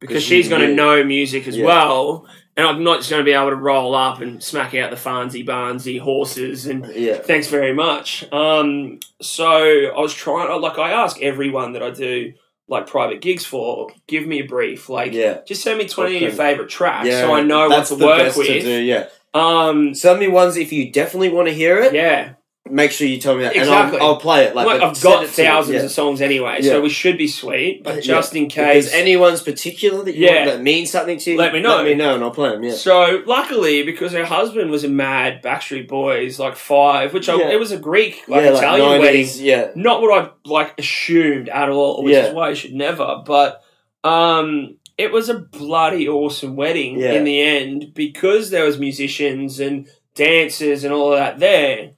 because 0.00 0.14
Because 0.14 0.22
she's 0.22 0.48
going 0.48 0.62
to 0.62 0.74
know 0.74 1.02
music 1.04 1.48
as 1.48 1.56
Yeah. 1.56 1.66
well. 1.66 2.26
And 2.58 2.66
I'm 2.66 2.82
not 2.82 2.98
just 2.98 3.08
going 3.08 3.20
to 3.20 3.24
be 3.24 3.32
able 3.32 3.50
to 3.50 3.56
roll 3.56 3.94
up 3.94 4.20
and 4.20 4.42
smack 4.42 4.74
out 4.74 4.90
the 4.90 4.96
Farnsey 4.96 5.46
Barnsey 5.46 6.00
horses 6.00 6.66
and 6.66 6.84
yeah, 6.92 7.18
thanks 7.18 7.46
very 7.46 7.72
much. 7.72 8.30
Um, 8.32 8.98
so 9.22 9.46
I 9.46 10.00
was 10.00 10.12
trying, 10.12 10.60
like, 10.60 10.76
I 10.76 10.90
ask 10.90 11.22
everyone 11.22 11.74
that 11.74 11.84
I 11.84 11.90
do 11.90 12.34
like 12.66 12.88
private 12.88 13.20
gigs 13.20 13.44
for, 13.44 13.90
give 14.08 14.26
me 14.26 14.40
a 14.40 14.46
brief. 14.46 14.88
Like, 14.88 15.12
yeah, 15.12 15.38
just 15.46 15.62
send 15.62 15.78
me 15.78 15.86
20 15.86 16.16
of 16.16 16.22
your 16.22 16.30
favorite 16.32 16.68
tracks 16.68 17.06
yeah. 17.06 17.20
so 17.20 17.32
I 17.32 17.42
know 17.42 17.68
That's 17.68 17.92
what 17.92 17.96
to 17.98 18.00
the 18.00 18.06
work 18.06 18.18
best 18.18 18.38
with. 18.38 18.48
To 18.48 18.60
do, 18.60 18.82
yeah, 18.82 19.08
Um, 19.34 19.94
send 19.94 20.18
me 20.18 20.26
ones 20.26 20.56
if 20.56 20.72
you 20.72 20.90
definitely 20.90 21.28
want 21.30 21.46
to 21.46 21.54
hear 21.54 21.78
it. 21.78 21.94
yeah. 21.94 22.34
Make 22.70 22.90
sure 22.92 23.06
you 23.06 23.18
tell 23.18 23.36
me 23.36 23.42
that, 23.44 23.56
Exactly. 23.56 23.96
and 23.98 24.02
I'll, 24.02 24.10
I'll 24.14 24.16
play 24.20 24.44
it. 24.44 24.54
Like, 24.54 24.66
Like, 24.66 24.80
but 24.80 24.88
I've 24.90 25.00
got 25.02 25.24
it 25.24 25.30
to 25.32 25.42
me, 25.42 25.46
thousands 25.48 25.74
yeah. 25.76 25.82
of 25.82 25.90
songs 25.90 26.20
anyway, 26.20 26.58
Yeah. 26.60 26.72
so 26.72 26.80
we 26.80 26.88
should 26.90 27.16
be 27.18 27.26
sweet. 27.28 27.82
But 27.84 27.96
Yeah. 27.96 28.00
just 28.00 28.34
in 28.36 28.46
If 28.46 28.52
case. 28.52 28.90
there's 28.90 28.92
any 28.94 29.16
ones 29.16 29.42
particular 29.42 30.02
that 30.04 30.14
you 30.14 30.26
Yeah. 30.26 30.34
want 30.46 30.50
that 30.50 30.62
mean 30.62 30.86
something 30.86 31.18
to 31.18 31.30
you, 31.32 31.38
Let 31.38 31.52
me 31.52 31.60
know. 31.60 31.76
Let 31.76 31.84
me 31.86 31.94
know, 31.94 32.14
and 32.14 32.22
I'll 32.24 32.30
play 32.30 32.50
them. 32.50 32.62
Yeah, 32.64 32.72
So 32.72 33.22
luckily, 33.26 33.82
because 33.82 34.12
her 34.12 34.24
husband 34.24 34.70
was 34.70 34.84
a 34.84 34.88
mad 34.88 35.42
Backstreet 35.42 35.88
Boys, 35.88 36.38
like 36.38 36.56
five, 36.56 37.12
which 37.14 37.28
I, 37.28 37.36
it 37.52 37.58
was 37.58 37.72
a 37.72 37.78
Greek 37.78 38.22
like 38.28 38.44
yeah, 38.44 38.56
Italian 38.56 39.00
90s, 39.00 39.00
wedding, 39.00 39.26
Yeah, 39.40 39.68
not 39.74 40.00
what 40.02 40.22
I 40.24 40.28
like 40.44 40.78
assumed 40.78 41.48
at 41.48 41.68
all, 41.68 42.02
which 42.02 42.14
Yeah. 42.14 42.26
is 42.28 42.34
why 42.34 42.50
I 42.50 42.54
should 42.54 42.74
never. 42.74 43.22
But 43.26 43.62
um, 44.04 44.76
it 44.96 45.12
was 45.12 45.28
a 45.28 45.34
bloody 45.34 46.08
awesome 46.08 46.56
wedding 46.56 46.98
Yeah. 46.98 47.12
in 47.12 47.24
the 47.24 47.40
end 47.40 47.92
because 47.94 48.50
there 48.50 48.64
was 48.64 48.78
musicians 48.78 49.60
and 49.60 49.86
dancers 50.14 50.82
and 50.84 50.92
all 50.92 51.12
of 51.12 51.18
that 51.18 51.38
there. 51.38 51.90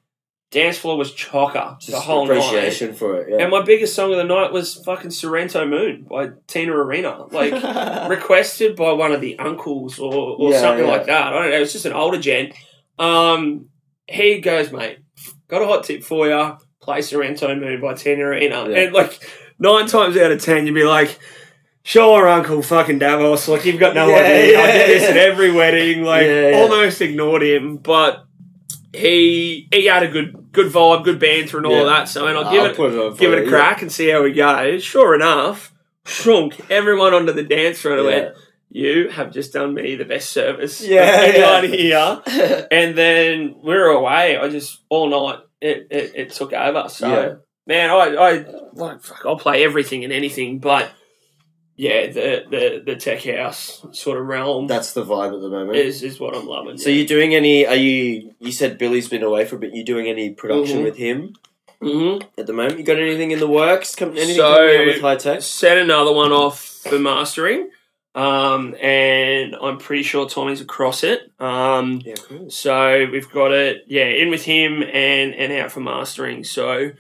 Dance 0.51 0.79
floor 0.79 0.97
was 0.99 1.13
chocker 1.13 1.79
just 1.79 1.93
the 1.93 2.01
whole 2.01 2.27
night. 2.27 2.39
appreciation 2.39 2.93
for 2.93 3.21
it. 3.21 3.29
Yeah. 3.31 3.43
And 3.43 3.53
my 3.53 3.63
biggest 3.63 3.95
song 3.95 4.11
of 4.11 4.17
the 4.19 4.25
night 4.25 4.53
was 4.53 4.75
fucking 4.85 5.13
Sorrento 5.13 5.65
Moon 5.65 6.03
by 6.11 6.31
Tina 6.49 6.73
Arena. 6.73 7.23
Like 7.27 7.53
requested 8.11 8.75
by 8.75 8.91
one 8.93 9.13
of 9.13 9.21
the 9.21 9.39
uncles 9.39 10.01
or, 10.01 10.13
or 10.13 10.51
Yeah, 10.51 10.61
something 10.61 10.85
yeah. 10.87 10.91
like 10.91 11.07
that. 11.07 11.29
I 11.29 11.31
don't 11.31 11.51
know. 11.51 11.57
It's 11.61 11.73
just 11.73 11.87
an 11.87 11.93
older 11.93 12.19
gent. 12.21 12.53
Um, 12.99 13.69
he 14.09 14.41
goes, 14.41 14.73
mate, 14.73 14.99
got 15.47 15.63
a 15.63 15.67
hot 15.67 15.85
tip 15.85 16.03
for 16.03 16.27
you. 16.27 16.57
Play 16.83 17.03
Sorrento 17.03 17.55
Moon 17.55 17.81
by 17.81 17.95
Tina 17.95 18.25
Arena. 18.25 18.65
And 18.65 18.93
like 18.93 19.21
nine 19.61 19.87
times 19.87 20.17
out 20.17 20.33
of 20.33 20.43
ten, 20.43 20.67
you'd 20.67 20.75
be 20.75 20.83
like, 20.83 21.17
sure, 21.85 22.27
Uncle 22.27 22.61
fucking 22.63 22.99
Davos. 22.99 23.47
Like 23.47 23.65
you've 23.67 23.79
got 23.79 23.95
no 23.95 24.13
idea. 24.13 24.61
I 24.61 24.67
did 24.73 24.89
this 25.01 25.09
at 25.11 25.17
every 25.17 25.53
wedding. 25.53 26.03
Like 26.03 26.27
almost 26.57 27.01
ignored 27.01 27.45
him, 27.45 27.77
but. 27.77 28.25
He 28.93 29.69
he 29.73 29.87
had 29.87 30.03
a 30.03 30.09
good 30.09 30.40
good 30.53 30.73
vibe, 30.73 31.05
good 31.05 31.19
banter, 31.19 31.57
and 31.59 31.67
all 31.67 31.73
Yeah. 31.75 31.81
of 31.83 31.87
that. 31.87 32.09
So, 32.09 32.27
and 32.27 32.37
I'll 32.37 32.51
give 32.51 32.65
it 32.65 32.79
it 32.79 33.19
give 33.19 33.33
it 33.33 33.47
a 33.47 33.49
crack 33.49 33.83
and 33.83 33.91
see 33.93 34.09
how 34.09 34.23
we 34.23 34.33
go. 34.33 34.79
Sure 34.79 35.15
enough, 35.15 35.73
shrunk 36.07 36.61
everyone 36.71 37.15
onto 37.15 37.33
the 37.33 37.43
dance 37.43 37.81
floor 37.81 37.99
and 37.99 38.05
Yeah. 38.09 38.11
went, 38.23 38.35
You 38.73 39.09
have 39.09 39.33
just 39.33 39.53
done 39.53 39.75
me 39.75 39.97
the 39.97 40.05
best 40.05 40.31
service. 40.31 40.81
Yeah, 40.81 41.27
yeah. 41.27 41.61
here. 41.63 42.67
And 42.71 42.97
then 42.97 43.57
we 43.65 43.75
were 43.75 43.87
away. 43.89 44.37
I 44.37 44.49
just 44.49 44.79
all 44.89 45.09
night 45.11 45.41
it, 45.61 45.89
it, 45.91 46.13
it 46.15 46.31
took 46.31 46.53
over. 46.53 46.89
So 46.89 47.09
Yeah. 47.09 47.35
man, 47.67 47.91
I 47.91 48.15
I 48.15 48.45
like 48.75 49.03
fuck, 49.03 49.23
I'll 49.27 49.37
play 49.37 49.65
everything 49.65 50.05
and 50.05 50.13
anything, 50.13 50.61
but 50.61 50.89
yeah, 51.81 52.09
the, 52.09 52.45
the, 52.51 52.83
the 52.85 52.97
tech 52.97 53.25
house 53.25 53.87
sort 53.93 54.19
of 54.19 54.27
realm 54.27 54.67
That's 54.67 54.93
the 54.93 55.03
vibe 55.05 55.35
at 55.35 55.41
the 55.41 55.49
moment. 55.49 55.77
is 55.79 56.03
is 56.03 56.21
what 56.21 56.37
I'm 56.37 56.47
loving. 56.47 56.77
so 56.77 56.91
yeah. 56.91 56.97
you 56.97 57.07
doing 57.07 57.35
any? 57.35 57.67
Are 57.67 57.75
you? 57.75 58.35
You 58.39 58.53
said 58.53 58.77
Billy's 58.77 59.09
been 59.09 59.23
away 59.23 59.47
for 59.47 59.57
a 59.57 59.59
bit. 59.59 59.73
You 59.75 59.83
doing 59.83 60.07
any 60.07 60.31
production 60.31 60.81
Mhm. 60.81 60.85
with 60.85 60.97
him 60.97 61.37
Mhm. 61.83 62.23
at 62.37 62.47
the 62.47 62.53
moment? 62.53 62.79
You 62.79 62.85
got 62.85 62.99
anything 62.99 63.31
in 63.31 63.39
the 63.39 63.49
works? 63.49 63.95
Come, 63.95 64.11
anything 64.11 64.37
So- 64.37 64.55
coming 64.57 64.81
out 64.81 64.87
with 64.89 65.01
high 65.01 65.17
tech? 65.17 65.41
set 65.41 65.79
another 65.79 66.13
one 66.13 66.33
off 66.33 66.61
for 66.89 66.99
mastering. 66.99 67.71
Um, 68.15 68.75
and 68.83 69.55
I'm 69.63 69.79
pretty 69.79 70.03
sure 70.03 70.29
Tommy's 70.29 70.61
across 70.61 71.05
it. 71.05 71.31
Um, 71.39 72.03
Yeah, 72.05 72.17
cool. 72.29 72.51
so 72.51 73.07
we've 73.11 73.31
got 73.31 73.53
it, 73.53 73.85
yeah, 73.87 74.07
in 74.07 74.29
with 74.31 74.45
him 74.45 74.83
and 74.83 75.33
and 75.35 75.53
out 75.53 75.71
for 75.73 75.81
mastering. 75.81 76.43
So 76.45 76.91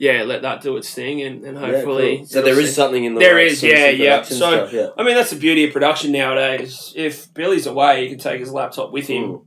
yeah, 0.00 0.22
let 0.22 0.42
that 0.42 0.60
do 0.62 0.76
its 0.76 0.92
thing, 0.94 1.22
and, 1.22 1.44
and 1.44 1.58
hopefully. 1.58 2.10
Yeah, 2.12 2.16
cool. 2.18 2.26
So 2.26 2.38
it'll 2.38 2.50
there 2.54 2.60
is 2.60 2.74
something 2.74 3.04
in 3.04 3.14
the 3.14 3.20
There 3.20 3.34
works, 3.34 3.52
is, 3.54 3.60
some- 3.60 3.70
yeah, 3.70 3.88
yeah. 3.90 4.22
So- 4.22 4.34
stuff, 4.36 4.72
yeah. 4.72 4.88
I 4.96 5.02
mean, 5.02 5.14
that's 5.16 5.30
the 5.30 5.36
beauty 5.36 5.66
of 5.66 5.72
production 5.72 6.12
nowadays. 6.12 6.92
If 6.96 7.32
Billy's 7.34 7.66
away, 7.66 8.04
he 8.04 8.10
can 8.10 8.18
take 8.18 8.40
his 8.40 8.52
laptop 8.52 8.92
with 8.92 9.06
him. 9.08 9.24
Mm. 9.24 9.44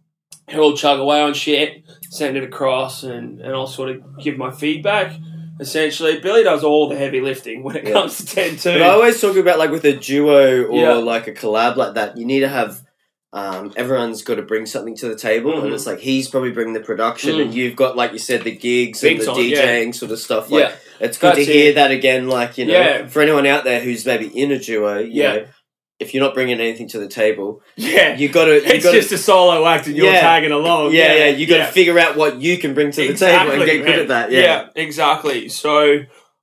He'll 0.50 0.76
chug 0.76 1.00
away 1.00 1.22
on 1.22 1.34
shit, 1.34 1.84
send 2.10 2.36
it 2.36 2.44
across, 2.44 3.04
and, 3.04 3.40
and 3.40 3.54
I'll 3.54 3.68
sort 3.68 3.90
of 3.90 4.20
give 4.20 4.38
my 4.38 4.52
feedback. 4.52 5.14
Essentially, 5.60 6.20
Billy 6.20 6.44
does 6.44 6.64
all 6.64 6.90
the 6.90 6.98
heavy 6.98 7.22
lifting 7.22 7.64
when 7.64 7.76
it 7.78 7.86
Yeah. 7.86 7.94
comes 7.94 8.18
to 8.18 8.24
TenToo. 8.24 8.74
But 8.80 8.82
I 8.82 8.90
always 8.90 9.22
talk 9.22 9.38
about 9.38 9.60
like 9.60 9.70
with 9.72 9.86
a 9.86 9.94
duo 9.96 10.64
or 10.66 10.76
Yeah. 10.76 10.94
like 10.96 11.28
a 11.28 11.34
collab 11.34 11.76
like 11.78 11.94
that, 11.94 12.18
you 12.18 12.26
need 12.26 12.40
to 12.42 12.50
have 12.50 12.82
um, 13.34 13.72
everyone's 13.78 14.24
got 14.24 14.36
to 14.36 14.42
bring 14.42 14.66
something 14.66 14.96
to 14.98 15.08
the 15.08 15.16
table, 15.16 15.54
Mhm. 15.54 15.66
and 15.66 15.74
it's 15.74 15.86
like 15.88 16.00
he's 16.00 16.28
probably 16.28 16.52
bringing 16.52 16.74
the 16.74 16.80
production, 16.82 17.36
Mm. 17.36 17.42
and 17.42 17.54
you've 17.56 17.76
got 17.76 17.96
like 17.96 18.12
you 18.12 18.20
said 18.20 18.44
the 18.44 18.52
gigs 18.52 19.04
and 19.04 19.20
the 19.22 19.26
DJing 19.26 19.96
sort 19.96 20.12
of 20.12 20.20
stuff. 20.20 20.52
Like 20.52 20.64
yeah, 20.66 20.76
it's 21.00 21.18
good 21.18 21.36
to 21.36 21.46
hear 21.46 21.70
it. 21.72 21.76
that 21.76 21.92
again. 21.92 22.28
Like 22.28 22.58
you 22.58 22.66
know, 22.66 22.74
Yeah. 22.74 23.08
for 23.08 23.22
anyone 23.22 23.46
out 23.48 23.64
there 23.64 23.80
who's 23.80 24.06
maybe 24.06 24.28
in 24.28 24.52
a 24.52 24.60
duo, 24.60 25.00
you 25.00 25.22
Yeah. 25.24 25.34
know, 25.34 25.46
if 26.00 26.14
you're 26.14 26.24
not 26.24 26.34
bringing 26.34 26.60
anything 26.60 26.88
to 26.90 27.00
the 27.00 27.08
table, 27.08 27.62
yeah. 27.78 28.18
you 28.18 28.28
got 28.28 28.46
to. 28.46 28.54
It's 28.56 28.84
got 28.84 28.94
just 28.94 29.12
a 29.12 29.18
solo 29.20 29.66
act 29.68 29.88
and 29.88 29.96
you're 29.96 30.12
Yeah. 30.12 30.20
tagging 30.22 30.52
along. 30.52 30.94
yeah, 30.94 31.14
yeah, 31.14 31.28
you 31.28 31.46
got 31.46 31.58
to 31.58 31.64
yeah. 31.64 31.72
figure 31.72 31.98
out 32.00 32.18
what 32.18 32.42
you 32.42 32.58
can 32.58 32.74
bring 32.74 32.92
to 32.92 33.08
the 33.08 33.14
table 33.14 33.52
and 33.52 33.66
get 33.66 33.86
good 33.86 34.00
at 34.00 34.08
that. 34.10 34.32
Yeah, 34.32 34.66
exactly. 34.76 35.48
So, 35.48 36.00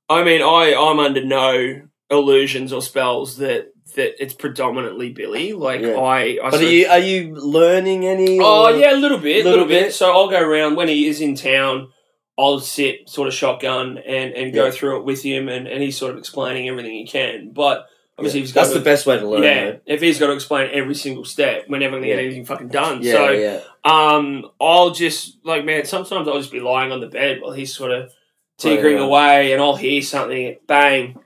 I 0.09 0.23
mean, 0.23 0.41
I 0.41 0.73
I'm 0.75 0.97
under 0.99 1.23
no 1.23 1.81
illusions 2.09 2.73
or 2.73 2.81
spells 2.81 3.37
that 3.37 3.67
that 3.93 4.21
it's 4.23 4.33
predominantly 4.33 5.11
Billy. 5.11 5.53
Like 5.53 5.81
Yeah. 5.81 5.95
I, 5.95 6.37
I 6.43 6.49
but 6.49 6.51
sort 6.53 6.63
are 6.63 6.65
of- 6.65 6.71
you 6.71 6.87
are 6.87 6.99
you 6.99 7.35
learning 7.35 8.05
any? 8.05 8.39
Oh 8.39 8.65
or- 8.65 8.71
yeah, 8.77 8.93
a 8.93 8.97
little 8.97 9.17
bit, 9.17 9.37
Little 9.37 9.51
little 9.51 9.65
bit. 9.67 9.83
bit. 9.85 9.93
So 9.93 10.11
I'll 10.11 10.29
go 10.29 10.39
around 10.41 10.75
when 10.75 10.87
he 10.87 11.07
is 11.07 11.21
in 11.21 11.35
town. 11.35 11.89
I'll 12.37 12.59
sit 12.61 13.09
sort 13.09 13.27
of 13.27 13.33
shotgun 13.33 13.97
and, 13.97 14.33
and 14.33 14.53
go 14.53 14.65
Yeah. 14.65 14.71
through 14.71 14.97
it 14.99 15.03
with 15.03 15.21
him, 15.23 15.49
and, 15.49 15.67
and 15.67 15.83
he's 15.83 15.97
sort 15.97 16.13
of 16.13 16.17
explaining 16.17 16.69
everything 16.69 16.93
he 16.93 17.05
can. 17.05 17.51
But 17.53 17.85
obviously, 18.17 18.39
Yeah. 18.39 18.43
he's 18.45 18.53
got 18.53 18.61
That's 18.61 18.73
to, 18.73 18.79
the 18.79 18.85
best 18.85 19.05
way 19.05 19.17
to 19.19 19.27
learn. 19.27 19.43
yeah. 19.43 19.71
though. 19.71 19.79
If 19.85 20.01
he's 20.01 20.19
got 20.19 20.27
to 20.27 20.33
explain 20.33 20.69
every 20.71 20.95
single 20.95 21.25
step, 21.25 21.65
we're 21.67 21.79
never 21.79 21.91
going 21.97 22.03
to 22.03 22.07
get 22.07 22.17
Yeah. 22.19 22.23
anything 22.25 22.45
fucking 22.45 22.69
done. 22.69 22.99
Yeah, 23.03 23.11
so 23.13 23.29
yeah. 23.31 23.59
um, 23.83 24.45
I'll 24.61 24.91
just 24.91 25.37
like 25.43 25.65
man. 25.65 25.83
Sometimes 25.85 26.27
I'll 26.29 26.37
just 26.39 26.51
be 26.51 26.61
lying 26.61 26.93
on 26.93 27.01
the 27.01 27.07
bed 27.07 27.41
while 27.41 27.51
he's 27.51 27.75
sort 27.75 27.91
of 27.91 28.09
tinkering 28.57 28.99
away, 28.99 29.51
and 29.51 29.61
I'll 29.61 29.75
hear 29.75 30.01
something. 30.01 30.55
Bang! 30.65 31.17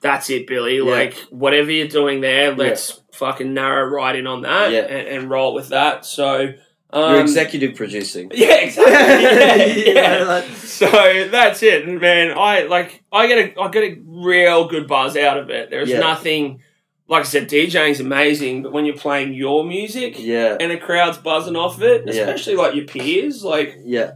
That's 0.00 0.30
it, 0.30 0.46
Billy. 0.46 0.76
Yeah. 0.78 0.84
Like 0.84 1.14
whatever 1.30 1.70
you're 1.70 1.88
doing 1.88 2.20
there, 2.20 2.54
let's 2.54 3.00
fucking 3.12 3.52
narrow 3.52 3.84
right 3.88 4.14
in 4.14 4.26
on 4.26 4.42
that 4.42 4.70
Yeah. 4.72 4.80
and, 4.82 5.08
and 5.08 5.30
roll 5.30 5.54
with 5.54 5.70
that. 5.70 6.04
So 6.04 6.52
um, 6.90 7.12
You're 7.14 7.20
executive 7.22 7.74
producing. 7.74 8.30
yeah, 8.34 8.54
exactly. 8.60 8.92
Yeah, 9.94 10.18
yeah. 10.18 10.24
like- 10.24 10.44
So 10.56 10.86
that's 11.30 11.62
it, 11.62 11.86
man. 11.88 12.36
I 12.38 12.62
like. 12.62 13.02
I 13.12 13.26
get 13.26 13.38
a. 13.56 13.60
I 13.60 13.68
get 13.68 13.82
a 13.84 14.00
real 14.06 14.68
good 14.68 14.86
buzz 14.86 15.16
out 15.16 15.36
of 15.38 15.50
it. 15.50 15.68
There's 15.70 15.90
Yeah. 15.90 15.98
nothing. 15.98 16.62
Like 17.08 17.20
I 17.22 17.24
said, 17.24 17.48
DJing's 17.48 18.00
amazing, 18.00 18.62
but 18.62 18.72
when 18.72 18.84
you're 18.84 18.94
playing 18.96 19.32
your 19.32 19.64
music 19.64 20.16
yeah, 20.18 20.56
and 20.60 20.70
a 20.70 20.78
crowd's 20.78 21.16
buzzing 21.18 21.56
off 21.56 21.76
of 21.78 21.82
it, 21.82 22.02
Yeah. 22.06 22.12
especially 22.22 22.56
like 22.56 22.74
your 22.74 22.84
peers, 22.84 23.42
like 23.42 23.76
yeah. 23.82 24.12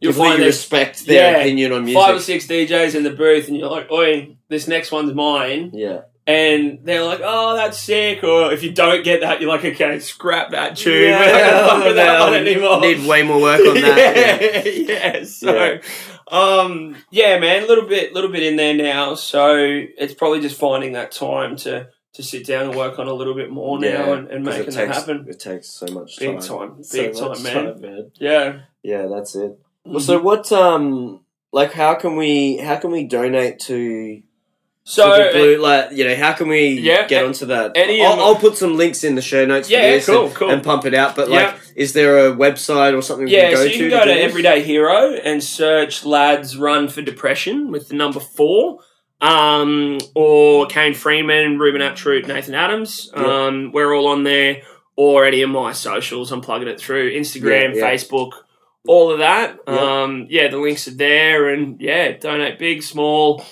You'll 0.00 0.12
Completely 0.12 0.30
find 0.30 0.42
there's 0.42 0.54
respect 0.56 1.06
their 1.06 1.32
Yeah. 1.32 1.38
opinion 1.40 1.72
on 1.72 1.84
music. 1.84 2.00
five 2.02 2.16
or 2.16 2.20
six 2.20 2.46
DJs 2.46 2.94
in 2.94 3.02
the 3.02 3.10
booth, 3.10 3.48
and 3.48 3.56
you're 3.56 3.70
like, 3.70 3.90
"Oi, 3.90 4.36
this 4.48 4.68
next 4.68 4.92
one's 4.92 5.12
mine," 5.14 5.70
yeah, 5.74 6.02
and 6.26 6.80
they're 6.84 7.04
like, 7.04 7.20
"Oh, 7.22 7.56
that's 7.56 7.78
sick." 7.78 8.22
Or 8.24 8.52
if 8.52 8.62
you 8.62 8.70
don't 8.72 9.02
get 9.04 9.20
that, 9.20 9.40
you're 9.40 9.50
like, 9.50 9.64
"Okay, 9.64 9.98
scrap 10.00 10.50
that 10.50 10.76
tune. 10.76 11.08
Yeah, 11.10 11.78
We're 11.78 11.84
not 11.88 11.94
that 11.94 12.20
one 12.20 12.34
anymore." 12.34 12.80
Need 12.80 13.06
way 13.06 13.22
more 13.22 13.40
work 13.40 13.60
on 13.60 13.74
that. 13.74 14.56
yeah. 14.56 14.62
yeah, 14.62 15.14
yeah. 15.18 15.24
So, 15.24 15.78
um, 16.30 16.96
yeah, 17.10 17.38
man, 17.38 17.64
a 17.64 17.66
little 17.66 17.86
bit, 17.86 18.12
little 18.12 18.30
bit 18.30 18.42
in 18.42 18.56
there 18.56 18.74
now. 18.74 19.14
So 19.14 19.56
it's 19.56 20.14
probably 20.14 20.40
just 20.40 20.58
finding 20.58 20.92
that 20.92 21.12
time 21.12 21.56
to 21.58 21.88
to 22.14 22.22
sit 22.22 22.44
down 22.46 22.66
and 22.70 22.74
work 22.74 22.98
on 22.98 23.06
a 23.06 23.12
little 23.12 23.34
bit 23.34 23.48
more 23.48 23.78
now 23.78 23.86
Yeah, 23.86 24.12
and, 24.14 24.28
and 24.28 24.48
it 24.48 24.50
making 24.50 24.74
that 24.74 24.88
happen. 24.88 25.26
It 25.28 25.38
takes 25.38 25.68
so 25.70 25.86
much 25.92 26.18
Big 26.18 26.40
time. 26.40 26.70
time, 26.74 26.82
So 26.82 26.98
big 26.98 27.14
time, 27.14 27.42
man. 27.44 27.54
time, 27.74 27.80
man. 27.80 28.10
Yeah. 28.18 28.58
Yeah, 28.82 29.06
that's 29.06 29.36
it. 29.36 29.52
Well, 29.88 30.00
so 30.00 30.20
what? 30.20 30.50
Um, 30.52 31.20
like, 31.52 31.72
how 31.72 31.94
can 31.94 32.16
we? 32.16 32.58
How 32.58 32.76
can 32.76 32.90
we 32.90 33.04
donate 33.04 33.58
to? 33.60 34.22
So 34.84 35.18
to 35.18 35.22
the 35.24 35.30
blue, 35.38 35.58
like, 35.58 35.92
you 35.92 36.04
know, 36.08 36.16
how 36.16 36.32
can 36.32 36.48
we 36.48 36.68
Yeah, 36.80 37.06
get 37.06 37.22
onto 37.22 37.44
that? 37.46 37.72
any 37.74 38.02
I'll, 38.02 38.18
I'll 38.20 38.36
put 38.36 38.56
some 38.56 38.78
links 38.78 39.04
in 39.04 39.16
the 39.16 39.20
show 39.20 39.44
notes. 39.44 39.68
Yeah, 39.68 39.82
for 39.82 39.86
this 39.90 40.06
cool, 40.06 40.26
and, 40.26 40.34
cool. 40.34 40.50
and 40.50 40.64
pump 40.64 40.86
it 40.86 40.94
out. 40.94 41.14
But 41.14 41.28
Yeah. 41.28 41.48
like, 41.48 41.54
is 41.76 41.92
there 41.92 42.26
a 42.28 42.32
website 42.34 42.96
or 42.96 43.02
something? 43.02 43.26
we 43.26 43.32
Yeah, 43.32 43.48
can 43.48 43.50
go 43.52 43.56
so 43.56 43.62
you 43.64 43.70
to 43.72 43.78
can 43.78 43.90
go 43.90 44.04
to 44.06 44.10
this? 44.14 44.24
Everyday 44.24 44.62
Hero 44.62 45.12
and 45.12 45.44
search 45.44 46.06
Lads 46.06 46.56
Run 46.56 46.88
for 46.88 47.02
Depression 47.02 47.70
with 47.70 47.88
the 47.88 47.96
number 47.96 48.18
four. 48.18 48.78
Um, 49.20 49.98
or 50.14 50.66
Kane 50.68 50.94
Freeman, 50.94 51.58
Ruben 51.58 51.82
Aptroot, 51.82 52.26
Nathan 52.26 52.54
Adams. 52.54 53.10
Yeah. 53.14 53.46
Um, 53.46 53.72
we're 53.72 53.92
all 53.94 54.06
on 54.06 54.22
there. 54.24 54.62
Or 54.96 55.26
any 55.26 55.42
of 55.42 55.50
my 55.50 55.72
socials. 55.72 56.32
I'm 56.32 56.40
plugging 56.40 56.66
it 56.68 56.80
through 56.80 57.12
Instagram, 57.12 57.74
Yeah, 57.74 57.80
yeah. 57.82 57.90
Facebook, 57.92 58.30
all 58.88 59.12
of 59.12 59.18
that. 59.18 59.58
Yeah. 59.68 60.02
Um, 60.02 60.26
yeah, 60.30 60.48
the 60.48 60.58
links 60.58 60.88
are 60.88 60.94
there. 60.96 61.50
And 61.50 61.80
yeah, 61.80 62.12
donate 62.12 62.58
big, 62.58 62.82
small, 62.82 63.44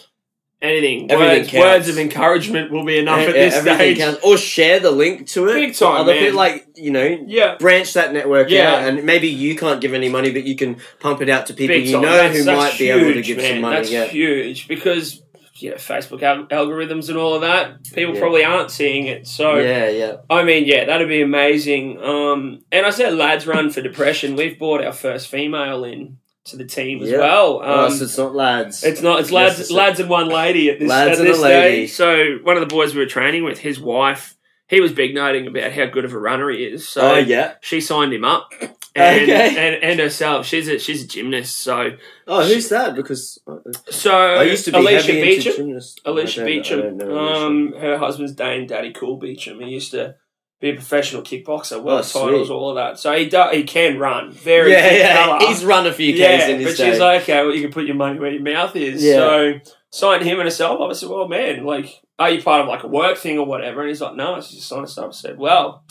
anything. 0.62 1.10
Everything 1.10 1.38
words, 1.38 1.50
counts. 1.50 1.64
words 1.64 1.88
of 1.90 1.98
encouragement 1.98 2.70
will 2.72 2.84
be 2.84 2.98
enough 2.98 3.20
Yeah, 3.20 3.26
at 3.28 3.32
this 3.34 3.54
everything 3.54 3.76
stage. 3.78 3.98
counts. 3.98 4.20
Or 4.24 4.36
share 4.38 4.80
the 4.80 4.90
link 4.90 5.26
to 5.28 5.48
it. 5.48 5.54
Big 5.54 5.74
time, 5.74 6.00
other 6.00 6.14
man. 6.14 6.22
people, 6.24 6.36
like 6.38 6.66
you 6.74 6.90
know, 6.90 7.24
Yeah. 7.26 7.56
branch 7.58 7.92
that 7.94 8.12
network 8.12 8.50
Yeah. 8.50 8.74
out, 8.74 8.88
and 8.88 9.04
maybe 9.04 9.28
you 9.28 9.54
can't 9.56 9.80
give 9.80 9.94
any 9.94 10.08
money, 10.08 10.30
but 10.32 10.44
you 10.44 10.56
can 10.56 10.76
pump 11.00 11.22
it 11.22 11.28
out 11.28 11.46
to 11.46 11.54
people 11.54 11.76
Big 11.76 11.86
you 11.86 11.92
time. 11.92 12.02
know 12.02 12.12
That's- 12.12 12.36
who 12.38 12.44
that's 12.44 12.58
might 12.72 12.78
be 12.78 12.90
able 12.90 13.12
to 13.14 13.22
give 13.22 13.36
man. 13.36 13.52
some 13.52 13.60
money. 13.60 13.76
That's 13.76 13.90
yeah, 13.92 14.04
huge 14.06 14.68
because 14.68 15.22
you 15.58 15.70
know 15.70 15.76
Facebook 15.76 16.22
al- 16.22 16.46
algorithms 16.46 17.08
and 17.08 17.16
all 17.18 17.34
of 17.34 17.40
that. 17.42 17.84
People 17.92 18.14
Yeah. 18.14 18.20
probably 18.20 18.44
aren't 18.44 18.70
seeing 18.70 19.06
it. 19.06 19.26
So 19.26 19.56
yeah, 19.56 19.88
yeah. 19.88 20.16
I 20.30 20.44
mean, 20.44 20.64
yeah, 20.66 20.84
that'd 20.84 21.08
be 21.08 21.22
amazing. 21.22 22.00
Um, 22.02 22.62
and 22.72 22.86
I 22.86 22.90
said 22.90 23.14
lads 23.14 23.46
run 23.46 23.70
for 23.70 23.80
depression. 23.82 24.36
We've 24.36 24.58
brought 24.58 24.84
our 24.84 24.92
first 24.92 25.28
female 25.28 25.84
in 25.84 26.18
to 26.44 26.56
the 26.56 26.64
team 26.64 27.02
as 27.02 27.10
Yeah. 27.10 27.18
well. 27.18 27.60
Um, 27.62 27.68
oh, 27.68 27.88
so 27.90 28.04
it's 28.04 28.18
not 28.18 28.34
lads. 28.34 28.84
it's 28.84 29.02
not. 29.02 29.20
It's 29.20 29.30
Yes, 29.30 29.34
lads, 29.48 29.60
it's 29.60 29.70
lads 29.70 30.00
and 30.00 30.08
one 30.08 30.28
lady 30.28 30.70
at 30.70 30.78
this 30.78 30.88
Lads 30.88 31.18
at 31.18 31.18
and 31.18 31.26
this 31.34 31.38
a 31.38 31.42
lady. 31.42 31.86
stage. 31.88 31.96
So 31.96 32.38
one 32.44 32.56
of 32.56 32.60
the 32.60 32.72
boys 32.72 32.94
we 32.94 33.00
were 33.00 33.06
training 33.06 33.42
with, 33.42 33.58
his 33.58 33.80
wife, 33.80 34.34
he 34.68 34.80
was 34.80 34.92
big 34.92 35.14
noting 35.14 35.46
about 35.48 35.72
how 35.72 35.86
good 35.86 36.04
of 36.04 36.12
a 36.12 36.18
runner 36.18 36.48
he 36.50 36.64
is. 36.64 36.88
So 36.88 37.14
oh 37.14 37.16
yeah. 37.18 37.54
she 37.60 37.80
signed 37.80 38.12
him 38.12 38.24
up, 38.24 38.52
and, 38.96 39.22
Okay. 39.22 39.56
and 39.74 39.84
and 39.84 40.00
herself, 40.00 40.46
she's 40.46 40.68
a 40.68 40.78
she's 40.78 41.04
a 41.04 41.06
gymnast. 41.06 41.58
So 41.58 41.90
Oh, 42.26 42.44
who's 42.46 42.68
that? 42.70 42.94
Because 42.94 43.38
so 43.90 44.12
I 44.16 44.42
used 44.44 44.64
to 44.66 44.72
be 44.72 44.78
Alicia 44.78 45.12
Beecham. 45.12 45.70
Alicia 45.70 46.00
I 46.04 46.10
don't- 46.12 46.38
I 46.38 46.44
Beecham. 46.44 46.80
don't 46.80 46.96
know 46.96 47.10
Alicia. 47.10 47.46
Um, 47.46 47.72
her 47.80 47.98
husband's 47.98 48.32
Dane 48.32 48.66
Daddy 48.66 48.92
Cool 48.92 49.16
Beecham. 49.18 49.60
He 49.60 49.70
used 49.70 49.90
to 49.92 50.16
be 50.60 50.70
a 50.70 50.74
professional 50.74 51.20
kickboxer, 51.22 51.82
world 51.82 52.00
Oh, 52.00 52.02
sweet. 52.02 52.22
titles, 52.22 52.50
all 52.50 52.70
of 52.70 52.76
that. 52.76 52.98
So 52.98 53.12
he 53.12 53.28
do, 53.28 53.44
he 53.52 53.62
can 53.64 53.98
run. 53.98 54.32
Very 54.32 54.72
yeah, 54.72 54.90
yeah. 54.90 55.14
fella. 55.26 55.38
He's 55.48 55.62
run 55.64 55.86
a 55.86 55.92
few 55.92 56.14
Ks 56.14 56.18
yeah, 56.18 56.46
in 56.48 56.60
his 56.60 56.70
but 56.70 56.76
day. 56.82 56.90
she's 56.90 56.98
like, 57.00 57.22
okay, 57.22 57.42
well, 57.44 57.54
you 57.54 57.60
can 57.60 57.70
put 57.72 57.84
your 57.84 57.94
money 57.94 58.18
where 58.18 58.30
your 58.32 58.40
mouth 58.42 58.74
is. 58.74 59.04
Yeah. 59.04 59.12
So 59.16 59.52
signed 59.90 60.24
him 60.24 60.38
and 60.38 60.46
herself 60.46 60.80
up. 60.80 60.88
I 60.88 60.94
said, 60.94 61.10
well, 61.10 61.28
man, 61.28 61.64
like, 61.66 62.00
are 62.18 62.30
you 62.30 62.42
part 62.42 62.62
of 62.62 62.68
like 62.68 62.84
a 62.84 62.88
work 62.88 63.18
thing 63.18 63.38
or 63.38 63.44
whatever? 63.44 63.80
And 63.82 63.88
he's 63.90 64.00
like, 64.00 64.14
no. 64.16 64.40
She 64.40 64.56
just 64.56 64.66
signed 64.68 64.84
us 64.84 64.96
up. 64.96 65.08
I 65.08 65.10
said, 65.12 65.36
well, 65.38 65.84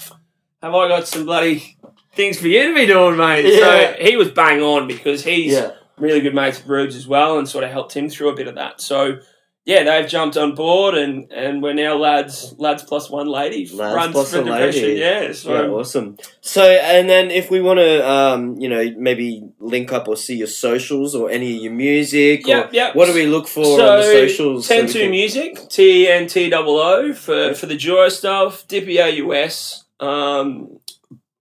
have 0.63 0.73
I 0.73 0.87
got 0.87 1.07
some 1.07 1.25
bloody 1.25 1.77
things 2.15 2.39
for 2.39 2.47
you 2.47 2.67
to 2.69 2.73
be 2.75 2.85
doing, 2.85 3.17
mate? 3.17 3.45
Yeah. 3.45 3.59
So 3.95 4.03
he 4.03 4.15
was 4.17 4.29
bang 4.31 4.61
on 4.61 4.87
because 4.87 5.23
he's 5.23 5.53
yeah, 5.53 5.71
really 5.97 6.21
good 6.21 6.35
mates 6.35 6.59
with 6.59 6.67
Rubes 6.67 6.95
as 6.95 7.07
well, 7.07 7.37
and 7.37 7.47
sort 7.47 7.63
of 7.63 7.71
helped 7.71 7.95
him 7.95 8.09
through 8.09 8.29
a 8.29 8.35
bit 8.35 8.47
of 8.47 8.55
that. 8.55 8.81
So 8.81 9.19
yeah, 9.67 9.81
they've 9.83 10.07
jumped 10.07 10.37
on 10.37 10.53
board, 10.53 10.93
and 10.93 11.31
and 11.31 11.63
we're 11.63 11.73
now 11.73 11.95
lads 11.97 12.53
lads 12.59 12.83
plus 12.83 13.09
one 13.09 13.25
lady 13.27 13.67
Lads 13.67 13.95
runs 13.95 14.11
plus 14.13 14.31
for 14.31 14.37
one 14.43 14.45
depression. 14.45 14.83
lady. 14.83 14.99
Yeah, 14.99 15.31
so 15.33 15.53
yeah, 15.63 15.69
awesome. 15.69 16.17
So, 16.41 16.61
and 16.63 17.09
then 17.09 17.31
if 17.31 17.49
we 17.49 17.61
want 17.61 17.79
to, 17.79 18.07
um, 18.07 18.57
you 18.59 18.69
know, 18.69 18.93
maybe 18.95 19.41
link 19.59 19.91
up 19.91 20.07
or 20.07 20.17
see 20.17 20.35
your 20.37 20.45
socials 20.47 21.15
or 21.15 21.31
any 21.31 21.55
of 21.57 21.63
your 21.63 21.73
music, 21.73 22.45
Yep, 22.45 22.71
or 22.71 22.75
yep. 22.75 22.95
what 22.95 23.07
do 23.07 23.15
we 23.15 23.25
look 23.25 23.47
for 23.47 23.65
So, 23.65 23.87
on 23.93 23.99
the 24.01 24.05
socials? 24.05 24.67
so 24.67 24.75
Ten 24.75 24.85
we 24.85 24.93
two 24.93 24.99
can- 24.99 25.09
music 25.11 25.69
T 25.69 26.07
N 26.07 26.27
T 26.27 26.47
double 26.51 26.77
O 26.77 27.13
for 27.13 27.55
for 27.55 27.65
the 27.65 27.75
Jura 27.75 28.11
stuff. 28.11 28.67
Dippy 28.67 29.01
AUS. 29.01 29.83
Um, 29.99 30.77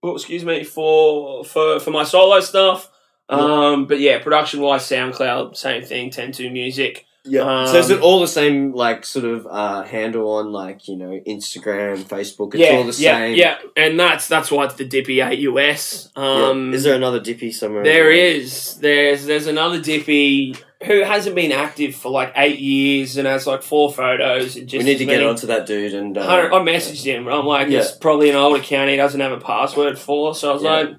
oh, 0.05 0.15
excuse 0.15 0.45
me 0.45 0.63
for 0.63 1.43
for 1.43 1.79
for 1.79 1.91
my 1.91 2.03
solo 2.03 2.39
stuff. 2.39 2.89
Um, 3.27 3.85
but 3.87 3.99
yeah, 3.99 4.19
production 4.21 4.61
wise, 4.61 4.83
SoundCloud, 4.83 5.57
same 5.57 5.83
thing. 5.83 6.11
TenToo 6.11 6.51
music. 6.51 7.05
Yeah. 7.27 7.65
so 7.65 7.79
is 7.79 7.89
Um, 7.89 7.97
it 7.97 8.01
all 8.03 8.19
the 8.19 8.27
same, 8.27 8.71
like 8.73 9.03
sort 9.03 9.25
of 9.25 9.47
uh, 9.49 9.81
handle 9.81 10.29
on, 10.33 10.51
like 10.51 10.87
you 10.87 10.95
know, 10.95 11.19
Instagram, 11.27 12.03
Facebook? 12.03 12.53
It's 12.53 12.61
yeah, 12.61 12.77
all 12.77 12.83
the 12.83 12.93
yeah, 13.01 13.17
same. 13.17 13.35
yeah, 13.35 13.57
and 13.75 13.99
that's 13.99 14.27
that's 14.27 14.51
why 14.51 14.65
it's 14.65 14.75
the 14.75 14.85
Dippy 14.85 15.23
AUS. 15.23 16.11
Yeah. 16.15 16.23
Um, 16.23 16.71
is 16.71 16.83
there 16.83 16.93
another 16.93 17.19
Dippy 17.19 17.51
somewhere? 17.51 17.83
There 17.83 18.11
is. 18.11 18.75
There's 18.77 19.25
there's 19.25 19.47
another 19.47 19.81
Dippy 19.81 20.55
who 20.83 21.01
hasn't 21.03 21.35
been 21.35 21.51
active 21.51 21.95
for 21.95 22.11
like 22.11 22.33
eight 22.35 22.59
years 22.59 23.17
and 23.17 23.27
has 23.27 23.47
like 23.47 23.63
four 23.63 23.91
photos 23.91 24.55
and 24.57 24.67
just 24.67 24.83
We 24.83 24.91
need 24.91 24.97
to 24.97 25.05
get 25.05 25.13
many- 25.17 25.25
onto 25.25 25.47
that 25.47 25.65
dude 25.65 25.93
and. 25.93 26.17
I 26.17 26.47
Uh, 26.47 26.59
messaged 26.59 27.03
him. 27.03 27.27
I'm 27.27 27.45
like, 27.45 27.69
Yeah. 27.69 27.79
it's 27.79 27.91
probably 27.91 28.29
an 28.29 28.35
old 28.35 28.57
account 28.57 28.89
he 28.89 28.95
doesn't 28.97 29.19
have 29.21 29.31
a 29.31 29.39
password 29.39 29.97
for. 29.97 30.35
So 30.35 30.49
I 30.49 30.53
was 30.53 30.63
Yeah. 30.63 30.71
like, 30.71 30.89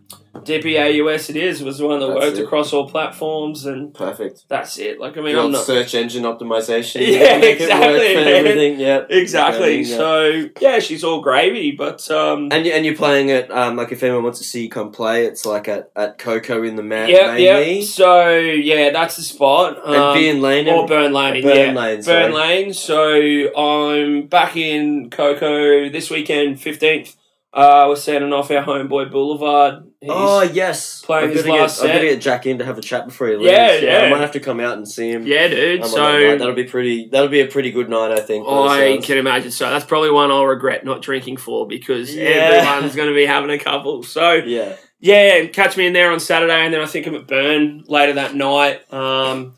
Dippy 0.45 0.79
AUS 0.79 1.31
it 1.31 1.37
is. 1.37 1.63
Was 1.63 1.79
the 1.79 1.87
one 1.87 2.01
that 2.01 2.07
That's 2.09 2.19
worked 2.21 2.39
it. 2.39 2.45
across 2.45 2.73
all 2.73 2.89
platforms 2.89 3.67
and 3.67 3.93
perfect. 3.95 4.45
that's 4.49 4.79
it. 4.79 4.99
Like 5.01 5.17
I 5.17 5.21
mean, 5.21 5.37
I'm 5.39 5.53
not 5.53 5.65
search 5.65 5.95
engine 5.95 6.25
optimization. 6.25 7.01
Yeah, 7.07 7.37
exactly. 7.37 8.07
Everything. 8.17 8.81
Yeah. 8.81 9.05
exactly. 9.09 9.83
Yeah. 9.83 9.97
So 9.97 10.49
yeah, 10.61 10.79
she's 10.79 11.03
all 11.05 11.21
gravy, 11.21 11.73
but 11.73 12.09
um, 12.11 12.49
And 12.53 12.67
and 12.67 12.85
you're 12.85 12.95
playing 12.97 13.29
it 13.31 13.51
um, 13.51 13.77
like 13.77 13.93
if 13.93 14.03
anyone 14.03 14.23
wants 14.25 14.39
to 14.39 14.45
see 14.45 14.63
you 14.65 14.69
come 14.71 14.93
play, 14.93 15.27
it's 15.27 15.45
like 15.47 15.69
at, 15.69 15.91
at 15.97 16.19
Coco 16.19 16.63
in 16.63 16.77
the 16.77 16.83
Mat 16.83 17.09
yeah, 17.09 17.37
yeah. 17.37 17.83
So 17.85 18.31
yeah, 18.39 18.91
that's 18.91 19.17
the 19.17 19.23
spot. 19.23 19.79
and 19.85 19.95
Um, 19.97 20.15
Bean 20.15 20.41
Lane. 20.43 20.69
Or 20.69 20.87
Burn 20.87 21.13
Lane, 21.13 21.43
Burn 21.43 21.75
yeah. 21.75 21.81
Lane, 21.81 22.03
sorry. 22.03 22.23
Burn 22.25 22.33
Lane. 22.35 22.73
So 22.75 23.55
I'm 23.57 24.27
back 24.27 24.57
in 24.57 25.11
Coco 25.11 25.89
this 25.89 26.11
weekend, 26.11 26.57
15th. 26.59 27.17
Uh, 27.57 27.87
we're 27.89 27.97
setting 27.97 28.35
off 28.35 28.51
our 28.51 28.63
homeboy 28.63 29.11
Boulevard. 29.11 29.85
He's, 29.99 30.11
oh 30.13 30.43
yes, 30.43 31.01
playing 31.01 31.31
his 31.31 31.39
gotta 31.41 31.53
get- 31.53 31.61
last 31.63 31.81
I'm 31.81 31.87
gonna 31.89 32.01
get 32.03 32.21
Jack 32.21 32.45
in 32.45 32.59
to 32.59 32.67
have 32.67 32.77
a 32.77 32.83
chat 32.83 33.07
before 33.07 33.29
he 33.29 33.37
leaves. 33.37 33.51
Yeah, 33.51 33.77
yeah. 33.79 33.99
I 34.01 34.11
might 34.11 34.21
have 34.21 34.33
to 34.33 34.41
come 34.41 34.61
out 34.61 34.77
and 34.77 34.87
see 34.87 35.11
him. 35.11 35.27
yeah, 35.27 35.49
dude. 35.49 35.81
um, 35.81 35.89
so 35.89 36.37
that'll 36.37 36.53
be 36.55 36.65
pretty. 36.65 37.09
That'll 37.09 37.31
be 37.31 37.41
a 37.41 37.47
pretty 37.47 37.71
good 37.71 37.89
night, 37.89 38.13
I 38.13 38.21
think. 38.21 38.47
I 38.47 38.99
can 39.03 39.17
imagine. 39.17 39.51
So 39.51 39.71
that's 39.71 39.87
probably 39.87 40.11
one 40.11 40.31
I'll 40.31 40.45
regret 40.47 40.85
not 40.85 41.01
drinking 41.01 41.39
for 41.39 41.67
because 41.67 42.15
Yeah. 42.15 42.25
everyone's 42.27 42.95
going 42.95 43.09
to 43.09 43.15
be 43.15 43.25
having 43.25 43.49
a 43.51 43.59
couple. 43.59 44.03
So 44.03 44.35
Yeah, 44.35 44.75
yeah, 45.01 45.47
catch 45.47 45.79
me 45.79 45.87
in 45.87 45.95
there 45.95 46.13
on 46.13 46.21
Saturday, 46.21 46.61
and 46.65 46.75
then 46.75 46.83
I 46.83 46.87
think 46.87 47.07
I'm 47.07 47.15
at 47.15 47.27
Burn 47.27 47.85
later 47.89 48.13
that 48.13 48.35
night. 48.35 48.93
Um, 48.93 49.56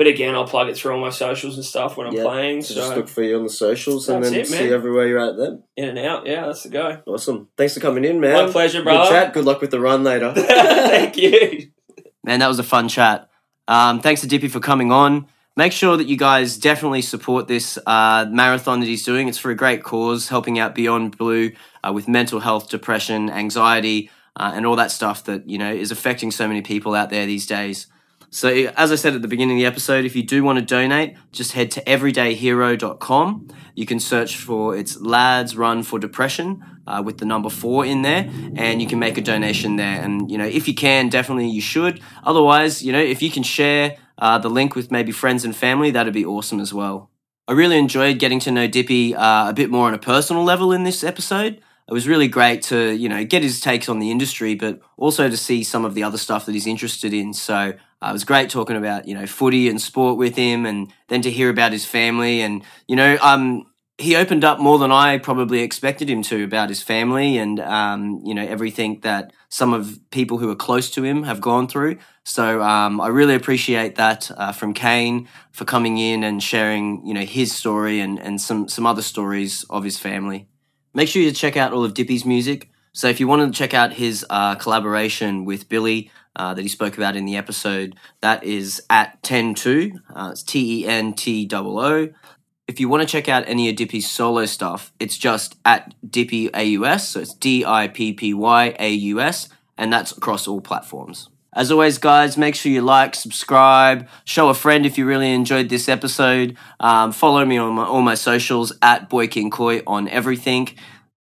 but 0.00 0.06
again, 0.06 0.34
I'll 0.34 0.46
plug 0.46 0.70
it 0.70 0.78
through 0.78 0.94
all 0.94 0.98
my 0.98 1.10
socials 1.10 1.56
and 1.56 1.62
stuff 1.64 1.98
when 1.98 2.06
I'm 2.06 2.14
Yeah. 2.14 2.22
playing. 2.22 2.62
so 2.62 2.72
So, 2.72 2.80
just 2.80 2.96
look 2.96 3.06
for 3.06 3.22
you 3.22 3.36
on 3.36 3.42
the 3.42 3.50
socials 3.50 4.08
and 4.08 4.24
then 4.24 4.32
it, 4.32 4.46
see 4.46 4.54
man. 4.64 4.72
everywhere 4.72 5.06
you're 5.06 5.18
at 5.18 5.36
then. 5.36 5.62
in 5.76 5.90
and 5.90 5.98
out. 5.98 6.26
Yeah, 6.26 6.46
that's 6.46 6.62
the 6.62 6.70
go. 6.70 7.02
Awesome. 7.06 7.48
Thanks 7.58 7.74
for 7.74 7.80
coming 7.80 8.06
in, 8.06 8.18
man. 8.18 8.46
My 8.46 8.50
pleasure, 8.50 8.82
Good 8.82 9.08
chat. 9.10 9.34
Good 9.34 9.44
luck 9.44 9.60
with 9.60 9.70
the 9.70 9.78
run 9.78 10.02
later. 10.02 10.32
Thank 10.34 11.18
you. 11.18 11.68
Man, 12.24 12.40
that 12.40 12.48
was 12.48 12.58
a 12.58 12.62
fun 12.62 12.88
chat. 12.88 13.28
Um, 13.68 14.00
thanks 14.00 14.22
to 14.22 14.26
Dippy 14.26 14.48
for 14.48 14.58
coming 14.58 14.90
on. 14.90 15.26
Make 15.54 15.72
sure 15.72 15.98
that 15.98 16.06
you 16.06 16.16
guys 16.16 16.56
definitely 16.56 17.02
support 17.02 17.46
this 17.46 17.78
uh, 17.86 18.24
marathon 18.30 18.80
that 18.80 18.86
he's 18.86 19.04
doing. 19.04 19.28
It's 19.28 19.36
for 19.36 19.50
a 19.50 19.54
great 19.54 19.82
cause, 19.82 20.28
helping 20.30 20.58
out 20.58 20.74
Beyond 20.74 21.18
Blue 21.18 21.52
uh, 21.86 21.92
with 21.92 22.08
mental 22.08 22.40
health, 22.40 22.70
depression, 22.70 23.28
anxiety, 23.28 24.08
uh, 24.34 24.52
and 24.54 24.64
all 24.64 24.76
that 24.76 24.92
stuff 24.92 25.24
that 25.24 25.46
you 25.46 25.58
know 25.58 25.70
is 25.70 25.90
affecting 25.90 26.30
so 26.30 26.48
many 26.48 26.62
people 26.62 26.94
out 26.94 27.10
there 27.10 27.26
these 27.26 27.46
days. 27.46 27.86
So, 28.32 28.48
as 28.48 28.92
I 28.92 28.94
said 28.94 29.14
at 29.14 29.22
the 29.22 29.28
beginning 29.28 29.56
of 29.56 29.60
the 29.60 29.66
episode, 29.66 30.04
if 30.04 30.14
you 30.14 30.22
do 30.22 30.44
want 30.44 30.60
to 30.60 30.64
donate, 30.64 31.16
just 31.32 31.52
head 31.52 31.72
to 31.72 31.82
everydayhero.com. 31.82 33.48
You 33.74 33.86
can 33.86 33.98
search 33.98 34.36
for 34.36 34.76
its 34.76 35.00
Lads 35.00 35.56
Run 35.56 35.82
for 35.82 35.98
Depression 35.98 36.64
uh, 36.86 37.02
with 37.04 37.18
the 37.18 37.24
number 37.24 37.50
four 37.50 37.84
in 37.84 38.02
there, 38.02 38.30
and 38.54 38.80
you 38.80 38.86
can 38.86 39.00
make 39.00 39.18
a 39.18 39.20
donation 39.20 39.74
there. 39.74 40.00
And, 40.00 40.30
you 40.30 40.38
know, 40.38 40.46
if 40.46 40.68
you 40.68 40.74
can, 40.74 41.08
definitely 41.08 41.48
you 41.48 41.60
should. 41.60 42.00
Otherwise, 42.22 42.84
you 42.84 42.92
know, 42.92 43.00
if 43.00 43.20
you 43.20 43.32
can 43.32 43.42
share 43.42 43.96
uh, 44.18 44.38
the 44.38 44.48
link 44.48 44.76
with 44.76 44.92
maybe 44.92 45.10
friends 45.10 45.44
and 45.44 45.54
family, 45.54 45.90
that'd 45.90 46.14
be 46.14 46.24
awesome 46.24 46.60
as 46.60 46.72
well. 46.72 47.10
I 47.48 47.52
really 47.52 47.78
enjoyed 47.78 48.20
getting 48.20 48.38
to 48.40 48.52
know 48.52 48.68
Dippy 48.68 49.12
uh, 49.16 49.50
a 49.50 49.52
bit 49.52 49.70
more 49.70 49.88
on 49.88 49.94
a 49.94 49.98
personal 49.98 50.44
level 50.44 50.72
in 50.72 50.84
this 50.84 51.02
episode. 51.02 51.60
It 51.90 51.92
was 51.92 52.06
really 52.06 52.28
great 52.28 52.62
to, 52.64 52.92
you 52.92 53.08
know, 53.08 53.24
get 53.24 53.42
his 53.42 53.60
takes 53.60 53.88
on 53.88 53.98
the 53.98 54.12
industry, 54.12 54.54
but 54.54 54.80
also 54.96 55.28
to 55.28 55.36
see 55.36 55.64
some 55.64 55.84
of 55.84 55.94
the 55.94 56.04
other 56.04 56.18
stuff 56.18 56.46
that 56.46 56.52
he's 56.52 56.68
interested 56.68 57.12
in. 57.12 57.34
So 57.34 57.54
uh, 57.54 58.08
it 58.08 58.12
was 58.12 58.22
great 58.22 58.48
talking 58.48 58.76
about, 58.76 59.08
you 59.08 59.14
know, 59.14 59.26
footy 59.26 59.68
and 59.68 59.80
sport 59.80 60.16
with 60.16 60.36
him, 60.36 60.66
and 60.66 60.92
then 61.08 61.20
to 61.22 61.30
hear 61.32 61.50
about 61.50 61.72
his 61.72 61.84
family. 61.84 62.42
And 62.42 62.62
you 62.86 62.94
know, 62.94 63.18
um, 63.20 63.66
he 63.98 64.16
opened 64.16 64.44
up 64.44 64.58
more 64.58 64.78
than 64.78 64.90
I 64.90 65.18
probably 65.18 65.60
expected 65.60 66.08
him 66.08 66.22
to 66.22 66.44
about 66.44 66.68
his 66.68 66.82
family 66.82 67.36
and 67.36 67.60
um, 67.60 68.22
you 68.24 68.34
know 68.34 68.46
everything 68.46 69.00
that 69.00 69.32
some 69.48 69.74
of 69.74 69.98
people 70.10 70.38
who 70.38 70.48
are 70.50 70.56
close 70.56 70.90
to 70.92 71.02
him 71.04 71.24
have 71.24 71.40
gone 71.40 71.68
through. 71.68 71.98
So 72.24 72.62
um, 72.62 73.00
I 73.00 73.08
really 73.08 73.34
appreciate 73.34 73.96
that 73.96 74.30
uh, 74.36 74.52
from 74.52 74.74
Kane 74.74 75.28
for 75.50 75.64
coming 75.64 75.98
in 75.98 76.24
and 76.24 76.42
sharing 76.42 77.04
you 77.06 77.14
know 77.14 77.24
his 77.24 77.52
story 77.52 78.00
and 78.00 78.18
and 78.18 78.40
some 78.40 78.68
some 78.68 78.86
other 78.86 79.02
stories 79.02 79.64
of 79.68 79.84
his 79.84 79.98
family. 79.98 80.49
Make 80.94 81.08
sure 81.08 81.22
you 81.22 81.32
check 81.32 81.56
out 81.56 81.72
all 81.72 81.84
of 81.84 81.94
Dippy's 81.94 82.24
music. 82.24 82.70
So 82.92 83.08
if 83.08 83.20
you 83.20 83.28
wanted 83.28 83.46
to 83.46 83.52
check 83.52 83.74
out 83.74 83.92
his 83.92 84.26
uh, 84.28 84.56
collaboration 84.56 85.44
with 85.44 85.68
Billy 85.68 86.10
uh, 86.34 86.54
that 86.54 86.62
he 86.62 86.68
spoke 86.68 86.96
about 86.96 87.16
in 87.16 87.24
the 87.24 87.36
episode, 87.36 87.96
that 88.20 88.42
is 88.42 88.82
at 88.90 89.22
TenToo. 89.22 90.00
Uh, 90.14 90.30
it's 90.32 90.42
T 90.42 90.82
E 90.82 90.86
N 90.86 91.12
T 91.12 91.48
O 91.52 91.78
O 91.78 92.08
if 92.70 92.78
you 92.78 92.88
want 92.88 93.02
to 93.02 93.06
check 93.06 93.28
out 93.28 93.42
any 93.48 93.68
of 93.68 93.74
Dippy's 93.74 94.08
solo 94.08 94.46
stuff, 94.46 94.92
it's 95.00 95.18
just 95.18 95.56
at 95.64 95.92
Dippy 96.08 96.54
AUS. 96.54 97.08
So 97.08 97.18
it's 97.18 97.34
D 97.34 97.64
I 97.64 97.88
P 97.88 98.12
P 98.12 98.32
Y 98.32 98.76
A 98.78 98.90
U 98.92 99.20
S, 99.20 99.48
and 99.76 99.92
that's 99.92 100.16
across 100.16 100.46
all 100.46 100.60
platforms. 100.60 101.29
As 101.52 101.72
always, 101.72 101.98
guys, 101.98 102.36
make 102.36 102.54
sure 102.54 102.70
you 102.70 102.80
like, 102.80 103.16
subscribe, 103.16 104.08
show 104.24 104.50
a 104.50 104.54
friend 104.54 104.86
if 104.86 104.96
you 104.96 105.04
really 105.04 105.32
enjoyed 105.32 105.68
this 105.68 105.88
episode. 105.88 106.56
Um, 106.78 107.10
follow 107.10 107.44
me 107.44 107.58
on 107.58 107.74
my, 107.74 107.84
all 107.84 108.02
my 108.02 108.14
socials 108.14 108.72
at 108.82 109.08
Boy 109.08 109.26
King 109.26 109.50
Koi 109.50 109.82
on 109.84 110.08
everything. 110.08 110.68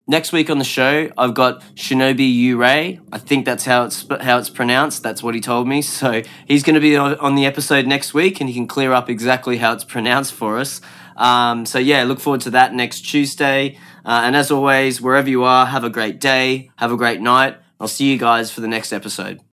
Next 0.05 0.33
week 0.33 0.49
on 0.49 0.57
the 0.57 0.65
show, 0.65 1.09
I've 1.17 1.33
got 1.33 1.61
Shinobi 1.75 2.33
Uray. 2.49 2.99
I 3.11 3.17
think 3.17 3.45
that's 3.45 3.65
how 3.65 3.85
it's 3.85 4.05
how 4.21 4.37
it's 4.37 4.49
pronounced. 4.49 5.03
That's 5.03 5.21
what 5.21 5.35
he 5.35 5.41
told 5.41 5.67
me. 5.67 5.81
So 5.97 6.21
he's 6.45 6.63
going 6.63 6.75
to 6.75 6.81
be 6.81 6.95
on 6.95 7.35
the 7.35 7.45
episode 7.45 7.87
next 7.87 8.13
week, 8.13 8.39
and 8.39 8.49
he 8.49 8.55
can 8.55 8.67
clear 8.67 8.93
up 8.93 9.09
exactly 9.09 9.57
how 9.57 9.73
it's 9.73 9.83
pronounced 9.83 10.33
for 10.33 10.59
us. 10.59 10.79
Um, 11.17 11.65
so 11.65 11.79
yeah, 11.79 12.03
look 12.03 12.19
forward 12.19 12.41
to 12.41 12.51
that 12.51 12.73
next 12.73 13.01
Tuesday. 13.01 13.77
Uh, 14.05 14.21
and 14.23 14.35
as 14.35 14.51
always, 14.51 15.01
wherever 15.01 15.29
you 15.29 15.43
are, 15.43 15.65
have 15.65 15.83
a 15.83 15.89
great 15.89 16.19
day, 16.19 16.71
have 16.77 16.91
a 16.91 16.97
great 16.97 17.19
night. 17.19 17.57
I'll 17.79 17.87
see 17.87 18.09
you 18.11 18.17
guys 18.17 18.51
for 18.51 18.61
the 18.61 18.67
next 18.67 18.93
episode. 18.93 19.41